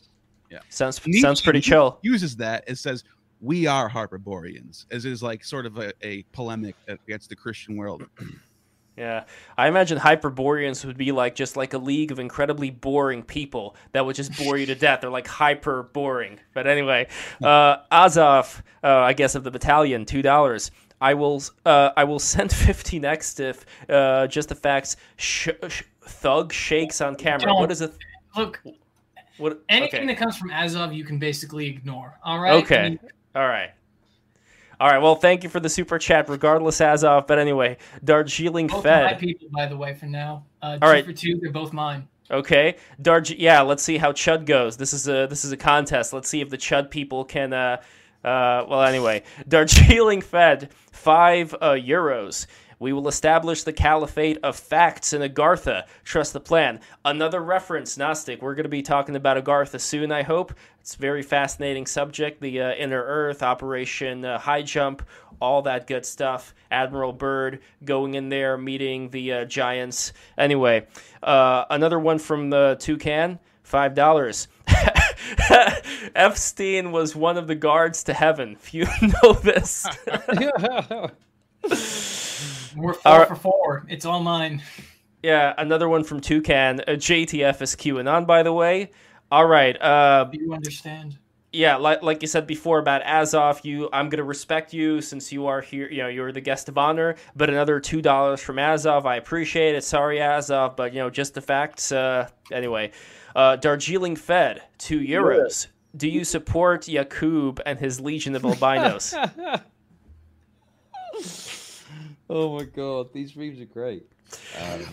Yeah, 0.50 0.60
sounds 0.70 1.02
sounds 1.20 1.42
pretty 1.42 1.62
chill. 1.62 2.00
Uses 2.02 2.36
that 2.38 2.64
it 2.68 2.78
says 2.78 3.04
we 3.46 3.68
are 3.68 3.88
Hyperboreans, 3.88 4.88
as 4.92 5.06
is 5.06 5.22
like 5.22 5.44
sort 5.44 5.66
of 5.66 5.78
a, 5.78 5.94
a 6.02 6.24
polemic 6.32 6.76
against 6.88 7.30
the 7.30 7.36
Christian 7.36 7.78
world. 7.78 8.04
Yeah, 8.98 9.26
I 9.58 9.68
imagine 9.68 9.98
Hyperboreans 9.98 10.86
would 10.86 10.98
be 10.98 11.12
like 11.12 11.36
just 11.36 11.58
like 11.58 11.74
a 11.74 11.78
league 11.78 12.12
of 12.12 12.20
incredibly 12.20 12.72
boring 12.72 13.24
people 13.24 13.76
that 13.92 14.06
would 14.06 14.16
just 14.16 14.36
bore 14.38 14.58
you 14.58 14.66
to 14.68 14.76
death. 14.76 15.02
They're 15.02 15.10
like 15.10 15.28
hyper 15.28 15.84
boring. 15.84 16.40
But 16.54 16.66
anyway, 16.66 17.08
uh, 17.44 17.78
Azov, 17.92 18.64
uh, 18.84 18.88
I 18.88 19.14
guess 19.14 19.36
of 19.36 19.44
the 19.44 19.52
battalion, 19.52 20.06
two 20.06 20.22
dollars. 20.22 20.72
I 21.02 21.14
will, 21.14 21.44
uh, 21.66 21.90
I 21.98 22.06
will 22.06 22.20
send 22.20 22.52
fifty 22.54 23.00
next 23.00 23.40
if 23.42 23.66
uh, 23.90 24.28
just 24.28 24.50
the 24.50 24.56
facts. 24.56 24.96
Sh- 25.18 25.50
sh- 25.68 25.84
thug 26.02 26.54
shakes 26.54 27.02
on 27.02 27.16
camera. 27.16 27.48
Don't. 27.48 27.60
What 27.60 27.72
is 27.72 27.82
it? 27.82 27.94
Look, 28.38 28.62
what? 29.38 29.62
Anything 29.68 30.04
okay. 30.04 30.08
that 30.08 30.18
comes 30.18 30.38
from 30.38 30.52
Azov, 30.52 30.94
you 30.94 31.04
can 31.04 31.20
basically 31.20 31.68
ignore. 31.68 32.18
All 32.24 32.40
right. 32.40 32.64
Okay. 32.64 32.78
I 32.78 32.90
mean, 32.90 33.00
all 33.36 33.48
right. 33.48 33.72
All 34.80 34.90
right. 34.90 35.02
Well, 35.02 35.16
thank 35.16 35.44
you 35.44 35.50
for 35.50 35.60
the 35.60 35.70
super 35.70 35.98
chat, 35.98 36.28
regardless 36.28 36.82
as 36.82 37.04
of. 37.04 37.28
But 37.28 37.40
anyway, 37.40 37.78
Darjeeling 38.04 38.68
both 38.68 38.84
Fed. 38.84 39.06
my 39.06 39.14
people, 39.14 39.48
by 39.52 39.68
the 39.68 39.78
way, 39.78 39.94
for 39.94 40.06
now. 40.06 40.46
Uh, 40.62 40.78
All 40.82 40.90
right. 40.90 41.06
for 41.06 41.14
two, 41.14 41.40
they're 41.42 41.52
both 41.52 41.72
mine. 41.72 42.08
Okay, 42.30 42.78
Darj. 43.02 43.36
Yeah, 43.38 43.62
let's 43.62 43.84
see 43.84 43.98
how 43.98 44.12
Chud 44.12 44.46
goes. 44.46 44.78
This 44.78 44.94
is 44.94 45.08
a 45.08 45.28
this 45.28 45.46
is 45.46 45.52
a 45.52 45.58
contest. 45.58 46.12
Let's 46.12 46.28
see 46.28 46.42
if 46.42 46.50
the 46.50 46.58
Chud 46.58 46.90
people 46.90 47.24
can. 47.24 47.54
Uh, 47.54 47.82
uh, 48.24 48.66
well, 48.68 48.82
anyway, 48.82 49.22
Darjeeling 49.48 50.22
Fed 50.22 50.72
five 50.92 51.54
uh, 51.62 51.74
euros. 51.74 52.48
We 52.80 52.94
will 52.94 53.08
establish 53.08 53.64
the 53.64 53.74
caliphate 53.74 54.40
of 54.44 54.56
facts 54.56 55.14
in 55.14 55.22
Agartha. 55.22 55.84
Trust 56.04 56.34
the 56.34 56.40
plan. 56.40 56.80
Another 57.04 57.42
reference, 57.42 57.98
Gnostic. 57.98 58.42
We're 58.42 58.56
going 58.56 58.64
to 58.64 58.70
be 58.70 58.82
talking 58.82 59.16
about 59.16 59.44
Agartha 59.44 59.80
soon, 59.80 60.12
I 60.12 60.24
hope. 60.24 60.54
It's 60.80 60.96
a 60.96 61.00
very 61.00 61.24
fascinating 61.24 61.86
subject. 61.86 62.42
The 62.42 62.62
uh, 62.62 62.74
Inner 62.74 63.04
Earth, 63.04 63.42
Operation 63.42 64.24
uh, 64.24 64.38
High 64.38 64.62
Jump, 64.62 65.04
all 65.40 65.62
that 65.64 65.88
good 65.88 66.06
stuff. 66.06 66.54
Admiral 66.72 67.14
Byrd 67.14 67.62
going 67.84 68.14
in 68.16 68.30
there, 68.30 68.58
meeting 68.58 69.10
the 69.10 69.34
uh, 69.34 69.46
giants. 69.46 70.14
Anyway, 70.38 70.88
uh, 71.24 71.66
another 71.70 72.00
one 72.00 72.20
from 72.20 72.50
the 72.50 72.78
Toucan. 72.80 73.40
Five 73.64 73.96
dollars. 73.96 74.48
Epstein 76.16 76.92
was 76.92 77.16
one 77.16 77.38
of 77.38 77.48
the 77.48 77.56
guards 77.56 78.04
to 78.04 78.14
heaven. 78.14 78.52
If 78.52 78.76
you 78.76 78.86
know 79.24 79.34
this. 79.34 79.88
We're 82.76 82.94
four 82.94 83.20
right. 83.20 83.28
for 83.28 83.36
four. 83.36 83.86
It's 83.90 84.06
all 84.06 84.22
mine. 84.22 84.62
Yeah, 85.24 85.54
another 85.58 85.90
one 85.90 86.04
from 86.04 86.22
Toucan. 86.22 86.82
Uh, 86.82 86.92
JTF 86.92 87.62
is 87.62 87.76
QAnon, 87.76 88.28
by 88.28 88.44
the 88.44 88.54
way. 88.54 88.92
All 89.32 89.48
right. 89.48 89.80
Uh, 89.82 90.26
Do 90.26 90.40
you 90.40 90.54
understand? 90.54 91.18
Yeah, 91.52 91.78
like, 91.78 92.04
like 92.04 92.22
you 92.22 92.28
said 92.28 92.46
before 92.46 92.80
about 92.80 93.02
Azov, 93.04 93.62
you 93.64 93.90
I'm 93.94 94.10
gonna 94.10 94.26
respect 94.26 94.74
you 94.74 95.02
since 95.02 95.32
you 95.32 95.48
are 95.48 95.62
here. 95.62 95.90
You 95.90 96.04
know, 96.04 96.10
you're 96.10 96.34
the 96.34 96.42
guest 96.42 96.68
of 96.68 96.78
honor. 96.78 97.16
But 97.36 97.50
another 97.50 97.80
two 97.80 98.02
dollars 98.02 98.42
from 98.42 98.60
Azov, 98.60 99.06
I 99.06 99.16
appreciate 99.16 99.74
it. 99.74 99.84
Sorry, 99.84 100.22
Azov, 100.22 100.76
but 100.76 100.94
you 100.94 101.00
know, 101.00 101.10
just 101.10 101.34
the 101.34 101.42
facts. 101.42 101.94
Uh, 101.94 102.28
anyway, 102.52 102.92
uh, 103.36 103.56
Darjeeling 103.56 104.18
Fed, 104.18 104.64
two 104.78 105.00
euros. 105.00 105.66
Yeah. 105.66 105.72
Do 105.98 106.10
you 106.10 106.26
support 106.26 106.90
Yakub 106.90 107.62
and 107.66 107.80
his 107.80 108.02
Legion 108.02 108.36
of 108.36 108.44
Albinos? 108.44 109.16
Oh 112.30 112.58
my 112.58 112.64
god, 112.64 113.14
these 113.14 113.36
memes 113.36 113.60
are 113.60 113.66
great. 113.66 114.06
Um, 114.60 114.86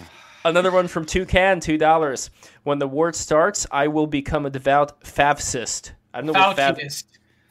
Another 0.45 0.73
one 0.73 0.89
from 0.89 1.05
Toucan, 1.05 1.61
two 1.61 1.79
dollars. 1.79 2.31
When 2.65 2.79
the 2.79 2.89
war 2.89 3.13
starts, 3.13 3.67
I 3.71 3.89
will 3.89 4.07
become 4.07 4.45
a 4.45 4.51
devout 4.51 5.01
Favcist. 5.03 5.93
I 6.13 6.19
don't 6.21 6.27
know 6.27 6.33
what 6.33 6.57
Fav. 6.57 6.79
Fauciist. 6.79 7.05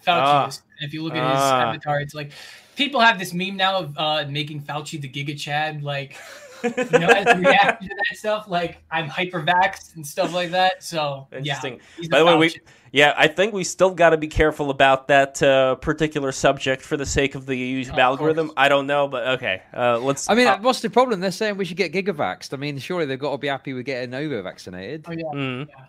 Ah. 0.08 0.50
If 0.80 0.94
you 0.94 1.04
look 1.04 1.14
at 1.14 1.24
his 1.24 1.42
ah. 1.42 1.70
avatar, 1.70 2.02
it's 2.02 2.14
like 2.14 2.32
people 2.76 3.00
have 3.00 3.18
this 3.18 3.34
meme 3.34 3.56
now 3.56 3.78
of 3.78 3.98
uh, 3.98 4.26
making 4.30 4.62
Fauci 4.64 5.00
the 5.00 5.08
Giga 5.08 5.40
Chad, 5.40 5.84
like 5.84 6.18
you 6.64 6.70
know, 6.70 7.08
as 7.08 7.28
a 7.28 7.38
reaction 7.40 7.90
to 7.90 7.96
that 7.96 8.18
stuff. 8.18 8.48
Like 8.48 8.84
I'm 8.92 9.08
hyper 9.08 9.42
vaxxed 9.42 9.96
and 9.96 10.06
stuff 10.06 10.34
like 10.34 10.52
that. 10.52 10.84
So 10.84 11.28
interesting. 11.32 11.80
Yeah, 12.00 12.08
By 12.10 12.20
the 12.20 12.26
way, 12.26 12.36
we 12.36 12.56
yeah, 12.92 13.14
I 13.16 13.28
think 13.28 13.54
we 13.54 13.64
still 13.64 13.92
got 13.92 14.10
to 14.10 14.18
be 14.18 14.28
careful 14.28 14.70
about 14.70 15.08
that 15.08 15.42
uh, 15.42 15.76
particular 15.76 16.34
subject 16.34 16.82
for 16.82 16.98
the 16.98 17.06
sake 17.06 17.36
of 17.36 17.46
the 17.46 17.54
YouTube 17.54 17.98
oh, 17.98 18.02
algorithm. 18.02 18.52
I 18.58 18.68
don't 18.68 18.86
know, 18.86 19.08
but 19.08 19.28
okay, 19.30 19.62
uh, 19.74 19.98
let's. 20.00 20.30
I 20.30 20.36
mean, 20.36 20.48
uh, 20.48 20.60
what's 20.60 20.82
the 20.82 20.90
problem? 20.90 21.22
They're 21.22 21.32
saying 21.32 21.56
we 21.56 21.64
should 21.64 21.78
get 21.78 21.94
gigavaxed. 21.94 22.54
I 22.54 22.58
mean, 22.58 22.78
surely 22.80 23.06
they've 23.06 23.18
got 23.18 23.32
to 23.32 23.38
be 23.38 23.48
happy 23.48 23.72
with 23.72 23.86
getting 23.86 24.14
over 24.14 24.42
vaccinated. 24.42 25.06
Oh, 25.08 25.14
yeah. 25.14 25.24
Mm. 25.34 25.70
yeah. 25.70 25.86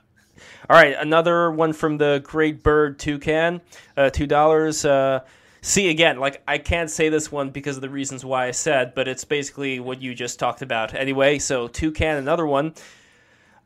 All 0.71 0.77
right, 0.77 0.95
another 0.99 1.51
one 1.51 1.73
from 1.73 1.99
the 1.99 2.21
Great 2.25 2.63
Bird 2.63 2.99
Toucan, 3.01 3.61
uh, 3.97 4.11
two 4.11 4.29
dollars. 4.29 4.85
Uh, 4.85 5.21
see 5.61 5.91
again, 5.91 6.21
like 6.21 6.41
I 6.47 6.59
can't 6.59 6.91
say 6.91 7.09
this 7.09 7.33
one 7.33 7.51
because 7.51 7.77
of 7.77 7.83
the 7.83 7.91
reasons 7.91 8.25
why 8.25 8.47
I 8.47 8.53
said, 8.53 8.95
but 8.95 9.09
it's 9.09 9.25
basically 9.25 9.81
what 9.81 10.01
you 10.01 10.15
just 10.15 10.39
talked 10.39 10.63
about 10.63 10.95
anyway. 10.95 11.41
So 11.41 11.67
Toucan, 11.67 12.17
another 12.17 12.47
one. 12.47 12.75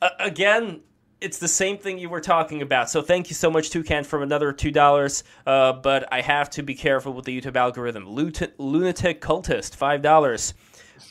Uh, 0.00 0.08
again, 0.20 0.80
it's 1.20 1.38
the 1.38 1.48
same 1.48 1.78
thing 1.78 1.98
you 1.98 2.08
were 2.08 2.20
talking 2.20 2.62
about. 2.62 2.90
So 2.90 3.02
thank 3.02 3.28
you 3.30 3.34
so 3.34 3.50
much, 3.50 3.70
Toucan, 3.70 4.04
for 4.04 4.22
another 4.22 4.52
two 4.52 4.70
dollars. 4.70 5.24
Uh, 5.46 5.72
but 5.72 6.12
I 6.12 6.20
have 6.20 6.50
to 6.50 6.62
be 6.62 6.74
careful 6.74 7.12
with 7.12 7.24
the 7.24 7.40
YouTube 7.40 7.56
algorithm. 7.56 8.06
Lut- 8.06 8.52
lunatic 8.58 9.20
cultist, 9.20 9.74
five 9.76 10.02
dollars. 10.02 10.54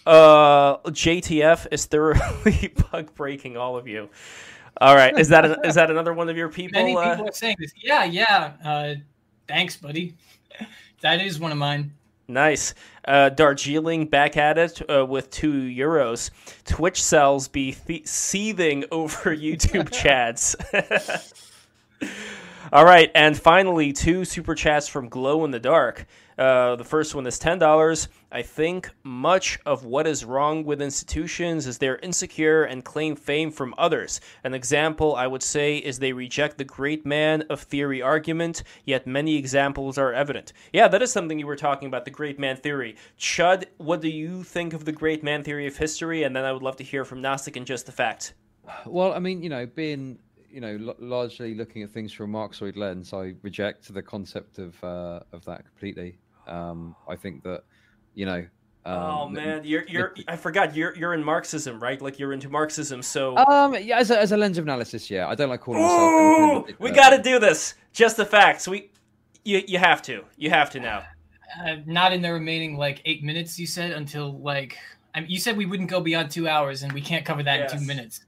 Uh, 0.05 0.77
JTF 0.89 1.67
is 1.71 1.85
thoroughly 1.85 2.73
bug 2.91 3.13
breaking 3.15 3.57
all 3.57 3.77
of 3.77 3.87
you. 3.87 4.09
All 4.81 4.95
right, 4.95 5.17
is 5.17 5.29
that 5.29 5.65
is 5.65 5.75
that 5.75 5.89
another 5.89 6.13
one 6.13 6.29
of 6.29 6.35
your 6.35 6.49
people? 6.49 6.81
Many 6.81 6.95
uh, 6.95 7.11
people 7.11 7.29
are 7.29 7.33
saying 7.33 7.55
this. 7.59 7.71
Yeah, 7.81 8.03
yeah. 8.03 8.53
Uh, 8.63 8.95
thanks, 9.47 9.77
buddy. 9.77 10.15
That 11.01 11.21
is 11.21 11.39
one 11.39 11.51
of 11.51 11.57
mine. 11.57 11.91
Nice. 12.27 12.73
Uh, 13.07 13.29
Darjeeling 13.29 14.07
back 14.07 14.35
at 14.35 14.57
it 14.57 14.81
uh, 14.89 15.05
with 15.05 15.29
two 15.29 15.53
euros. 15.53 16.31
Twitch 16.65 17.03
cells 17.03 17.47
be 17.47 17.73
th- 17.73 18.07
seething 18.07 18.85
over 18.91 19.35
YouTube 19.35 19.91
chats. 19.93 20.55
All 22.73 22.83
right, 22.83 23.11
and 23.13 23.39
finally, 23.39 23.93
two 23.93 24.25
super 24.25 24.55
chats 24.55 24.87
from 24.87 25.07
Glow 25.07 25.45
in 25.45 25.51
the 25.51 25.59
Dark. 25.59 26.07
Uh, 26.37 26.75
the 26.75 26.83
first 26.83 27.15
one 27.15 27.25
is 27.25 27.39
$10. 27.39 28.07
I 28.31 28.41
think 28.41 28.89
much 29.03 29.57
of 29.65 29.85
what 29.85 30.05
is 30.05 30.25
wrong 30.25 30.65
with 30.65 30.81
institutions 30.81 31.67
is 31.67 31.77
they're 31.77 31.97
insecure 31.99 32.63
and 32.63 32.83
claim 32.83 33.15
fame 33.15 33.51
from 33.51 33.73
others. 33.77 34.19
An 34.43 34.53
example 34.53 35.15
I 35.15 35.27
would 35.27 35.43
say 35.43 35.77
is 35.77 35.99
they 35.99 36.11
reject 36.11 36.57
the 36.57 36.65
great 36.65 37.05
man 37.05 37.43
of 37.49 37.61
theory 37.61 38.01
argument, 38.01 38.63
yet 38.83 39.07
many 39.07 39.37
examples 39.37 39.97
are 39.97 40.13
evident. 40.13 40.51
Yeah, 40.73 40.89
that 40.89 41.01
is 41.01 41.11
something 41.11 41.39
you 41.39 41.47
were 41.47 41.55
talking 41.55 41.87
about, 41.87 42.03
the 42.05 42.11
great 42.11 42.37
man 42.37 42.57
theory. 42.57 42.97
Chud, 43.17 43.65
what 43.77 44.01
do 44.01 44.09
you 44.09 44.43
think 44.43 44.73
of 44.73 44.83
the 44.83 44.91
great 44.91 45.23
man 45.23 45.43
theory 45.43 45.67
of 45.67 45.77
history? 45.77 46.23
And 46.23 46.35
then 46.35 46.43
I 46.43 46.51
would 46.51 46.63
love 46.63 46.75
to 46.77 46.83
hear 46.83 47.05
from 47.05 47.21
Gnostic 47.21 47.55
and 47.55 47.65
just 47.65 47.85
the 47.85 47.91
fact. 47.91 48.33
Well, 48.85 49.13
I 49.13 49.19
mean, 49.19 49.41
you 49.41 49.49
know, 49.49 49.65
being 49.65 50.19
you 50.55 50.61
know, 50.61 50.77
l- 50.87 50.95
largely 50.99 51.53
looking 51.53 51.83
at 51.83 51.89
things 51.89 52.13
from 52.13 52.33
a 52.33 52.37
Marxoid 52.37 52.77
lens, 52.77 53.11
I 53.11 53.33
reject 53.41 53.93
the 53.93 54.01
concept 54.01 54.57
of 54.57 54.81
uh, 54.83 55.19
of 55.33 55.43
that 55.45 55.65
completely. 55.65 56.17
Um, 56.47 56.95
I 57.07 57.15
think 57.15 57.43
that, 57.43 57.63
you 58.13 58.25
know. 58.25 58.45
Um, 58.87 58.93
oh 58.93 59.29
man, 59.29 59.61
you're 59.63 59.83
you're. 59.87 60.13
I 60.27 60.35
forgot 60.35 60.75
you're 60.75 60.95
you're 60.95 61.15
in 61.15 61.23
Marxism, 61.23 61.81
right? 61.81 61.99
Like 61.99 62.19
you're 62.19 62.33
into 62.33 62.49
Marxism. 62.49 63.01
So 63.01 63.35
um, 63.35 63.75
yeah, 63.81 63.97
as 63.97 64.11
a, 64.11 64.19
as 64.19 64.31
a 64.31 64.37
lens 64.37 64.59
of 64.59 64.65
analysis, 64.65 65.09
yeah, 65.09 65.27
I 65.27 65.33
don't 65.33 65.49
like 65.49 65.61
calling 65.61 65.81
Ooh, 65.81 66.59
myself. 66.59 66.79
we 66.79 66.91
got 66.91 67.09
to 67.09 67.21
do 67.21 67.39
this. 67.39 67.73
Just 67.93 68.15
the 68.15 68.25
facts. 68.25 68.67
We, 68.67 68.91
you 69.43 69.63
you 69.67 69.79
have 69.79 70.03
to. 70.03 70.23
You 70.37 70.51
have 70.51 70.69
to 70.71 70.79
now. 70.79 71.03
Uh, 71.65 71.77
not 71.87 72.13
in 72.13 72.21
the 72.21 72.31
remaining 72.31 72.77
like 72.77 73.01
eight 73.05 73.23
minutes. 73.23 73.57
You 73.57 73.65
said 73.65 73.89
until 73.91 74.37
like 74.39 74.77
I 75.15 75.21
mean, 75.21 75.29
you 75.29 75.39
said 75.39 75.55
we 75.55 75.65
wouldn't 75.65 75.89
go 75.89 76.01
beyond 76.01 76.29
two 76.29 76.47
hours, 76.47 76.83
and 76.83 76.91
we 76.91 77.01
can't 77.01 77.25
cover 77.25 77.41
that 77.41 77.59
yes. 77.59 77.73
in 77.73 77.79
two 77.79 77.85
minutes. 77.85 78.21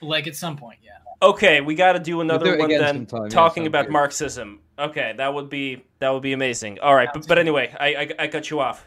Like 0.00 0.26
at 0.26 0.34
some 0.34 0.56
point, 0.56 0.80
yeah. 0.82 0.90
Okay, 1.22 1.60
we 1.60 1.76
got 1.76 1.92
to 1.92 2.00
do 2.00 2.20
another 2.20 2.56
we'll 2.56 2.66
do 2.66 2.74
one 2.74 2.82
then, 2.82 3.08
sometime. 3.08 3.28
talking 3.30 3.62
yeah, 3.62 3.68
about 3.68 3.86
good. 3.86 3.92
Marxism. 3.92 4.58
Okay, 4.78 5.14
that 5.16 5.32
would 5.32 5.48
be 5.48 5.84
that 5.98 6.10
would 6.10 6.22
be 6.22 6.32
amazing. 6.32 6.78
All 6.80 6.94
right, 6.94 7.08
but, 7.12 7.26
but 7.28 7.38
anyway, 7.38 7.74
I, 7.78 7.86
I, 7.94 8.10
I 8.20 8.28
cut 8.28 8.50
you 8.50 8.60
off. 8.60 8.86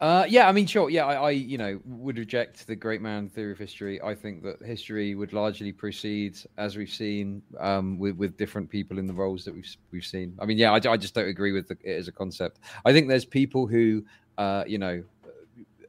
Uh, 0.00 0.24
yeah, 0.26 0.48
I 0.48 0.52
mean, 0.52 0.66
sure. 0.66 0.88
Yeah, 0.88 1.04
I, 1.04 1.14
I, 1.14 1.30
you 1.30 1.58
know, 1.58 1.78
would 1.84 2.16
reject 2.16 2.66
the 2.66 2.74
great 2.74 3.02
man 3.02 3.28
theory 3.28 3.52
of 3.52 3.58
history. 3.58 4.00
I 4.00 4.14
think 4.14 4.42
that 4.44 4.62
history 4.64 5.14
would 5.14 5.34
largely 5.34 5.72
proceed 5.72 6.38
as 6.56 6.76
we've 6.76 6.90
seen 6.90 7.42
um, 7.58 7.98
with 7.98 8.16
with 8.16 8.38
different 8.38 8.70
people 8.70 8.98
in 8.98 9.06
the 9.06 9.12
roles 9.12 9.44
that 9.44 9.54
we've 9.54 9.76
we've 9.90 10.06
seen. 10.06 10.34
I 10.40 10.46
mean, 10.46 10.56
yeah, 10.56 10.72
I, 10.72 10.76
I 10.90 10.96
just 10.96 11.14
don't 11.14 11.28
agree 11.28 11.52
with 11.52 11.68
the, 11.68 11.76
it 11.82 11.98
as 11.98 12.08
a 12.08 12.12
concept. 12.12 12.60
I 12.86 12.94
think 12.94 13.08
there's 13.08 13.26
people 13.26 13.66
who, 13.66 14.02
uh, 14.38 14.64
you 14.66 14.78
know, 14.78 15.02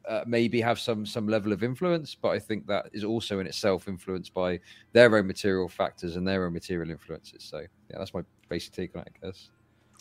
uh, 0.08 0.24
maybe 0.26 0.60
have 0.60 0.78
some 0.78 1.06
some 1.06 1.28
level 1.28 1.52
of 1.52 1.62
influence, 1.62 2.14
but 2.14 2.30
I 2.30 2.38
think 2.38 2.66
that 2.66 2.90
is 2.92 3.04
also 3.04 3.38
in 3.38 3.46
itself 3.46 3.88
influenced 3.88 4.34
by 4.34 4.60
their 4.92 5.16
own 5.16 5.26
material 5.26 5.68
factors 5.68 6.16
and 6.16 6.26
their 6.26 6.44
own 6.44 6.52
material 6.52 6.90
influences. 6.90 7.44
So 7.44 7.58
yeah, 7.58 7.98
that's 7.98 8.14
my 8.14 8.22
basic 8.48 8.72
take 8.72 8.96
on 8.96 9.02
it, 9.02 9.12
I 9.22 9.26
guess. 9.26 9.50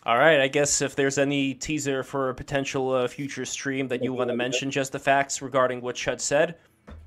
All 0.03 0.17
right, 0.17 0.39
I 0.39 0.47
guess 0.47 0.81
if 0.81 0.95
there's 0.95 1.19
any 1.19 1.53
teaser 1.53 2.01
for 2.01 2.29
a 2.29 2.33
potential 2.33 2.91
uh, 2.91 3.07
future 3.07 3.45
stream 3.45 3.87
that 3.89 4.03
you 4.03 4.13
want 4.13 4.31
to 4.31 4.35
mention, 4.35 4.71
just 4.71 4.91
the 4.91 4.99
facts 4.99 5.43
regarding 5.43 5.79
what 5.79 5.95
Chud 5.95 6.19
said, 6.19 6.55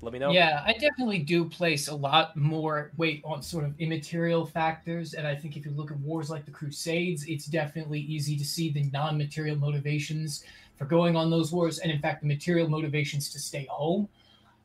let 0.01 0.13
me 0.13 0.19
know. 0.19 0.31
Yeah, 0.31 0.63
I 0.65 0.73
definitely 0.73 1.19
do 1.19 1.45
place 1.45 1.87
a 1.87 1.95
lot 1.95 2.35
more 2.37 2.91
weight 2.97 3.21
on 3.25 3.41
sort 3.41 3.65
of 3.65 3.73
immaterial 3.79 4.45
factors. 4.45 5.13
And 5.13 5.27
I 5.27 5.35
think 5.35 5.57
if 5.57 5.65
you 5.65 5.71
look 5.71 5.91
at 5.91 5.99
wars 5.99 6.29
like 6.29 6.45
the 6.45 6.51
Crusades, 6.51 7.25
it's 7.25 7.45
definitely 7.45 7.99
easy 7.99 8.37
to 8.37 8.45
see 8.45 8.71
the 8.71 8.83
non 8.93 9.17
material 9.17 9.57
motivations 9.57 10.43
for 10.77 10.85
going 10.85 11.15
on 11.15 11.29
those 11.29 11.51
wars, 11.51 11.79
and 11.79 11.91
in 11.91 11.99
fact, 11.99 12.21
the 12.21 12.27
material 12.27 12.67
motivations 12.67 13.29
to 13.31 13.39
stay 13.39 13.65
home. 13.69 14.07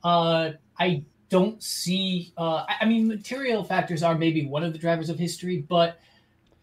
Uh, 0.02 0.52
I 0.78 1.04
don't 1.28 1.62
see. 1.62 2.32
Uh, 2.36 2.64
I 2.68 2.84
mean, 2.84 3.08
material 3.08 3.64
factors 3.64 4.02
are 4.02 4.16
maybe 4.16 4.46
one 4.46 4.62
of 4.62 4.72
the 4.72 4.78
drivers 4.78 5.08
of 5.08 5.18
history, 5.18 5.64
but 5.68 6.00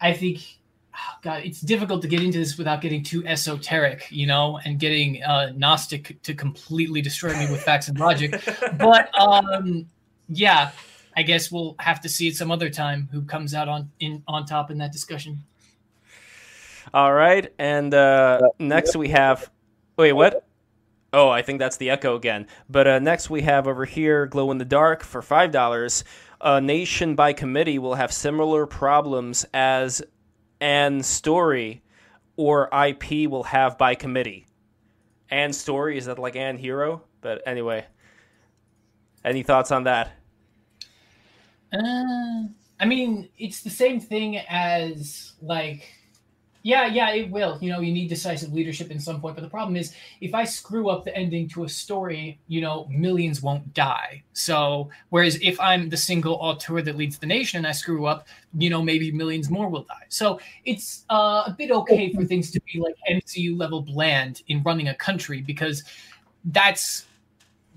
I 0.01 0.13
think, 0.13 0.59
oh 0.93 1.15
God, 1.21 1.43
it's 1.43 1.61
difficult 1.61 2.01
to 2.03 2.07
get 2.07 2.21
into 2.21 2.37
this 2.37 2.57
without 2.57 2.81
getting 2.81 3.03
too 3.03 3.25
esoteric, 3.25 4.07
you 4.09 4.27
know, 4.27 4.59
and 4.65 4.79
getting 4.79 5.23
uh, 5.23 5.53
Gnostic 5.55 6.21
to 6.23 6.33
completely 6.33 7.01
destroy 7.01 7.33
me 7.37 7.49
with 7.49 7.61
facts 7.63 7.87
and 7.87 7.99
logic. 7.99 8.39
But 8.77 9.09
um, 9.19 9.87
yeah, 10.29 10.71
I 11.15 11.23
guess 11.23 11.51
we'll 11.51 11.75
have 11.79 12.01
to 12.01 12.09
see 12.09 12.27
it 12.27 12.35
some 12.35 12.51
other 12.51 12.69
time. 12.69 13.09
Who 13.11 13.23
comes 13.23 13.53
out 13.53 13.69
on 13.69 13.89
in 13.99 14.23
on 14.27 14.45
top 14.45 14.69
in 14.69 14.77
that 14.79 14.91
discussion? 14.91 15.39
All 16.93 17.13
right, 17.13 17.53
and 17.59 17.93
uh, 17.93 18.39
next 18.59 18.95
we 18.95 19.09
have. 19.09 19.49
Wait, 19.97 20.13
what? 20.13 20.45
Oh, 21.13 21.29
I 21.29 21.41
think 21.41 21.59
that's 21.59 21.77
the 21.77 21.89
echo 21.89 22.15
again. 22.15 22.47
But 22.69 22.87
uh, 22.87 22.99
next 22.99 23.29
we 23.29 23.41
have 23.41 23.67
over 23.67 23.85
here 23.85 24.25
Glow 24.25 24.51
in 24.51 24.57
the 24.57 24.65
Dark 24.65 25.03
for 25.03 25.21
five 25.21 25.51
dollars. 25.51 26.03
A 26.39 26.61
nation 26.61 27.15
by 27.15 27.33
committee 27.33 27.79
will 27.79 27.95
have 27.95 28.13
similar 28.13 28.67
problems 28.67 29.45
as 29.53 30.03
an 30.61 31.01
story 31.03 31.81
or 32.35 32.69
IP 32.71 33.29
will 33.29 33.43
have 33.43 33.77
by 33.77 33.95
committee. 33.95 34.45
And 35.29 35.53
story 35.53 35.97
is 35.97 36.05
that 36.05 36.19
like 36.19 36.35
an 36.35 36.57
hero? 36.57 37.03
But 37.21 37.41
anyway, 37.45 37.85
any 39.25 39.43
thoughts 39.43 39.71
on 39.71 39.83
that? 39.85 40.11
Uh, 41.73 42.43
I 42.79 42.85
mean, 42.85 43.29
it's 43.37 43.61
the 43.61 43.69
same 43.69 43.99
thing 43.99 44.37
as 44.37 45.33
like 45.41 45.91
yeah, 46.67 46.85
yeah, 46.85 47.11
it 47.11 47.31
will. 47.31 47.57
You 47.61 47.71
know, 47.71 47.79
you 47.79 47.93
need 47.93 48.09
decisive 48.09 48.51
leadership 48.51 48.91
in 48.91 48.99
some 48.99 49.21
point. 49.21 49.35
But 49.37 49.41
the 49.41 49.49
problem 49.49 49.77
is, 49.77 49.95
if 50.19 50.35
I 50.35 50.43
screw 50.43 50.89
up 50.89 51.05
the 51.05 51.15
ending 51.15 51.47
to 51.51 51.63
a 51.63 51.69
story, 51.69 52.41
you 52.49 52.59
know, 52.59 52.87
millions 52.89 53.41
won't 53.41 53.73
die. 53.73 54.21
So, 54.33 54.89
whereas 55.07 55.39
if 55.41 55.57
I'm 55.61 55.87
the 55.87 55.95
single 55.95 56.33
auteur 56.33 56.81
that 56.81 56.97
leads 56.97 57.19
the 57.19 57.25
nation 57.25 57.59
and 57.59 57.67
I 57.67 57.71
screw 57.71 58.05
up, 58.05 58.27
you 58.57 58.69
know, 58.69 58.81
maybe 58.81 59.13
millions 59.13 59.49
more 59.49 59.69
will 59.69 59.83
die. 59.83 60.07
So 60.09 60.41
it's 60.65 61.05
uh, 61.09 61.43
a 61.47 61.55
bit 61.57 61.71
okay 61.71 62.11
for 62.11 62.25
things 62.25 62.51
to 62.51 62.59
be 62.59 62.81
like 62.81 62.95
MCU 63.09 63.57
level 63.57 63.81
bland 63.81 64.41
in 64.49 64.61
running 64.63 64.89
a 64.89 64.95
country 64.95 65.39
because 65.39 65.85
that's 66.43 67.05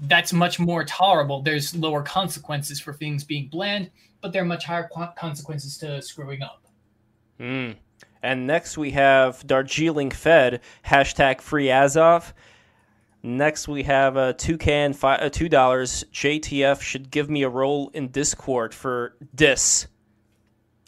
that's 0.02 0.32
much 0.32 0.58
more 0.58 0.82
tolerable. 0.82 1.42
There's 1.42 1.76
lower 1.76 2.02
consequences 2.02 2.80
for 2.80 2.92
things 2.92 3.22
being 3.22 3.46
bland, 3.52 3.92
but 4.20 4.32
there 4.32 4.42
are 4.42 4.46
much 4.46 4.64
higher 4.64 4.90
consequences 5.16 5.78
to 5.78 6.02
screwing 6.02 6.42
up. 6.42 6.66
Hmm. 7.38 7.70
And 8.22 8.46
next 8.46 8.76
we 8.76 8.90
have 8.90 9.46
Darjeeling 9.46 10.10
Fed, 10.10 10.60
hashtag 10.84 11.40
free 11.40 11.70
Azov. 11.70 12.34
Next 13.22 13.68
we 13.68 13.82
have 13.82 14.16
a 14.16 14.32
toucan, 14.32 14.92
five, 14.94 15.20
uh, 15.20 15.30
two 15.30 15.48
dollars. 15.48 16.04
JTF 16.12 16.80
should 16.80 17.10
give 17.10 17.28
me 17.28 17.42
a 17.42 17.48
role 17.48 17.90
in 17.92 18.08
Discord 18.08 18.74
for 18.74 19.14
dis. 19.34 19.86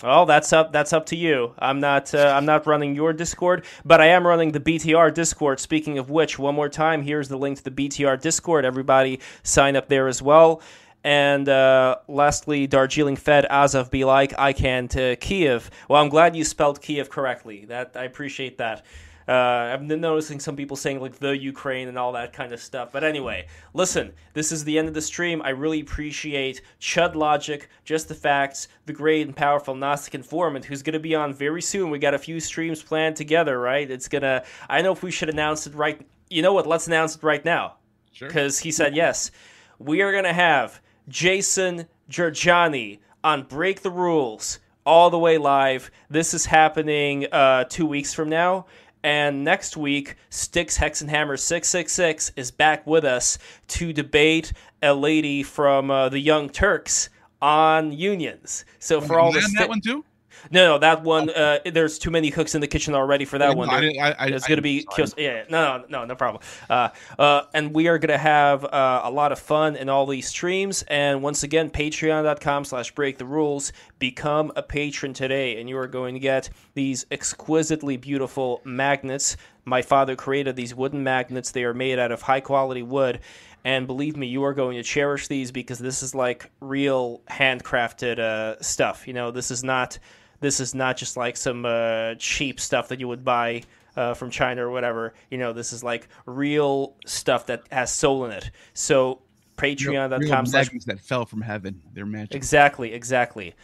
Well, 0.02 0.26
that's 0.26 0.52
up. 0.52 0.72
That's 0.72 0.92
up 0.92 1.06
to 1.06 1.16
you. 1.16 1.54
I'm 1.58 1.78
not. 1.78 2.12
Uh, 2.14 2.32
I'm 2.34 2.44
not 2.44 2.66
running 2.66 2.94
your 2.94 3.12
Discord, 3.12 3.64
but 3.84 4.00
I 4.00 4.06
am 4.06 4.26
running 4.26 4.52
the 4.52 4.60
BTR 4.60 5.14
Discord. 5.14 5.60
Speaking 5.60 5.98
of 5.98 6.10
which, 6.10 6.38
one 6.38 6.54
more 6.54 6.68
time, 6.68 7.02
here's 7.02 7.28
the 7.28 7.38
link 7.38 7.58
to 7.58 7.64
the 7.64 7.70
BTR 7.70 8.20
Discord. 8.20 8.64
Everybody 8.64 9.20
sign 9.42 9.76
up 9.76 9.88
there 9.88 10.08
as 10.08 10.20
well. 10.20 10.60
And 11.04 11.48
uh, 11.48 11.96
lastly, 12.08 12.66
Darjeeling 12.66 13.16
Fed 13.16 13.46
Azov 13.50 13.90
be 13.90 14.04
like 14.04 14.38
I 14.38 14.52
can 14.52 14.88
to 14.88 15.16
Kiev. 15.16 15.70
Well, 15.88 16.00
I'm 16.00 16.08
glad 16.08 16.36
you 16.36 16.44
spelled 16.44 16.80
Kiev 16.80 17.10
correctly. 17.10 17.64
That 17.64 17.92
I 17.96 18.04
appreciate 18.04 18.58
that. 18.58 18.84
Uh, 19.26 19.70
I've 19.72 19.86
been 19.86 20.00
noticing 20.00 20.40
some 20.40 20.56
people 20.56 20.76
saying 20.76 21.00
like 21.00 21.14
the 21.18 21.36
Ukraine 21.36 21.88
and 21.88 21.98
all 21.98 22.12
that 22.12 22.32
kind 22.32 22.52
of 22.52 22.60
stuff. 22.60 22.90
But 22.92 23.04
anyway, 23.04 23.46
listen, 23.72 24.12
this 24.34 24.50
is 24.50 24.64
the 24.64 24.78
end 24.78 24.88
of 24.88 24.94
the 24.94 25.00
stream. 25.00 25.42
I 25.42 25.50
really 25.50 25.80
appreciate 25.80 26.60
Chud 26.80 27.14
Logic, 27.14 27.68
Just 27.84 28.08
the 28.08 28.14
Facts, 28.14 28.68
the 28.86 28.92
great 28.92 29.26
and 29.26 29.36
powerful 29.36 29.74
Gnostic 29.74 30.14
Informant, 30.14 30.64
who's 30.64 30.82
going 30.82 30.94
to 30.94 31.00
be 31.00 31.14
on 31.14 31.32
very 31.32 31.62
soon. 31.62 31.90
We 31.90 31.98
got 31.98 32.14
a 32.14 32.18
few 32.18 32.40
streams 32.40 32.82
planned 32.82 33.16
together, 33.16 33.60
right? 33.60 33.88
It's 33.88 34.08
gonna. 34.08 34.44
I 34.68 34.82
know 34.82 34.92
if 34.92 35.02
we 35.02 35.10
should 35.10 35.28
announce 35.28 35.66
it 35.66 35.74
right. 35.74 36.04
You 36.28 36.42
know 36.42 36.52
what? 36.52 36.66
Let's 36.66 36.86
announce 36.86 37.16
it 37.16 37.22
right 37.22 37.44
now. 37.44 37.76
Sure. 38.12 38.28
Because 38.28 38.58
he 38.58 38.72
said 38.72 38.96
yes. 38.96 39.30
We 39.78 40.02
are 40.02 40.12
gonna 40.12 40.32
have 40.32 40.80
Jason 41.08 41.86
Jorjani 42.10 42.98
on 43.24 43.44
Break 43.44 43.82
the 43.82 43.90
Rules 43.90 44.58
all 44.84 45.10
the 45.10 45.18
way 45.18 45.38
live. 45.38 45.90
This 46.10 46.34
is 46.34 46.46
happening 46.46 47.26
uh, 47.32 47.64
two 47.64 47.86
weeks 47.86 48.12
from 48.14 48.28
now. 48.28 48.66
And 49.04 49.42
next 49.42 49.76
week, 49.76 50.16
Styx 50.30 50.78
Hexenhammer 50.78 51.38
666 51.38 52.32
is 52.36 52.50
back 52.50 52.86
with 52.86 53.04
us 53.04 53.38
to 53.68 53.92
debate 53.92 54.52
a 54.80 54.94
lady 54.94 55.42
from 55.42 55.90
uh, 55.90 56.08
the 56.08 56.20
Young 56.20 56.48
Turks 56.48 57.08
on 57.40 57.90
unions. 57.92 58.64
So 58.78 59.00
for 59.00 59.18
all 59.18 59.32
the 59.32 59.40
sti- 59.40 59.62
that 59.62 59.68
one 59.68 59.80
too. 59.80 60.04
No, 60.50 60.66
no, 60.74 60.78
that 60.78 61.02
one. 61.02 61.30
Uh, 61.30 61.58
there's 61.64 61.98
too 61.98 62.10
many 62.10 62.30
cooks 62.30 62.54
in 62.54 62.60
the 62.60 62.66
kitchen 62.66 62.94
already 62.94 63.24
for 63.24 63.38
that 63.38 63.50
Yeah, 63.50 63.54
one. 63.54 63.70
I 63.70 63.92
I- 64.00 64.14
I- 64.18 64.26
it's 64.26 64.44
I 64.44 64.48
gonna 64.48 64.62
be 64.62 64.86
kills- 64.96 65.14
yeah, 65.16 65.44
no, 65.48 65.78
no, 65.78 65.84
no, 65.88 66.04
no 66.06 66.14
problem. 66.14 66.42
Uh, 66.68 66.88
uh, 67.18 67.42
and 67.54 67.72
we 67.74 67.88
are 67.88 67.98
gonna 67.98 68.18
have 68.18 68.64
uh, 68.64 69.02
a 69.04 69.10
lot 69.10 69.32
of 69.32 69.38
fun 69.38 69.76
in 69.76 69.88
all 69.88 70.06
these 70.06 70.28
streams. 70.28 70.82
And 70.88 71.22
once 71.22 71.42
again, 71.42 71.70
Patreon.com/slash 71.70 72.92
Break 72.94 73.18
the 73.18 73.24
Rules. 73.26 73.72
Become 73.98 74.52
a 74.56 74.62
patron 74.62 75.12
today, 75.14 75.60
and 75.60 75.68
you 75.68 75.78
are 75.78 75.86
going 75.86 76.14
to 76.14 76.20
get 76.20 76.50
these 76.74 77.06
exquisitely 77.10 77.96
beautiful 77.96 78.60
magnets. 78.64 79.36
My 79.64 79.80
father 79.82 80.16
created 80.16 80.56
these 80.56 80.74
wooden 80.74 81.04
magnets. 81.04 81.52
They 81.52 81.62
are 81.64 81.74
made 81.74 81.98
out 82.00 82.10
of 82.10 82.22
high 82.22 82.40
quality 82.40 82.82
wood. 82.82 83.20
And 83.64 83.86
believe 83.86 84.16
me, 84.16 84.26
you 84.26 84.42
are 84.42 84.54
going 84.54 84.76
to 84.76 84.82
cherish 84.82 85.28
these 85.28 85.52
because 85.52 85.78
this 85.78 86.02
is 86.02 86.16
like 86.16 86.50
real 86.60 87.20
handcrafted 87.30 88.18
uh, 88.18 88.60
stuff. 88.60 89.06
You 89.06 89.12
know, 89.14 89.30
this 89.30 89.52
is 89.52 89.62
not 89.62 90.00
this 90.42 90.60
is 90.60 90.74
not 90.74 90.98
just 90.98 91.16
like 91.16 91.38
some 91.38 91.64
uh, 91.64 92.14
cheap 92.18 92.60
stuff 92.60 92.88
that 92.88 93.00
you 93.00 93.08
would 93.08 93.24
buy 93.24 93.62
uh, 93.96 94.12
from 94.14 94.30
China 94.30 94.66
or 94.66 94.70
whatever. 94.70 95.14
You 95.30 95.38
know, 95.38 95.52
this 95.52 95.72
is 95.72 95.82
like 95.82 96.08
real 96.26 96.94
stuff 97.06 97.46
that 97.46 97.62
has 97.70 97.92
soul 97.92 98.26
in 98.26 98.32
it. 98.32 98.50
So 98.74 99.22
patreon.com 99.56 100.46
slash 100.46 100.66
magnets 100.66 100.84
that 100.86 101.00
fell 101.00 101.24
from 101.24 101.40
heaven. 101.40 101.80
They're 101.94 102.06
magic. 102.06 102.34
Exactly, 102.34 102.92
exactly. 102.92 103.54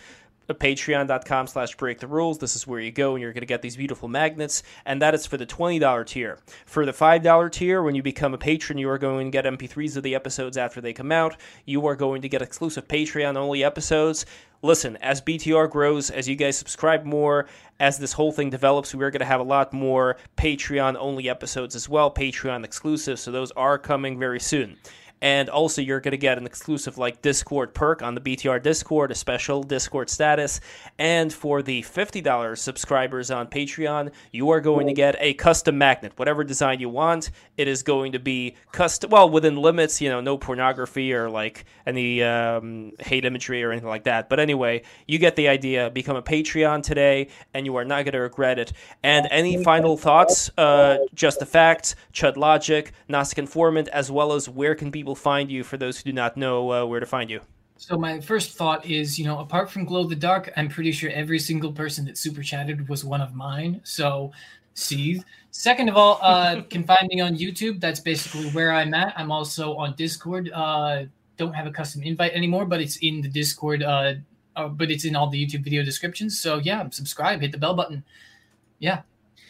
Uh, 0.49 0.55
Patreon.com 0.55 1.47
slash 1.47 1.77
break 1.77 1.99
the 1.99 2.07
rules. 2.07 2.39
This 2.39 2.57
is 2.57 2.67
where 2.67 2.81
you 2.81 2.91
go 2.91 3.15
and 3.15 3.23
you're 3.23 3.33
going 3.33 3.43
to 3.43 3.47
get 3.47 3.63
these 3.63 3.77
beautiful 3.77 4.09
magnets. 4.09 4.63
And 4.87 5.03
that 5.03 5.15
is 5.15 5.27
for 5.27 5.37
the 5.37 5.47
$20 5.47 6.07
tier. 6.07 6.39
For 6.67 6.87
the 6.87 6.93
$5 6.93 7.53
tier, 7.53 7.83
when 7.83 7.95
you 7.95 8.03
become 8.03 8.35
a 8.35 8.39
patron, 8.39 8.79
you 8.79 8.89
are 8.89 8.99
going 8.99 9.31
to 9.31 9.31
get 9.31 9.45
MP3s 9.45 9.97
of 9.97 10.03
the 10.03 10.15
episodes 10.15 10.57
after 10.57 10.81
they 10.81 10.93
come 10.93 11.13
out. 11.13 11.37
You 11.67 11.87
are 11.87 11.97
going 11.97 12.23
to 12.23 12.29
get 12.29 12.43
exclusive 12.43 12.89
Patreon 12.89 13.37
only 13.37 13.63
episodes. 13.63 14.25
Listen, 14.61 14.97
as 14.97 15.21
BTR 15.21 15.71
grows, 15.71 16.11
as 16.11 16.29
you 16.29 16.35
guys 16.35 16.59
subscribe 16.59 17.05
more, 17.05 17.47
as 17.79 17.99
this 17.99 18.13
whole 18.13 18.33
thing 18.33 18.51
develops, 18.51 18.93
we're 18.93 19.11
going 19.11 19.21
to 19.21 19.27
have 19.27 19.41
a 19.41 19.45
lot 19.45 19.73
more 19.73 20.17
Patreon 20.37 20.97
only 20.99 21.29
episodes 21.29 21.77
as 21.77 21.89
well, 21.89 22.13
Patreon 22.13 22.65
exclusive. 22.65 23.21
So 23.21 23.31
those 23.31 23.53
are 23.53 23.79
coming 23.79 24.19
very 24.19 24.41
soon. 24.41 24.77
And 25.21 25.49
also, 25.49 25.83
you're 25.83 26.01
going 26.01 26.13
to 26.13 26.19
get 26.19 26.39
an 26.39 26.47
exclusive 26.47 26.99
like 26.99 27.23
Discord 27.23 27.75
perk 27.75 28.03
on 28.03 28.15
the 28.15 28.21
BTR 28.21 28.63
Discord, 28.63 29.11
a 29.11 29.15
special 29.15 29.63
Discord 29.63 30.11
status. 30.11 30.61
And 30.99 31.33
for 31.33 31.63
the 31.63 31.83
$50 31.83 32.57
subscribers 32.57 33.31
on 33.31 33.49
Patreon, 33.49 34.13
you 34.33 34.51
are 34.51 34.61
going 34.61 34.87
to 34.87 34.93
get 34.93 35.17
a 35.19 35.35
custom 35.35 35.79
magnet, 35.79 36.13
whatever 36.17 36.45
design 36.45 36.81
you 36.81 36.89
want. 36.89 37.31
It 37.57 37.69
is 37.69 37.83
going 37.83 38.13
to 38.13 38.19
be 38.19 38.55
custom, 38.73 39.11
well, 39.11 39.29
within 39.29 39.57
limits, 39.57 40.01
you 40.01 40.09
know, 40.09 40.21
no 40.21 40.39
pornography 40.39 41.13
or 41.13 41.29
like 41.29 41.65
any 41.87 42.23
um, 42.23 42.93
hate 43.01 43.25
imagery 43.25 43.63
or 43.65 43.73
anything 43.73 43.89
like 43.89 44.05
that. 44.05 44.29
But 44.29 44.41
anyway, 44.41 44.83
you 45.07 45.19
get 45.19 45.37
the 45.37 45.49
idea. 45.49 45.91
Become 45.91 46.17
a 46.17 46.23
Patreon 46.23 46.83
today, 46.83 47.29
and 47.55 47.67
you 47.67 47.77
are 47.77 47.85
not 47.85 48.05
going 48.05 48.13
to 48.13 48.21
regret 48.21 48.59
it. 48.59 48.73
And 49.03 49.27
any 49.31 49.63
final 49.65 49.97
thoughts? 49.97 50.51
Uh, 50.57 50.99
just 51.15 51.41
the 51.41 51.47
facts, 51.47 51.97
Chud 52.13 52.37
Logic, 52.37 52.93
Gnostic 53.09 53.39
Informant, 53.39 53.89
as 53.89 54.11
well 54.11 54.33
as 54.33 54.49
where 54.49 54.75
can 54.75 54.93
people 54.93 55.08
find 55.15 55.51
you 55.51 55.65
for 55.65 55.77
those 55.77 55.99
who 55.99 56.05
do 56.05 56.13
not 56.13 56.37
know 56.37 56.73
uh, 56.73 56.85
where 56.85 57.01
to 57.01 57.07
find 57.07 57.31
you? 57.31 57.41
So 57.77 57.97
my 57.97 58.21
first 58.21 58.57
thought 58.57 58.85
is, 58.87 59.19
you 59.19 59.25
know, 59.25 59.39
apart 59.39 59.71
from 59.71 59.85
Glow 59.85 60.05
the 60.05 60.17
Dark, 60.17 60.51
I'm 60.57 60.69
pretty 60.69 60.91
sure 60.91 61.11
every 61.11 61.39
single 61.39 61.73
person 61.73 62.05
that 62.07 62.19
super 62.19 62.43
chatted 62.43 62.89
was 62.89 63.05
one 63.05 63.21
of 63.21 63.35
mine. 63.35 63.81
So 63.85 64.33
seethe. 64.75 65.23
Second 65.53 65.89
of 65.89 65.97
all, 65.97 66.19
uh, 66.21 66.63
can 66.71 66.83
find 66.85 67.09
me 67.09 67.21
on 67.21 67.37
YouTube. 67.37 67.81
That's 67.81 68.01
basically 68.01 68.51
where 68.51 68.73
I'm 68.73 68.95
at. 68.95 69.15
I'm 69.17 69.31
also 69.31 69.77
on 69.77 69.95
Discord. 69.97 70.51
Uh, 70.53 71.05
don't 71.37 71.53
have 71.53 71.67
a 71.67 71.71
custom 71.71 72.03
invite 72.03 72.33
anymore, 72.33 72.67
but 72.67 72.81
it's 72.81 72.97
in 72.97 73.21
the 73.21 73.29
Discord. 73.29 73.83
Uh, 73.83 74.15
uh, 74.57 74.67
but 74.67 74.91
it's 74.91 75.05
in 75.05 75.15
all 75.15 75.29
the 75.29 75.45
YouTube 75.45 75.63
video 75.63 75.85
descriptions. 75.85 76.41
So 76.41 76.59
yeah, 76.59 76.89
subscribe, 76.91 77.41
hit 77.41 77.53
the 77.53 77.59
bell 77.59 77.75
button. 77.75 78.03
Yeah. 78.81 79.03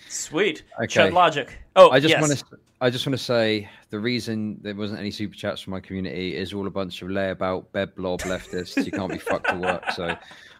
Sweet. 0.09 0.65
Okay. 0.83 1.09
Chud 1.09 1.13
Logic. 1.13 1.59
Oh, 1.77 1.91
I 1.91 1.99
just 1.99 2.11
yes. 2.11 2.21
want 2.21 2.39
to. 2.39 2.59
I 2.81 2.91
just 2.91 3.07
want 3.07 3.19
to 3.19 3.25
say 3.25 3.69
the 3.91 3.99
reason 3.99 4.59
there 4.63 4.75
wasn't 4.75 5.01
any 5.01 5.11
super 5.11 5.35
chats 5.35 5.61
from 5.61 5.73
my 5.73 5.81
community 5.81 6.37
is 6.37 6.53
all 6.53 6.67
a 6.67 6.71
bunch 6.71 7.03
of 7.03 7.09
layabout, 7.09 7.71
bed 7.73 7.95
blob 7.95 8.21
leftists. 8.23 8.85
you 8.85 8.93
can't 8.93 9.11
be 9.11 9.19
fucked 9.19 9.49
to 9.49 9.57
work. 9.57 9.91
So, 9.93 10.17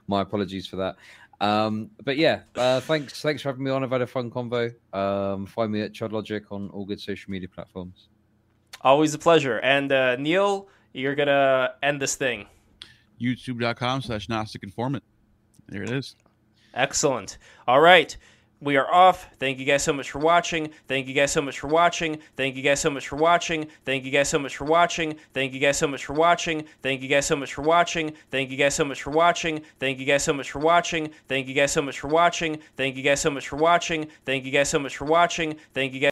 my 0.07 0.23
apologies 0.23 0.67
for 0.67 0.77
that. 0.77 0.97
Um, 1.41 1.91
but 2.05 2.17
yeah, 2.17 2.41
uh, 2.57 2.81
thanks. 2.81 3.21
Thanks 3.21 3.43
for 3.43 3.51
having 3.51 3.65
me 3.65 3.71
on. 3.71 3.85
I've 3.85 3.91
had 3.91 4.03
a 4.03 4.07
fun 4.07 4.31
convo. 4.31 4.75
Um, 4.93 5.47
find 5.47 5.71
me 5.71 5.83
at 5.83 5.93
Chud 5.93 6.13
Logic 6.13 6.45
on 6.51 6.71
all 6.71 6.85
good 6.85 7.01
social 7.01 7.31
media 7.31 7.49
platforms. 7.49 8.09
Always 8.83 9.15
a 9.15 9.19
pleasure. 9.19 9.59
And 9.59 9.93
uh, 9.93 10.17
Neil, 10.17 10.69
you're 10.93 11.15
going 11.15 11.29
to 11.29 11.75
end 11.83 12.01
this 12.01 12.17
thing. 12.17 12.47
YouTube.com 13.21 14.03
slash 14.03 14.29
Gnostic 14.29 14.63
Informant. 14.63 15.05
There 15.69 15.83
it 15.83 15.91
is. 15.91 16.17
Excellent. 16.75 17.39
All 17.67 17.81
right. 17.81 18.17
We 18.61 18.77
are 18.77 18.91
off. 18.93 19.29
Thank 19.39 19.59
you 19.59 19.65
guys 19.65 19.85
so 19.85 19.93
much 19.93 20.11
for 20.11 20.19
watching. 20.19 20.71
Thank 20.89 21.07
you 21.07 21.15
guys 21.15 21.31
so 21.31 21.41
much 21.41 21.61
for 21.61 21.69
watching. 21.69 22.19
Thank 22.37 22.57
you 22.57 22.63
guys 22.63 22.81
so 22.81 22.91
much 22.91 23.07
for 23.07 23.15
watching. 23.15 23.69
Thank 23.85 24.05
you 24.05 24.11
guys 24.11 24.29
so 24.29 24.39
much 24.39 24.57
for 24.57 24.65
watching. 24.65 25.17
Thank 25.33 25.53
you 25.53 25.61
guys 25.61 25.79
so 25.79 25.87
much 25.87 26.03
for 26.03 26.13
watching. 26.13 26.65
Thank 26.83 27.01
you 27.01 27.07
guys 27.07 27.27
so 27.27 27.37
much 27.37 27.53
for 27.53 27.63
watching. 27.63 28.15
Thank 28.19 28.51
you 28.51 28.57
guys 28.57 28.75
so 28.75 28.85
much 28.85 29.01
for 29.01 29.11
watching. 29.13 29.71
Thank 29.79 29.99
you 30.01 30.05
guys 30.05 30.23
so 30.23 30.33
much 30.33 30.51
for 30.51 30.59
watching. 30.59 31.11
Thank 31.29 31.47
you 31.47 31.55
guys 31.55 31.71
so 31.73 31.83
much 31.83 31.99
for 31.99 32.09
watching. 32.09 32.59
Thank 32.77 32.97
you 32.97 33.03
guys 33.03 33.21
so 33.21 33.31
much 33.31 33.47
for 33.47 33.57
watching. 33.57 34.09
Thank 34.25 34.45
you 34.45 34.51
guys 34.51 34.69
so 34.69 34.79
much 34.79 34.97
for 34.97 35.05
watching. 35.05 35.57
Thank 35.73 35.93
you 35.93 36.01
guys 36.01 36.07